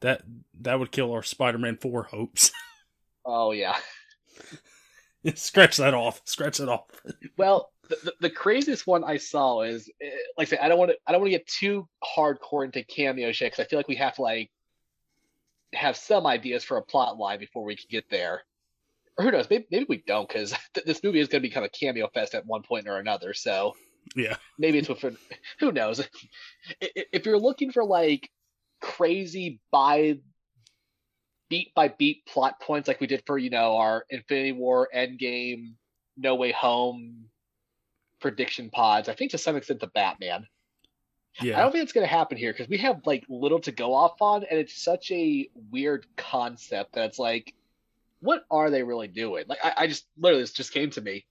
that 0.00 0.22
that 0.62 0.78
would 0.78 0.90
kill 0.90 1.12
our 1.12 1.22
Spider-Man 1.22 1.76
Four 1.76 2.04
hopes. 2.04 2.50
oh 3.26 3.52
yeah. 3.52 3.76
Scratch 5.34 5.76
that 5.76 5.92
off. 5.92 6.22
Scratch 6.24 6.60
it 6.60 6.68
off. 6.68 6.86
well, 7.36 7.70
the, 7.88 7.96
the, 8.04 8.12
the, 8.22 8.30
craziest 8.30 8.86
one 8.86 9.04
I 9.04 9.18
saw 9.18 9.62
is 9.62 9.90
eh, 10.00 10.08
like 10.38 10.48
I 10.48 10.50
said, 10.50 10.58
I 10.60 10.68
don't 10.68 10.78
want 10.78 10.92
to 10.92 10.96
I 11.06 11.12
don't 11.12 11.20
want 11.20 11.32
to 11.32 11.38
get 11.38 11.46
too 11.46 11.86
hardcore 12.02 12.64
into 12.64 12.82
cameo 12.84 13.32
shit 13.32 13.52
because 13.52 13.64
I 13.64 13.68
feel 13.68 13.78
like 13.78 13.88
we 13.88 13.96
have 13.96 14.14
to 14.14 14.22
like 14.22 14.50
have 15.74 15.96
some 15.96 16.26
ideas 16.26 16.64
for 16.64 16.78
a 16.78 16.82
plot 16.82 17.18
line 17.18 17.38
before 17.38 17.64
we 17.64 17.76
can 17.76 17.86
get 17.90 18.08
there. 18.08 18.42
Or 19.18 19.24
who 19.24 19.30
knows? 19.30 19.48
Maybe, 19.48 19.66
maybe 19.70 19.86
we 19.88 20.02
don't 20.06 20.28
because 20.28 20.50
th- 20.74 20.86
this 20.86 21.02
movie 21.02 21.20
is 21.20 21.28
going 21.28 21.42
to 21.42 21.48
become 21.48 21.64
a 21.64 21.68
cameo 21.68 22.08
fest 22.08 22.34
at 22.34 22.46
one 22.46 22.62
point 22.62 22.88
or 22.88 22.98
another. 22.98 23.34
So 23.34 23.74
yeah, 24.14 24.36
maybe 24.58 24.78
it's 24.78 24.88
with 24.88 25.02
who 25.60 25.72
knows. 25.72 26.06
If 26.80 27.26
you're 27.26 27.38
looking 27.38 27.72
for 27.72 27.84
like 27.84 28.30
crazy 28.80 29.60
by 29.70 30.18
beat 31.48 31.72
by 31.74 31.88
beat 31.88 32.26
plot 32.26 32.60
points 32.60 32.88
like 32.88 33.00
we 33.00 33.06
did 33.06 33.22
for 33.26 33.38
you 33.38 33.50
know 33.50 33.76
our 33.76 34.04
Infinity 34.10 34.52
War, 34.52 34.88
Endgame, 34.94 35.74
No 36.16 36.34
Way 36.34 36.52
Home 36.52 37.26
prediction 38.20 38.70
pods. 38.70 39.08
I 39.08 39.14
think 39.14 39.32
to 39.32 39.38
some 39.38 39.56
extent 39.56 39.80
the 39.80 39.88
Batman. 39.88 40.46
Yeah. 41.40 41.58
I 41.58 41.62
don't 41.62 41.72
think 41.72 41.84
it's 41.84 41.92
going 41.92 42.06
to 42.06 42.12
happen 42.12 42.38
here 42.38 42.52
because 42.52 42.68
we 42.68 42.78
have 42.78 43.06
like 43.06 43.24
little 43.28 43.60
to 43.60 43.72
go 43.72 43.92
off 43.92 44.22
on, 44.22 44.44
and 44.44 44.58
it's 44.58 44.82
such 44.82 45.10
a 45.10 45.48
weird 45.70 46.06
concept 46.16 46.94
that 46.94 47.04
it's 47.04 47.18
like, 47.18 47.54
what 48.20 48.44
are 48.50 48.70
they 48.70 48.82
really 48.82 49.08
doing? 49.08 49.44
Like, 49.48 49.58
I, 49.62 49.72
I 49.76 49.86
just 49.86 50.06
literally 50.18 50.42
this 50.42 50.52
just 50.52 50.72
came 50.72 50.90
to 50.90 51.00
me. 51.00 51.26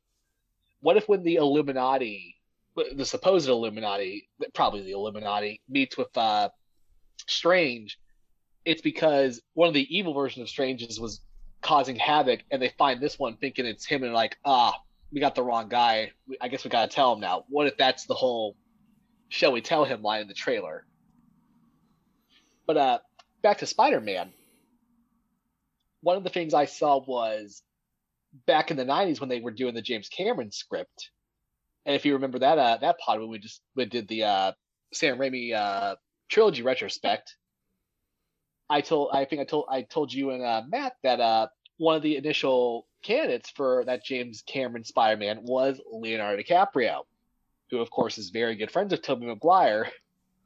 What 0.81 0.97
if 0.97 1.07
when 1.09 1.23
the 1.23 1.35
Illuminati, 1.35 2.35
the 2.75 3.05
supposed 3.05 3.49
Illuminati, 3.49 4.29
probably 4.53 4.81
the 4.83 4.91
Illuminati, 4.91 5.61
meets 5.67 5.97
with 5.97 6.15
uh, 6.17 6.49
Strange, 7.27 7.99
it's 8.65 8.81
because 8.81 9.41
one 9.53 9.67
of 9.67 9.73
the 9.73 9.97
evil 9.97 10.13
versions 10.13 10.43
of 10.43 10.49
Strange's 10.49 10.99
was 10.99 11.21
causing 11.61 11.95
havoc, 11.95 12.41
and 12.51 12.61
they 12.61 12.69
find 12.77 13.01
this 13.01 13.17
one 13.17 13.37
thinking 13.37 13.65
it's 13.65 13.85
him, 13.85 14.03
and 14.03 14.13
like, 14.13 14.37
ah, 14.45 14.73
we 15.11 15.19
got 15.19 15.35
the 15.35 15.43
wrong 15.43 15.69
guy. 15.69 16.11
I 16.41 16.47
guess 16.47 16.63
we 16.63 16.69
gotta 16.69 16.91
tell 16.91 17.13
him 17.13 17.19
now. 17.19 17.45
What 17.49 17.67
if 17.67 17.77
that's 17.77 18.05
the 18.05 18.13
whole 18.13 18.55
"shall 19.29 19.51
we 19.51 19.61
tell 19.61 19.85
him" 19.85 20.01
line 20.01 20.21
in 20.21 20.27
the 20.27 20.33
trailer? 20.33 20.85
But 22.67 22.77
uh, 22.77 22.99
back 23.41 23.59
to 23.59 23.65
Spider-Man. 23.65 24.33
One 26.05 26.17
of 26.17 26.23
the 26.23 26.29
things 26.29 26.53
I 26.53 26.65
saw 26.65 27.03
was 27.03 27.63
back 28.45 28.69
in 28.69 28.77
the 28.77 28.85
'90s 28.85 29.19
when 29.19 29.27
they 29.27 29.39
were 29.39 29.49
doing 29.49 29.73
the 29.73 29.81
James 29.81 30.07
Cameron 30.07 30.51
script, 30.51 31.09
and 31.83 31.95
if 31.95 32.05
you 32.05 32.13
remember 32.13 32.37
that 32.37 32.59
uh, 32.59 32.77
that 32.81 32.99
pod 32.99 33.19
when 33.19 33.29
we 33.29 33.39
just 33.39 33.59
we 33.75 33.85
did 33.85 34.07
the 34.07 34.23
uh, 34.23 34.51
Sam 34.93 35.17
Raimi 35.17 35.55
uh, 35.55 35.95
trilogy 36.29 36.61
retrospect, 36.61 37.35
I 38.69 38.81
told 38.81 39.09
I 39.13 39.25
think 39.25 39.41
I 39.41 39.45
told 39.45 39.65
I 39.67 39.81
told 39.81 40.13
you 40.13 40.29
and 40.29 40.43
uh, 40.43 40.61
Matt 40.69 40.93
that 41.01 41.19
uh, 41.19 41.47
one 41.77 41.95
of 41.95 42.03
the 42.03 42.17
initial 42.17 42.85
candidates 43.01 43.49
for 43.49 43.83
that 43.87 44.05
James 44.05 44.43
Cameron 44.45 44.83
Spider-Man 44.83 45.39
was 45.41 45.81
Leonardo 45.91 46.39
DiCaprio, 46.39 47.01
who 47.71 47.79
of 47.79 47.89
course 47.89 48.19
is 48.19 48.29
very 48.29 48.55
good 48.57 48.69
friends 48.69 48.91
with 48.91 49.01
Tobey 49.01 49.25
Maguire. 49.25 49.89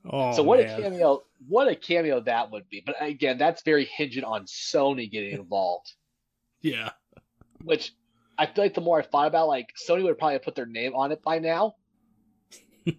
Oh, 0.05 0.31
so 0.34 0.43
what 0.43 0.59
man. 0.59 0.80
a 0.80 0.81
cameo! 0.81 1.23
What 1.47 1.67
a 1.67 1.76
cameo 1.76 2.21
that 2.21 2.51
would 2.51 2.69
be. 2.69 2.81
But 2.85 2.95
again, 2.99 3.38
that's 3.38 3.63
very 3.63 3.85
hinging 3.85 4.23
on 4.23 4.45
Sony 4.45 5.11
getting 5.11 5.34
involved. 5.39 5.93
yeah. 6.61 6.91
Which 7.63 7.93
I 8.38 8.45
feel 8.45 8.63
like 8.63 8.73
the 8.73 8.81
more 8.81 8.99
I 8.99 9.03
thought 9.03 9.27
about, 9.27 9.49
like 9.49 9.73
Sony 9.76 10.03
would 10.03 10.17
probably 10.17 10.39
put 10.39 10.55
their 10.55 10.65
name 10.65 10.95
on 10.95 11.11
it 11.11 11.21
by 11.21 11.39
now, 11.39 11.76
if 12.85 12.95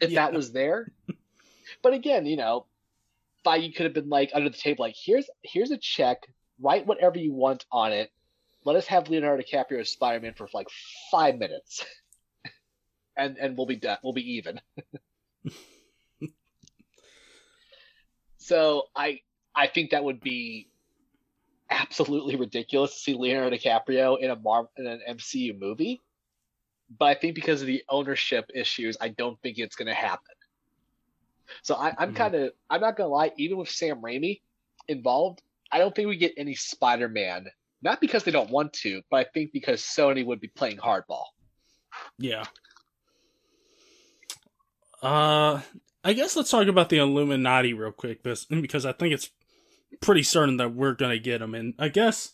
yeah. 0.00 0.26
that 0.26 0.34
was 0.34 0.52
there. 0.52 0.92
But 1.82 1.94
again, 1.94 2.26
you 2.26 2.36
know, 2.36 2.66
Feige 3.46 3.74
could 3.74 3.84
have 3.84 3.94
been 3.94 4.10
like 4.10 4.32
under 4.34 4.50
the 4.50 4.56
table, 4.56 4.84
like 4.84 4.96
here's 5.02 5.30
here's 5.42 5.70
a 5.70 5.78
check, 5.78 6.26
write 6.60 6.86
whatever 6.86 7.18
you 7.18 7.32
want 7.32 7.64
on 7.72 7.92
it. 7.92 8.10
Let 8.64 8.76
us 8.76 8.86
have 8.88 9.08
Leonardo 9.08 9.42
DiCaprio 9.42 9.80
as 9.80 9.90
Spider 9.90 10.20
Man 10.20 10.34
for 10.34 10.48
like 10.52 10.68
five 11.10 11.38
minutes, 11.38 11.86
and 13.16 13.38
and 13.38 13.56
we'll 13.56 13.66
be 13.66 13.76
done. 13.76 13.96
We'll 14.02 14.12
be 14.12 14.34
even. 14.34 14.60
So 18.46 18.84
I 18.94 19.22
I 19.56 19.66
think 19.66 19.90
that 19.90 20.04
would 20.04 20.20
be 20.20 20.68
absolutely 21.68 22.36
ridiculous 22.36 22.94
to 22.94 23.00
see 23.00 23.14
Leonardo 23.14 23.56
DiCaprio 23.56 24.20
in 24.20 24.30
a 24.30 24.36
Marvel 24.36 24.70
in 24.76 24.86
an 24.86 25.00
MCU 25.08 25.58
movie. 25.58 26.00
But 26.96 27.06
I 27.06 27.14
think 27.14 27.34
because 27.34 27.60
of 27.60 27.66
the 27.66 27.82
ownership 27.88 28.48
issues, 28.54 28.96
I 29.00 29.08
don't 29.08 29.40
think 29.42 29.58
it's 29.58 29.74
going 29.74 29.88
to 29.88 29.94
happen. 29.94 30.36
So 31.62 31.74
I, 31.74 31.88
am 31.88 31.94
mm-hmm. 31.94 32.14
kind 32.14 32.34
of 32.36 32.52
I'm 32.70 32.80
not 32.80 32.96
gonna 32.96 33.08
lie, 33.08 33.32
even 33.36 33.58
with 33.58 33.68
Sam 33.68 34.00
Raimi 34.00 34.40
involved, 34.86 35.42
I 35.72 35.78
don't 35.78 35.92
think 35.92 36.08
we 36.08 36.16
get 36.16 36.34
any 36.36 36.54
Spider-Man. 36.54 37.46
Not 37.82 38.00
because 38.00 38.22
they 38.22 38.30
don't 38.30 38.50
want 38.50 38.72
to, 38.74 39.02
but 39.10 39.16
I 39.16 39.24
think 39.34 39.52
because 39.52 39.82
Sony 39.82 40.24
would 40.24 40.40
be 40.40 40.48
playing 40.48 40.76
hardball. 40.76 41.24
Yeah. 42.18 42.44
Uh, 45.02 45.60
I 46.06 46.12
guess 46.12 46.36
let's 46.36 46.52
talk 46.52 46.68
about 46.68 46.88
the 46.88 46.98
Illuminati 46.98 47.72
real 47.72 47.90
quick, 47.90 48.22
because 48.22 48.86
I 48.86 48.92
think 48.92 49.12
it's 49.12 49.30
pretty 50.00 50.22
certain 50.22 50.56
that 50.58 50.72
we're 50.72 50.94
gonna 50.94 51.18
get 51.18 51.40
them. 51.40 51.52
And 51.52 51.74
I 51.80 51.88
guess 51.88 52.32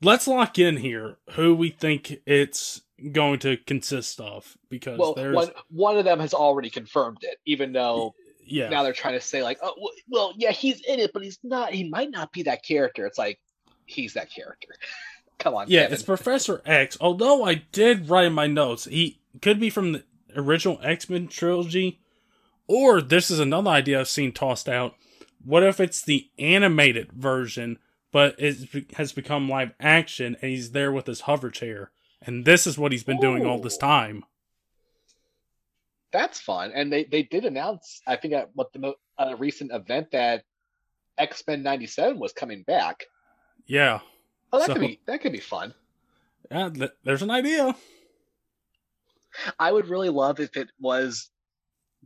let's 0.00 0.26
lock 0.26 0.58
in 0.58 0.78
here 0.78 1.18
who 1.32 1.54
we 1.54 1.68
think 1.68 2.20
it's 2.24 2.80
going 3.12 3.40
to 3.40 3.58
consist 3.58 4.20
of 4.20 4.56
because 4.70 4.98
well, 4.98 5.12
there's 5.12 5.36
one 5.36 5.50
one 5.68 5.98
of 5.98 6.06
them 6.06 6.18
has 6.18 6.32
already 6.32 6.70
confirmed 6.70 7.18
it, 7.22 7.38
even 7.44 7.72
though 7.72 8.14
yeah 8.42 8.70
now 8.70 8.82
they're 8.82 8.94
trying 8.94 9.12
to 9.12 9.20
say 9.20 9.42
like 9.42 9.58
oh 9.62 9.74
well 10.08 10.32
yeah 10.38 10.50
he's 10.50 10.80
in 10.80 10.98
it, 10.98 11.12
but 11.12 11.22
he's 11.22 11.38
not. 11.42 11.74
He 11.74 11.90
might 11.90 12.10
not 12.10 12.32
be 12.32 12.44
that 12.44 12.64
character. 12.64 13.04
It's 13.04 13.18
like 13.18 13.38
he's 13.84 14.14
that 14.14 14.32
character. 14.32 14.68
Come 15.38 15.54
on. 15.54 15.66
Yeah, 15.68 15.82
Kevin. 15.82 15.94
it's 15.94 16.02
Professor 16.02 16.62
X. 16.64 16.96
Although 17.02 17.44
I 17.44 17.56
did 17.70 18.08
write 18.08 18.26
in 18.26 18.32
my 18.32 18.46
notes, 18.46 18.86
he 18.86 19.20
could 19.42 19.60
be 19.60 19.68
from 19.68 19.92
the 19.92 20.04
original 20.34 20.80
X 20.82 21.10
Men 21.10 21.28
trilogy, 21.28 22.00
or 22.68 23.00
this 23.02 23.30
is 23.30 23.40
another 23.40 23.70
idea 23.70 23.98
I've 24.00 24.08
seen 24.08 24.30
tossed 24.32 24.68
out. 24.68 24.94
What 25.44 25.62
if 25.64 25.80
it's 25.80 26.02
the 26.02 26.28
animated 26.38 27.12
version, 27.12 27.78
but 28.12 28.34
it 28.38 28.92
has 28.96 29.12
become 29.12 29.48
live 29.48 29.72
action, 29.80 30.36
and 30.40 30.50
he's 30.50 30.70
there 30.72 30.92
with 30.92 31.06
his 31.06 31.22
hover 31.22 31.50
chair, 31.50 31.90
and 32.22 32.44
this 32.44 32.66
is 32.66 32.78
what 32.78 32.92
he's 32.92 33.04
been 33.04 33.20
doing 33.20 33.44
all 33.46 33.58
this 33.60 33.76
time. 33.76 34.24
That's 36.12 36.40
fun. 36.40 36.72
And 36.74 36.92
they, 36.92 37.04
they 37.04 37.22
did 37.22 37.44
announce, 37.44 38.00
I 38.06 38.16
think, 38.16 38.32
at 38.34 38.50
what 38.54 38.72
the 38.72 38.78
mo- 38.78 38.94
a 39.18 39.36
recent 39.36 39.72
event 39.72 40.10
that 40.12 40.44
X 41.18 41.42
Men 41.46 41.62
'97 41.62 42.18
was 42.18 42.32
coming 42.32 42.62
back. 42.62 43.04
Yeah, 43.66 44.00
Oh, 44.52 44.58
that 44.58 44.66
So- 44.68 44.72
could 44.74 44.80
be 44.80 45.00
that 45.06 45.20
could 45.20 45.32
be 45.32 45.40
fun. 45.40 45.74
yeah. 46.50 46.70
Th- 46.70 46.90
there's 47.04 47.22
an 47.22 47.30
idea. 47.30 47.74
I 49.58 49.70
would 49.70 49.88
really 49.88 50.08
love 50.08 50.40
if 50.40 50.56
it 50.56 50.68
was 50.80 51.28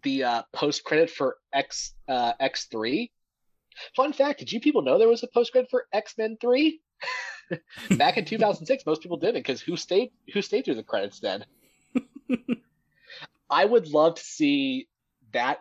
the 0.02 0.24
uh, 0.24 0.42
post 0.52 0.84
credit 0.84 1.10
for 1.10 1.36
X 1.52 1.94
uh, 2.08 2.32
X 2.40 2.66
three. 2.66 3.10
Fun 3.96 4.12
fact: 4.12 4.40
Did 4.40 4.52
you 4.52 4.60
people 4.60 4.82
know 4.82 4.98
there 4.98 5.08
was 5.08 5.22
a 5.22 5.28
post 5.28 5.52
credit 5.52 5.70
for 5.70 5.86
X 5.92 6.14
Men 6.18 6.36
three? 6.40 6.80
Back 7.90 8.16
in 8.16 8.24
2006, 8.24 8.86
most 8.86 9.02
people 9.02 9.16
didn't 9.16 9.40
because 9.40 9.60
who 9.60 9.76
stayed 9.76 10.10
who 10.32 10.42
stayed 10.42 10.64
through 10.64 10.76
the 10.76 10.82
credits 10.82 11.20
then? 11.20 11.44
I 13.50 13.64
would 13.64 13.88
love 13.88 14.14
to 14.14 14.22
see 14.22 14.88
that 15.32 15.60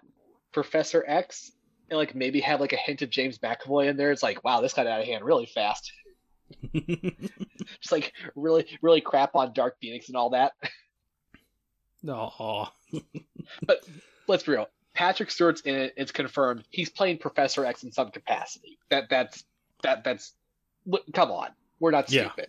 Professor 0.51 1.03
X 1.05 1.51
and 1.89 1.97
like 1.97 2.15
maybe 2.15 2.39
have 2.39 2.61
like 2.61 2.73
a 2.73 2.77
hint 2.77 3.01
of 3.01 3.09
James 3.09 3.39
McAvoy 3.39 3.87
in 3.87 3.97
there. 3.97 4.11
It's 4.11 4.23
like, 4.23 4.43
wow, 4.43 4.61
this 4.61 4.73
got 4.73 4.87
out 4.87 5.01
of 5.01 5.05
hand 5.05 5.25
really 5.25 5.45
fast. 5.45 5.91
Just 6.73 7.91
like 7.91 8.13
really, 8.35 8.65
really 8.81 9.01
crap 9.01 9.35
on 9.35 9.53
Dark 9.53 9.77
Phoenix 9.81 10.07
and 10.07 10.15
all 10.15 10.31
that. 10.31 10.53
Aw. 12.07 12.71
Let's 14.31 14.43
be 14.43 14.53
real. 14.53 14.67
Patrick 14.93 15.29
Stewart's 15.29 15.61
in 15.61 15.75
it. 15.75 15.93
It's 15.97 16.13
confirmed. 16.13 16.63
He's 16.69 16.89
playing 16.89 17.17
Professor 17.17 17.65
X 17.65 17.83
in 17.83 17.91
some 17.91 18.11
capacity. 18.11 18.79
That 18.89 19.09
that's 19.09 19.43
that 19.83 20.05
that's. 20.05 20.33
Come 21.13 21.31
on, 21.31 21.49
we're 21.79 21.91
not 21.91 22.09
stupid. 22.09 22.47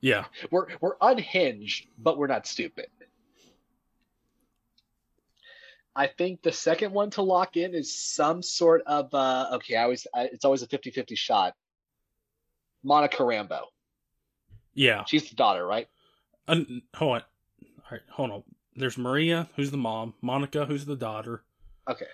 Yeah. 0.00 0.24
We're 0.50 0.66
we're 0.80 0.96
unhinged, 1.00 1.86
but 1.96 2.18
we're 2.18 2.26
not 2.26 2.46
stupid. 2.46 2.86
I 5.94 6.08
think 6.08 6.42
the 6.42 6.52
second 6.52 6.92
one 6.92 7.10
to 7.10 7.22
lock 7.22 7.56
in 7.56 7.74
is 7.74 7.94
some 7.94 8.42
sort 8.42 8.82
of 8.86 9.14
uh 9.14 9.50
okay. 9.54 9.76
I 9.76 9.84
always 9.84 10.06
I, 10.12 10.24
it's 10.24 10.44
always 10.44 10.62
a 10.62 10.66
50-50 10.66 11.16
shot. 11.16 11.54
Monica 12.82 13.22
Rambeau. 13.22 13.66
Yeah. 14.74 15.04
She's 15.04 15.28
the 15.28 15.36
daughter, 15.36 15.64
right? 15.64 15.86
Hold 16.48 16.66
on. 16.66 17.06
All 17.06 17.22
right, 17.92 18.00
hold 18.10 18.30
on. 18.32 18.42
There's 18.74 18.98
Maria, 18.98 19.48
who's 19.56 19.70
the 19.70 19.76
mom. 19.76 20.14
Monica, 20.20 20.66
who's 20.66 20.86
the 20.86 20.96
daughter. 20.96 21.42
Okay. 21.88 22.06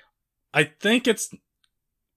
I 0.52 0.64
think 0.64 1.06
it's 1.06 1.34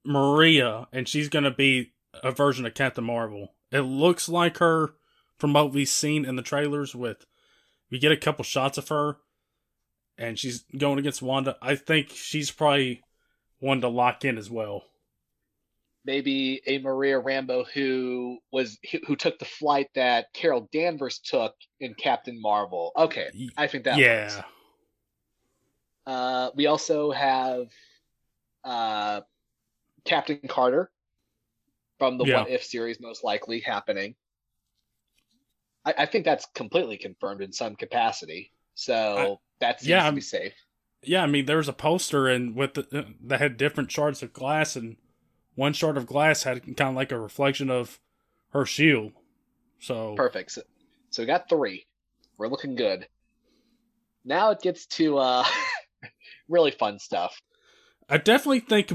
Maria, 0.03 0.87
and 0.91 1.07
she's 1.07 1.29
gonna 1.29 1.51
be 1.51 1.93
a 2.23 2.31
version 2.31 2.65
of 2.65 2.73
Captain 2.73 3.03
Marvel. 3.03 3.53
It 3.71 3.81
looks 3.81 4.27
like 4.27 4.57
her 4.57 4.93
from 5.37 5.53
what 5.53 5.71
we've 5.71 5.87
seen 5.87 6.25
in 6.25 6.35
the 6.35 6.41
trailers. 6.41 6.95
With 6.95 7.25
we 7.89 7.99
get 7.99 8.11
a 8.11 8.17
couple 8.17 8.43
shots 8.43 8.77
of 8.77 8.87
her, 8.89 9.17
and 10.17 10.39
she's 10.39 10.63
going 10.77 10.99
against 10.99 11.21
Wanda. 11.21 11.57
I 11.61 11.75
think 11.75 12.09
she's 12.09 12.51
probably 12.51 13.03
one 13.59 13.81
to 13.81 13.87
lock 13.87 14.25
in 14.25 14.37
as 14.37 14.49
well. 14.49 14.85
Maybe 16.03 16.61
a 16.65 16.79
Maria 16.79 17.21
Rambeau 17.21 17.65
who 17.73 18.39
was 18.51 18.79
who, 19.05 19.15
took 19.15 19.37
the 19.37 19.45
flight 19.45 19.87
that 19.93 20.33
Carol 20.33 20.67
Danvers 20.73 21.19
took 21.19 21.53
in 21.79 21.93
Captain 21.93 22.41
Marvel. 22.41 22.91
Okay, 22.97 23.29
I 23.55 23.67
think 23.67 23.83
that 23.83 23.99
yeah, 23.99 24.23
works. 24.23 24.37
Uh, 26.07 26.49
we 26.55 26.65
also 26.65 27.11
have 27.11 27.67
uh, 28.63 29.21
Captain 30.05 30.39
Carter 30.47 30.89
from 31.99 32.17
the 32.17 32.25
Yeah. 32.25 32.41
What 32.41 32.49
If 32.49 32.63
series, 32.63 32.99
most 32.99 33.23
likely 33.23 33.59
happening. 33.59 34.15
I, 35.85 35.93
I 35.99 36.05
think 36.07 36.25
that's 36.25 36.47
completely 36.55 36.97
confirmed 36.97 37.41
in 37.41 37.53
some 37.53 37.75
capacity. 37.75 38.51
So 38.73 39.39
that 39.59 39.81
seems 39.81 39.89
yeah, 39.89 40.09
to 40.09 40.15
be 40.15 40.21
safe. 40.21 40.53
yeah. 41.03 41.21
I 41.21 41.27
mean, 41.27 41.45
there 41.45 41.57
was 41.57 41.67
a 41.67 41.73
poster 41.73 42.27
and 42.27 42.55
with 42.55 42.73
the, 42.73 43.05
that 43.25 43.39
had 43.39 43.57
different 43.57 43.91
shards 43.91 44.23
of 44.23 44.33
glass, 44.33 44.75
and 44.75 44.97
one 45.61 45.73
shard 45.73 45.95
of 45.95 46.07
glass 46.07 46.41
had 46.41 46.65
kind 46.75 46.89
of 46.89 46.95
like 46.95 47.11
a 47.11 47.19
reflection 47.19 47.69
of 47.69 47.99
her 48.49 48.65
shield. 48.65 49.11
So 49.79 50.15
Perfect. 50.15 50.49
So, 50.53 50.63
so 51.11 51.21
we 51.21 51.27
got 51.27 51.47
three. 51.47 51.85
We're 52.39 52.47
looking 52.47 52.75
good. 52.75 53.07
Now 54.25 54.49
it 54.49 54.61
gets 54.61 54.87
to 54.97 55.19
uh, 55.19 55.45
really 56.49 56.71
fun 56.71 56.97
stuff. 56.97 57.39
I 58.09 58.17
definitely 58.17 58.61
think 58.61 58.87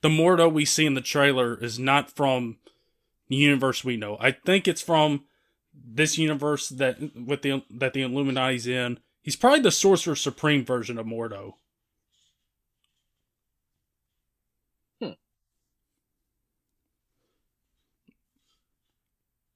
the 0.00 0.08
Mordo 0.08 0.50
we 0.50 0.64
see 0.64 0.86
in 0.86 0.94
the 0.94 1.00
trailer 1.00 1.60
is 1.60 1.80
not 1.80 2.08
from 2.08 2.58
the 3.28 3.34
universe 3.34 3.82
we 3.82 3.96
know. 3.96 4.16
I 4.20 4.30
think 4.30 4.68
it's 4.68 4.82
from 4.82 5.24
this 5.74 6.16
universe 6.16 6.68
that 6.68 7.00
with 7.16 7.42
the 7.42 7.64
that 7.68 7.94
the 7.94 8.02
Illuminati's 8.02 8.68
in. 8.68 9.00
He's 9.22 9.34
probably 9.34 9.60
the 9.60 9.72
Sorcerer 9.72 10.14
Supreme 10.14 10.64
version 10.64 10.98
of 10.98 11.06
Mordo. 11.06 11.54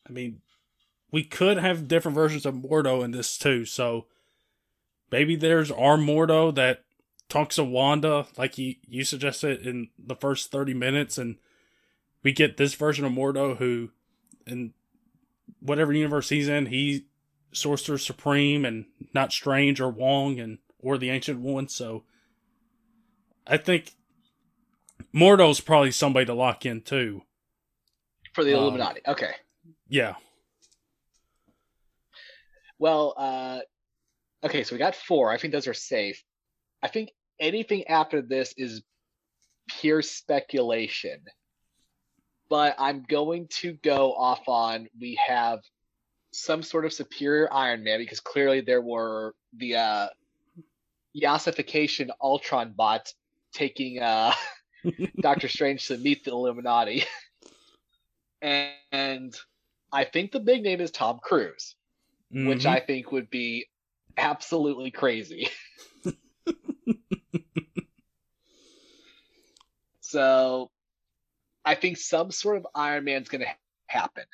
I 0.09 0.13
mean, 0.13 0.41
we 1.11 1.25
could 1.25 1.59
have 1.59 1.89
different 1.89 2.15
versions 2.15 2.45
of 2.45 2.55
Mordo 2.55 3.05
in 3.05 3.13
this 3.13 3.39
too. 3.39 3.65
So 3.65 4.07
maybe 5.11 5.37
there's 5.37 5.71
our 5.71 5.97
Mordo 5.97 6.55
that 6.55 6.85
talks 7.29 7.57
to 7.57 7.65
Wanda, 7.65 8.27
like 8.37 8.59
you, 8.59 8.75
you 8.87 9.05
suggested 9.05 9.67
in 9.67 9.89
the 9.99 10.17
first 10.17 10.51
30 10.51 10.75
minutes, 10.75 11.19
and 11.19 11.37
we 12.23 12.33
get 12.33 12.57
this 12.57 12.75
version 12.75 13.05
of 13.05 13.13
Mordo 13.13 13.57
who, 13.57 13.91
in 14.47 14.73
whatever 15.61 15.93
universe 15.93 16.29
he's 16.29 16.49
in, 16.49 16.67
he 16.67 17.07
Sorcerer 17.53 17.99
Supreme 17.99 18.65
and 18.65 18.87
not 19.15 19.33
Strange 19.33 19.81
or 19.81 19.89
Wong 19.89 20.41
and 20.41 20.59
or 20.81 20.99
the 20.99 21.11
Ancient 21.11 21.41
One. 21.41 21.69
So 21.69 22.05
I 23.47 23.57
think 23.57 23.95
Mordo's 25.15 25.61
probably 25.61 25.93
somebody 25.93 26.27
to 26.27 26.35
lock 26.35 26.67
in 26.67 26.83
too. 26.83 27.23
for 28.33 28.43
the 28.43 28.55
Um, 28.55 28.65
Illuminati. 28.65 29.01
Okay. 29.07 29.31
Yeah. 29.89 30.15
Well, 32.79 33.15
uh, 33.17 33.61
okay, 34.45 34.65
so 34.65 34.75
we 34.75 34.79
got 34.79 34.95
four. 34.95 35.31
I 35.31 35.39
think 35.39 35.53
those 35.53 35.69
are 35.69 35.75
safe. 35.75 36.23
I 36.83 36.89
think 36.89 37.11
anything 37.39 37.87
after 37.87 38.23
this 38.23 38.55
is 38.57 38.83
pure 39.69 40.03
speculation. 40.03 41.21
But 42.51 42.77
I'm 42.79 43.05
going 43.09 43.49
to 43.61 43.73
go 43.73 44.13
off 44.13 44.49
on 44.49 44.89
we 45.01 45.19
have 45.27 45.61
some 46.33 46.63
sort 46.63 46.85
of 46.85 46.93
superior 46.93 47.49
Iron 47.53 47.85
Man 47.85 47.99
because 48.01 48.21
clearly 48.21 48.61
there 48.61 48.83
were 48.83 49.35
the 49.57 49.77
uh, 49.77 50.09
Yassification 51.17 52.11
Ultron 52.21 52.75
bots 52.77 53.15
taking 53.53 54.01
uh, 54.01 54.33
Doctor 55.21 55.49
Strange 55.49 55.87
to 55.89 55.97
meet 55.97 56.25
the 56.25 56.33
Illuminati. 56.33 57.05
and, 58.43 58.73
and 58.93 59.35
I 59.95 60.05
think 60.05 60.33
the 60.33 60.41
big 60.41 60.63
name 60.63 60.81
is 60.81 60.91
Tom 60.91 61.19
Cruise 61.23 61.77
which 62.31 62.65
Mhm. 62.65 62.67
I 62.67 62.81
think 62.81 63.13
would 63.13 63.31
be 63.31 63.67
absolutely 64.17 64.91
crazy. 64.91 65.49
so 70.01 70.71
I 71.65 71.77
think 71.77 71.97
some 71.97 72.33
sort 72.33 72.57
of 72.57 72.67
Iron 72.75 73.05
Man's 73.05 73.29
going 73.29 73.43
to 73.43 73.49
happen. 73.87 74.25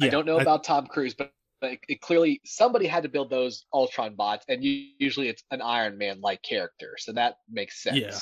I 0.00 0.08
don't 0.08 0.26
know 0.26 0.38
about 0.40 0.64
Tom 0.64 0.86
Cruise, 0.86 1.14
but, 1.14 1.32
but 1.60 1.72
it, 1.72 1.80
it 1.88 2.00
clearly 2.00 2.40
somebody 2.44 2.86
had 2.86 3.04
to 3.04 3.08
build 3.08 3.30
those 3.30 3.64
Ultron 3.72 4.14
bots, 4.16 4.44
and 4.48 4.62
usually 4.64 5.28
it's 5.28 5.44
an 5.50 5.62
Iron 5.62 5.98
Man 5.98 6.20
like 6.20 6.42
character, 6.42 6.96
so 6.98 7.12
that 7.12 7.36
makes 7.50 7.82
sense. 7.82 7.98
Yeah. 7.98 8.18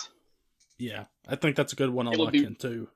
Yeah, 0.78 1.04
I 1.28 1.36
think 1.36 1.54
that's 1.56 1.72
a 1.72 1.76
good 1.76 1.90
one 1.90 2.06
to 2.06 2.12
It 2.12 2.18
would 2.18 2.24
lock 2.24 2.32
be- 2.32 2.44
in 2.44 2.56
too. 2.56 2.88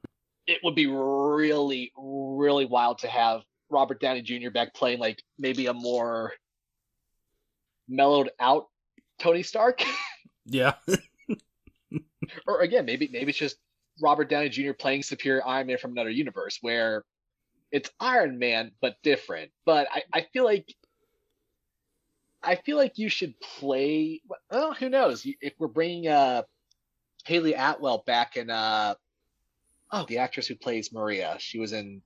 It 0.46 0.60
would 0.62 0.74
be 0.74 0.86
really, 0.86 1.92
really 1.96 2.66
wild 2.66 2.98
to 2.98 3.08
have 3.08 3.42
Robert 3.68 4.00
Downey 4.00 4.22
Jr. 4.22 4.50
back 4.50 4.74
playing 4.74 5.00
like 5.00 5.22
maybe 5.38 5.66
a 5.66 5.74
more 5.74 6.32
mellowed 7.88 8.30
out 8.40 8.66
Tony 9.18 9.42
Stark. 9.42 9.82
Yeah. 10.48 10.74
or 12.46 12.60
again, 12.60 12.84
maybe 12.84 13.08
maybe 13.12 13.30
it's 13.30 13.38
just 13.38 13.56
Robert 14.00 14.30
Downey 14.30 14.48
Jr. 14.48 14.72
playing 14.72 15.02
superior 15.02 15.42
Iron 15.44 15.66
Man 15.66 15.78
from 15.78 15.90
another 15.90 16.10
universe 16.10 16.58
where 16.60 17.04
it's 17.72 17.90
Iron 17.98 18.38
Man 18.38 18.70
but 18.80 18.94
different. 19.02 19.50
But 19.64 19.88
I, 19.92 20.02
I 20.12 20.26
feel 20.32 20.44
like 20.44 20.72
I 22.42 22.54
feel 22.54 22.76
like 22.76 22.96
you 22.96 23.08
should 23.08 23.34
play. 23.40 24.22
Well, 24.50 24.72
who 24.72 24.88
knows? 24.88 25.26
If 25.40 25.54
we're 25.58 25.66
bringing 25.66 26.06
uh 26.08 26.42
Hayley 27.24 27.54
Atwell 27.54 28.04
back 28.06 28.36
in 28.36 28.50
uh 28.50 28.94
oh 29.96 30.06
the 30.08 30.18
actress 30.18 30.46
who 30.46 30.54
plays 30.54 30.92
Maria, 30.92 31.36
she 31.38 31.58
was 31.58 31.72
in 31.72 32.02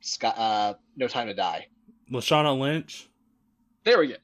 Scott, 0.00 0.38
uh, 0.38 0.74
No 0.96 1.08
Time 1.08 1.28
to 1.28 1.34
Die. 1.34 1.66
Lashana 2.10 2.58
Lynch. 2.58 3.08
There 3.84 3.98
we 3.98 4.08
go. 4.08 4.14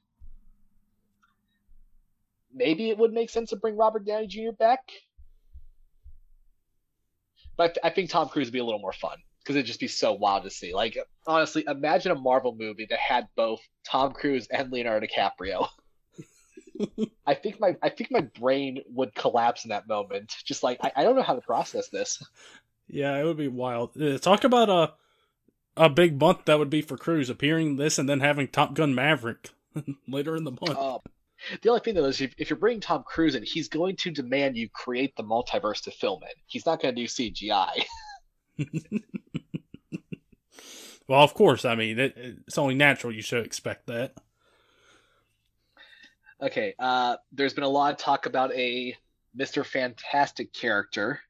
Maybe 2.53 2.91
it 2.91 2.99
would 2.99 3.13
make 3.13 3.31
sense 3.31 3.51
to 3.51 3.57
bring 3.57 3.77
Robert 3.77 4.05
Downey 4.05 4.27
Jr. 4.27 4.53
back. 4.59 4.81
But 7.57 7.79
I 7.85 7.91
think 7.91 8.11
Tom 8.11 8.29
Cruise 8.29 8.49
would 8.49 8.53
be 8.53 8.59
a 8.59 8.65
little 8.65 8.81
more 8.81 8.93
fun 8.93 9.19
because 9.43 9.57
it'd 9.57 9.67
just 9.67 9.81
be 9.81 9.89
so 9.89 10.13
wild 10.13 10.45
to 10.45 10.51
see. 10.51 10.75
Like, 10.75 10.99
honestly, 11.27 11.65
imagine 11.67 12.13
a 12.13 12.15
Marvel 12.15 12.57
movie 12.59 12.87
that 12.91 12.99
had 12.99 13.29
both 13.37 13.61
Tom 13.85 14.13
Cruise 14.13 14.49
and 14.51 14.73
Leonardo 14.73 15.07
DiCaprio. 15.07 15.69
I 17.27 17.35
think 17.35 17.61
my 17.61 17.77
I 17.83 17.91
think 17.91 18.11
my 18.11 18.23
brain 18.39 18.83
would 18.89 19.15
collapse 19.15 19.65
in 19.65 19.69
that 19.69 19.87
moment. 19.87 20.35
Just 20.45 20.63
like 20.63 20.79
I, 20.83 20.93
I 20.97 21.03
don't 21.03 21.17
know 21.17 21.23
how 21.23 21.35
to 21.35 21.43
process 21.43 21.89
this. 21.91 22.23
Yeah, 22.93 23.17
it 23.19 23.25
would 23.25 23.37
be 23.37 23.49
wild. 23.49 24.01
Uh, 24.01 24.19
talk 24.19 24.45
about 24.45 24.69
a 24.69 24.93
a 25.77 25.89
big 25.89 26.21
month 26.21 26.45
that 26.47 26.59
would 26.59 26.71
be 26.71 26.83
for 26.83 26.97
Cruise 26.97 27.31
appearing 27.31 27.77
this 27.77 27.99
and 27.99 28.09
then 28.09 28.21
having 28.21 28.49
Top 28.49 28.75
Gun 28.75 28.95
Maverick 28.95 29.51
later 30.09 30.37
in 30.37 30.45
the 30.45 30.51
month. 30.51 30.77
Uh, 30.77 30.99
the 31.62 31.69
only 31.71 31.81
thing 31.81 31.95
though 31.95 32.05
is 32.05 32.21
if, 32.21 32.35
if 32.37 32.51
you're 32.51 32.59
bringing 32.59 32.81
Tom 32.81 33.03
Cruise 33.05 33.35
in, 33.35 33.43
he's 33.43 33.69
going 33.69 33.97
to 33.97 34.11
demand 34.11 34.57
you 34.57 34.69
create 34.69 35.17
the 35.17 35.23
multiverse 35.23 35.83
to 35.85 35.91
film 35.91 36.23
it. 36.25 36.35
He's 36.47 36.67
not 36.67 36.83
going 36.83 36.95
to 36.95 37.01
do 37.01 37.07
CGI. 37.07 37.85
well, 41.09 41.23
of 41.23 41.33
course. 41.35 41.65
I 41.65 41.77
mean, 41.77 41.99
it, 41.99 42.15
it's 42.17 42.59
only 42.59 42.75
natural 42.75 43.15
you 43.15 43.23
should 43.23 43.47
expect 43.47 43.87
that. 43.87 44.15
Okay, 46.43 46.75
uh, 46.79 47.17
there's 47.33 47.53
been 47.53 47.65
a 47.65 47.69
lot 47.69 47.93
of 47.93 47.99
talk 47.99 48.27
about 48.27 48.53
a 48.55 48.97
Mr. 49.39 49.65
Fantastic 49.65 50.53
character. 50.53 51.21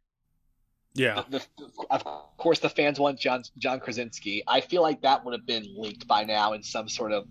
Yeah. 0.94 1.22
The, 1.28 1.44
the, 1.56 1.70
of 1.90 2.04
course, 2.36 2.58
the 2.58 2.68
fans 2.68 2.98
want 2.98 3.18
John 3.18 3.42
John 3.58 3.80
Krasinski. 3.80 4.42
I 4.46 4.60
feel 4.60 4.82
like 4.82 5.02
that 5.02 5.24
would 5.24 5.32
have 5.32 5.46
been 5.46 5.64
leaked 5.76 6.06
by 6.06 6.24
now 6.24 6.52
in 6.52 6.62
some 6.62 6.88
sort 6.88 7.12
of 7.12 7.26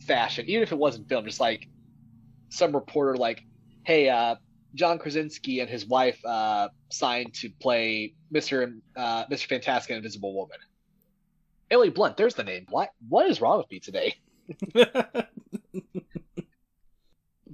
fashion, 0.00 0.46
even 0.48 0.62
if 0.62 0.72
it 0.72 0.78
wasn't 0.78 1.08
filmed. 1.08 1.26
Just 1.26 1.40
like 1.40 1.68
some 2.48 2.74
reporter, 2.74 3.16
like, 3.16 3.44
"Hey, 3.84 4.08
uh, 4.08 4.36
John 4.74 4.98
Krasinski 4.98 5.60
and 5.60 5.70
his 5.70 5.86
wife 5.86 6.18
uh, 6.24 6.68
signed 6.90 7.34
to 7.34 7.50
play 7.60 8.14
Mr. 8.32 8.80
Uh, 8.96 9.26
Mr. 9.26 9.46
Fantastic 9.46 9.90
and 9.90 9.98
Invisible 9.98 10.34
Woman." 10.34 10.58
Emily 11.70 11.90
Blunt, 11.90 12.16
there's 12.16 12.34
the 12.34 12.44
name. 12.44 12.66
What 12.70 12.90
what 13.08 13.26
is 13.26 13.40
wrong 13.40 13.58
with 13.58 13.70
me 13.70 13.80
today? 13.80 14.16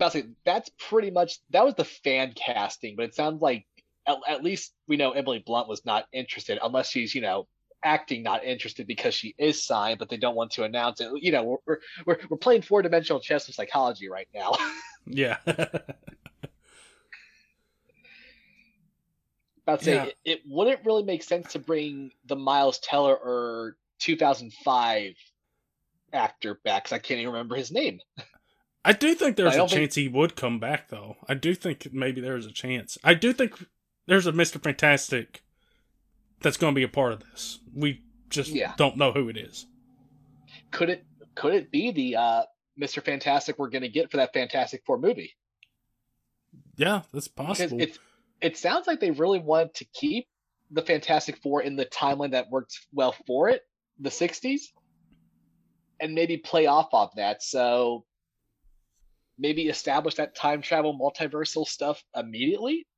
about 0.01 0.13
to 0.13 0.23
say, 0.23 0.29
that's 0.45 0.71
pretty 0.79 1.11
much 1.11 1.39
that 1.51 1.65
was 1.65 1.75
the 1.75 1.85
fan 1.85 2.33
casting, 2.35 2.97
but 2.97 3.05
it 3.05 3.15
sounds 3.15 3.43
like 3.43 3.67
at, 4.11 4.37
at, 4.37 4.45
least 4.45 4.75
we 4.87 4.97
know 4.97 5.13
Emily 5.13 5.43
Blunt 5.45 5.69
was 5.69 5.85
not 5.85 6.07
interested, 6.13 6.59
unless 6.63 6.91
she's 6.91 7.15
you 7.15 7.21
know 7.21 7.47
acting 7.83 8.23
not 8.23 8.45
interested 8.45 8.87
because 8.87 9.15
she 9.15 9.35
is 9.39 9.65
signed, 9.65 9.99
but 9.99 10.09
they 10.09 10.17
don't 10.17 10.37
want 10.37 10.51
to 10.53 10.65
announce 10.65 11.01
it. 11.01 11.11
You 11.17 11.33
know, 11.33 11.61
we're 11.67 11.79
we're 12.07 12.19
we're 12.29 12.37
playing 12.37 12.63
four 12.63 12.83
dimensional 12.83 13.21
chess 13.21 13.47
with 13.47 13.57
psychology 13.57 14.09
right 14.09 14.29
now. 14.35 14.53
yeah. 15.07 15.37
about 19.71 19.79
to 19.81 19.85
say 19.85 19.95
yeah. 19.95 20.05
it, 20.05 20.17
it 20.25 20.41
wouldn't 20.47 20.85
really 20.85 21.05
make 21.05 21.23
sense 21.23 21.53
to 21.53 21.59
bring 21.59 22.11
the 22.27 22.37
Miles 22.37 22.79
Teller 22.81 23.15
or 23.15 23.77
2005 24.01 25.15
actor 26.13 26.61
back 26.65 26.85
because 26.85 26.93
I 26.95 26.99
can't 26.99 27.21
even 27.21 27.33
remember 27.33 27.57
his 27.57 27.71
name. 27.71 28.01
I 28.85 28.93
do 28.93 29.15
think 29.15 29.37
there's 29.37 29.55
a 29.55 29.59
chance 29.59 29.71
think... 29.73 29.93
he 29.93 30.09
would 30.09 30.37
come 30.37 30.59
back, 30.59 30.89
though. 30.89 31.17
I 31.29 31.35
do 31.35 31.55
think 31.55 31.93
maybe 31.93 32.21
there's 32.21 32.47
a 32.47 32.53
chance. 32.53 32.97
I 33.05 33.15
do 33.15 33.33
think 33.33 33.55
there's 34.11 34.27
a 34.27 34.33
Mister 34.33 34.59
Fantastic 34.59 35.41
that's 36.43 36.57
going 36.57 36.75
to 36.75 36.79
be 36.79 36.83
a 36.83 36.89
part 36.89 37.13
of 37.13 37.21
this. 37.21 37.61
We 37.73 38.03
just 38.29 38.51
yeah. 38.51 38.75
don't 38.77 38.97
know 38.97 39.13
who 39.13 39.29
it 39.29 39.37
is. 39.37 39.67
Could 40.73 40.91
it? 40.91 41.05
Could 41.37 41.55
it 41.55 41.71
be 41.71 41.93
the 41.93 42.17
uh, 42.17 42.43
Mister 42.77 43.01
Fantastic 43.01 43.57
we're 43.57 43.71
going 43.71 43.83
to 43.83 43.89
get 43.89 44.11
for 44.11 44.17
that 44.17 44.33
Fantastic 44.33 44.83
Four 44.85 44.99
movie? 44.99 45.37
Yeah, 46.77 47.03
that's 47.13 47.29
possible. 47.29 47.81
It, 47.81 47.99
it 48.41 48.57
sounds 48.57 48.89
like 48.89 48.99
they 48.99 49.13
really 49.13 49.39
want 49.39 49.75
to 49.75 49.85
keep 49.95 50.27
the 50.73 50.83
Fantastic 50.83 51.37
Four 51.37 51.63
in 51.63 51.77
the 51.77 51.87
timeline 51.87 52.33
that 52.33 52.51
works 52.51 52.85
well 52.93 53.15
for 53.29 53.49
it, 53.49 53.63
the 54.01 54.11
'60s, 54.11 54.63
and 56.01 56.15
maybe 56.15 56.37
play 56.37 56.67
off 56.67 56.89
of 56.93 57.11
that. 57.15 57.45
So 57.45 58.05
maybe 59.39 59.69
establish 59.69 60.17
that 60.17 60.35
time 60.35 60.63
travel 60.63 60.99
multiversal 60.99 61.65
stuff 61.65 62.03
immediately. 62.17 62.89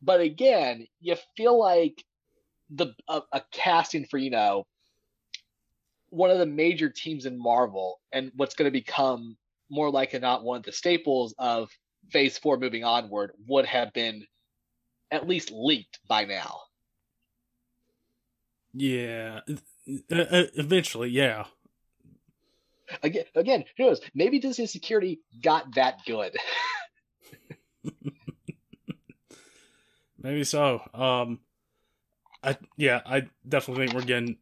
But 0.00 0.20
again, 0.20 0.86
you 1.00 1.16
feel 1.36 1.58
like 1.58 2.04
the 2.70 2.94
a, 3.08 3.22
a 3.32 3.42
casting 3.52 4.06
for 4.06 4.18
you 4.18 4.30
know 4.30 4.66
one 6.10 6.30
of 6.30 6.38
the 6.38 6.46
major 6.46 6.90
teams 6.90 7.26
in 7.26 7.38
Marvel 7.38 8.00
and 8.12 8.32
what's 8.36 8.54
going 8.54 8.66
to 8.66 8.72
become 8.72 9.36
more 9.70 9.90
like 9.90 10.18
not 10.20 10.44
one 10.44 10.58
of 10.58 10.62
the 10.64 10.72
staples 10.72 11.34
of 11.38 11.70
Phase 12.10 12.38
Four 12.38 12.58
moving 12.58 12.84
onward 12.84 13.32
would 13.46 13.66
have 13.66 13.92
been 13.92 14.26
at 15.10 15.28
least 15.28 15.50
leaked 15.52 15.98
by 16.08 16.24
now. 16.24 16.60
Yeah, 18.74 19.40
eventually, 19.86 21.10
yeah 21.10 21.44
again, 23.02 23.24
again, 23.34 23.64
who 23.76 23.86
knows? 23.86 24.00
Maybe 24.14 24.38
Disney 24.38 24.66
security 24.66 25.20
got 25.42 25.74
that 25.74 26.00
good. 26.06 26.36
Maybe 30.22 30.44
so. 30.44 30.82
Um, 30.94 31.40
I 32.42 32.56
yeah, 32.76 33.00
I 33.04 33.28
definitely 33.48 33.86
think 33.86 33.96
we're 33.96 34.06
getting 34.06 34.36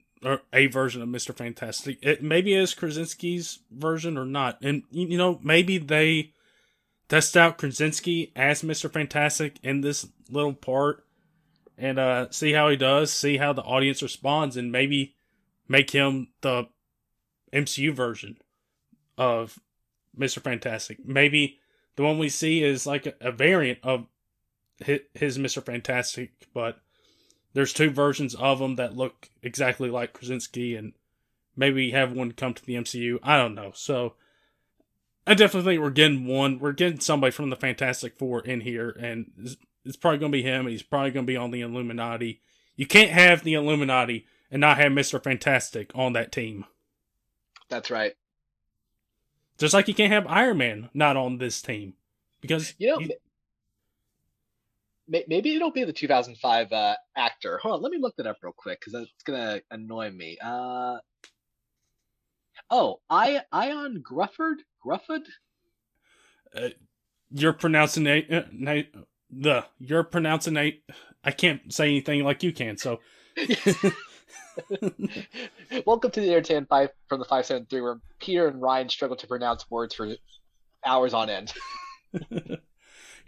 a 0.53 0.67
version 0.67 1.03
of 1.03 1.09
Mister 1.09 1.33
Fantastic. 1.33 1.99
It 2.03 2.23
maybe 2.23 2.55
is 2.55 2.75
Krasinski's 2.75 3.61
version 3.71 4.19
or 4.19 4.27
not, 4.27 4.59
and 4.63 4.83
you 4.91 5.17
know 5.17 5.41
maybe 5.43 5.79
they 5.79 6.33
test 7.09 7.37
out 7.37 7.59
Krasinski 7.59 8.33
as 8.37 8.63
Mister 8.63 8.89
Fantastic 8.89 9.59
in 9.63 9.81
this 9.81 10.07
little 10.31 10.55
part, 10.55 11.05
and 11.79 11.99
uh, 11.99 12.31
see 12.31 12.53
how 12.53 12.69
he 12.69 12.77
does, 12.77 13.13
see 13.13 13.39
how 13.39 13.53
the 13.53 13.63
audience 13.63 14.03
responds, 14.03 14.57
and 14.57 14.71
maybe 14.71 15.15
make 15.69 15.91
him 15.91 16.29
the 16.43 16.69
MCU 17.53 17.95
version 17.95 18.37
of 19.17 19.59
Mr. 20.19 20.43
Fantastic. 20.43 21.05
Maybe 21.07 21.59
the 21.97 22.03
one 22.03 22.19
we 22.19 22.29
see 22.29 22.63
is 22.63 22.87
like 22.87 23.07
a, 23.07 23.15
a 23.21 23.33
variant 23.33 23.79
of 23.83 24.07
his, 24.81 25.01
his 25.15 25.39
Mr. 25.39 25.65
Fantastic, 25.65 26.33
but 26.55 26.81
there's 27.53 27.73
two 27.73 27.91
versions 27.91 28.35
of 28.35 28.61
him 28.61 28.77
that 28.77 28.97
look 28.97 29.29
exactly 29.43 29.91
like 29.91 30.13
Krasinski, 30.13 30.77
and 30.77 30.93
maybe 31.57 31.91
have 31.91 32.13
one 32.13 32.33
come 32.33 32.55
to 32.55 32.65
the 32.65 32.75
MCU. 32.75 33.19
I 33.23 33.37
don't 33.37 33.55
know. 33.55 33.73
So 33.75 34.15
I 35.27 35.35
definitely 35.35 35.73
think 35.73 35.83
we're 35.83 35.91
getting 35.91 36.27
one. 36.27 36.59
We're 36.59 36.73
getting 36.73 37.01
somebody 37.01 37.31
from 37.31 37.51
the 37.51 37.57
Fantastic 37.57 38.19
Four 38.19 38.41
in 38.41 38.63
here, 38.63 38.91
and 38.91 39.31
it's, 39.39 39.57
it's 39.85 39.97
probably 39.97 40.19
going 40.19 40.33
to 40.33 40.39
be 40.39 40.43
him. 40.43 40.67
He's 40.67 40.83
probably 40.83 41.11
going 41.11 41.27
to 41.27 41.31
be 41.31 41.37
on 41.37 41.51
the 41.51 41.61
Illuminati. 41.61 42.41
You 42.77 42.87
can't 42.87 43.11
have 43.11 43.43
the 43.43 43.55
Illuminati 43.55 44.27
and 44.51 44.61
not 44.61 44.79
have 44.79 44.93
Mr. 44.93 45.23
Fantastic 45.23 45.91
on 45.95 46.13
that 46.15 46.33
team. 46.33 46.65
That's 47.69 47.91
right. 47.91 48.15
Just 49.59 49.75
like 49.75 49.89
you 49.89 49.95
can't 49.95 50.13
have 50.13 50.27
Iron 50.27 50.57
Man 50.57 50.89
not 50.95 51.17
on 51.17 51.39
this 51.39 51.61
team 51.61 51.95
because 52.41 52.75
you 52.79 52.89
know 52.89 52.99
he... 52.99 53.15
maybe 55.11 55.55
it'll 55.55 55.71
be 55.71 55.85
the 55.85 55.93
2005 55.93 56.73
uh, 56.73 56.95
actor. 57.17 57.59
Hold 57.59 57.77
on, 57.77 57.83
let 57.83 57.93
me 57.93 57.99
look 57.99 58.17
that 58.17 58.27
up 58.27 58.39
real 58.43 58.55
quick 58.57 58.81
because 58.81 58.95
it's 59.03 59.23
gonna 59.25 59.61
annoy 59.71 60.11
me. 60.11 60.39
Uh, 60.43 60.99
oh, 62.71 63.01
I 63.09 63.43
Ioan 63.53 64.03
Gruffudd 64.03 64.59
Gruffudd. 64.85 65.25
Uh, 66.55 66.69
you're 67.31 67.53
pronouncing 67.53 68.07
it, 68.07 68.33
uh, 68.33 68.43
the 69.31 69.65
you're 69.79 70.05
pronouncing 70.05 70.57
it. 70.57 70.83
I 71.23 71.33
can't 71.33 71.73
say 71.73 71.89
anything 71.89 72.25
like 72.25 72.43
you 72.43 72.53
can, 72.53 72.77
so. 72.77 73.01
Welcome 75.87 76.11
to 76.11 76.21
the 76.21 76.31
Entertainment 76.31 76.69
Five 76.69 76.91
from 77.09 77.21
the 77.21 77.25
Five 77.25 77.47
Seven 77.47 77.67
Three, 77.67 77.81
where 77.81 78.01
Peter 78.21 78.49
and 78.49 78.61
Ryan 78.61 78.89
struggle 78.89 79.17
to 79.17 79.27
pronounce 79.27 79.71
words 79.71 79.95
for 79.95 80.15
hours 80.85 81.15
on 81.15 81.31
end. 81.31 81.53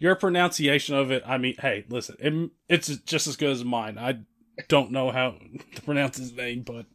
Your 0.02 0.16
pronunciation 0.16 0.96
of 0.96 1.12
it, 1.12 1.22
I 1.24 1.38
mean, 1.38 1.54
hey, 1.60 1.84
listen, 1.88 2.16
it, 2.18 2.50
it's 2.68 2.88
just 2.88 3.28
as 3.28 3.36
good 3.36 3.50
as 3.50 3.64
mine. 3.64 3.98
I 3.98 4.18
don't 4.66 4.90
know 4.90 5.12
how 5.12 5.36
to 5.76 5.82
pronounce 5.82 6.16
his 6.16 6.32
name, 6.32 6.62
but 6.62 6.86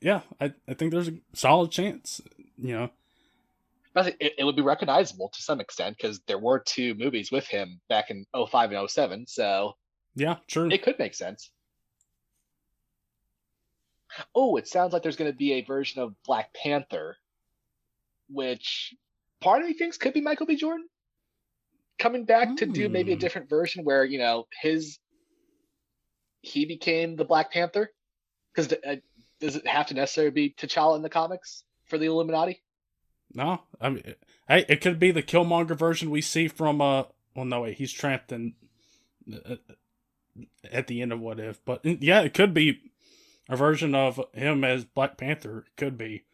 yeah, 0.00 0.20
I, 0.40 0.54
I 0.68 0.74
think 0.74 0.92
there's 0.92 1.08
a 1.08 1.18
solid 1.32 1.72
chance, 1.72 2.20
you 2.56 2.72
know. 2.76 2.90
It, 3.96 4.34
it 4.38 4.44
would 4.44 4.54
be 4.54 4.62
recognizable 4.62 5.30
to 5.30 5.42
some 5.42 5.58
extent 5.58 5.96
because 5.96 6.20
there 6.28 6.38
were 6.38 6.60
two 6.60 6.94
movies 6.94 7.32
with 7.32 7.48
him 7.48 7.80
back 7.88 8.10
in 8.10 8.24
05 8.32 8.70
and 8.70 8.88
07, 8.88 9.26
so 9.26 9.72
yeah, 10.14 10.36
true. 10.46 10.70
It 10.70 10.84
could 10.84 11.00
make 11.00 11.16
sense. 11.16 11.50
Oh, 14.36 14.54
it 14.54 14.68
sounds 14.68 14.92
like 14.92 15.02
there's 15.02 15.16
going 15.16 15.32
to 15.32 15.36
be 15.36 15.54
a 15.54 15.64
version 15.64 16.00
of 16.00 16.14
Black 16.22 16.54
Panther, 16.54 17.16
which 18.28 18.94
part 19.40 19.62
of 19.62 19.68
me 19.68 19.74
thinks 19.74 19.98
could 19.98 20.14
be 20.14 20.20
Michael 20.20 20.46
B. 20.46 20.56
Jordan 20.56 20.86
coming 21.98 22.24
back 22.24 22.56
to 22.56 22.66
do 22.66 22.88
maybe 22.88 23.12
a 23.12 23.14
hmm. 23.14 23.20
different 23.20 23.48
version 23.48 23.84
where 23.84 24.04
you 24.04 24.18
know 24.18 24.46
his 24.62 24.98
he 26.42 26.64
became 26.64 27.16
the 27.16 27.24
Black 27.24 27.52
Panther? 27.52 27.92
Because 28.54 28.72
uh, 28.72 28.96
does 29.40 29.56
it 29.56 29.66
have 29.66 29.86
to 29.88 29.94
necessarily 29.94 30.30
be 30.30 30.54
T'Challa 30.58 30.96
in 30.96 31.02
the 31.02 31.10
comics 31.10 31.64
for 31.84 31.98
the 31.98 32.06
Illuminati? 32.06 32.62
No, 33.32 33.62
I 33.80 33.90
mean, 33.90 34.02
hey, 34.48 34.64
it 34.68 34.80
could 34.80 34.98
be 34.98 35.12
the 35.12 35.22
Killmonger 35.22 35.76
version 35.76 36.10
we 36.10 36.20
see 36.20 36.48
from 36.48 36.80
uh. 36.80 37.04
Well, 37.36 37.44
no 37.44 37.60
wait, 37.60 37.76
he's 37.76 37.92
trapped 37.92 38.32
in 38.32 38.54
uh, 39.32 39.56
at 40.72 40.88
the 40.88 41.00
end 41.00 41.12
of 41.12 41.20
What 41.20 41.38
If, 41.38 41.64
but 41.64 41.84
yeah, 41.84 42.22
it 42.22 42.34
could 42.34 42.52
be 42.52 42.80
a 43.48 43.56
version 43.56 43.94
of 43.94 44.20
him 44.32 44.64
as 44.64 44.84
Black 44.84 45.16
Panther. 45.16 45.60
It 45.60 45.76
could 45.76 45.96
be. 45.96 46.24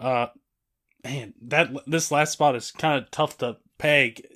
Uh, 0.00 0.28
man, 1.04 1.34
that 1.42 1.70
this 1.86 2.10
last 2.10 2.32
spot 2.32 2.56
is 2.56 2.70
kind 2.70 3.02
of 3.02 3.10
tough 3.10 3.38
to 3.38 3.56
peg. 3.78 4.26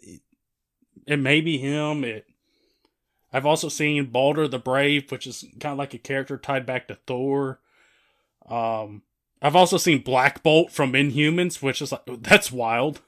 It 1.06 1.18
may 1.18 1.40
be 1.40 1.58
him. 1.58 2.04
It. 2.04 2.26
I've 3.32 3.46
also 3.46 3.68
seen 3.68 4.06
Balder 4.06 4.48
the 4.48 4.58
Brave, 4.58 5.10
which 5.10 5.26
is 5.26 5.44
kind 5.60 5.72
of 5.72 5.78
like 5.78 5.94
a 5.94 5.98
character 5.98 6.38
tied 6.38 6.66
back 6.66 6.88
to 6.88 6.94
Thor. 6.94 7.60
Um, 8.48 9.02
I've 9.42 9.56
also 9.56 9.76
seen 9.76 10.02
Black 10.02 10.42
Bolt 10.42 10.70
from 10.70 10.92
Inhumans, 10.92 11.62
which 11.62 11.82
is 11.82 11.92
like 11.92 12.02
that's 12.06 12.52
wild. 12.52 13.00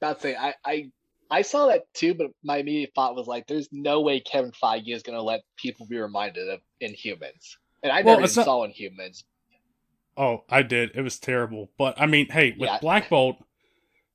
About 0.00 0.16
to 0.16 0.22
say, 0.22 0.36
I, 0.36 0.54
I 0.64 0.90
I 1.30 1.42
saw 1.42 1.68
that 1.68 1.92
too, 1.94 2.14
but 2.14 2.28
my 2.42 2.58
immediate 2.58 2.92
thought 2.94 3.14
was 3.14 3.26
like, 3.26 3.46
"There's 3.46 3.68
no 3.72 4.00
way 4.00 4.20
Kevin 4.20 4.52
Feige 4.52 4.94
is 4.94 5.02
going 5.02 5.16
to 5.16 5.22
let 5.22 5.42
people 5.56 5.86
be 5.86 5.98
reminded 5.98 6.48
of 6.48 6.60
Inhumans," 6.82 7.56
and 7.82 7.92
I 7.92 8.02
well, 8.02 8.16
never 8.16 8.24
even 8.24 8.36
not... 8.36 8.44
saw 8.44 8.66
Inhumans. 8.66 9.24
Oh, 10.20 10.44
I 10.50 10.60
did. 10.60 10.90
It 10.94 11.00
was 11.00 11.18
terrible, 11.18 11.70
but 11.78 11.98
I 11.98 12.04
mean, 12.04 12.28
hey, 12.28 12.50
with 12.50 12.68
yeah. 12.68 12.78
Black 12.78 13.08
Bolt, 13.08 13.38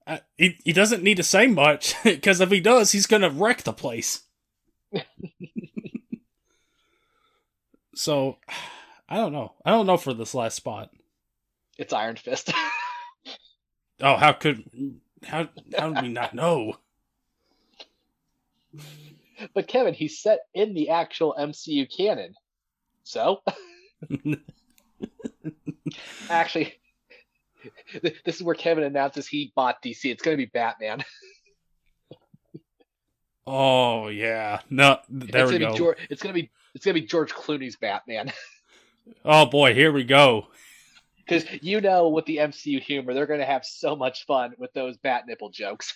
uh, 0.05 0.19
he 0.37 0.55
he 0.63 0.71
doesn't 0.71 1.01
need 1.01 1.17
to 1.17 1.23
say 1.23 1.47
much 1.47 1.95
because 2.03 2.39
if 2.39 2.51
he 2.51 2.59
does, 2.59 2.91
he's 2.91 3.07
going 3.07 3.23
to 3.23 3.29
wreck 3.31 3.63
the 3.63 3.73
place. 3.73 4.21
so 7.95 8.37
I 9.09 9.15
don't 9.15 9.33
know. 9.33 9.53
I 9.65 9.71
don't 9.71 9.87
know 9.87 9.97
for 9.97 10.13
this 10.13 10.35
last 10.35 10.57
spot. 10.57 10.91
It's 11.79 11.91
Iron 11.91 12.17
Fist. 12.17 12.53
oh, 13.99 14.15
how 14.15 14.33
could 14.33 14.63
how 15.23 15.49
how 15.75 15.89
did 15.89 16.03
we 16.03 16.09
not 16.09 16.35
know? 16.35 16.77
But 19.55 19.67
Kevin, 19.67 19.95
he's 19.95 20.19
set 20.19 20.41
in 20.53 20.75
the 20.75 20.89
actual 20.89 21.35
MCU 21.39 21.89
canon. 21.97 22.35
So 23.01 23.41
actually 26.29 26.73
this 28.01 28.35
is 28.35 28.43
where 28.43 28.55
Kevin 28.55 28.83
announces 28.83 29.27
he 29.27 29.51
bought 29.55 29.81
DC. 29.83 30.11
It's 30.11 30.21
going 30.21 30.37
to 30.37 30.43
be 30.43 30.49
Batman. 30.53 31.03
oh 33.47 34.07
yeah, 34.07 34.59
no, 34.69 34.99
there 35.09 35.43
it's 35.43 35.51
we 35.51 35.59
go. 35.59 35.75
George, 35.75 35.97
it's 36.09 36.21
gonna 36.21 36.33
be 36.33 36.51
it's 36.73 36.85
gonna 36.85 36.93
be 36.93 37.01
George 37.01 37.33
Clooney's 37.33 37.75
Batman. 37.75 38.31
Oh 39.23 39.45
boy, 39.45 39.75
here 39.75 39.91
we 39.91 40.03
go. 40.03 40.47
Because 41.17 41.45
you 41.61 41.79
know, 41.79 42.09
with 42.09 42.25
the 42.25 42.37
MCU 42.37 42.79
humor, 42.79 43.13
they're 43.13 43.27
going 43.27 43.39
to 43.39 43.45
have 43.45 43.63
so 43.63 43.95
much 43.95 44.25
fun 44.25 44.55
with 44.57 44.73
those 44.73 44.97
bat 44.97 45.25
nipple 45.27 45.51
jokes. 45.51 45.93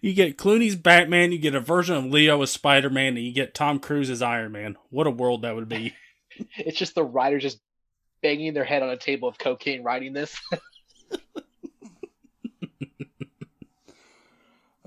You 0.00 0.14
get 0.14 0.36
Clooney's 0.36 0.76
Batman, 0.76 1.32
you 1.32 1.38
get 1.38 1.54
a 1.54 1.60
version 1.60 1.96
of 1.96 2.04
Leo 2.06 2.42
as 2.42 2.50
Spider 2.50 2.90
Man, 2.90 3.16
and 3.16 3.24
you 3.24 3.32
get 3.32 3.54
Tom 3.54 3.78
Cruise 3.78 4.10
as 4.10 4.22
Iron 4.22 4.52
Man. 4.52 4.76
What 4.90 5.06
a 5.06 5.10
world 5.10 5.42
that 5.42 5.54
would 5.54 5.68
be! 5.68 5.94
it's 6.56 6.78
just 6.78 6.94
the 6.94 7.04
writer 7.04 7.38
just 7.38 7.60
banging 8.22 8.54
their 8.54 8.64
head 8.64 8.82
on 8.82 8.90
a 8.90 8.96
table 8.96 9.28
of 9.28 9.38
cocaine 9.38 9.82
writing 9.82 10.12
this. 10.12 10.34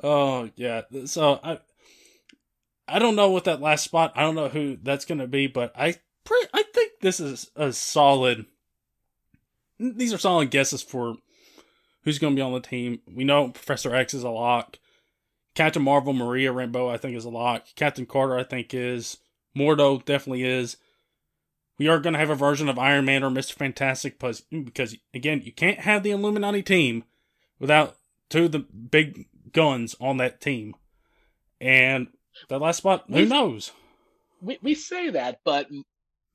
oh 0.03 0.49
yeah, 0.55 0.81
so 1.05 1.39
I 1.43 1.59
I 2.87 2.99
don't 2.99 3.15
know 3.15 3.31
what 3.31 3.45
that 3.45 3.61
last 3.61 3.83
spot. 3.83 4.13
I 4.15 4.21
don't 4.21 4.35
know 4.35 4.49
who 4.49 4.77
that's 4.81 5.05
going 5.05 5.19
to 5.19 5.27
be, 5.27 5.47
but 5.47 5.71
I 5.75 5.95
pre- 6.23 6.47
I 6.53 6.63
think 6.73 6.93
this 7.01 7.19
is 7.19 7.49
a 7.55 7.71
solid. 7.73 8.45
These 9.79 10.13
are 10.13 10.17
solid 10.17 10.51
guesses 10.51 10.81
for 10.81 11.15
who's 12.03 12.19
going 12.19 12.33
to 12.33 12.39
be 12.39 12.41
on 12.41 12.53
the 12.53 12.59
team. 12.59 12.99
We 13.07 13.23
know 13.23 13.49
Professor 13.49 13.93
X 13.95 14.13
is 14.13 14.23
a 14.23 14.29
lock. 14.29 14.77
Captain 15.55 15.83
Marvel, 15.83 16.13
Maria 16.13 16.51
Rambeau, 16.51 16.91
I 16.91 16.97
think 16.97 17.15
is 17.15 17.25
a 17.25 17.29
lock. 17.29 17.65
Captain 17.75 18.05
Carter, 18.05 18.37
I 18.37 18.43
think 18.43 18.73
is. 18.73 19.17
Mordo 19.57 20.03
definitely 20.03 20.43
is. 20.43 20.77
We 21.77 21.87
are 21.87 21.99
going 21.99 22.13
to 22.13 22.19
have 22.19 22.29
a 22.29 22.35
version 22.35 22.69
of 22.69 22.79
Iron 22.79 23.05
Man 23.05 23.23
or 23.23 23.29
Mister 23.29 23.53
Fantastic 23.55 24.19
because, 24.19 24.41
because 24.41 24.95
again, 25.13 25.41
you 25.43 25.51
can't 25.51 25.79
have 25.79 26.03
the 26.03 26.11
Illuminati 26.11 26.61
team 26.61 27.03
without 27.59 27.97
two 28.29 28.45
of 28.45 28.51
the 28.51 28.59
big 28.59 29.27
guns 29.51 29.95
on 29.99 30.17
that 30.17 30.41
team. 30.41 30.75
And 31.61 32.07
that 32.49 32.61
last 32.61 32.77
spot, 32.77 33.05
who 33.07 33.15
we, 33.15 33.25
knows? 33.25 33.71
We 34.41 34.59
we 34.61 34.75
say 34.75 35.11
that, 35.11 35.39
but 35.45 35.67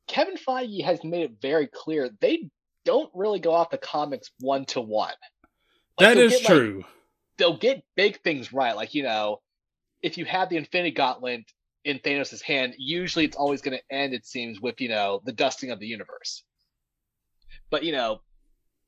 Kevin 0.07 0.37
Feige 0.37 0.85
has 0.85 1.03
made 1.05 1.23
it 1.23 1.41
very 1.43 1.67
clear 1.67 2.09
they 2.21 2.51
don't 2.85 3.11
really 3.15 3.41
go 3.41 3.53
off 3.53 3.71
the 3.71 3.79
comics 3.79 4.31
one 4.41 4.65
to 4.67 4.81
one. 4.81 5.15
That 5.99 6.17
is 6.17 6.33
get, 6.33 6.47
true. 6.47 6.77
Like, 6.79 6.87
they'll 7.39 7.57
get 7.57 7.85
big 7.97 8.21
things 8.23 8.53
right, 8.53 8.77
like 8.77 8.95
you 8.95 9.03
know, 9.03 9.41
if 10.03 10.19
you 10.19 10.25
have 10.25 10.49
the 10.49 10.57
Infinity 10.57 10.93
Gauntlet 10.93 11.45
in 11.85 11.99
Thanos' 11.99 12.43
hand, 12.43 12.75
usually 12.77 13.25
it's 13.25 13.37
always 13.37 13.63
going 13.63 13.79
to 13.79 13.95
end. 13.95 14.15
It 14.15 14.27
seems 14.27 14.61
with 14.61 14.81
you 14.81 14.89
know 14.89 15.23
the 15.25 15.33
dusting 15.33 15.71
of 15.71 15.81
the 15.81 15.87
universe. 15.87 16.45
But 17.71 17.85
you 17.85 17.93
know, 17.93 18.21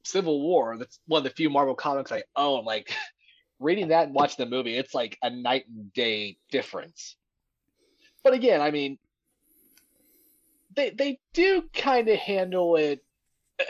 Civil 0.05 0.41
War, 0.41 0.77
that's 0.79 0.99
one 1.07 1.19
of 1.19 1.25
the 1.25 1.31
few 1.31 1.51
Marvel 1.51 1.75
comics 1.75 2.13
I 2.13 2.23
own. 2.37 2.65
Like 2.65 2.93
reading 3.59 3.89
that 3.89 4.07
and 4.07 4.15
watching 4.15 4.45
the 4.45 4.51
movie, 4.51 4.77
it's 4.77 4.95
like 4.95 5.19
a 5.23 5.31
night 5.31 5.65
and 5.69 5.93
day 5.93 6.39
difference. 6.51 7.17
But 8.23 8.35
again, 8.35 8.61
I 8.61 8.71
mean, 8.71 8.99
they 10.75 10.91
they 10.91 11.19
do 11.33 11.65
kind 11.75 12.09
of 12.09 12.19
handle 12.19 12.77
it 12.77 13.01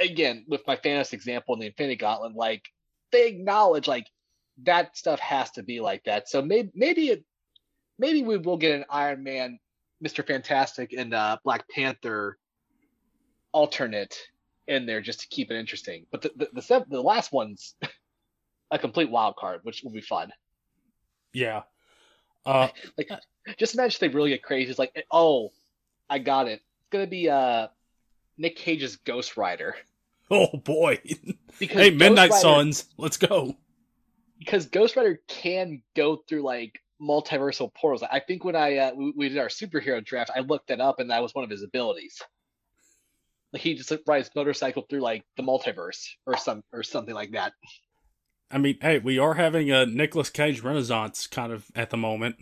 again 0.00 0.44
with 0.48 0.66
my 0.66 0.76
fantasy 0.76 1.16
example 1.16 1.54
in 1.54 1.60
the 1.60 1.66
Infinity 1.66 1.96
Gauntlet. 1.96 2.34
Like 2.34 2.68
they 3.12 3.28
acknowledge 3.28 3.88
like 3.88 4.06
that 4.64 4.96
stuff 4.96 5.20
has 5.20 5.50
to 5.52 5.62
be 5.62 5.80
like 5.80 6.04
that. 6.04 6.28
So 6.28 6.42
maybe 6.42 6.70
maybe 6.74 7.08
it 7.08 7.24
maybe 7.98 8.22
we 8.22 8.38
will 8.38 8.56
get 8.56 8.76
an 8.76 8.84
Iron 8.90 9.22
Man, 9.22 9.58
Mister 10.00 10.22
Fantastic, 10.22 10.92
and 10.96 11.14
uh, 11.14 11.38
Black 11.44 11.68
Panther 11.68 12.38
alternate 13.52 14.16
in 14.66 14.86
there 14.86 15.00
just 15.00 15.20
to 15.20 15.28
keep 15.28 15.50
it 15.50 15.58
interesting. 15.58 16.06
But 16.10 16.22
the 16.22 16.32
the, 16.36 16.48
the, 16.52 16.86
the 16.88 17.02
last 17.02 17.32
one's 17.32 17.74
a 18.70 18.78
complete 18.78 19.10
wild 19.10 19.36
card, 19.36 19.60
which 19.62 19.82
will 19.82 19.92
be 19.92 20.00
fun. 20.00 20.32
Yeah. 21.32 21.62
Uh, 22.44 22.68
like, 22.98 23.10
just 23.58 23.74
imagine 23.74 23.94
if 23.94 24.00
they 24.00 24.08
really 24.08 24.30
get 24.30 24.42
crazy. 24.42 24.70
It's 24.70 24.78
like, 24.78 25.04
oh, 25.10 25.50
I 26.08 26.18
got 26.18 26.48
it. 26.48 26.60
It's 26.60 26.90
gonna 26.90 27.06
be 27.06 27.28
uh, 27.28 27.68
Nick 28.38 28.56
Cage's 28.56 28.96
Ghost 28.96 29.36
Rider. 29.36 29.76
Oh 30.32 30.56
boy! 30.58 31.00
Because 31.58 31.76
hey, 31.76 31.90
Midnight 31.90 32.30
Rider, 32.30 32.40
Suns, 32.40 32.84
let's 32.96 33.16
go. 33.16 33.56
Because 34.38 34.66
Ghost 34.66 34.94
Rider 34.94 35.20
can 35.26 35.82
go 35.96 36.22
through 36.28 36.42
like 36.42 36.80
multiversal 37.02 37.74
portals. 37.74 38.04
I 38.08 38.20
think 38.20 38.44
when 38.44 38.54
I 38.54 38.76
uh, 38.76 38.94
we, 38.94 39.12
we 39.16 39.28
did 39.28 39.38
our 39.38 39.48
superhero 39.48 40.04
draft, 40.04 40.30
I 40.34 40.40
looked 40.40 40.68
that 40.68 40.80
up, 40.80 41.00
and 41.00 41.10
that 41.10 41.20
was 41.20 41.34
one 41.34 41.42
of 41.42 41.50
his 41.50 41.64
abilities. 41.64 42.22
Like 43.52 43.62
he 43.62 43.74
just 43.74 43.92
rides 44.06 44.30
motorcycle 44.36 44.86
through 44.88 45.00
like 45.00 45.24
the 45.36 45.42
multiverse 45.42 46.10
or 46.26 46.36
some 46.36 46.62
or 46.72 46.84
something 46.84 47.14
like 47.14 47.32
that. 47.32 47.52
I 48.50 48.58
mean, 48.58 48.78
hey, 48.80 48.98
we 48.98 49.18
are 49.18 49.34
having 49.34 49.70
a 49.70 49.86
Nicolas 49.86 50.30
Cage 50.30 50.60
renaissance 50.60 51.26
kind 51.26 51.52
of 51.52 51.66
at 51.74 51.90
the 51.90 51.96
moment. 51.96 52.36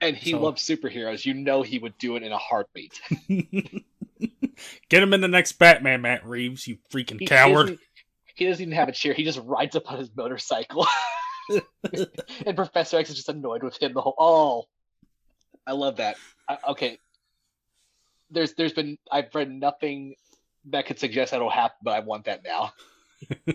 And 0.00 0.16
he 0.16 0.32
so. 0.32 0.40
loves 0.40 0.62
superheroes. 0.62 1.24
You 1.24 1.34
know 1.34 1.62
he 1.62 1.78
would 1.78 1.96
do 1.98 2.16
it 2.16 2.22
in 2.22 2.32
a 2.32 2.38
heartbeat. 2.38 3.00
Get 4.88 5.02
him 5.02 5.12
in 5.12 5.20
the 5.20 5.28
next 5.28 5.52
Batman, 5.52 6.02
Matt 6.02 6.26
Reeves, 6.26 6.66
you 6.66 6.78
freaking 6.92 7.20
he, 7.20 7.26
coward. 7.26 7.68
He 7.68 7.72
doesn't, 7.74 7.80
he 8.36 8.46
doesn't, 8.46 8.62
even 8.62 8.74
have 8.74 8.88
a 8.88 8.92
chair. 8.92 9.14
He 9.14 9.24
just 9.24 9.40
rides 9.44 9.76
up 9.76 9.90
on 9.90 9.98
his 9.98 10.10
motorcycle. 10.14 10.86
and 12.46 12.56
Professor 12.56 12.98
X 12.98 13.10
is 13.10 13.16
just 13.16 13.28
annoyed 13.28 13.62
with 13.62 13.80
him 13.80 13.92
the 13.94 14.00
whole. 14.00 14.14
Oh, 14.18 14.64
I 15.66 15.72
love 15.72 15.96
that. 15.96 16.16
I, 16.48 16.58
okay, 16.70 16.98
there's 18.30 18.54
there's 18.54 18.72
been 18.72 18.98
I've 19.10 19.34
read 19.34 19.50
nothing 19.50 20.14
that 20.66 20.86
could 20.86 20.98
suggest 20.98 21.32
that'll 21.32 21.50
happen, 21.50 21.76
but 21.82 21.94
I 21.94 22.00
want 22.00 22.24
that 22.24 22.42
now. 22.44 22.72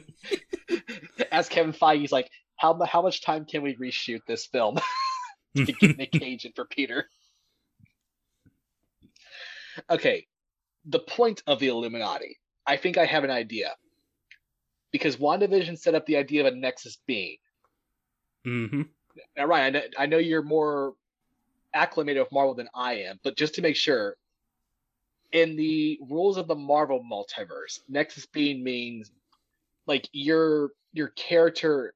As 1.32 1.50
Kevin 1.50 1.74
Feige's 1.74 2.12
like, 2.12 2.30
how 2.56 2.80
how 2.86 3.02
much 3.02 3.22
time 3.22 3.46
can 3.46 3.62
we 3.62 3.76
reshoot 3.76 4.22
this 4.28 4.46
film 4.46 4.80
to 5.56 5.66
get 5.66 5.98
Nick 5.98 6.12
Cage 6.12 6.46
in 6.46 6.54
for 6.54 6.66
Peter? 6.66 7.10
Okay, 9.90 10.28
the 10.86 11.00
point 11.00 11.44
of 11.48 11.60
the 11.60 11.68
Illuminati. 11.68 12.40
I 12.66 12.78
think 12.78 12.98
I 12.98 13.06
have 13.06 13.24
an 13.24 13.32
idea. 13.32 13.76
Because 14.92 15.18
WandaVision 15.18 15.78
set 15.78 15.96
up 15.96 16.06
the 16.06 16.18
idea 16.18 16.46
of 16.46 16.54
a 16.54 16.56
Nexus 16.56 16.98
being. 17.06 17.38
Mm-hmm. 18.46 18.82
Now, 19.38 19.46
Ryan, 19.46 19.76
I 19.76 19.80
know, 19.80 19.86
I 20.00 20.06
know 20.08 20.18
you're 20.18 20.42
more 20.42 20.94
acclimated 21.74 22.22
with 22.24 22.32
Marvel 22.32 22.56
than 22.56 22.70
I 22.74 22.94
am, 22.94 23.20
but 23.24 23.38
just 23.38 23.56
to 23.56 23.62
make 23.62 23.76
sure, 23.76 24.16
in 25.32 25.56
the 25.56 26.00
rules 26.10 26.38
of 26.38 26.48
the 26.48 26.56
Marvel 26.56 27.04
multiverse, 27.04 27.82
Nexus 27.88 28.26
being 28.26 28.64
means 28.64 29.12
like 29.86 30.10
your 30.12 30.72
your 30.94 31.10
character 31.10 31.94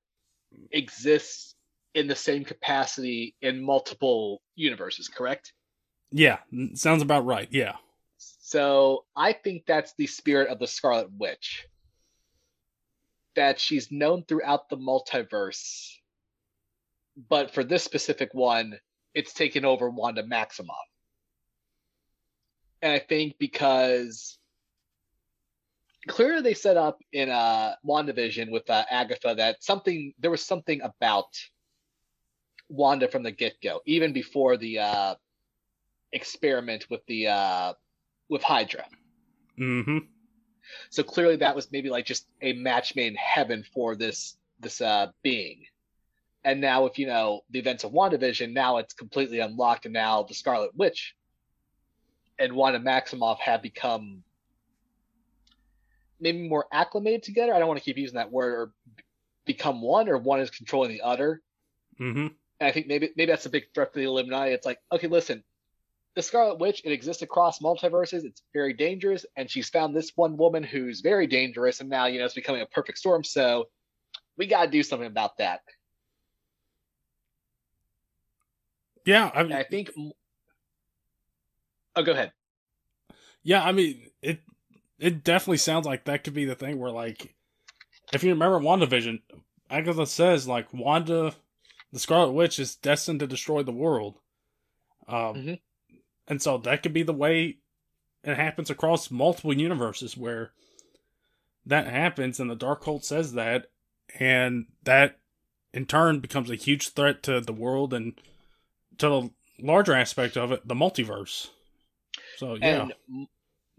exists 0.72 1.56
in 1.96 2.08
the 2.08 2.16
same 2.16 2.44
capacity 2.44 3.36
in 3.42 3.64
multiple 3.64 4.42
universes, 4.56 5.08
correct? 5.08 5.54
Yeah, 6.12 6.40
sounds 6.76 7.02
about 7.02 7.26
right. 7.26 7.48
Yeah. 7.52 7.74
So 8.54 9.06
I 9.16 9.34
think 9.34 9.64
that's 9.66 9.96
the 9.98 10.06
spirit 10.06 10.50
of 10.50 10.60
the 10.60 10.68
Scarlet 10.68 11.10
Witch. 11.18 11.66
That 13.36 13.60
she's 13.60 13.92
known 13.92 14.26
throughout 14.28 14.70
the 14.70 14.78
multiverse, 14.78 15.90
but 17.30 17.52
for 17.52 17.64
this 17.64 17.84
specific 17.84 18.30
one, 18.36 18.78
it's 19.16 19.34
taken 19.34 19.66
over 19.66 19.90
Wanda 19.90 20.22
Maximoff. 20.22 20.86
And 22.84 22.94
I 22.94 23.00
think 23.00 23.40
because 23.40 24.38
clearly 26.08 26.44
they 26.44 26.54
set 26.54 26.78
up 26.78 27.00
in 27.12 27.32
uh 27.32 27.74
WandaVision 27.84 28.52
with 28.52 28.70
uh, 28.70 28.86
Agatha 28.88 29.34
that 29.36 29.64
something 29.64 30.14
there 30.20 30.30
was 30.30 30.46
something 30.46 30.80
about 30.84 31.26
Wanda 32.70 33.08
from 33.08 33.24
the 33.24 33.32
get 33.32 33.56
go, 33.64 33.82
even 33.88 34.14
before 34.14 34.58
the 34.58 34.78
uh 34.78 35.16
experiment 36.12 36.86
with 36.92 37.02
the 37.08 37.30
uh 37.30 37.74
with 38.30 38.44
Hydra. 38.44 38.86
Mm-hmm. 39.60 40.00
So 40.90 41.04
clearly 41.04 41.38
that 41.38 41.56
was 41.56 41.72
maybe 41.72 41.90
like 41.90 42.06
just 42.06 42.28
a 42.42 42.54
match 42.54 42.96
made 42.96 43.08
in 43.08 43.16
heaven 43.16 43.64
for 43.74 43.96
this 43.96 44.38
this 44.60 44.82
uh 44.82 45.08
being. 45.22 45.64
And 46.46 46.60
now 46.60 46.86
if 46.86 46.98
you 47.00 47.08
know 47.08 47.42
the 47.52 47.60
events 47.60 47.84
of 47.84 47.92
WandaVision, 47.92 48.54
now 48.54 48.78
it's 48.78 48.94
completely 48.94 49.40
unlocked 49.40 49.86
and 49.86 49.94
now 49.94 50.24
the 50.24 50.34
Scarlet 50.34 50.72
Witch 50.76 51.16
and 52.40 52.54
Wanda 52.54 52.80
Maximoff 52.80 53.40
have 53.40 53.62
become 53.62 54.24
maybe 56.20 56.48
more 56.48 56.66
acclimated 56.72 57.24
together. 57.24 57.54
I 57.54 57.60
don't 57.60 57.68
want 57.68 57.80
to 57.80 57.86
keep 57.86 57.98
using 57.98 58.16
that 58.16 58.32
word 58.32 58.54
or 58.54 58.72
become 59.46 59.82
one 59.82 60.10
or 60.10 60.18
one 60.18 60.40
is 60.40 60.50
controlling 60.50 60.92
the 60.92 61.02
other. 61.02 61.42
Mm-hmm. 62.00 62.28
And 62.28 62.68
I 62.68 62.72
think 62.72 62.88
maybe 62.88 63.10
maybe 63.16 63.32
that's 63.32 63.46
a 63.46 63.50
big 63.50 63.66
threat 63.74 63.94
for 63.94 64.00
the 64.00 64.06
Illuminati. 64.06 64.52
It's 64.52 64.66
like, 64.66 64.80
okay, 64.92 65.08
listen, 65.08 65.44
the 66.16 66.22
Scarlet 66.22 66.60
Witch, 66.60 66.82
it 66.86 66.92
exists 66.92 67.24
across 67.24 67.60
multiverses. 67.60 68.24
It's 68.24 68.44
very 68.54 68.74
dangerous, 68.74 69.26
and 69.36 69.50
she's 69.50 69.70
found 69.70 69.96
this 69.96 70.12
one 70.16 70.38
woman 70.38 70.64
who's 70.64 71.02
very 71.02 71.26
dangerous, 71.28 71.80
and 71.80 71.90
now 71.90 72.06
you 72.06 72.20
know 72.20 72.26
it's 72.26 72.34
becoming 72.34 72.62
a 72.62 72.68
perfect 72.68 73.00
storm. 73.00 73.24
So 73.24 73.70
we 74.38 74.46
got 74.46 74.66
to 74.66 74.72
do 74.72 74.84
something 74.84 75.08
about 75.08 75.38
that. 75.38 75.62
Yeah, 79.06 79.32
I, 79.34 79.44
mean, 79.44 79.54
I 79.54 79.64
think. 79.64 79.92
Oh, 81.96 82.04
go 82.04 82.12
ahead. 82.12 82.32
Yeah, 83.42 83.64
I 83.64 83.72
mean 83.72 84.10
it. 84.22 84.40
It 85.00 85.24
definitely 85.24 85.58
sounds 85.58 85.86
like 85.86 86.06
that 86.06 86.24
could 86.24 86.34
be 86.34 86.46
the 86.46 86.56
thing 86.56 86.80
where, 86.80 86.92
like, 86.92 87.36
if 88.14 88.24
you 88.24 88.30
remember 88.30 88.60
WandaVision, 88.60 89.22
Agatha 89.70 90.06
says 90.06 90.48
like 90.48 90.72
Wanda, 90.72 91.34
the 91.92 92.00
Scarlet 92.00 92.32
Witch, 92.32 92.60
is 92.60 92.76
destined 92.76 93.20
to 93.20 93.28
destroy 93.28 93.64
the 93.64 93.72
world. 93.74 94.20
Um, 95.08 95.18
mm-hmm. 95.18 95.54
And 96.28 96.42
so 96.42 96.58
that 96.60 96.84
could 96.84 96.94
be 96.94 97.04
the 97.04 97.14
way 97.14 97.58
it 98.24 98.38
happens 98.38 98.70
across 98.70 99.12
multiple 99.12 99.58
universes 99.58 100.16
where 100.16 100.52
that 101.66 101.88
happens 101.88 102.40
and 102.40 102.50
the 102.50 102.56
Darkhold 102.56 103.04
says 103.04 103.34
that 103.34 103.68
and 104.20 104.66
that 104.84 105.20
in 105.74 105.86
turn 105.86 106.20
becomes 106.20 106.50
a 106.50 106.56
huge 106.56 106.90
threat 106.90 107.24
to 107.24 107.42
the 107.42 107.54
world 107.54 107.94
and 107.94 108.14
to 108.98 109.10
the 109.10 109.30
larger 109.60 109.94
aspect 109.94 110.38
of 110.38 110.52
it, 110.52 110.68
the 110.68 110.76
multiverse. 110.76 111.50
So 112.38 112.56
yeah. 112.56 112.90
And 113.12 113.28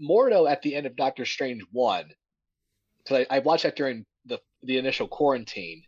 Mordo 0.01 0.51
at 0.51 0.63
the 0.63 0.75
end 0.75 0.87
of 0.87 0.97
Doctor 0.97 1.25
Strange 1.25 1.63
one, 1.71 2.11
because 3.03 3.27
I, 3.31 3.37
I 3.37 3.39
watched 3.41 3.63
that 3.63 3.77
during 3.77 4.05
the 4.27 4.41
the 4.63 4.79
initial 4.79 5.07
quarantine. 5.07 5.83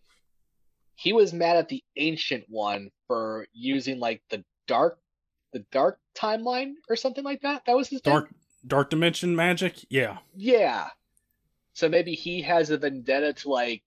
He 0.94 1.12
was 1.12 1.32
mad 1.32 1.56
at 1.56 1.68
the 1.68 1.82
ancient 1.96 2.44
one 2.48 2.90
for 3.06 3.46
using 3.52 3.98
like 3.98 4.22
the 4.30 4.44
dark 4.66 4.98
the 5.56 5.64
dark 5.72 5.98
timeline 6.14 6.74
or 6.90 6.96
something 6.96 7.24
like 7.24 7.40
that. 7.40 7.62
That 7.66 7.76
was 7.76 7.88
his 7.88 8.02
dark 8.02 8.24
name? 8.24 8.34
dark 8.66 8.90
dimension 8.90 9.34
magic. 9.34 9.84
Yeah, 9.88 10.18
yeah. 10.34 10.88
So 11.72 11.88
maybe 11.88 12.12
he 12.12 12.42
has 12.42 12.68
a 12.68 12.76
vendetta 12.76 13.32
to 13.32 13.48
like 13.48 13.82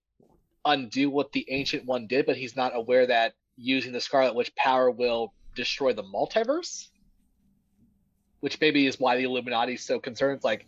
undo 0.64 1.10
what 1.10 1.30
the 1.30 1.46
ancient 1.48 1.84
one 1.84 2.08
did, 2.08 2.26
but 2.26 2.36
he's 2.36 2.56
not 2.56 2.74
aware 2.74 3.06
that 3.06 3.34
using 3.56 3.92
the 3.92 4.00
Scarlet 4.00 4.34
Witch 4.34 4.52
power 4.56 4.90
will 4.90 5.32
destroy 5.54 5.92
the 5.92 6.02
multiverse. 6.02 6.88
Which 8.40 8.60
maybe 8.60 8.86
is 8.86 8.98
why 8.98 9.16
the 9.16 9.24
Illuminati 9.24 9.74
is 9.74 9.84
so 9.84 10.00
concerned. 10.00 10.36
It's 10.36 10.44
like, 10.44 10.66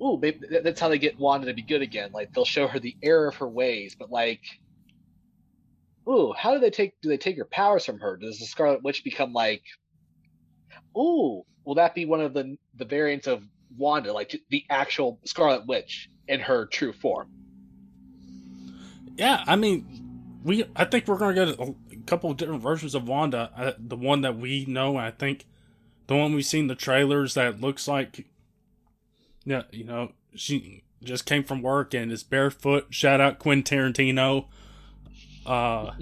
ooh, 0.00 0.16
maybe 0.16 0.46
that's 0.62 0.80
how 0.80 0.88
they 0.88 0.98
get 0.98 1.18
Wanda 1.18 1.48
to 1.48 1.54
be 1.54 1.62
good 1.62 1.82
again. 1.82 2.12
Like 2.14 2.32
they'll 2.32 2.44
show 2.44 2.66
her 2.66 2.78
the 2.78 2.96
error 3.02 3.28
of 3.28 3.36
her 3.36 3.48
ways, 3.48 3.94
but 3.98 4.10
like 4.10 4.40
ooh, 6.08 6.32
how 6.36 6.54
do 6.54 6.60
they 6.60 6.70
take 6.70 6.94
do 7.00 7.08
they 7.08 7.16
take 7.16 7.36
your 7.36 7.46
powers 7.46 7.84
from 7.84 7.98
her? 8.00 8.16
Does 8.16 8.38
the 8.38 8.46
Scarlet 8.46 8.82
Witch 8.82 9.04
become 9.04 9.32
like, 9.32 9.62
ooh, 10.96 11.44
will 11.64 11.74
that 11.76 11.94
be 11.94 12.04
one 12.04 12.20
of 12.20 12.34
the 12.34 12.56
the 12.76 12.84
variants 12.84 13.26
of 13.26 13.42
Wanda, 13.76 14.12
like 14.12 14.34
the 14.50 14.64
actual 14.70 15.18
Scarlet 15.24 15.66
Witch 15.66 16.10
in 16.28 16.40
her 16.40 16.66
true 16.66 16.92
form? 16.92 17.28
Yeah, 19.16 19.44
I 19.46 19.56
mean, 19.56 20.40
we 20.42 20.64
I 20.74 20.84
think 20.84 21.06
we're 21.06 21.18
gonna 21.18 21.34
get 21.34 21.60
a, 21.60 21.74
couple 22.06 22.30
of 22.30 22.36
different 22.36 22.62
versions 22.62 22.96
of 22.96 23.06
Wanda. 23.06 23.52
Uh, 23.56 23.72
the 23.78 23.96
one 23.96 24.22
that 24.22 24.36
we 24.36 24.64
know, 24.66 24.96
I 24.96 25.12
think, 25.12 25.46
the 26.08 26.16
one 26.16 26.34
we've 26.34 26.44
seen 26.44 26.66
the 26.66 26.74
trailers 26.74 27.34
that 27.34 27.60
looks 27.60 27.86
like, 27.86 28.26
yeah, 29.44 29.62
you 29.70 29.84
know, 29.84 30.12
she 30.34 30.82
just 31.04 31.26
came 31.26 31.44
from 31.44 31.62
work 31.62 31.94
and 31.94 32.10
is 32.10 32.24
barefoot. 32.24 32.86
Shout 32.90 33.20
out 33.20 33.38
Quentin 33.38 33.78
Tarantino 33.78 34.46
uh, 35.46 35.92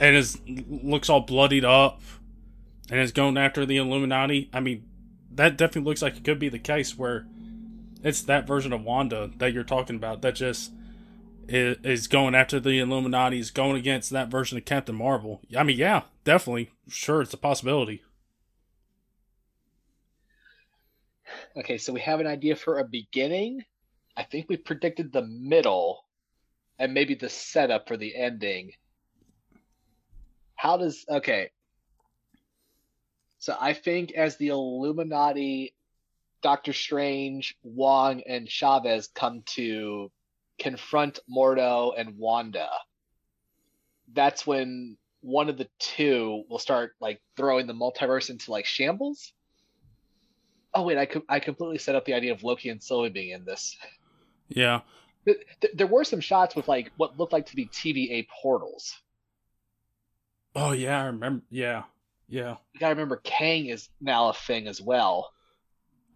and 0.00 0.16
is 0.16 0.40
looks 0.46 1.08
all 1.08 1.20
bloodied 1.20 1.64
up, 1.64 2.00
and 2.90 3.00
is 3.00 3.12
going 3.12 3.36
after 3.36 3.64
the 3.64 3.76
Illuminati. 3.76 4.50
I 4.52 4.60
mean, 4.60 4.84
that 5.30 5.56
definitely 5.56 5.88
looks 5.88 6.02
like 6.02 6.16
it 6.16 6.24
could 6.24 6.38
be 6.38 6.48
the 6.48 6.58
case 6.58 6.98
where 6.98 7.26
it's 8.02 8.22
that 8.22 8.46
version 8.46 8.72
of 8.72 8.82
Wanda 8.82 9.30
that 9.38 9.52
you're 9.52 9.64
talking 9.64 9.96
about 9.96 10.22
that 10.22 10.34
just 10.34 10.72
is, 11.48 11.76
is 11.84 12.06
going 12.08 12.34
after 12.34 12.58
the 12.58 12.78
Illuminati, 12.78 13.38
is 13.38 13.50
going 13.50 13.76
against 13.76 14.10
that 14.10 14.28
version 14.28 14.58
of 14.58 14.64
Captain 14.64 14.94
Marvel. 14.94 15.40
I 15.56 15.62
mean, 15.62 15.78
yeah, 15.78 16.02
definitely, 16.24 16.70
sure, 16.88 17.22
it's 17.22 17.34
a 17.34 17.38
possibility. 17.38 18.02
Okay, 21.56 21.78
so 21.78 21.92
we 21.92 22.00
have 22.00 22.20
an 22.20 22.26
idea 22.26 22.56
for 22.56 22.78
a 22.78 22.84
beginning. 22.84 23.64
I 24.16 24.24
think 24.24 24.46
we 24.48 24.56
predicted 24.56 25.12
the 25.12 25.22
middle 25.22 26.04
and 26.78 26.94
maybe 26.94 27.14
the 27.14 27.28
setup 27.28 27.88
for 27.88 27.96
the 27.96 28.14
ending. 28.16 28.72
How 30.54 30.76
does 30.76 31.04
okay? 31.08 31.50
So 33.38 33.56
I 33.60 33.72
think 33.72 34.12
as 34.12 34.36
the 34.36 34.48
Illuminati, 34.48 35.74
Doctor 36.42 36.72
Strange, 36.72 37.56
Wong, 37.62 38.22
and 38.22 38.48
Chavez 38.48 39.08
come 39.08 39.42
to 39.54 40.10
confront 40.58 41.18
Mordo 41.28 41.92
and 41.98 42.16
Wanda, 42.18 42.68
that's 44.12 44.46
when 44.46 44.96
one 45.22 45.48
of 45.48 45.56
the 45.56 45.68
two 45.78 46.44
will 46.48 46.58
start 46.58 46.94
like 47.00 47.20
throwing 47.36 47.66
the 47.66 47.72
multiverse 47.72 48.30
into 48.30 48.50
like 48.50 48.66
shambles. 48.66 49.32
Oh 50.74 50.82
wait, 50.82 50.98
I 50.98 51.08
I 51.28 51.40
completely 51.40 51.78
set 51.78 51.94
up 51.94 52.04
the 52.04 52.14
idea 52.14 52.32
of 52.32 52.42
Loki 52.42 52.68
and 52.68 52.82
Sylvie 52.82 53.08
being 53.08 53.30
in 53.30 53.44
this. 53.44 53.76
Yeah, 54.48 54.80
there 55.74 55.86
were 55.86 56.04
some 56.04 56.20
shots 56.20 56.54
with 56.54 56.68
like 56.68 56.90
what 56.96 57.18
looked 57.18 57.32
like 57.32 57.46
to 57.46 57.56
be 57.56 57.66
TVA 57.66 58.26
portals. 58.28 59.00
Oh 60.54 60.72
yeah, 60.72 61.02
I 61.02 61.06
remember. 61.06 61.44
Yeah, 61.50 61.84
yeah. 62.28 62.56
You 62.72 62.80
gotta 62.80 62.94
remember, 62.94 63.20
Kang 63.22 63.66
is 63.66 63.88
now 64.00 64.28
a 64.28 64.34
thing 64.34 64.66
as 64.66 64.80
well. 64.80 65.32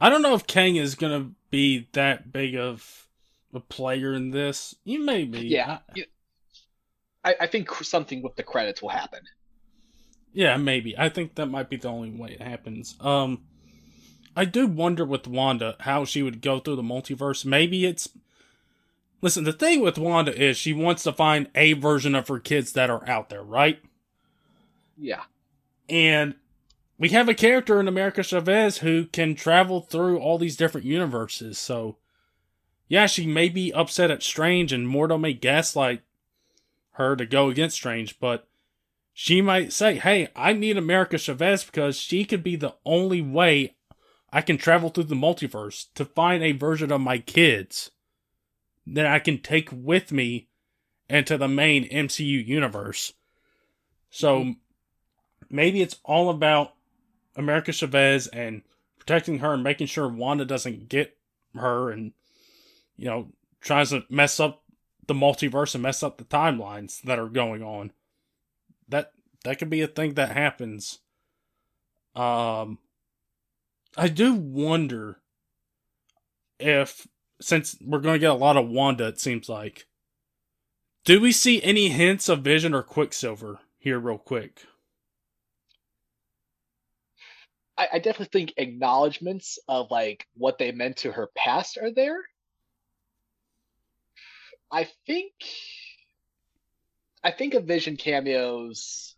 I 0.01 0.11
don't 0.11 0.23
know 0.23 0.35
if 0.35 0.47
Kang 0.47 0.77
is 0.77 0.95
gonna 0.95 1.31
be 1.51 1.89
that 1.93 2.33
big 2.33 2.57
of 2.57 3.07
a 3.55 3.61
player 3.61 4.12
in 4.12 4.31
this. 4.31 4.74
You 4.85 5.05
may 5.05 5.24
be. 5.24 5.49
Yeah. 5.49 5.78
I, 7.24 7.35
I 7.41 7.47
think 7.47 7.73
something 7.74 8.23
with 8.23 8.37
the 8.37 8.43
credits 8.43 8.81
will 8.81 8.91
happen. 8.91 9.20
Yeah, 10.33 10.59
maybe. 10.59 10.97
I 10.97 11.09
think 11.09 11.35
that 11.37 11.47
might 11.47 11.70
be 11.70 11.77
the 11.77 11.89
only 11.89 12.11
way 12.11 12.33
it 12.33 12.43
happens. 12.43 12.95
Um, 13.01 13.45
I 14.37 14.45
do 14.45 14.66
wonder 14.66 15.05
with 15.05 15.27
Wanda 15.27 15.77
how 15.81 16.05
she 16.05 16.23
would 16.23 16.43
go 16.43 16.61
through 16.61 16.77
the 16.77 16.83
multiverse. 16.83 17.45
Maybe 17.47 17.87
it's 17.87 18.11
Listen, 19.22 19.44
the 19.44 19.52
thing 19.52 19.80
with 19.80 19.98
Wanda 19.98 20.34
is 20.34 20.56
she 20.56 20.72
wants 20.72 21.02
to 21.05 21.12
find 21.12 21.48
a 21.55 21.72
version 21.72 22.14
of 22.14 22.28
her 22.28 22.38
kids 22.38 22.72
that 22.72 22.90
are 22.90 23.09
out 23.09 23.28
there, 23.28 23.43
right? 23.43 23.80
Yeah. 24.97 25.22
And 25.88 26.34
we 26.98 27.10
have 27.10 27.28
a 27.28 27.34
character 27.34 27.80
in 27.80 27.88
America 27.88 28.22
Chavez 28.22 28.78
who 28.78 29.06
can 29.06 29.34
travel 29.34 29.80
through 29.80 30.18
all 30.18 30.38
these 30.38 30.56
different 30.56 30.86
universes. 30.86 31.59
So, 31.59 31.97
yeah, 32.88 33.06
she 33.06 33.26
may 33.26 33.48
be 33.48 33.72
upset 33.72 34.10
at 34.10 34.22
Strange 34.22 34.72
and 34.72 34.86
Mordo 34.86 35.20
may 35.20 35.32
gaslight 35.32 36.02
her 36.93 37.16
to 37.16 37.26
go 37.26 37.48
against 37.48 37.76
Strange, 37.76 38.18
but 38.20 38.47
she 39.12 39.40
might 39.40 39.72
say, 39.72 39.97
hey, 39.97 40.28
I 40.36 40.52
need 40.52 40.76
America 40.76 41.18
Chavez 41.18 41.64
because 41.64 41.97
she 41.97 42.24
could 42.24 42.43
be 42.43 42.56
the 42.56 42.74
only 42.84 43.22
way 43.22 43.76
I 44.30 44.43
can 44.43 44.59
travel 44.59 44.90
through 44.90 45.05
the 45.05 45.14
multiverse 45.14 45.86
to 45.94 46.05
find 46.05 46.43
a 46.43 46.52
version 46.52 46.93
of 46.93 47.01
my 47.01 47.18
kids 47.18 47.93
that 48.86 49.06
I 49.06 49.18
can 49.18 49.38
take 49.38 49.68
with 49.72 50.12
me 50.12 50.48
into 51.08 51.36
the 51.36 51.48
main 51.48 51.88
MCU 51.88 52.46
universe. 52.46 53.12
So 54.10 54.40
mm-hmm. 54.40 54.50
maybe 55.50 55.82
it's 55.82 55.96
all 56.04 56.30
about 56.30 56.74
America 57.36 57.72
Chavez 57.72 58.26
and 58.28 58.62
protecting 58.98 59.38
her 59.38 59.54
and 59.54 59.62
making 59.62 59.86
sure 59.86 60.08
Wanda 60.08 60.44
doesn't 60.44 60.88
get 60.88 61.16
her 61.54 61.90
and 61.90 62.12
you 62.96 63.06
know 63.06 63.28
tries 63.60 63.90
to 63.90 64.04
mess 64.10 64.40
up 64.40 64.62
the 65.06 65.14
multiverse 65.14 65.74
and 65.74 65.82
mess 65.82 66.02
up 66.02 66.18
the 66.18 66.24
timelines 66.24 67.00
that 67.02 67.18
are 67.18 67.28
going 67.28 67.62
on. 67.62 67.92
That 68.88 69.12
that 69.44 69.58
could 69.58 69.70
be 69.70 69.82
a 69.82 69.86
thing 69.86 70.14
that 70.14 70.32
happens. 70.32 71.00
Um 72.14 72.78
I 73.96 74.08
do 74.08 74.34
wonder 74.34 75.18
if 76.58 77.06
since 77.40 77.76
we're 77.80 78.00
going 78.00 78.14
to 78.14 78.20
get 78.20 78.30
a 78.30 78.34
lot 78.34 78.56
of 78.56 78.68
Wanda 78.68 79.06
it 79.06 79.20
seems 79.20 79.48
like 79.48 79.86
do 81.04 81.20
we 81.20 81.30
see 81.30 81.62
any 81.62 81.88
hints 81.88 82.28
of 82.28 82.40
Vision 82.40 82.74
or 82.74 82.82
Quicksilver 82.82 83.60
here 83.78 84.00
real 84.00 84.18
quick? 84.18 84.64
I, 87.78 87.88
I 87.94 87.98
definitely 88.00 88.40
think 88.40 88.54
acknowledgments 88.56 89.60
of 89.68 89.90
like 89.92 90.26
what 90.34 90.58
they 90.58 90.72
meant 90.72 90.98
to 90.98 91.12
her 91.12 91.30
past 91.36 91.78
are 91.78 91.92
there. 91.92 92.18
I 94.70 94.88
think 95.06 95.32
I 97.22 97.30
think 97.30 97.54
of 97.54 97.64
Vision 97.64 97.96
cameos. 97.96 99.14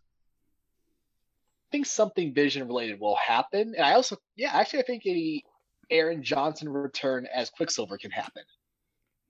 I 1.69 1.71
think 1.71 1.85
something 1.85 2.33
Vision 2.33 2.67
related 2.67 2.99
will 2.99 3.15
happen, 3.15 3.73
and 3.75 3.85
I 3.85 3.93
also, 3.93 4.17
yeah, 4.35 4.51
actually, 4.53 4.79
I 4.79 4.83
think 4.83 5.05
a 5.05 5.43
Aaron 5.89 6.23
Johnson 6.23 6.69
return 6.69 7.27
as 7.33 7.49
Quicksilver 7.49 7.97
can 7.97 8.11
happen. 8.11 8.43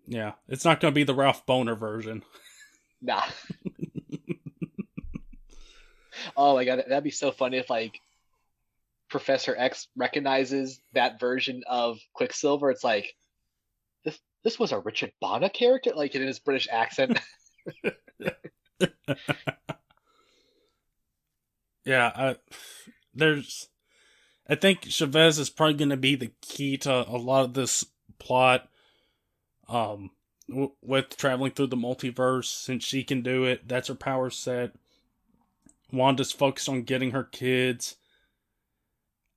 Yeah, 0.07 0.33
it's 0.47 0.65
not 0.65 0.79
going 0.79 0.93
to 0.93 0.95
be 0.95 1.03
the 1.03 1.13
Ralph 1.13 1.45
Bohner 1.45 1.77
version. 1.77 2.23
Nah. 3.01 3.23
oh 6.37 6.55
my 6.55 6.65
god, 6.65 6.83
that'd 6.87 7.03
be 7.03 7.11
so 7.11 7.31
funny 7.31 7.57
if 7.57 7.69
like 7.69 7.99
Professor 9.09 9.55
X 9.57 9.87
recognizes 9.95 10.81
that 10.93 11.19
version 11.19 11.63
of 11.67 11.99
Quicksilver. 12.13 12.71
It's 12.71 12.83
like 12.83 13.15
this 14.03 14.19
this 14.43 14.59
was 14.59 14.71
a 14.71 14.79
Richard 14.79 15.11
Bonney 15.21 15.49
character, 15.49 15.91
like 15.95 16.15
in 16.15 16.25
his 16.25 16.39
British 16.39 16.67
accent. 16.71 17.19
yeah, 21.85 22.11
I, 22.15 22.35
there's. 23.13 23.69
I 24.49 24.55
think 24.55 24.89
Chavez 24.89 25.37
is 25.37 25.51
probably 25.51 25.75
going 25.75 25.89
to 25.89 25.97
be 25.97 26.15
the 26.15 26.31
key 26.41 26.75
to 26.79 27.07
a 27.07 27.17
lot 27.17 27.45
of 27.45 27.53
this 27.53 27.85
plot. 28.17 28.67
Um, 29.67 30.09
w- 30.49 30.71
with 30.81 31.15
traveling 31.15 31.51
through 31.51 31.67
the 31.67 31.77
multiverse, 31.77 32.45
since 32.45 32.83
she 32.83 33.03
can 33.03 33.21
do 33.21 33.45
it, 33.45 33.67
that's 33.67 33.89
her 33.89 33.95
power 33.95 34.31
set. 34.31 34.71
Wanda's 35.91 36.31
focused 36.31 36.67
on 36.67 36.81
getting 36.81 37.11
her 37.11 37.23
kids. 37.23 37.97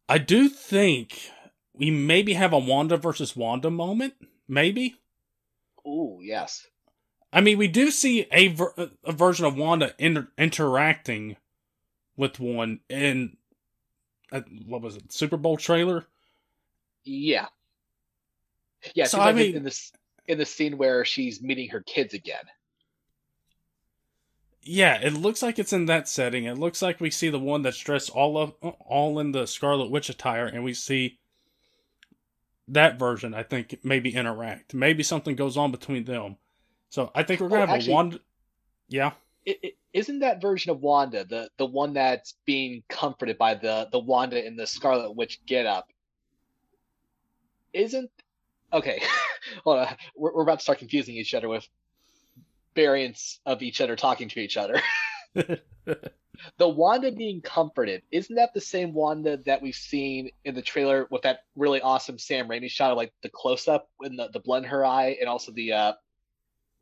I 0.08 0.18
do 0.18 0.48
think 0.48 1.30
we 1.74 1.90
maybe 1.90 2.32
have 2.34 2.52
a 2.52 2.58
Wanda 2.58 2.96
versus 2.96 3.36
Wanda 3.36 3.70
moment. 3.70 4.14
Maybe. 4.48 4.96
Oh 5.84 6.20
yes. 6.22 6.66
I 7.32 7.40
mean, 7.40 7.58
we 7.58 7.68
do 7.68 7.90
see 7.90 8.26
a, 8.30 8.48
ver- 8.48 8.90
a 9.04 9.12
version 9.12 9.46
of 9.46 9.56
Wanda 9.56 9.94
inter- 9.98 10.28
interacting 10.36 11.36
with 12.16 12.38
one 12.38 12.80
in 12.90 13.36
Uh, 14.32 14.40
what 14.66 14.80
was 14.80 14.96
it, 14.96 15.12
Super 15.12 15.36
Bowl 15.36 15.56
trailer? 15.56 16.06
Yeah. 17.04 17.46
Yeah. 18.94 19.04
So 19.04 19.20
I 19.20 19.32
mean, 19.32 19.54
in 19.56 19.62
this 19.62 19.92
in 20.26 20.38
the 20.38 20.46
scene 20.46 20.78
where 20.78 21.04
she's 21.04 21.42
meeting 21.42 21.68
her 21.68 21.82
kids 21.82 22.14
again. 22.14 22.44
Yeah, 24.64 25.00
it 25.00 25.12
looks 25.14 25.42
like 25.42 25.58
it's 25.58 25.72
in 25.72 25.86
that 25.86 26.08
setting. 26.08 26.44
It 26.44 26.56
looks 26.56 26.80
like 26.82 27.00
we 27.00 27.10
see 27.10 27.28
the 27.28 27.38
one 27.38 27.62
that's 27.62 27.78
dressed 27.78 28.10
all 28.10 28.38
of 28.38 28.54
all 28.62 29.18
in 29.18 29.32
the 29.32 29.46
Scarlet 29.46 29.90
Witch 29.90 30.08
attire, 30.08 30.46
and 30.46 30.62
we 30.62 30.72
see 30.72 31.18
that 32.68 32.98
version. 32.98 33.34
I 33.34 33.42
think 33.42 33.80
maybe 33.82 34.14
interact. 34.14 34.72
Maybe 34.72 35.02
something 35.02 35.34
goes 35.34 35.56
on 35.56 35.72
between 35.72 36.04
them. 36.04 36.36
So 36.90 37.10
I 37.14 37.24
think 37.24 37.40
we're 37.40 37.48
gonna 37.48 37.64
oh, 37.64 37.66
have 37.66 37.76
actually, 37.76 37.92
a 37.92 37.96
one. 37.96 38.20
Yeah. 38.88 39.12
is 39.44 39.72
isn't 39.92 40.20
that 40.20 40.40
version 40.40 40.70
of 40.70 40.80
Wanda 40.80 41.24
the 41.24 41.50
the 41.58 41.66
one 41.66 41.94
that's 41.94 42.34
being 42.46 42.82
comforted 42.88 43.38
by 43.38 43.54
the 43.54 43.88
the 43.92 43.98
Wanda 43.98 44.44
in 44.44 44.56
the 44.56 44.66
Scarlet 44.66 45.14
Witch 45.14 45.40
getup? 45.46 45.88
Isn't 47.72 48.10
okay? 48.72 49.02
hold 49.64 49.80
on. 49.80 49.96
We're, 50.16 50.34
we're 50.34 50.42
about 50.42 50.58
to 50.58 50.62
start 50.62 50.78
confusing 50.78 51.14
each 51.16 51.34
other 51.34 51.48
with 51.48 51.66
variants 52.74 53.40
of 53.44 53.62
each 53.62 53.80
other 53.80 53.96
talking 53.96 54.28
to 54.30 54.40
each 54.40 54.56
other. 54.56 54.80
the 55.34 56.68
Wanda 56.68 57.12
being 57.12 57.40
comforted, 57.42 58.02
isn't 58.10 58.36
that 58.36 58.54
the 58.54 58.60
same 58.60 58.94
Wanda 58.94 59.38
that 59.44 59.62
we've 59.62 59.74
seen 59.74 60.30
in 60.44 60.54
the 60.54 60.62
trailer 60.62 61.06
with 61.10 61.22
that 61.22 61.40
really 61.56 61.80
awesome 61.80 62.18
Sam 62.18 62.48
Raimi 62.48 62.70
shot 62.70 62.92
of 62.92 62.96
like 62.96 63.12
the 63.22 63.28
close 63.28 63.68
up 63.68 63.88
and 64.00 64.18
the, 64.18 64.28
the 64.32 64.40
blend 64.40 64.66
her 64.66 64.84
eye 64.84 65.16
and 65.20 65.28
also 65.28 65.52
the 65.52 65.72
uh, 65.72 65.92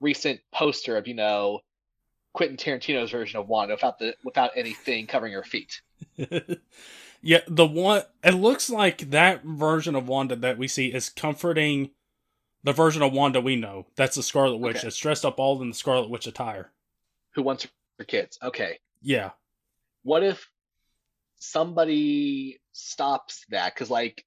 recent 0.00 0.40
poster 0.52 0.96
of, 0.96 1.08
you 1.08 1.14
know, 1.14 1.60
Quentin 2.32 2.56
Tarantino's 2.56 3.10
version 3.10 3.40
of 3.40 3.48
Wanda 3.48 3.74
without 3.74 3.98
the 3.98 4.14
without 4.24 4.52
anything 4.56 5.06
covering 5.06 5.32
her 5.32 5.42
feet. 5.42 5.80
yeah, 7.22 7.40
the 7.48 7.66
one 7.66 8.02
it 8.22 8.34
looks 8.34 8.70
like 8.70 9.10
that 9.10 9.44
version 9.44 9.94
of 9.94 10.08
Wanda 10.08 10.36
that 10.36 10.58
we 10.58 10.68
see 10.68 10.92
is 10.92 11.08
comforting 11.08 11.90
the 12.62 12.72
version 12.72 13.02
of 13.02 13.12
Wanda 13.12 13.40
we 13.40 13.56
know. 13.56 13.86
That's 13.96 14.16
the 14.16 14.22
Scarlet 14.22 14.58
Witch. 14.58 14.78
Okay. 14.78 14.88
It's 14.88 14.98
dressed 14.98 15.24
up 15.24 15.40
all 15.40 15.60
in 15.62 15.68
the 15.68 15.74
Scarlet 15.74 16.10
Witch 16.10 16.26
attire. 16.26 16.70
Who 17.34 17.42
wants 17.42 17.66
her 17.98 18.04
kids? 18.04 18.38
Okay. 18.42 18.78
Yeah. 19.02 19.30
What 20.02 20.22
if 20.22 20.48
somebody 21.38 22.60
stops 22.72 23.44
that? 23.50 23.74
Because 23.74 23.90
like 23.90 24.24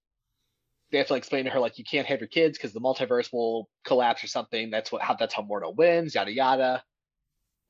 they 0.92 0.98
have 0.98 1.08
to 1.08 1.14
like, 1.14 1.22
explain 1.22 1.46
to 1.46 1.52
her 1.52 1.60
like 1.60 1.80
you 1.80 1.84
can't 1.84 2.08
have 2.08 2.20
your 2.20 2.28
kids 2.28 2.58
because 2.58 2.74
the 2.74 2.82
multiverse 2.82 3.32
will 3.32 3.70
collapse 3.86 4.24
or 4.24 4.28
something. 4.28 4.70
That's 4.70 4.92
what 4.92 5.02
how 5.02 5.16
that's 5.16 5.34
how 5.34 5.44
Mordo 5.44 5.76
wins. 5.76 6.16
Yada 6.16 6.32
yada. 6.32 6.84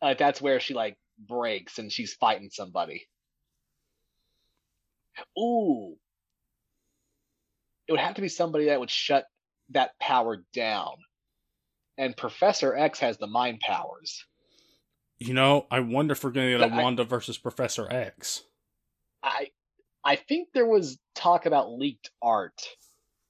Like 0.03 0.17
that's 0.17 0.41
where 0.41 0.59
she 0.59 0.73
like 0.73 0.97
breaks 1.17 1.79
and 1.79 1.89
she's 1.89 2.13
fighting 2.13 2.49
somebody. 2.51 3.07
Ooh. 5.39 5.95
It 7.87 7.93
would 7.93 8.01
have 8.01 8.15
to 8.15 8.21
be 8.21 8.27
somebody 8.27 8.65
that 8.65 8.79
would 8.79 8.91
shut 8.91 9.25
that 9.69 9.97
power 9.99 10.43
down. 10.53 10.95
And 11.97 12.17
Professor 12.17 12.75
X 12.75 12.99
has 12.99 13.17
the 13.17 13.27
mind 13.27 13.61
powers. 13.61 14.25
You 15.19 15.33
know, 15.33 15.67
I 15.71 15.79
wonder 15.79 16.11
if 16.11 16.23
we're 16.23 16.31
going 16.31 16.51
to 16.51 16.57
get 16.57 16.71
a 16.71 16.73
I, 16.73 16.81
Wanda 16.81 17.05
versus 17.05 17.37
Professor 17.37 17.89
X. 17.89 18.43
I 19.23 19.51
I 20.03 20.17
think 20.17 20.49
there 20.53 20.67
was 20.67 20.99
talk 21.15 21.45
about 21.45 21.71
leaked 21.71 22.11
art 22.21 22.61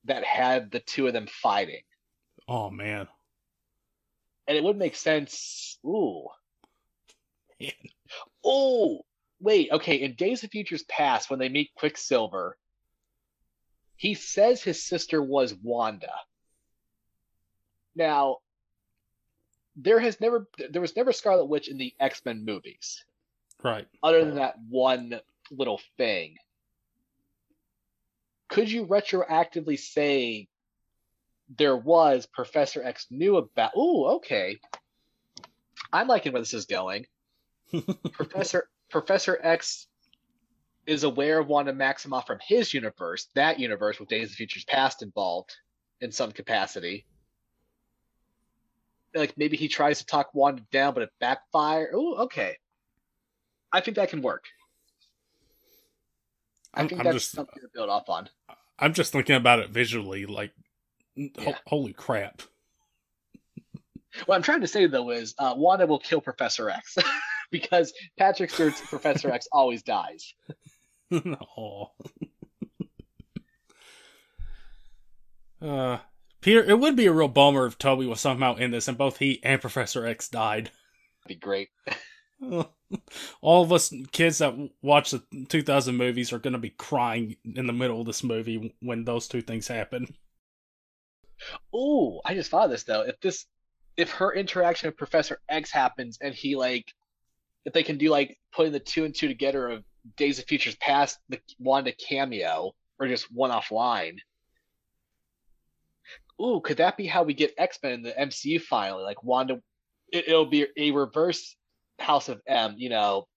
that 0.06 0.24
had 0.24 0.72
the 0.72 0.80
two 0.80 1.06
of 1.06 1.14
them 1.14 1.28
fighting. 1.28 1.84
Oh 2.48 2.72
man. 2.72 3.08
And 4.48 4.58
it 4.58 4.64
would 4.64 4.78
make 4.78 4.96
sense. 4.96 5.78
Ooh. 5.86 6.30
Man. 7.64 7.72
Oh, 8.46 9.00
wait. 9.40 9.72
Okay. 9.72 9.96
In 9.96 10.16
Days 10.16 10.44
of 10.44 10.52
Futures 10.52 10.84
Past, 10.84 11.30
when 11.30 11.40
they 11.40 11.50
meet 11.50 11.74
Quicksilver, 11.76 12.58
he 13.96 14.14
says 14.14 14.62
his 14.62 14.84
sister 14.84 15.24
was 15.24 15.56
Wanda. 15.56 16.14
Now, 17.96 18.40
there 19.76 20.00
has 20.00 20.20
never 20.20 20.48
there 20.70 20.82
was 20.82 20.96
never 20.96 21.12
Scarlet 21.12 21.46
Witch 21.46 21.68
in 21.68 21.78
the 21.78 21.94
X 22.00 22.22
Men 22.26 22.46
movies, 22.46 23.04
right? 23.64 23.88
Other 24.04 24.24
than 24.26 24.36
that 24.36 24.56
one 24.70 25.20
little 25.52 25.80
thing. 25.98 26.38
Could 28.50 28.70
you 28.70 28.86
retroactively 28.86 29.80
say 29.80 30.48
there 31.58 31.78
was 31.78 32.26
Professor 32.26 32.84
X 32.84 33.08
knew 33.10 33.38
about? 33.38 33.72
Oh, 33.76 34.18
okay. 34.18 34.60
I'm 35.92 36.08
liking 36.08 36.34
where 36.34 36.42
this 36.42 36.54
is 36.54 36.66
going. 36.66 37.06
Professor 38.14 38.70
Professor 38.90 39.40
X 39.42 39.88
is 40.86 41.04
aware 41.04 41.40
of 41.40 41.48
Wanda 41.48 41.74
Maximoff 41.74 42.28
from 42.28 42.40
his 42.46 42.74
universe, 42.74 43.28
that 43.36 43.60
universe 43.60 44.00
with 44.00 44.10
Days 44.10 44.32
of 44.32 44.36
Futures 44.36 44.66
Past 44.66 45.02
involved 45.02 45.56
in 46.02 46.12
some 46.12 46.32
capacity. 46.32 47.06
Like 49.16 49.38
maybe 49.38 49.58
he 49.58 49.68
tries 49.68 50.00
to 50.00 50.06
talk 50.06 50.34
Wanda 50.34 50.64
down, 50.72 50.94
but 50.94 51.04
it 51.04 51.10
backfires. 51.22 51.88
Oh, 51.94 52.24
okay. 52.24 52.58
I 53.72 53.82
think 53.82 53.96
that 53.96 54.10
can 54.10 54.22
work. 54.22 54.44
I 56.74 56.82
I'm, 56.82 56.90
think 56.90 57.00
I'm 57.00 57.06
that's 57.06 57.16
just, 57.16 57.32
something 57.32 57.62
to 57.62 57.70
build 57.74 57.90
off 57.90 58.10
on. 58.10 58.30
I'm 58.78 58.94
just 58.94 59.12
thinking 59.12 59.36
about 59.36 59.60
it 59.60 59.70
visually, 59.70 60.26
like, 60.26 60.52
yeah. 61.16 61.30
ho- 61.40 61.56
holy 61.68 61.94
crap. 61.94 62.42
What 64.26 64.36
I'm 64.36 64.42
trying 64.42 64.62
to 64.62 64.68
say 64.68 64.86
though 64.86 65.10
is 65.12 65.34
uh, 65.40 65.54
Wanda 65.56 65.88
will 65.88 66.00
kill 66.00 66.22
Professor 66.22 66.70
X 66.70 66.98
because 67.54 67.94
Patrick 68.18 68.50
Stewart's 68.50 68.82
Professor 68.82 69.32
X 69.32 69.48
always 69.54 69.84
dies. 69.84 70.34
no. 71.12 71.92
uh, 75.62 76.00
Peter, 76.42 76.64
it 76.64 76.80
would 76.80 76.98
be 76.98 77.06
a 77.06 77.14
real 77.14 77.30
bummer 77.30 77.68
if 77.68 77.78
Tobey 77.78 78.08
was 78.08 78.20
somehow 78.20 78.56
in 78.56 78.72
this 78.72 78.90
and 78.90 78.98
both 78.98 79.20
he 79.20 79.42
and 79.44 79.62
Professor 79.62 80.06
X 80.06 80.28
died. 80.28 80.72
be 81.28 81.36
great. 81.36 81.70
All 83.42 83.64
of 83.64 83.72
us 83.72 83.94
kids 84.12 84.40
that 84.40 84.56
watch 84.82 85.12
the 85.12 85.24
2000 85.48 85.96
movies 85.96 86.34
are 86.34 86.40
going 86.40 86.54
to 86.54 86.60
be 86.60 86.72
crying 86.72 87.38
in 87.46 87.68
the 87.68 87.74
middle 87.74 88.02
of 88.02 88.08
this 88.08 88.24
movie 88.24 88.76
when 88.82 89.06
those 89.06 89.28
two 89.28 89.42
things 89.42 89.68
happen. 89.68 90.08
Oh, 91.74 92.20
I 92.26 92.34
just 92.34 92.50
thought 92.50 92.66
of 92.66 92.72
this 92.72 92.84
though. 92.84 93.02
If 93.02 93.20
this, 93.22 93.46
if 93.96 94.10
her 94.12 94.34
interaction 94.34 94.88
with 94.88 94.98
Professor 94.98 95.40
X 95.50 95.72
happens 95.72 96.18
and 96.20 96.34
he 96.34 96.56
like, 96.56 96.94
if 97.66 97.74
they 97.74 97.84
can 97.84 97.98
do 97.98 98.10
like 98.10 98.38
putting 98.52 98.72
the 98.72 98.80
two 98.80 99.06
and 99.06 99.16
two 99.16 99.28
together 99.28 99.70
of 99.70 99.84
Days 100.18 100.40
of 100.40 100.46
Futures 100.46 100.76
Past, 100.76 101.20
the 101.30 101.40
Wanda 101.60 101.94
cameo, 101.94 102.74
or 103.00 103.08
just 103.08 103.32
one 103.32 103.52
off 103.52 103.72
line. 103.72 104.20
Ooh, 106.42 106.62
could 106.62 106.78
that 106.78 106.98
be 106.98 107.08
how 107.08 107.24
we 107.24 107.34
get 107.34 107.54
X 107.58 107.80
Men 107.82 107.94
in 107.94 108.02
the 108.02 108.12
MCU 108.12 108.62
finally? 108.62 109.04
Like 109.04 109.24
Wanda, 109.24 109.62
it, 110.12 110.28
it'll 110.28 110.46
be 110.46 110.68
a 110.78 110.92
reverse 110.92 111.56
House 112.00 112.28
of 112.28 112.42
M. 112.48 112.76
You 112.78 112.90
know, 112.90 113.28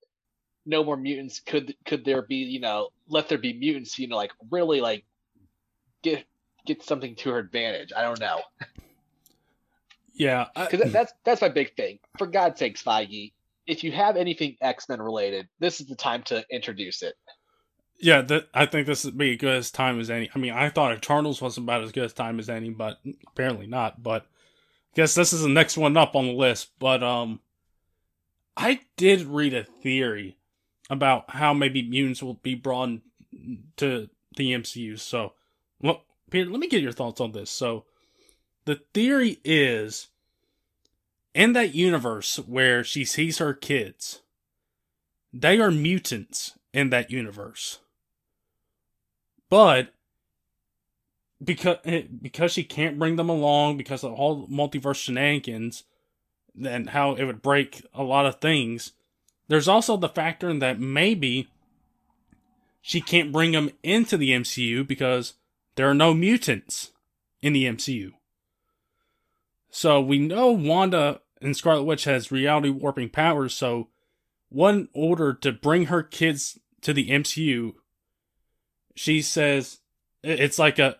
no 0.65 0.83
more 0.83 0.97
mutants. 0.97 1.41
Could 1.41 1.75
could 1.85 2.05
there 2.05 2.23
be? 2.23 2.37
You 2.37 2.61
know, 2.61 2.89
let 3.09 3.29
there 3.29 3.39
be 3.39 3.53
mutants. 3.53 3.99
You 3.99 4.09
know, 4.09 4.17
like 4.17 4.33
really 4.51 4.81
like 4.81 5.05
get 6.03 6.25
get 6.67 6.83
something 6.83 7.15
to 7.17 7.31
her 7.31 7.39
advantage. 7.39 7.93
I 7.97 8.03
don't 8.03 8.21
know. 8.21 8.41
Yeah, 10.15 10.47
because 10.55 10.93
that's 10.93 11.13
that's 11.25 11.43
my 11.43 11.51
big 11.51 11.77
thing. 11.77 11.99
For 12.17 12.27
God's 12.27 12.59
sakes, 12.59 12.83
Feige, 12.83 13.33
if 13.67 13.83
you 13.85 13.93
have 13.93 14.17
anything 14.17 14.57
X 14.61 14.89
Men 14.89 15.01
related, 15.01 15.49
this 15.59 15.81
is 15.81 15.87
the 15.87 15.97
time 15.97 16.23
to 16.25 16.45
introduce 16.51 17.03
it. 17.03 17.15
Yeah, 17.99 18.21
that 18.23 18.49
I 18.53 18.67
think 18.67 18.87
this 18.87 19.05
would 19.05 19.17
be 19.17 19.33
as 19.33 19.39
good 19.39 19.57
as 19.57 19.71
time 19.71 19.99
as 20.01 20.11
any. 20.11 20.31
I 20.35 20.39
mean, 20.39 20.53
I 20.53 20.69
thought 20.69 20.97
Eternals 20.97 21.41
was 21.41 21.57
about 21.57 21.83
as 21.83 21.93
good 21.93 22.05
as 22.05 22.13
time 22.13 22.39
as 22.39 22.51
any, 22.51 22.71
but 22.71 22.99
apparently 23.27 23.67
not. 23.67 24.03
But 24.03 24.23
I 24.23 24.97
guess 24.97 25.15
this 25.15 25.33
is 25.33 25.43
the 25.43 25.49
next 25.49 25.79
one 25.79 25.97
up 25.97 26.15
on 26.15 26.27
the 26.27 26.33
list. 26.33 26.71
But 26.79 27.03
um, 27.03 27.41
I 28.57 28.81
did 28.97 29.23
read 29.23 29.55
a 29.55 29.65
theory 29.65 30.37
about 30.91 31.31
how 31.31 31.55
maybe 31.55 31.89
mutants 31.89 32.23
will 32.23 32.35
be 32.35 32.55
brought 32.55 33.01
to 33.79 34.09
the 34.37 34.53
MCU. 34.53 34.99
So, 34.99 35.33
well, 35.81 36.05
Peter, 36.31 36.51
let 36.51 36.61
me 36.61 36.69
get 36.69 36.83
your 36.83 36.93
thoughts 36.93 37.21
on 37.21 37.33
this. 37.33 37.51
So, 37.51 37.87
the 38.67 38.81
theory 38.93 39.39
is 39.45 40.09
in 41.37 41.53
that 41.53 41.75
universe 41.75 42.39
where 42.39 42.83
she 42.83 43.05
sees 43.05 43.37
her 43.39 43.53
kids, 43.53 44.23
they 45.35 45.61
are 45.61 45.71
mutants 45.71 46.59
in 46.73 46.89
that 46.89 47.11
universe. 47.11 47.81
But 49.51 49.93
because 51.45 51.77
eh, 51.85 52.05
because 52.23 52.53
she 52.53 52.65
can't 52.65 52.99
bring 52.99 53.17
them 53.17 53.29
along 53.29 53.77
because 53.77 54.03
of 54.03 54.15
all 54.15 54.49
multiverse 54.49 54.97
shenanigans 54.97 55.85
and 56.65 56.91
how 56.91 57.15
it 57.15 57.25
would 57.25 57.43
break 57.43 57.85
a 57.93 58.03
lot 58.03 58.25
of 58.25 58.41
things. 58.41 58.93
There's 59.49 59.69
also 59.69 59.99
the 59.99 60.09
factor 60.09 60.49
in 60.49 60.61
that 60.61 60.81
maybe 60.81 61.49
she 62.81 63.03
can't 63.03 63.31
bring 63.31 63.53
them 63.53 63.71
into 63.83 64.17
the 64.17 64.31
MCU 64.31 64.87
because 64.87 65.35
there 65.75 65.89
are 65.89 65.95
no 65.95 66.15
mutants 66.15 66.93
in 67.43 67.53
the 67.53 67.67
MCU. 67.67 68.13
So 69.71 70.01
we 70.01 70.19
know 70.19 70.51
Wanda 70.53 71.21
and 71.47 71.57
Scarlet 71.57 71.85
Witch 71.85 72.05
has 72.05 72.33
reality 72.33 72.69
warping 72.69 73.09
powers, 73.09 73.55
so 73.55 73.89
one 74.49 74.89
order 74.93 75.33
to 75.33 75.53
bring 75.53 75.87
her 75.87 76.03
kids 76.03 76.59
to 76.83 76.93
the 76.93 77.09
MCU, 77.09 77.75
she 78.97 79.23
says 79.23 79.79
it's 80.23 80.59
like 80.59 80.81
a, 80.81 80.97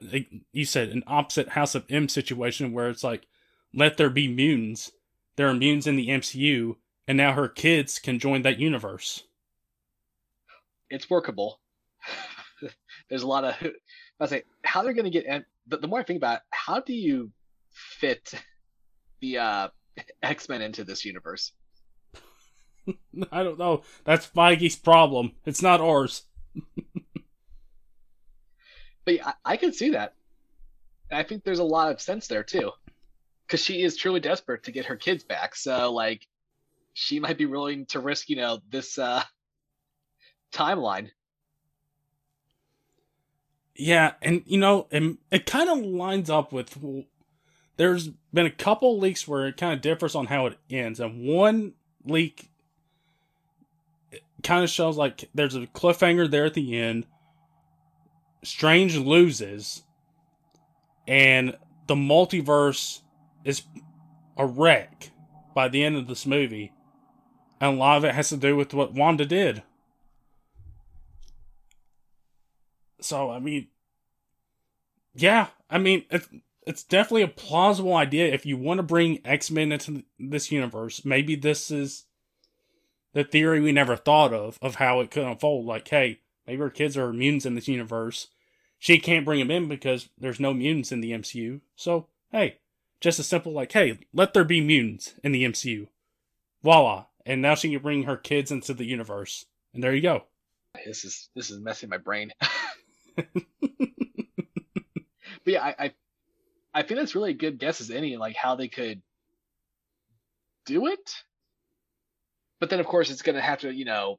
you 0.53 0.65
said 0.65 0.91
an 0.91 1.03
opposite 1.07 1.51
House 1.51 1.75
of 1.75 1.85
M 1.91 2.09
situation 2.09 2.73
where 2.73 2.89
it's 2.89 3.03
like 3.03 3.27
let 3.75 3.97
there 3.97 4.09
be 4.09 4.29
mutants. 4.29 4.93
There 5.35 5.49
are 5.49 5.55
mutants 5.55 5.89
in 5.89 5.97
the 5.97 6.09
MCU, 6.09 6.77
and 7.09 7.19
now 7.19 7.33
her 7.33 7.49
kids 7.49 7.99
can 7.99 8.19
join 8.19 8.43
that 8.43 8.61
universe. 8.61 9.25
It's 10.89 11.11
workable. 11.11 11.61
There's 13.09 13.23
a 13.23 13.27
lot 13.27 13.45
of 13.45 13.55
I 14.21 14.27
say 14.27 14.45
how 14.65 14.83
they're 14.83 14.95
going 14.95 15.05
to 15.05 15.11
get. 15.11 15.27
And 15.29 15.45
the, 15.67 15.79
the 15.79 15.89
more 15.89 15.99
I 15.99 16.05
think 16.05 16.19
about 16.19 16.37
it, 16.37 16.43
how 16.51 16.81
do 16.81 16.95
you 16.95 17.33
fit 17.73 18.33
the 19.21 19.39
uh, 19.39 19.69
X 20.23 20.49
Men 20.49 20.63
into 20.63 20.85
this 20.85 21.05
universe? 21.05 21.53
I 23.33 23.43
don't 23.43 23.59
know. 23.59 23.83
That's 24.05 24.27
Feige's 24.27 24.77
problem. 24.77 25.33
It's 25.45 25.63
not 25.63 25.81
ours. 25.81 26.23
but 29.05 29.15
yeah, 29.15 29.33
I, 29.45 29.53
I 29.53 29.57
can 29.57 29.73
see 29.73 29.91
that. 29.91 30.15
I 31.11 31.23
think 31.23 31.45
there's 31.45 31.61
a 31.61 31.65
lot 31.65 31.93
of 31.93 32.01
sense 32.01 32.27
there 32.27 32.43
too, 32.43 32.73
because 33.47 33.63
she 33.63 33.83
is 33.83 33.97
truly 33.97 34.21
desperate 34.21 34.65
to 34.65 34.73
get 34.73 34.87
her 34.87 34.97
kids 34.97 35.25
back. 35.25 35.55
So 35.55 35.93
like, 35.93 36.27
she 36.95 37.21
might 37.21 37.39
be 37.39 37.47
willing 37.47 37.87
to 37.87 38.01
risk, 38.01 38.29
you 38.29 38.37
know, 38.37 38.61
this 38.71 38.99
uh, 38.99 39.23
timeline. 40.53 41.11
Yeah, 43.79 44.15
and 44.23 44.43
you 44.47 44.59
know, 44.59 44.87
and 44.91 45.19
it 45.31 45.45
kind 45.45 45.69
of 45.69 45.79
lines 45.79 46.31
up 46.31 46.51
with 46.51 46.79
there's 47.77 48.09
been 48.33 48.47
a 48.47 48.51
couple 48.51 48.99
leaks 48.99 49.29
where 49.29 49.47
it 49.47 49.57
kind 49.57 49.75
of 49.75 49.81
differs 49.81 50.15
on 50.15 50.27
how 50.27 50.47
it 50.47 50.59
ends, 50.71 51.01
and 51.01 51.27
one 51.27 51.75
leak 52.05 52.51
kind 54.43 54.63
of 54.63 54.71
shows 54.71 54.97
like 54.97 55.29
there's 55.35 55.57
a 55.57 55.67
cliffhanger 55.67 56.31
there 56.31 56.45
at 56.45 56.55
the 56.55 56.79
end. 56.79 57.07
Strange 58.43 58.97
loses, 58.97 59.83
and 61.07 61.57
the 61.87 61.95
multiverse 61.95 63.01
is 63.45 63.63
a 64.37 64.47
wreck 64.47 65.11
by 65.55 65.69
the 65.69 65.83
end 65.83 65.97
of 65.97 66.07
this 66.07 66.27
movie, 66.27 66.73
and 67.61 67.75
a 67.75 67.79
lot 67.79 67.99
of 67.99 68.05
it 68.05 68.15
has 68.15 68.29
to 68.29 68.37
do 68.37 68.57
with 68.57 68.73
what 68.73 68.95
Wanda 68.95 69.27
did. 69.27 69.63
So 73.01 73.31
I 73.31 73.39
mean, 73.39 73.69
yeah, 75.15 75.49
I 75.69 75.79
mean 75.79 76.05
it's 76.67 76.83
definitely 76.83 77.23
a 77.23 77.29
plausible 77.29 77.95
idea 77.95 78.33
if 78.33 78.45
you 78.45 78.57
want 78.57 78.79
to 78.79 78.83
bring 78.83 79.21
X 79.25 79.51
Men 79.51 79.73
into 79.73 80.05
this 80.19 80.51
universe. 80.51 81.05
Maybe 81.05 81.37
this 81.37 81.71
is 81.71 82.05
the 83.15 83.25
theory 83.25 83.61
we 83.61 83.73
never 83.73 83.97
thought 83.97 84.35
of 84.35 84.59
of 84.61 84.75
how 84.75 85.01
it 85.01 85.11
could 85.11 85.25
unfold. 85.25 85.65
Like, 85.65 85.87
hey, 85.89 86.21
maybe 86.47 86.61
her 86.61 86.71
kids 86.71 86.97
are 86.97 87.13
mutants 87.13 87.47
in 87.47 87.55
this 87.55 87.69
universe. 87.69 88.27
She 88.79 88.99
can't 88.99 89.25
bring 89.25 89.39
them 89.39 89.51
in 89.51 89.69
because 89.69 90.09
there's 90.19 90.41
no 90.41 90.53
mutants 90.53 90.93
in 90.93 91.01
the 91.01 91.13
MCU. 91.13 91.61
So, 91.77 92.09
hey, 92.31 92.59
just 93.01 93.19
as 93.19 93.27
simple 93.27 93.53
like, 93.53 93.73
hey, 93.73 93.99
let 94.13 94.35
there 94.35 94.45
be 94.45 94.61
mutants 94.61 95.15
in 95.23 95.33
the 95.33 95.45
MCU. 95.45 95.87
Voila. 96.63 97.07
And 97.25 97.41
now 97.41 97.55
she 97.55 97.71
can 97.71 97.81
bring 97.81 98.03
her 98.03 98.17
kids 98.17 98.51
into 98.51 98.75
the 98.75 98.85
universe. 98.85 99.47
And 99.73 99.83
there 99.83 99.95
you 99.95 100.03
go. 100.03 100.25
This 100.85 101.05
is 101.05 101.29
this 101.35 101.51
is 101.51 101.61
messing 101.61 101.89
my 101.89 101.97
brain. 101.97 102.33
but 103.17 103.43
yeah, 105.45 105.65
I, 105.65 105.75
I 105.79 105.95
I 106.77 106.83
think 106.83 107.01
that's 107.01 107.15
really 107.15 107.31
a 107.31 107.35
good 107.35 107.59
guess 107.59 107.81
as 107.81 107.91
any, 107.91 108.19
like 108.19 108.37
how 108.37 108.55
they 108.55 108.69
could 108.69 109.01
do 110.67 110.89
it. 110.89 111.11
But 112.61 112.69
then, 112.69 112.81
of 112.81 112.87
course, 112.87 113.11
it's 113.11 113.23
going 113.23 113.37
to 113.37 113.41
have 113.41 113.61
to, 113.61 113.73
you 113.73 113.87
know. 113.87 114.19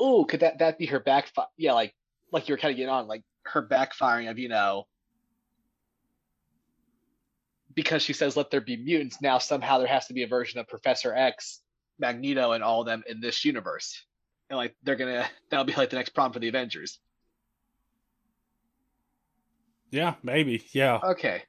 Oh, 0.00 0.24
could 0.24 0.40
that 0.40 0.60
that 0.60 0.78
be 0.78 0.86
her 0.86 1.00
backfire? 1.00 1.48
Yeah, 1.58 1.74
like 1.74 1.94
like 2.32 2.48
you 2.48 2.54
were 2.54 2.58
kind 2.58 2.72
of 2.72 2.78
getting 2.78 2.88
on, 2.88 3.06
like 3.06 3.24
her 3.44 3.62
backfiring 3.62 4.30
of, 4.30 4.38
you 4.38 4.48
know, 4.48 4.86
because 7.74 8.02
she 8.02 8.14
says 8.14 8.38
let 8.38 8.50
there 8.50 8.62
be 8.62 8.78
mutants. 8.78 9.20
Now 9.20 9.36
somehow 9.36 9.76
there 9.78 9.86
has 9.86 10.06
to 10.06 10.14
be 10.14 10.22
a 10.22 10.28
version 10.28 10.58
of 10.58 10.66
Professor 10.66 11.14
X, 11.14 11.60
Magneto, 11.98 12.52
and 12.52 12.64
all 12.64 12.80
of 12.80 12.86
them 12.86 13.04
in 13.06 13.20
this 13.20 13.44
universe, 13.44 14.02
and 14.48 14.56
like 14.56 14.74
they're 14.82 14.96
gonna 14.96 15.26
that'll 15.50 15.66
be 15.66 15.74
like 15.74 15.90
the 15.90 15.96
next 15.96 16.14
problem 16.14 16.32
for 16.32 16.38
the 16.38 16.48
Avengers. 16.48 17.00
Yeah, 19.90 20.14
maybe. 20.22 20.64
Yeah. 20.72 21.00
Okay. 21.02 21.42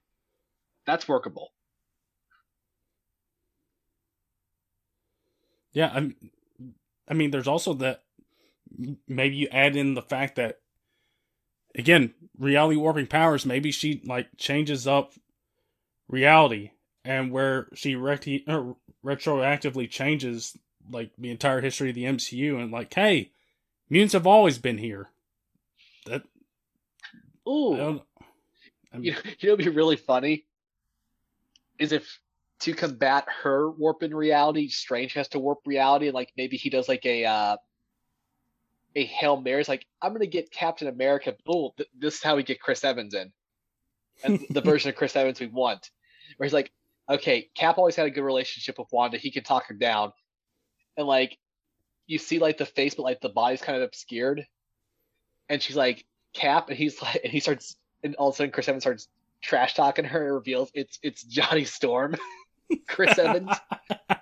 That's 0.85 1.07
workable. 1.07 1.51
Yeah, 5.73 5.91
I 5.93 6.14
I 7.07 7.14
mean 7.14 7.31
there's 7.31 7.47
also 7.47 7.73
that 7.76 8.03
maybe 9.07 9.35
you 9.35 9.47
add 9.51 9.76
in 9.76 9.93
the 9.93 10.01
fact 10.01 10.35
that 10.35 10.59
again, 11.76 12.14
reality 12.38 12.77
warping 12.77 13.07
powers, 13.07 13.45
maybe 13.45 13.72
she 13.72 14.01
like 14.05 14.30
changes 14.38 14.88
up 14.88 15.14
reality 16.07 16.72
and 17.05 17.31
where 17.31 17.68
she 17.73 17.93
reti- 17.95 18.47
uh, 18.47 18.73
retroactively 19.05 19.89
changes 19.89 20.57
like 20.89 21.11
the 21.18 21.30
entire 21.30 21.61
history 21.61 21.89
of 21.89 21.95
the 21.95 22.05
MCU 22.05 22.57
and 22.57 22.72
like, 22.72 22.93
hey, 22.93 23.31
mutants 23.89 24.14
have 24.14 24.27
always 24.27 24.57
been 24.57 24.77
here. 24.77 25.09
That 26.05 26.23
Ooh. 27.47 28.01
I 28.97 28.99
mean, 28.99 29.03
you 29.05 29.11
know, 29.13 29.19
you 29.39 29.49
know, 29.49 29.55
would 29.55 29.65
be 29.65 29.69
really 29.69 29.95
funny 29.95 30.45
is 31.79 31.91
if 31.91 32.19
to 32.59 32.73
combat 32.73 33.25
her 33.43 33.69
warping 33.69 34.13
reality, 34.13 34.67
Strange 34.69 35.13
has 35.13 35.27
to 35.29 35.39
warp 35.39 35.59
reality, 35.65 36.07
and 36.07 36.15
like 36.15 36.31
maybe 36.37 36.57
he 36.57 36.69
does 36.69 36.87
like 36.87 37.05
a 37.05 37.25
uh, 37.25 37.57
a 38.95 39.05
hail 39.05 39.39
mary. 39.39 39.59
It's 39.59 39.69
like 39.69 39.85
I'm 40.01 40.13
gonna 40.13 40.25
get 40.25 40.51
Captain 40.51 40.87
America. 40.87 41.35
Oh, 41.47 41.73
th- 41.77 41.89
this 41.97 42.15
is 42.15 42.23
how 42.23 42.35
we 42.35 42.43
get 42.43 42.59
Chris 42.59 42.83
Evans 42.83 43.13
in, 43.13 43.31
and 44.23 44.43
the 44.49 44.61
version 44.61 44.89
of 44.89 44.95
Chris 44.95 45.15
Evans 45.15 45.39
we 45.39 45.47
want, 45.47 45.91
where 46.37 46.45
he's 46.45 46.53
like, 46.53 46.71
okay, 47.09 47.49
Cap 47.55 47.77
always 47.77 47.95
had 47.95 48.07
a 48.07 48.11
good 48.11 48.23
relationship 48.23 48.79
with 48.79 48.87
Wanda. 48.91 49.17
He 49.17 49.31
can 49.31 49.43
talk 49.43 49.67
her 49.67 49.75
down, 49.75 50.11
and 50.97 51.07
like 51.07 51.37
you 52.07 52.17
see 52.17 52.39
like 52.39 52.57
the 52.57 52.65
face, 52.65 52.95
but 52.95 53.03
like 53.03 53.21
the 53.21 53.29
body's 53.29 53.61
kind 53.61 53.77
of 53.77 53.83
obscured, 53.83 54.45
and 55.47 55.61
she's 55.61 55.75
like 55.75 56.05
Cap, 56.33 56.69
and 56.69 56.77
he's 56.77 56.99
like, 57.01 57.21
and 57.23 57.31
he 57.31 57.39
starts, 57.39 57.75
and 58.03 58.15
all 58.15 58.29
of 58.29 58.35
a 58.35 58.37
sudden 58.37 58.51
Chris 58.51 58.67
Evans 58.67 58.83
starts 58.83 59.07
trash 59.41 59.75
talking 59.75 60.05
her 60.05 60.25
and 60.25 60.33
reveals 60.33 60.71
it's 60.73 60.99
it's 61.03 61.23
Johnny 61.23 61.65
Storm, 61.65 62.15
Chris 62.87 63.17
Evans, 63.17 63.51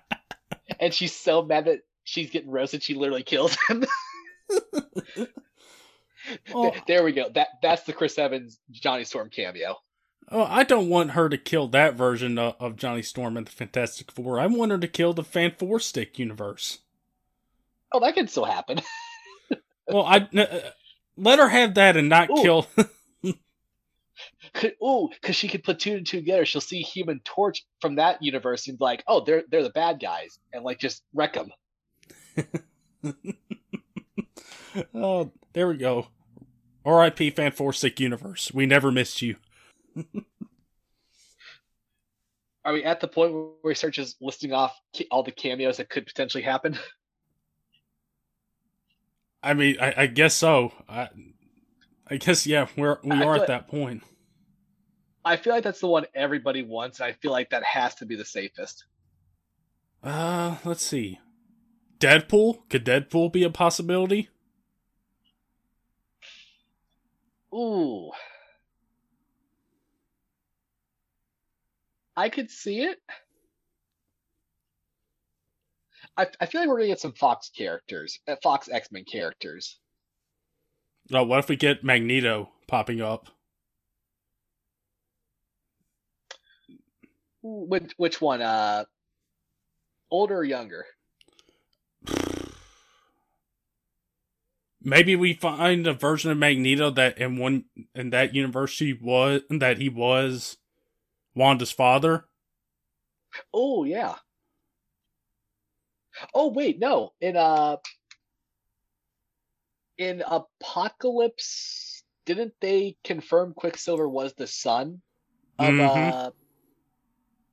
and 0.79 0.93
she's 0.93 1.15
so 1.15 1.41
mad 1.41 1.65
that 1.65 1.81
she's 2.03 2.29
getting 2.31 2.51
roasted, 2.51 2.83
she 2.83 2.95
literally 2.95 3.23
kills 3.23 3.57
him. 3.69 3.85
Oh, 6.55 6.73
there 6.87 7.03
we 7.03 7.11
go. 7.11 7.29
That 7.29 7.49
that's 7.61 7.83
the 7.83 7.93
Chris 7.93 8.17
Evans 8.17 8.57
Johnny 8.71 9.03
Storm 9.03 9.29
cameo. 9.29 9.75
oh, 10.31 10.41
I 10.43 10.63
don't 10.63 10.89
want 10.89 11.11
her 11.11 11.29
to 11.29 11.37
kill 11.37 11.67
that 11.67 11.93
version 11.93 12.39
of, 12.39 12.55
of 12.59 12.77
Johnny 12.77 13.03
Storm 13.03 13.37
in 13.37 13.43
the 13.43 13.51
Fantastic 13.51 14.11
Four. 14.11 14.39
I 14.39 14.47
want 14.47 14.71
her 14.71 14.79
to 14.79 14.87
kill 14.87 15.13
the 15.13 15.23
Fan 15.23 15.53
Four 15.55 15.79
Stick 15.79 16.17
universe. 16.17 16.79
Oh, 17.91 17.99
that 17.99 18.15
could 18.15 18.31
still 18.31 18.45
happen. 18.45 18.81
Well, 19.87 20.03
I 20.03 20.27
uh, 20.35 20.71
let 21.15 21.39
her 21.39 21.49
have 21.49 21.75
that 21.75 21.95
and 21.97 22.09
not 22.09 22.29
Ooh. 22.29 22.41
kill. 22.41 22.67
Ooh, 24.83 25.09
because 25.09 25.35
she 25.35 25.47
could 25.47 25.63
put 25.63 25.79
two 25.79 25.95
and 25.95 26.05
two 26.05 26.19
together. 26.19 26.45
She'll 26.45 26.61
see 26.61 26.81
Human 26.81 27.19
Torch 27.23 27.65
from 27.81 27.95
that 27.95 28.21
universe 28.21 28.67
and 28.67 28.77
be 28.77 28.83
like, 28.83 29.03
oh, 29.07 29.23
they're 29.23 29.43
they're 29.49 29.63
the 29.63 29.69
bad 29.69 29.99
guys, 29.99 30.39
and 30.53 30.63
like 30.63 30.79
just 30.79 31.03
wreck 31.13 31.33
them. 31.33 31.51
oh, 34.93 35.31
there 35.53 35.67
we 35.67 35.77
go. 35.77 36.07
R.I.P. 36.85 37.31
Fan 37.31 37.51
Four 37.51 37.73
Stick 37.73 37.99
universe. 37.99 38.51
We 38.53 38.65
never 38.65 38.91
missed 38.91 39.21
you. 39.21 39.37
Are 42.63 42.73
we 42.73 42.83
at 42.83 42.99
the 42.99 43.07
point 43.07 43.33
where 43.33 43.71
he 43.71 43.75
starts 43.75 43.95
just 43.95 44.21
listing 44.21 44.51
off 44.51 44.75
all 45.11 45.23
the 45.23 45.31
cameos 45.31 45.77
that 45.77 45.89
could 45.89 46.05
potentially 46.05 46.43
happen? 46.43 46.77
I 49.43 49.53
mean, 49.53 49.77
I, 49.79 49.93
I 49.95 50.07
guess 50.07 50.33
so. 50.33 50.73
I, 50.89 51.09
I 52.07 52.17
guess 52.17 52.45
yeah, 52.45 52.67
we're 52.77 52.99
we 53.03 53.21
are 53.21 53.35
at 53.35 53.39
like- 53.39 53.47
that 53.47 53.67
point. 53.67 54.03
I 55.27 55.37
feel 55.37 55.53
like 55.53 55.63
that's 55.63 55.79
the 55.79 55.87
one 55.87 56.05
everybody 56.13 56.61
wants, 56.61 56.99
and 56.99 57.07
I 57.07 57.13
feel 57.13 57.31
like 57.31 57.49
that 57.49 57.63
has 57.63 57.95
to 57.95 58.05
be 58.05 58.15
the 58.15 58.25
safest. 58.25 58.85
Uh, 60.03 60.57
let's 60.63 60.83
see. 60.83 61.19
Deadpool? 61.99 62.69
Could 62.69 62.85
Deadpool 62.85 63.33
be 63.33 63.43
a 63.43 63.49
possibility? 63.49 64.29
Ooh. 67.51 68.11
I 72.15 72.29
could 72.29 72.51
see 72.51 72.81
it. 72.83 72.99
I, 76.17 76.27
I 76.39 76.45
feel 76.45 76.61
like 76.61 76.69
we're 76.69 76.77
gonna 76.77 76.87
get 76.87 76.99
some 76.99 77.13
Fox 77.13 77.49
characters, 77.49 78.19
uh, 78.27 78.35
Fox 78.43 78.69
X 78.69 78.91
Men 78.91 79.05
characters. 79.05 79.79
Oh, 81.11 81.23
what 81.23 81.39
if 81.39 81.49
we 81.49 81.55
get 81.55 81.83
Magneto 81.83 82.49
popping 82.67 83.01
up? 83.01 83.29
Which 87.43 87.93
which 87.97 88.19
one? 88.21 88.41
Uh, 88.41 88.85
older 90.09 90.37
or 90.37 90.43
younger? 90.43 90.85
Maybe 94.81 95.15
we 95.15 95.33
find 95.33 95.85
a 95.85 95.93
version 95.93 96.31
of 96.31 96.37
Magneto 96.39 96.89
that 96.91 97.19
in 97.19 97.37
one 97.37 97.65
in 97.93 98.09
that 98.09 98.33
universe 98.33 98.79
he 98.79 98.93
was 98.93 99.41
that 99.49 99.77
he 99.77 99.89
was 99.89 100.57
Wanda's 101.35 101.71
father. 101.71 102.25
Oh 103.53 103.83
yeah. 103.83 104.15
Oh 106.33 106.47
wait, 106.47 106.79
no. 106.79 107.13
In 107.21 107.35
uh, 107.35 107.77
in 109.97 110.21
Apocalypse, 110.25 112.03
didn't 112.25 112.53
they 112.59 112.97
confirm 113.03 113.53
Quicksilver 113.53 114.07
was 114.09 114.33
the 114.33 114.47
son 114.47 115.01
of 115.59 115.73
Mhm. 115.73 115.79
uh? 115.79 116.31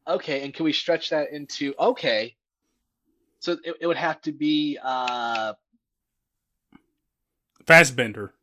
Okay, 0.07 0.43
and 0.43 0.53
can 0.53 0.65
we 0.65 0.73
stretch 0.73 1.11
that 1.11 1.31
into 1.31 1.75
okay? 1.79 2.37
So 3.41 3.53
it, 3.65 3.77
it 3.81 3.87
would 3.87 3.97
have 3.97 4.21
to 4.23 4.33
be 4.33 4.79
uh 4.83 5.55
Fassbender. 7.67 8.35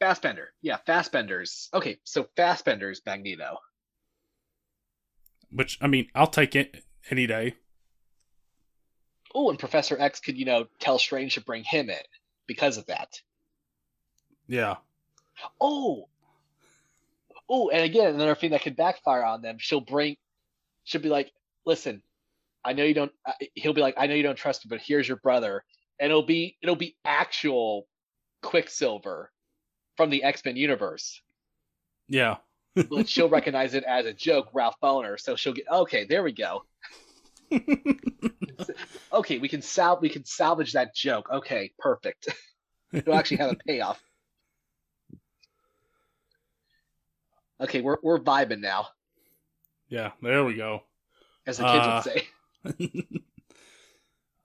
Fastbender. 0.00 0.48
Yeah, 0.62 0.78
Fassbender's. 0.86 1.68
Okay, 1.72 1.98
so 2.04 2.28
Fastbender's 2.36 3.00
Magneto. 3.06 3.58
Which 5.50 5.78
I 5.80 5.86
mean, 5.86 6.10
I'll 6.14 6.26
take 6.26 6.54
it 6.56 6.84
any 7.10 7.26
day. 7.26 7.54
Oh, 9.34 9.50
and 9.50 9.58
Professor 9.58 9.98
X 9.98 10.20
could, 10.20 10.36
you 10.36 10.44
know, 10.44 10.68
tell 10.78 10.98
Strange 10.98 11.34
to 11.34 11.40
bring 11.40 11.64
him 11.64 11.90
in 11.90 11.96
because 12.46 12.76
of 12.76 12.86
that. 12.86 13.20
Yeah. 14.46 14.76
Oh, 15.60 16.08
oh, 17.48 17.70
and 17.70 17.82
again, 17.82 18.14
another 18.14 18.34
thing 18.34 18.50
that 18.50 18.62
could 18.62 18.76
backfire 18.76 19.24
on 19.24 19.42
them. 19.42 19.56
She'll 19.58 19.80
bring, 19.80 20.16
she'll 20.84 21.00
be 21.00 21.08
like, 21.08 21.32
"Listen, 21.66 22.02
I 22.64 22.72
know 22.72 22.84
you 22.84 22.94
don't." 22.94 23.12
Uh, 23.26 23.32
he'll 23.54 23.72
be 23.72 23.80
like, 23.80 23.94
"I 23.96 24.06
know 24.06 24.14
you 24.14 24.22
don't 24.22 24.36
trust 24.36 24.64
him, 24.64 24.68
but 24.68 24.80
here's 24.80 25.08
your 25.08 25.16
brother," 25.18 25.64
and 25.98 26.10
it'll 26.10 26.22
be 26.26 26.56
it'll 26.62 26.76
be 26.76 26.96
actual 27.04 27.88
Quicksilver 28.42 29.32
from 29.96 30.10
the 30.10 30.22
X 30.22 30.44
Men 30.44 30.56
universe, 30.56 31.20
Yeah. 32.08 32.36
but 32.90 33.08
she'll 33.08 33.28
recognize 33.28 33.74
it 33.74 33.84
as 33.84 34.04
a 34.04 34.12
joke, 34.12 34.48
Ralph 34.52 34.74
Bohner. 34.82 35.18
So 35.18 35.36
she'll 35.36 35.52
get 35.52 35.66
okay. 35.70 36.04
There 36.04 36.22
we 36.22 36.32
go. 36.32 36.64
Okay, 39.12 39.38
we 39.38 39.48
can 39.48 39.62
sal 39.62 39.98
we 40.00 40.08
can 40.08 40.24
salvage 40.24 40.72
that 40.72 40.94
joke. 40.94 41.28
Okay, 41.30 41.72
perfect. 41.78 42.28
It'll 42.92 43.14
actually 43.14 43.38
have 43.38 43.52
a 43.52 43.56
payoff. 43.56 44.02
Okay, 47.60 47.80
we're 47.80 47.98
we're 48.02 48.18
vibing 48.18 48.60
now, 48.60 48.88
yeah, 49.88 50.12
there 50.22 50.44
we 50.44 50.54
go. 50.54 50.82
as 51.46 51.58
the 51.58 51.64
kids 51.64 51.86
Uh, 51.86 52.02
would 52.64 52.78
say. 52.80 53.00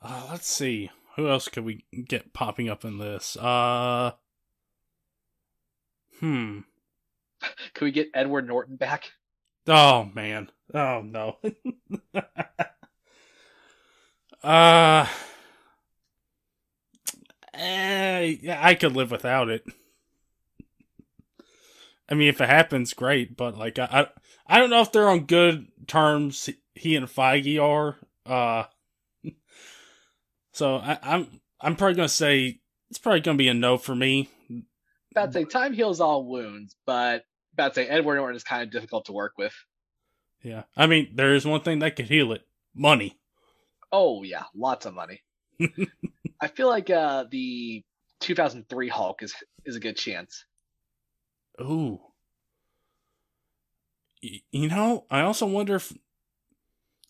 uh, 0.02 0.28
let's 0.32 0.48
see. 0.48 0.92
Who 1.16 1.28
else 1.30 1.48
could 1.48 1.66
we 1.66 1.86
get 2.08 2.34
popping 2.34 2.70
up 2.70 2.86
in 2.86 2.98
this? 3.00 3.36
Uh 3.38 4.12
Hmm. 6.20 6.60
Can 7.74 7.86
we 7.86 7.92
get 7.92 8.10
Edward 8.14 8.48
Norton 8.48 8.76
back? 8.76 9.12
Oh 9.68 10.06
man. 10.14 10.52
Oh 10.74 11.02
no. 11.02 11.38
Uh 14.44 15.08
eh, 17.54 18.38
I 18.58 18.76
could 18.76 18.96
live 18.96 19.12
without 19.12 19.50
it. 19.50 19.66
I 22.10 22.16
mean, 22.16 22.28
if 22.30 22.42
it 22.42 22.50
happens, 22.50 22.94
great. 22.94 23.38
But 23.38 23.58
like, 23.58 23.78
I, 23.78 23.88
I, 23.92 24.08
I 24.56 24.60
don't 24.60 24.70
know 24.70 24.82
if 24.82 24.92
they're 24.92 25.10
on 25.10 25.26
good 25.26 25.68
terms. 25.88 26.50
He 26.74 26.96
and 26.96 27.08
Feige 27.08 27.62
are. 27.62 27.98
Uh, 28.26 28.64
so 30.54 30.78
I, 30.78 30.98
I'm, 31.04 31.42
I'm 31.62 31.76
probably 31.76 31.96
gonna 31.96 32.10
say 32.10 32.60
it's 32.90 33.00
probably 33.00 33.22
gonna 33.22 33.38
be 33.38 33.48
a 33.48 33.54
no 33.54 33.78
for 33.78 33.96
me. 33.96 34.30
About 35.12 35.28
to 35.28 35.34
say 35.34 35.46
time 35.46 35.74
heals 35.74 36.00
all 36.00 36.26
wounds, 36.26 36.76
but 36.86 37.26
about 37.54 37.74
to 37.74 37.82
say 37.82 37.88
Edward 37.88 38.16
Norton 38.16 38.36
is 38.36 38.44
kind 38.44 38.64
of 38.64 38.72
difficult 38.72 39.06
to 39.06 39.12
work 39.12 39.34
with. 39.38 39.54
Yeah, 40.42 40.64
I 40.78 40.88
mean, 40.88 41.12
there 41.14 41.36
is 41.36 41.46
one 41.46 41.62
thing 41.62 41.80
that 41.80 41.96
could 41.96 42.08
heal 42.08 42.32
it: 42.32 42.42
money. 42.74 43.19
Oh 43.92 44.24
yeah, 44.24 44.44
lots 44.56 44.86
of 44.86 44.94
money. 44.94 45.22
I 46.42 46.48
feel 46.48 46.68
like 46.68 46.90
uh, 46.90 47.26
the 47.30 47.84
2003 48.20 48.90
Hulk 48.90 49.24
is 49.24 49.34
is 49.66 49.76
a 49.76 49.80
good 49.80 49.98
chance. 49.98 50.46
Ooh. 51.62 52.02
Y- 54.24 54.42
You 54.52 54.70
know, 54.70 55.06
I 55.10 55.22
also 55.22 55.46
wonder 55.46 55.76
if 55.76 55.94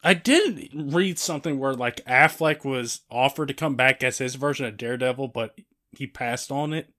I 0.03 0.13
did 0.13 0.69
read 0.73 1.19
something 1.19 1.59
where 1.59 1.73
like 1.73 2.03
Affleck 2.05 2.63
was 2.65 3.01
offered 3.09 3.47
to 3.49 3.53
come 3.53 3.75
back 3.75 4.03
as 4.03 4.17
his 4.17 4.35
version 4.35 4.65
of 4.65 4.77
Daredevil, 4.77 5.29
but 5.29 5.59
he 5.91 6.07
passed 6.07 6.51
on 6.51 6.73
it. 6.73 6.93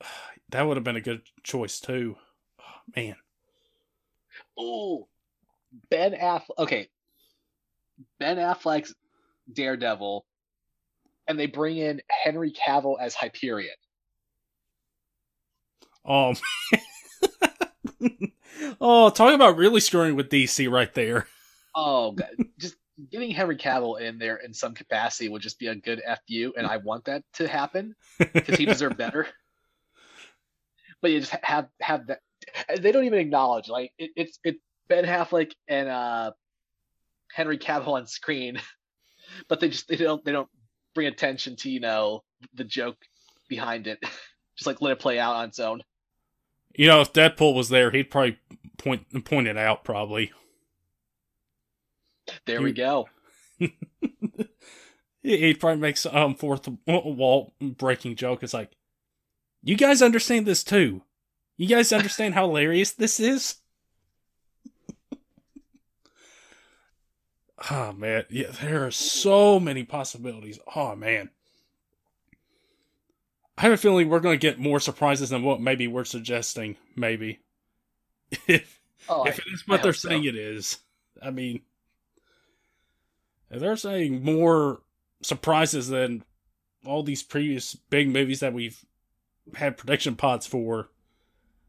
That 0.50 0.62
would 0.68 0.76
have 0.76 0.84
been 0.84 0.94
a 0.94 1.00
good 1.00 1.22
choice 1.42 1.80
too. 1.80 2.16
Oh, 2.60 2.64
man. 2.94 3.16
Oh, 4.56 5.08
Ben 5.90 6.12
Affleck. 6.12 6.58
Okay, 6.58 6.88
Ben 8.24 8.38
Affleck's 8.38 8.94
Daredevil, 9.52 10.24
and 11.28 11.38
they 11.38 11.44
bring 11.44 11.76
in 11.76 12.00
Henry 12.08 12.50
Cavill 12.52 12.96
as 12.98 13.14
Hyperion. 13.14 13.74
Oh, 16.06 16.32
man. 18.00 18.32
oh, 18.80 19.10
talk 19.10 19.34
about 19.34 19.58
really 19.58 19.80
screwing 19.80 20.16
with 20.16 20.30
DC 20.30 20.70
right 20.70 20.92
there. 20.94 21.26
Oh, 21.74 22.12
God. 22.12 22.30
just 22.58 22.76
getting 23.12 23.30
Henry 23.30 23.58
Cavill 23.58 24.00
in 24.00 24.16
there 24.18 24.36
in 24.36 24.54
some 24.54 24.72
capacity 24.72 25.28
would 25.28 25.42
just 25.42 25.58
be 25.58 25.66
a 25.66 25.74
good 25.74 26.00
fu, 26.26 26.54
and 26.56 26.66
I 26.66 26.78
want 26.78 27.04
that 27.04 27.24
to 27.34 27.46
happen 27.46 27.94
because 28.18 28.56
he 28.56 28.64
deserved 28.64 28.96
better. 28.96 29.26
But 31.02 31.10
you 31.10 31.20
just 31.20 31.32
have 31.42 31.68
have 31.82 32.06
that. 32.06 32.20
They 32.80 32.90
don't 32.90 33.04
even 33.04 33.18
acknowledge 33.18 33.68
like 33.68 33.92
it, 33.98 34.12
it's 34.16 34.38
it. 34.42 34.56
Ben 34.88 35.04
Affleck 35.04 35.52
and 35.68 35.86
uh, 35.86 36.30
Henry 37.34 37.58
Cavill 37.58 37.88
on 37.88 38.06
screen, 38.06 38.60
but 39.48 39.58
they 39.60 39.68
just 39.68 39.88
they 39.88 39.96
don't 39.96 40.24
they 40.24 40.32
don't 40.32 40.48
bring 40.94 41.08
attention 41.08 41.56
to 41.56 41.70
you 41.70 41.80
know 41.80 42.22
the 42.54 42.64
joke 42.64 42.96
behind 43.48 43.88
it. 43.88 43.98
just 44.56 44.66
like 44.66 44.80
let 44.80 44.92
it 44.92 45.00
play 45.00 45.18
out 45.18 45.36
on 45.36 45.48
its 45.48 45.58
own. 45.58 45.82
You 46.76 46.86
know, 46.86 47.00
if 47.00 47.12
Deadpool 47.12 47.54
was 47.54 47.68
there, 47.68 47.90
he'd 47.90 48.10
probably 48.10 48.38
point 48.78 49.24
point 49.24 49.48
it 49.48 49.58
out. 49.58 49.84
Probably. 49.84 50.32
There 52.46 52.62
we 52.62 52.72
go. 52.72 53.08
He'd 55.22 55.60
probably 55.60 55.80
make 55.80 55.96
some 55.96 56.14
um, 56.14 56.34
fourth 56.34 56.68
wall 56.86 57.54
breaking 57.60 58.16
joke. 58.16 58.42
It's 58.42 58.54
like, 58.54 58.72
you 59.62 59.76
guys 59.76 60.00
understand 60.02 60.46
this 60.46 60.64
too. 60.64 61.02
You 61.56 61.66
guys 61.66 61.92
understand 61.92 62.34
how 62.34 62.46
hilarious 62.46 62.92
this 62.92 63.20
is? 63.20 63.56
Oh 67.70 67.92
man, 67.92 68.24
yeah, 68.30 68.50
there 68.62 68.86
are 68.86 68.90
so 68.90 69.58
many 69.60 69.84
possibilities. 69.84 70.58
Oh 70.74 70.94
man. 70.94 71.30
I 73.56 73.62
have 73.62 73.72
a 73.72 73.76
feeling 73.76 74.08
we're 74.08 74.20
going 74.20 74.38
to 74.38 74.46
get 74.46 74.58
more 74.58 74.80
surprises 74.80 75.30
than 75.30 75.44
what 75.44 75.60
maybe 75.60 75.86
we're 75.86 76.04
suggesting. 76.04 76.76
Maybe, 76.96 77.40
if 78.48 78.80
oh, 79.08 79.24
if 79.24 79.38
it's 79.46 79.68
what 79.68 79.82
they're 79.82 79.92
saying 79.92 80.24
so. 80.24 80.28
it 80.30 80.34
is. 80.34 80.78
I 81.22 81.30
mean, 81.30 81.60
if 83.50 83.60
they're 83.60 83.76
saying 83.76 84.24
more 84.24 84.82
surprises 85.22 85.88
than 85.88 86.24
all 86.84 87.02
these 87.02 87.22
previous 87.22 87.74
big 87.74 88.08
movies 88.08 88.40
that 88.40 88.52
we've 88.52 88.84
had 89.54 89.76
prediction 89.76 90.16
pods 90.16 90.46
for, 90.46 90.88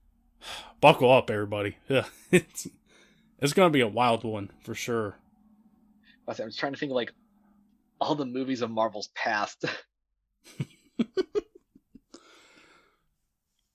buckle 0.82 1.12
up, 1.12 1.30
everybody. 1.30 1.78
It's 2.32 2.68
it's 3.40 3.54
going 3.54 3.70
to 3.70 3.74
be 3.74 3.82
a 3.82 3.88
wild 3.88 4.24
one 4.24 4.50
for 4.62 4.74
sure. 4.74 5.18
I 6.28 6.46
was 6.46 6.56
trying 6.56 6.74
to 6.74 6.80
think 6.80 6.92
of 6.92 6.96
like 6.96 7.14
all 8.02 8.16
the 8.16 8.26
movies 8.26 8.62
of 8.62 8.72
Marvel's 8.72 9.10
past. 9.16 9.66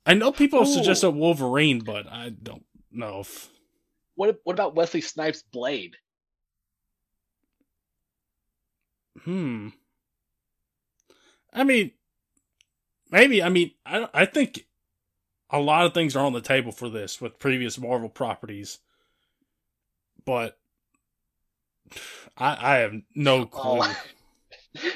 I 0.07 0.15
know 0.15 0.33
people 0.33 0.63
Ooh. 0.63 0.67
suggest 0.75 1.05
a 1.05 1.11
Wolverine, 1.11 1.81
but 1.81 2.07
I 2.07 2.31
don't 2.31 2.65
know 2.91 3.21
if. 3.21 3.49
What 4.17 4.41
What 4.45 4.55
about 4.55 4.75
Wesley 4.75 5.03
Snipes' 5.03 5.43
Blade? 5.43 5.97
Hmm. 9.25 9.69
I 11.53 11.65
mean, 11.65 11.93
maybe. 13.11 13.43
I 13.43 13.49
mean, 13.49 13.73
I 13.85 14.09
I 14.15 14.25
think 14.25 14.67
a 15.51 15.59
lot 15.59 15.85
of 15.85 15.95
things 15.95 16.17
are 16.17 16.25
on 16.25 16.33
the 16.33 16.41
table 16.41 16.73
for 16.73 16.89
this 16.89 17.21
with 17.21 17.39
previous 17.39 17.79
Marvel 17.79 18.09
properties, 18.09 18.79
but 20.25 20.60
I 22.37 22.75
I 22.75 22.77
have 22.79 22.95
no 23.15 23.47
clue. 23.47 23.81
Oh. 23.83 23.97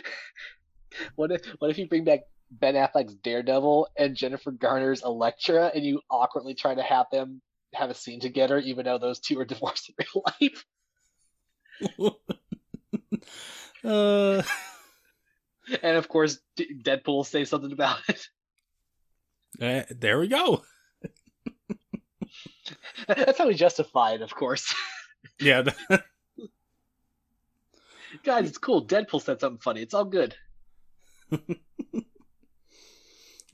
what 1.16 1.32
if 1.32 1.44
What 1.58 1.70
if 1.70 1.78
you 1.78 1.88
bring 1.88 2.04
back 2.04 2.20
Ben 2.50 2.74
Affleck's 2.74 3.14
Daredevil 3.14 3.88
and 3.96 4.16
Jennifer 4.16 4.50
Garner's 4.50 5.02
Elektra, 5.02 5.70
and 5.74 5.84
you 5.84 6.00
awkwardly 6.10 6.54
try 6.54 6.74
to 6.74 6.82
have 6.82 7.06
them 7.10 7.40
have 7.74 7.90
a 7.90 7.94
scene 7.94 8.20
together, 8.20 8.58
even 8.58 8.84
though 8.84 8.98
those 8.98 9.20
two 9.20 9.38
are 9.40 9.44
divorced 9.46 9.90
in 9.90 9.94
real 9.98 10.24
life. 10.40 12.14
uh... 13.84 14.42
And 15.82 15.96
of 15.96 16.08
course, 16.08 16.38
D- 16.56 16.78
Deadpool 16.82 17.24
say 17.24 17.46
something 17.46 17.72
about 17.72 17.98
it. 18.08 18.28
Uh, 19.60 19.82
there 19.90 20.18
we 20.18 20.28
go. 20.28 20.62
That's 23.08 23.38
how 23.38 23.48
we 23.48 23.54
justify 23.54 24.12
it, 24.12 24.20
of 24.20 24.34
course. 24.34 24.74
yeah. 25.40 25.62
Guys, 28.22 28.48
it's 28.48 28.58
cool. 28.58 28.86
Deadpool 28.86 29.22
said 29.22 29.40
something 29.40 29.60
funny. 29.60 29.82
It's 29.82 29.94
all 29.94 30.04
good. 30.04 30.34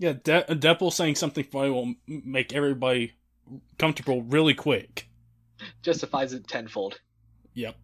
Yeah, 0.00 0.14
De- 0.14 0.46
Deadpool 0.48 0.94
saying 0.94 1.16
something 1.16 1.44
funny 1.44 1.70
will 1.70 1.92
make 2.06 2.54
everybody 2.54 3.12
comfortable 3.78 4.22
really 4.22 4.54
quick. 4.54 5.06
Justifies 5.82 6.32
it 6.32 6.48
tenfold. 6.48 6.98
Yep. 7.52 7.76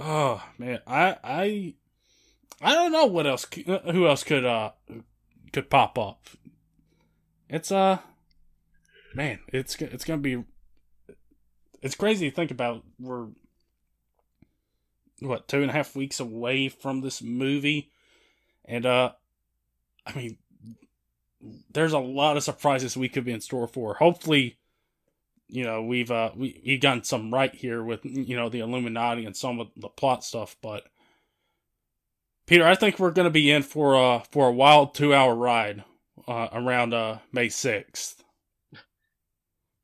oh 0.00 0.42
man, 0.58 0.80
I 0.86 1.18
I 1.22 1.74
I 2.62 2.72
don't 2.72 2.92
know 2.92 3.04
what 3.04 3.26
else 3.26 3.46
who 3.66 4.06
else 4.06 4.24
could 4.24 4.46
uh 4.46 4.70
could 5.52 5.68
pop 5.68 5.98
up. 5.98 6.26
It's 7.50 7.70
uh 7.70 7.98
man, 9.14 9.40
it's 9.48 9.76
it's 9.82 10.06
gonna 10.06 10.22
be 10.22 10.42
it's 11.82 11.94
crazy 11.94 12.30
to 12.30 12.34
think 12.34 12.50
about. 12.50 12.84
We're 12.98 13.26
what 15.20 15.48
two 15.48 15.62
and 15.62 15.70
a 15.70 15.74
half 15.74 15.96
weeks 15.96 16.20
away 16.20 16.68
from 16.68 17.00
this 17.00 17.22
movie 17.22 17.90
and 18.64 18.84
uh 18.86 19.12
I 20.06 20.14
mean 20.14 20.38
there's 21.70 21.92
a 21.92 21.98
lot 21.98 22.36
of 22.36 22.42
surprises 22.42 22.96
we 22.96 23.08
could 23.08 23.24
be 23.24 23.32
in 23.32 23.40
store 23.40 23.66
for. 23.66 23.94
Hopefully, 23.94 24.58
you 25.48 25.64
know, 25.64 25.82
we've 25.82 26.10
uh 26.10 26.30
we 26.34 26.60
we 26.64 26.78
gotten 26.78 27.04
some 27.04 27.32
right 27.32 27.54
here 27.54 27.82
with 27.82 28.00
you 28.04 28.36
know 28.36 28.48
the 28.48 28.60
Illuminati 28.60 29.24
and 29.24 29.36
some 29.36 29.60
of 29.60 29.68
the 29.76 29.88
plot 29.88 30.24
stuff, 30.24 30.56
but 30.62 30.84
Peter, 32.46 32.66
I 32.66 32.74
think 32.74 32.98
we're 32.98 33.10
going 33.10 33.24
to 33.24 33.30
be 33.30 33.50
in 33.50 33.62
for 33.62 33.96
uh 33.96 34.20
for 34.30 34.48
a 34.48 34.52
wild 34.52 34.94
2-hour 34.94 35.34
ride 35.34 35.84
uh 36.26 36.48
around 36.52 36.94
uh 36.94 37.18
May 37.32 37.48
6th. 37.48 38.16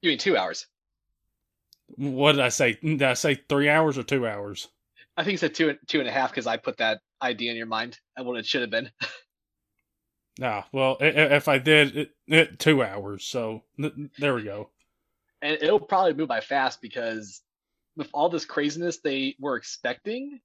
You 0.02 0.10
mean 0.10 0.18
2 0.18 0.36
hours? 0.36 0.66
What 1.96 2.32
did 2.32 2.40
I 2.40 2.48
say? 2.48 2.78
Did 2.82 3.02
I 3.02 3.14
say 3.14 3.34
3 3.34 3.68
hours 3.68 3.98
or 3.98 4.02
2 4.02 4.26
hours? 4.26 4.68
I 5.20 5.22
think 5.22 5.34
it's 5.34 5.42
a 5.42 5.50
two 5.50 5.76
two 5.86 6.00
and 6.00 6.08
a 6.08 6.12
half 6.12 6.30
because 6.30 6.46
I 6.46 6.56
put 6.56 6.78
that 6.78 7.02
idea 7.20 7.50
in 7.50 7.56
your 7.58 7.66
mind 7.66 7.98
and 8.16 8.24
what 8.24 8.38
it 8.38 8.46
should 8.46 8.62
have 8.62 8.70
been. 8.70 8.90
nah, 10.38 10.62
well, 10.72 10.96
if 10.98 11.46
I 11.46 11.58
did, 11.58 11.94
it, 11.94 12.10
it 12.26 12.58
two 12.58 12.82
hours. 12.82 13.26
So 13.26 13.64
there 14.18 14.34
we 14.34 14.44
go. 14.44 14.70
And 15.42 15.58
it'll 15.60 15.78
probably 15.78 16.14
move 16.14 16.28
by 16.28 16.40
fast 16.40 16.80
because 16.80 17.42
with 17.98 18.08
all 18.14 18.30
this 18.30 18.46
craziness 18.46 19.00
they 19.00 19.36
were 19.38 19.56
expecting, 19.56 20.40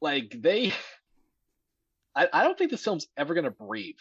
like 0.00 0.34
they, 0.38 0.72
I, 2.16 2.28
I 2.32 2.44
don't 2.44 2.56
think 2.56 2.70
this 2.70 2.82
film's 2.82 3.08
ever 3.18 3.34
gonna 3.34 3.50
breathe. 3.50 3.96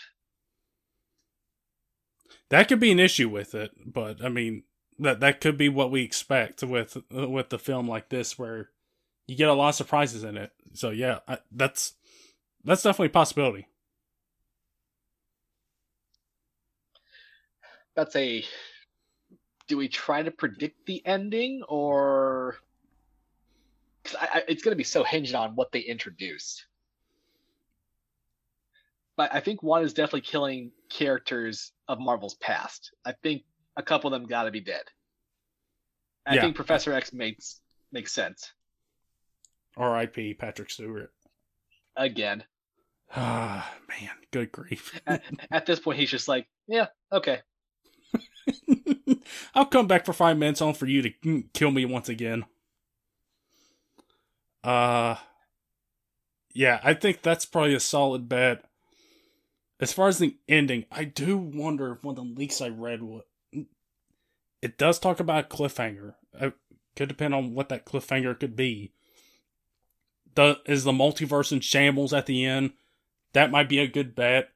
That 2.48 2.70
could 2.70 2.80
be 2.80 2.94
an 2.94 3.00
issue 3.00 3.28
with 3.28 3.54
it, 3.56 3.72
but 3.86 4.24
I 4.24 4.30
mean 4.30 4.64
that 5.00 5.20
that 5.20 5.42
could 5.42 5.58
be 5.58 5.68
what 5.68 5.92
we 5.92 6.02
expect 6.02 6.64
with 6.64 6.96
with 7.12 7.50
the 7.50 7.60
film 7.60 7.90
like 7.90 8.08
this, 8.08 8.40
where 8.40 8.70
you 9.30 9.36
get 9.36 9.48
a 9.48 9.54
lot 9.54 9.70
of 9.70 9.76
surprises 9.76 10.24
in 10.24 10.38
it. 10.38 10.52
So 10.74 10.90
yeah, 10.90 11.20
I, 11.28 11.38
that's 11.52 11.94
that's 12.64 12.82
definitely 12.82 13.08
a 13.08 13.12
possibility. 13.12 13.68
That's 17.96 18.16
a. 18.16 18.44
Do 19.68 19.78
we 19.78 19.88
try 19.88 20.24
to 20.24 20.32
predict 20.32 20.88
the 20.88 21.06
ending, 21.06 21.62
or 21.70 22.58
because 24.02 24.18
it's 24.48 24.64
going 24.64 24.72
to 24.72 24.78
be 24.78 24.84
so 24.84 25.04
hinged 25.04 25.36
on 25.36 25.56
what 25.56 25.72
they 25.72 25.82
introduce? 25.82 26.66
But 29.16 29.34
I 29.34 29.42
think 29.42 29.62
one 29.62 29.84
is 29.84 29.94
definitely 29.94 30.22
killing 30.22 30.72
characters 30.90 31.72
of 31.88 32.00
Marvel's 32.00 32.36
past. 32.36 32.92
I 33.06 33.12
think 33.12 33.44
a 33.78 33.84
couple 33.84 34.12
of 34.12 34.20
them 34.20 34.28
got 34.28 34.44
to 34.44 34.52
be 34.52 34.62
dead. 34.62 34.84
I 36.26 36.36
yeah. 36.36 36.42
think 36.42 36.56
Professor 36.56 36.94
X 36.94 37.14
makes 37.14 37.62
makes 37.92 38.12
sense. 38.12 38.54
R.I.P. 39.80 40.36
Patrick 40.36 40.70
Stewart. 40.70 41.12
Again. 41.96 42.44
Ah, 43.16 43.74
man, 43.88 44.12
good 44.30 44.52
grief. 44.52 45.02
at, 45.08 45.24
at, 45.50 45.66
this 45.66 45.80
point, 45.80 45.98
he's 45.98 46.12
just 46.12 46.28
like, 46.28 46.48
yeah, 46.68 46.86
okay. 47.12 47.40
I'll 49.56 49.66
come 49.66 49.88
back 49.88 50.06
for 50.06 50.14
five 50.14 50.38
minutes 50.38 50.62
on 50.62 50.76
for 50.76 50.86
you 50.86 51.02
to 51.02 51.44
kill 51.52 51.72
me 51.72 51.86
once 51.86 52.08
again. 52.08 52.46
Uh, 54.64 55.16
yeah, 56.54 56.80
I 56.84 56.94
think 56.94 57.24
that's 57.24 57.48
probably 57.48 57.74
a 57.74 57.80
solid 57.80 58.30
bet. 58.30 58.64
As 59.80 59.92
far 59.92 60.08
as 60.08 60.20
the 60.20 60.38
ending, 60.48 60.86
I 60.92 61.06
do 61.06 61.36
wonder 61.36 61.94
if 61.94 62.04
one 62.04 62.16
of 62.16 62.24
the 62.24 62.40
leaks 62.40 62.62
I 62.62 62.70
read 62.70 63.02
what 63.02 63.26
it 64.62 64.78
does 64.78 65.00
talk 65.00 65.20
about 65.20 65.46
a 65.46 65.48
cliffhanger. 65.48 66.14
It 66.40 66.54
could 66.96 67.10
depend 67.10 67.34
on 67.34 67.56
what 67.56 67.70
that 67.70 67.86
cliffhanger 67.86 68.40
could 68.40 68.56
be 68.56 68.92
the 70.36 70.60
is 70.66 70.84
the 70.84 70.92
multiverse 70.92 71.52
in 71.52 71.60
shambles 71.60 72.14
at 72.14 72.26
the 72.26 72.46
end. 72.46 72.74
That 73.34 73.52
might 73.52 73.70
be 73.70 73.80
a 73.80 73.88
good 73.88 74.16
bet. 74.16 74.50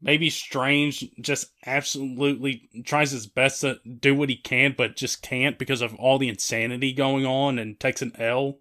Maybe 0.00 0.30
Strange 0.30 1.08
just 1.20 1.52
absolutely 1.64 2.68
tries 2.84 3.12
his 3.12 3.28
best 3.28 3.60
to 3.60 3.78
do 3.84 4.14
what 4.14 4.28
he 4.28 4.36
can, 4.36 4.74
but 4.76 4.96
just 4.96 5.22
can't 5.22 5.58
because 5.58 5.80
of 5.80 5.94
all 5.94 6.18
the 6.18 6.28
insanity 6.28 6.92
going 6.92 7.24
on 7.24 7.58
and 7.58 7.78
takes 7.78 8.02
an 8.02 8.12
L. 8.18 8.58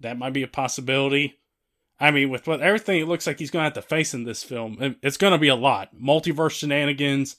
That 0.00 0.18
might 0.18 0.32
be 0.32 0.42
a 0.42 0.48
possibility. 0.48 1.38
I 2.00 2.10
mean, 2.10 2.30
with 2.30 2.46
what 2.46 2.60
everything 2.60 3.00
it 3.00 3.08
looks 3.08 3.26
like 3.26 3.38
he's 3.38 3.50
going 3.50 3.62
to 3.62 3.66
have 3.66 3.74
to 3.74 3.82
face 3.82 4.12
in 4.12 4.24
this 4.24 4.42
film, 4.42 4.96
it's 5.02 5.16
going 5.16 5.32
to 5.32 5.38
be 5.38 5.48
a 5.48 5.54
lot. 5.54 5.94
Multiverse 5.96 6.58
shenanigans, 6.58 7.36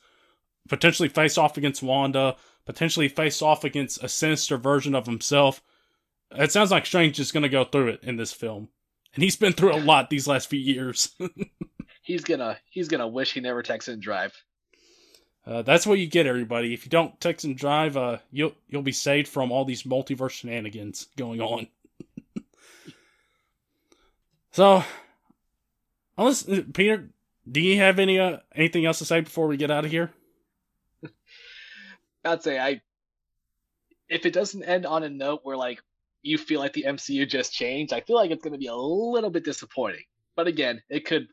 potentially 0.70 1.10
face 1.10 1.38
off 1.38 1.58
against 1.58 1.84
Wanda, 1.84 2.38
potentially 2.66 3.10
face 3.10 3.42
off 3.42 3.64
against 3.64 4.04
a 4.04 4.10
sinister 4.10 4.58
version 4.58 4.96
of 4.96 5.06
himself. 5.06 5.62
It 6.32 6.52
sounds 6.52 6.72
like 6.72 6.86
Strange 6.86 7.20
is 7.20 7.32
going 7.32 7.44
to 7.44 7.50
go 7.50 7.64
through 7.64 7.90
it 7.90 8.04
in 8.04 8.18
this 8.18 8.34
film, 8.34 8.70
and 9.14 9.24
he's 9.24 9.36
been 9.36 9.54
through 9.54 9.74
a 9.74 9.80
lot 9.80 10.10
these 10.10 10.28
last 10.28 10.50
few 10.50 10.60
years. 10.60 11.16
he's 12.02 12.24
gonna 12.24 12.58
he's 12.70 12.88
gonna 12.88 13.08
wish 13.08 13.34
he 13.34 13.40
never 13.40 13.64
texted 13.64 13.94
and 13.94 14.02
drive. 14.02 14.34
Uh, 15.46 15.62
that's 15.62 15.88
what 15.88 15.98
you 15.98 16.08
get, 16.08 16.28
everybody. 16.28 16.74
If 16.74 16.86
you 16.86 16.90
don't 16.90 17.20
text 17.22 17.46
and 17.46 17.58
drive, 17.58 17.96
uh, 17.96 18.18
you'll 18.32 18.54
you'll 18.68 18.82
be 18.82 18.92
saved 18.92 19.30
from 19.30 19.52
all 19.52 19.64
these 19.64 19.84
multiverse 19.84 20.32
shenanigans 20.32 21.08
going 21.16 21.40
on. 21.40 21.68
so, 24.52 24.84
unless 26.18 26.44
Peter, 26.74 27.10
do 27.50 27.62
you 27.62 27.78
have 27.78 27.98
any 27.98 28.20
uh, 28.20 28.40
anything 28.54 28.86
else 28.86 29.00
to 29.00 29.06
say 29.06 29.22
before 29.22 29.48
we 29.48 29.56
get 29.56 29.72
out 29.72 29.86
of 29.86 29.92
here? 29.92 30.12
I'd 32.26 32.44
say 32.44 32.60
I, 32.60 32.82
if 34.10 34.26
it 34.26 34.34
doesn't 34.34 34.64
end 34.64 34.86
on 34.86 35.04
a 35.04 35.10
note 35.10 35.42
where 35.44 35.56
like 35.56 35.82
you 36.28 36.38
feel 36.38 36.60
like 36.60 36.74
the 36.74 36.86
MCU 36.88 37.28
just 37.28 37.54
changed, 37.54 37.94
I 37.94 38.02
feel 38.02 38.16
like 38.16 38.32
it's 38.32 38.44
going 38.44 38.54
to 38.54 38.60
be 38.60 38.68
a 38.68 38.76
little 38.76 39.30
bit 39.30 39.44
disappointing. 39.44 40.04
But 40.36 40.48
again, 40.48 40.82
it 40.90 41.06
could 41.06 41.28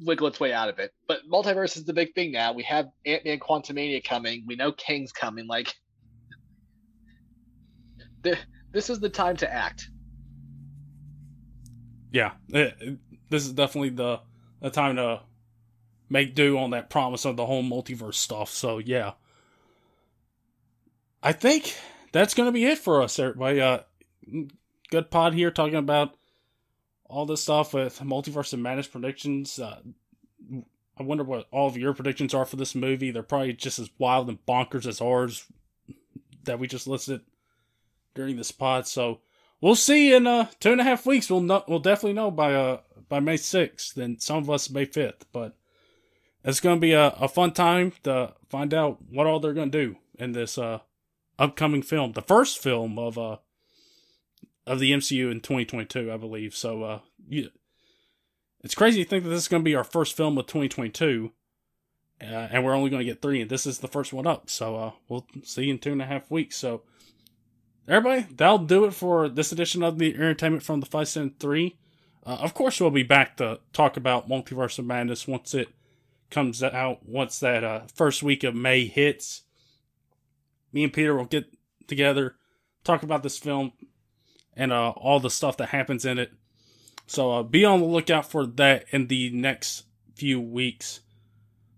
wiggle 0.00 0.26
its 0.26 0.40
way 0.40 0.52
out 0.52 0.68
of 0.68 0.78
it. 0.78 0.92
But 1.06 1.20
multiverse 1.30 1.76
is 1.76 1.84
the 1.84 1.92
big 1.92 2.14
thing 2.14 2.32
now. 2.32 2.52
We 2.52 2.62
have 2.64 2.88
Ant 3.06 3.24
Man 3.24 3.38
Quantumania 3.38 4.02
coming. 4.04 4.44
We 4.46 4.56
know 4.56 4.72
Kang's 4.72 5.12
coming. 5.12 5.46
Like, 5.46 5.74
this 8.22 8.90
is 8.90 9.00
the 9.00 9.08
time 9.08 9.36
to 9.38 9.52
act. 9.52 9.88
Yeah, 12.10 12.32
it, 12.48 12.98
this 13.28 13.44
is 13.44 13.52
definitely 13.52 13.90
the 13.90 14.20
the 14.60 14.70
time 14.70 14.96
to 14.96 15.20
make 16.08 16.34
do 16.34 16.58
on 16.58 16.70
that 16.70 16.90
promise 16.90 17.24
of 17.24 17.36
the 17.36 17.46
whole 17.46 17.62
multiverse 17.62 18.14
stuff. 18.14 18.50
So 18.50 18.78
yeah, 18.78 19.12
I 21.22 21.32
think 21.32 21.76
that's 22.12 22.34
gonna 22.34 22.52
be 22.52 22.64
it 22.64 22.78
for 22.78 23.02
us, 23.02 23.18
everybody. 23.18 23.60
Uh, 23.60 23.80
good 24.90 25.10
pod 25.10 25.34
here 25.34 25.50
talking 25.50 25.76
about 25.76 26.16
all 27.04 27.26
this 27.26 27.42
stuff 27.42 27.74
with 27.74 27.98
multiverse 28.00 28.52
and 28.52 28.62
madness 28.62 28.86
predictions. 28.86 29.58
Uh, 29.58 29.80
I 30.98 31.02
wonder 31.02 31.24
what 31.24 31.46
all 31.50 31.68
of 31.68 31.76
your 31.76 31.94
predictions 31.94 32.34
are 32.34 32.44
for 32.44 32.56
this 32.56 32.74
movie. 32.74 33.10
They're 33.10 33.22
probably 33.22 33.52
just 33.52 33.78
as 33.78 33.90
wild 33.98 34.28
and 34.28 34.44
bonkers 34.46 34.86
as 34.86 35.00
ours 35.00 35.46
that 36.44 36.58
we 36.58 36.66
just 36.66 36.86
listed 36.86 37.20
during 38.14 38.36
this 38.36 38.50
pod. 38.50 38.86
So 38.86 39.20
we'll 39.60 39.74
see 39.74 40.12
in 40.12 40.26
uh, 40.26 40.48
two 40.60 40.72
and 40.72 40.80
a 40.80 40.84
half 40.84 41.06
weeks. 41.06 41.30
We'll 41.30 41.40
know, 41.40 41.64
we'll 41.68 41.78
definitely 41.78 42.14
know 42.14 42.30
by 42.30 42.54
uh 42.54 42.80
by 43.08 43.20
May 43.20 43.36
sixth. 43.36 43.94
Then 43.94 44.18
some 44.18 44.38
of 44.38 44.50
us 44.50 44.70
May 44.70 44.84
fifth. 44.84 45.26
But 45.32 45.56
it's 46.44 46.60
gonna 46.60 46.80
be 46.80 46.92
a, 46.92 47.08
a 47.08 47.28
fun 47.28 47.52
time 47.52 47.92
to 48.02 48.34
find 48.48 48.74
out 48.74 48.98
what 49.10 49.26
all 49.26 49.40
they're 49.40 49.54
gonna 49.54 49.70
do 49.70 49.96
in 50.18 50.32
this 50.32 50.58
uh 50.58 50.80
upcoming 51.38 51.82
film, 51.82 52.12
the 52.12 52.22
first 52.22 52.58
film 52.58 52.98
of 52.98 53.16
uh 53.16 53.36
of 54.68 54.78
the 54.78 54.92
MCU 54.92 55.30
in 55.30 55.40
2022, 55.40 56.12
I 56.12 56.16
believe. 56.16 56.54
So, 56.54 56.82
uh, 56.82 57.00
you, 57.26 57.48
it's 58.62 58.74
crazy 58.74 59.02
to 59.02 59.08
think 59.08 59.24
that 59.24 59.30
this 59.30 59.42
is 59.42 59.48
going 59.48 59.62
to 59.62 59.68
be 59.68 59.74
our 59.74 59.84
first 59.84 60.16
film 60.16 60.36
of 60.36 60.46
2022, 60.46 61.32
uh, 62.20 62.24
and 62.24 62.64
we're 62.64 62.74
only 62.74 62.90
going 62.90 63.00
to 63.00 63.10
get 63.10 63.22
three, 63.22 63.40
and 63.40 63.50
this 63.50 63.66
is 63.66 63.78
the 63.78 63.88
first 63.88 64.12
one 64.12 64.26
up. 64.26 64.50
So, 64.50 64.76
uh, 64.76 64.92
we'll 65.08 65.26
see 65.42 65.64
you 65.64 65.72
in 65.72 65.78
two 65.78 65.92
and 65.92 66.02
a 66.02 66.06
half 66.06 66.30
weeks. 66.30 66.56
So, 66.56 66.82
everybody, 67.88 68.26
that'll 68.34 68.58
do 68.58 68.84
it 68.84 68.92
for 68.92 69.28
this 69.28 69.52
edition 69.52 69.82
of 69.82 69.98
the 69.98 70.14
entertainment 70.14 70.62
from 70.62 70.80
the 70.80 70.86
573. 70.86 71.78
Uh, 72.26 72.30
of 72.30 72.52
course, 72.52 72.80
we'll 72.80 72.90
be 72.90 73.02
back 73.02 73.38
to 73.38 73.60
talk 73.72 73.96
about 73.96 74.28
Multiverse 74.28 74.78
of 74.78 74.84
Madness 74.84 75.26
once 75.26 75.54
it 75.54 75.68
comes 76.30 76.62
out, 76.62 77.08
once 77.08 77.40
that 77.40 77.64
uh, 77.64 77.82
first 77.94 78.22
week 78.22 78.44
of 78.44 78.54
May 78.54 78.84
hits. 78.84 79.44
Me 80.72 80.84
and 80.84 80.92
Peter 80.92 81.16
will 81.16 81.24
get 81.24 81.46
together, 81.86 82.36
talk 82.84 83.02
about 83.02 83.22
this 83.22 83.38
film, 83.38 83.72
and 84.58 84.72
uh, 84.72 84.90
all 84.90 85.20
the 85.20 85.30
stuff 85.30 85.56
that 85.56 85.70
happens 85.70 86.04
in 86.04 86.18
it. 86.18 86.32
So 87.06 87.32
uh, 87.32 87.42
be 87.42 87.64
on 87.64 87.80
the 87.80 87.86
lookout 87.86 88.30
for 88.30 88.44
that 88.44 88.84
in 88.90 89.06
the 89.06 89.30
next 89.30 89.84
few 90.14 90.38
weeks. 90.38 91.00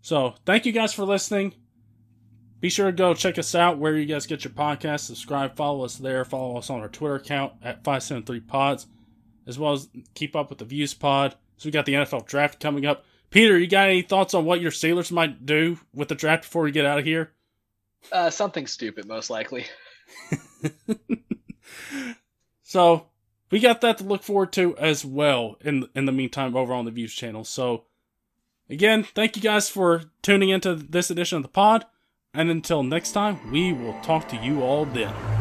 So 0.03 0.35
thank 0.45 0.67
you 0.67 0.73
guys 0.73 0.93
for 0.93 1.05
listening. 1.05 1.55
Be 2.59 2.69
sure 2.69 2.87
to 2.87 2.93
go 2.93 3.15
check 3.15 3.39
us 3.39 3.55
out 3.55 3.79
where 3.79 3.97
you 3.97 4.07
guys 4.07 4.27
get 4.27 4.45
your 4.45 4.53
podcast. 4.53 5.01
Subscribe, 5.01 5.55
follow 5.57 5.85
us 5.85 5.97
there. 5.97 6.25
Follow 6.25 6.57
us 6.59 6.69
on 6.69 6.81
our 6.81 6.89
Twitter 6.89 7.15
account 7.15 7.53
at 7.63 7.85
573pods, 7.85 8.87
as 9.47 9.59
well 9.59 9.75
as 9.75 9.89
keep 10.15 10.35
up 10.35 10.51
with 10.51 10.59
the 10.59 10.65
Views 10.65 10.93
Pod. 10.93 11.37
So 11.59 11.69
we 11.69 11.71
got 11.71 11.87
the 11.87 11.95
NFL 11.95 12.27
draft 12.27 12.59
coming 12.61 12.87
up. 12.87 13.05
Peter, 13.31 13.59
you 13.59 13.67
got 13.67 13.89
any 13.89 14.03
thoughts 14.03 14.35
on 14.35 14.45
what 14.45 14.61
your 14.61 14.73
Steelers 14.73 15.13
might 15.13 15.47
do 15.47 15.79
with 15.95 16.09
the 16.09 16.15
draft 16.15 16.43
before 16.43 16.63
we 16.63 16.73
get 16.73 16.85
out 16.85 16.99
of 16.99 17.05
here? 17.05 17.33
Uh, 18.11 18.31
something 18.31 18.67
stupid, 18.67 19.07
most 19.07 19.31
likely. 19.31 19.67
So 22.71 23.07
we 23.51 23.59
got 23.59 23.81
that 23.81 23.99
to 23.99 24.05
look 24.05 24.23
forward 24.23 24.53
to 24.53 24.77
as 24.79 25.05
well 25.05 25.57
in 25.61 25.89
in 25.93 26.07
the 26.07 26.13
meantime 26.13 26.55
over 26.55 26.73
on 26.73 26.85
the 26.85 26.93
Views 26.93 27.13
channel. 27.13 27.43
So 27.43 27.87
again, 28.69 29.03
thank 29.03 29.35
you 29.35 29.43
guys 29.43 29.69
for 29.69 30.05
tuning 30.23 30.51
into 30.51 30.77
this 30.77 31.11
edition 31.11 31.39
of 31.39 31.43
the 31.43 31.49
pod. 31.49 31.85
And 32.33 32.49
until 32.49 32.85
next 32.85 33.11
time, 33.11 33.51
we 33.51 33.73
will 33.73 34.01
talk 34.03 34.29
to 34.29 34.37
you 34.37 34.63
all 34.63 34.85
then. 34.85 35.40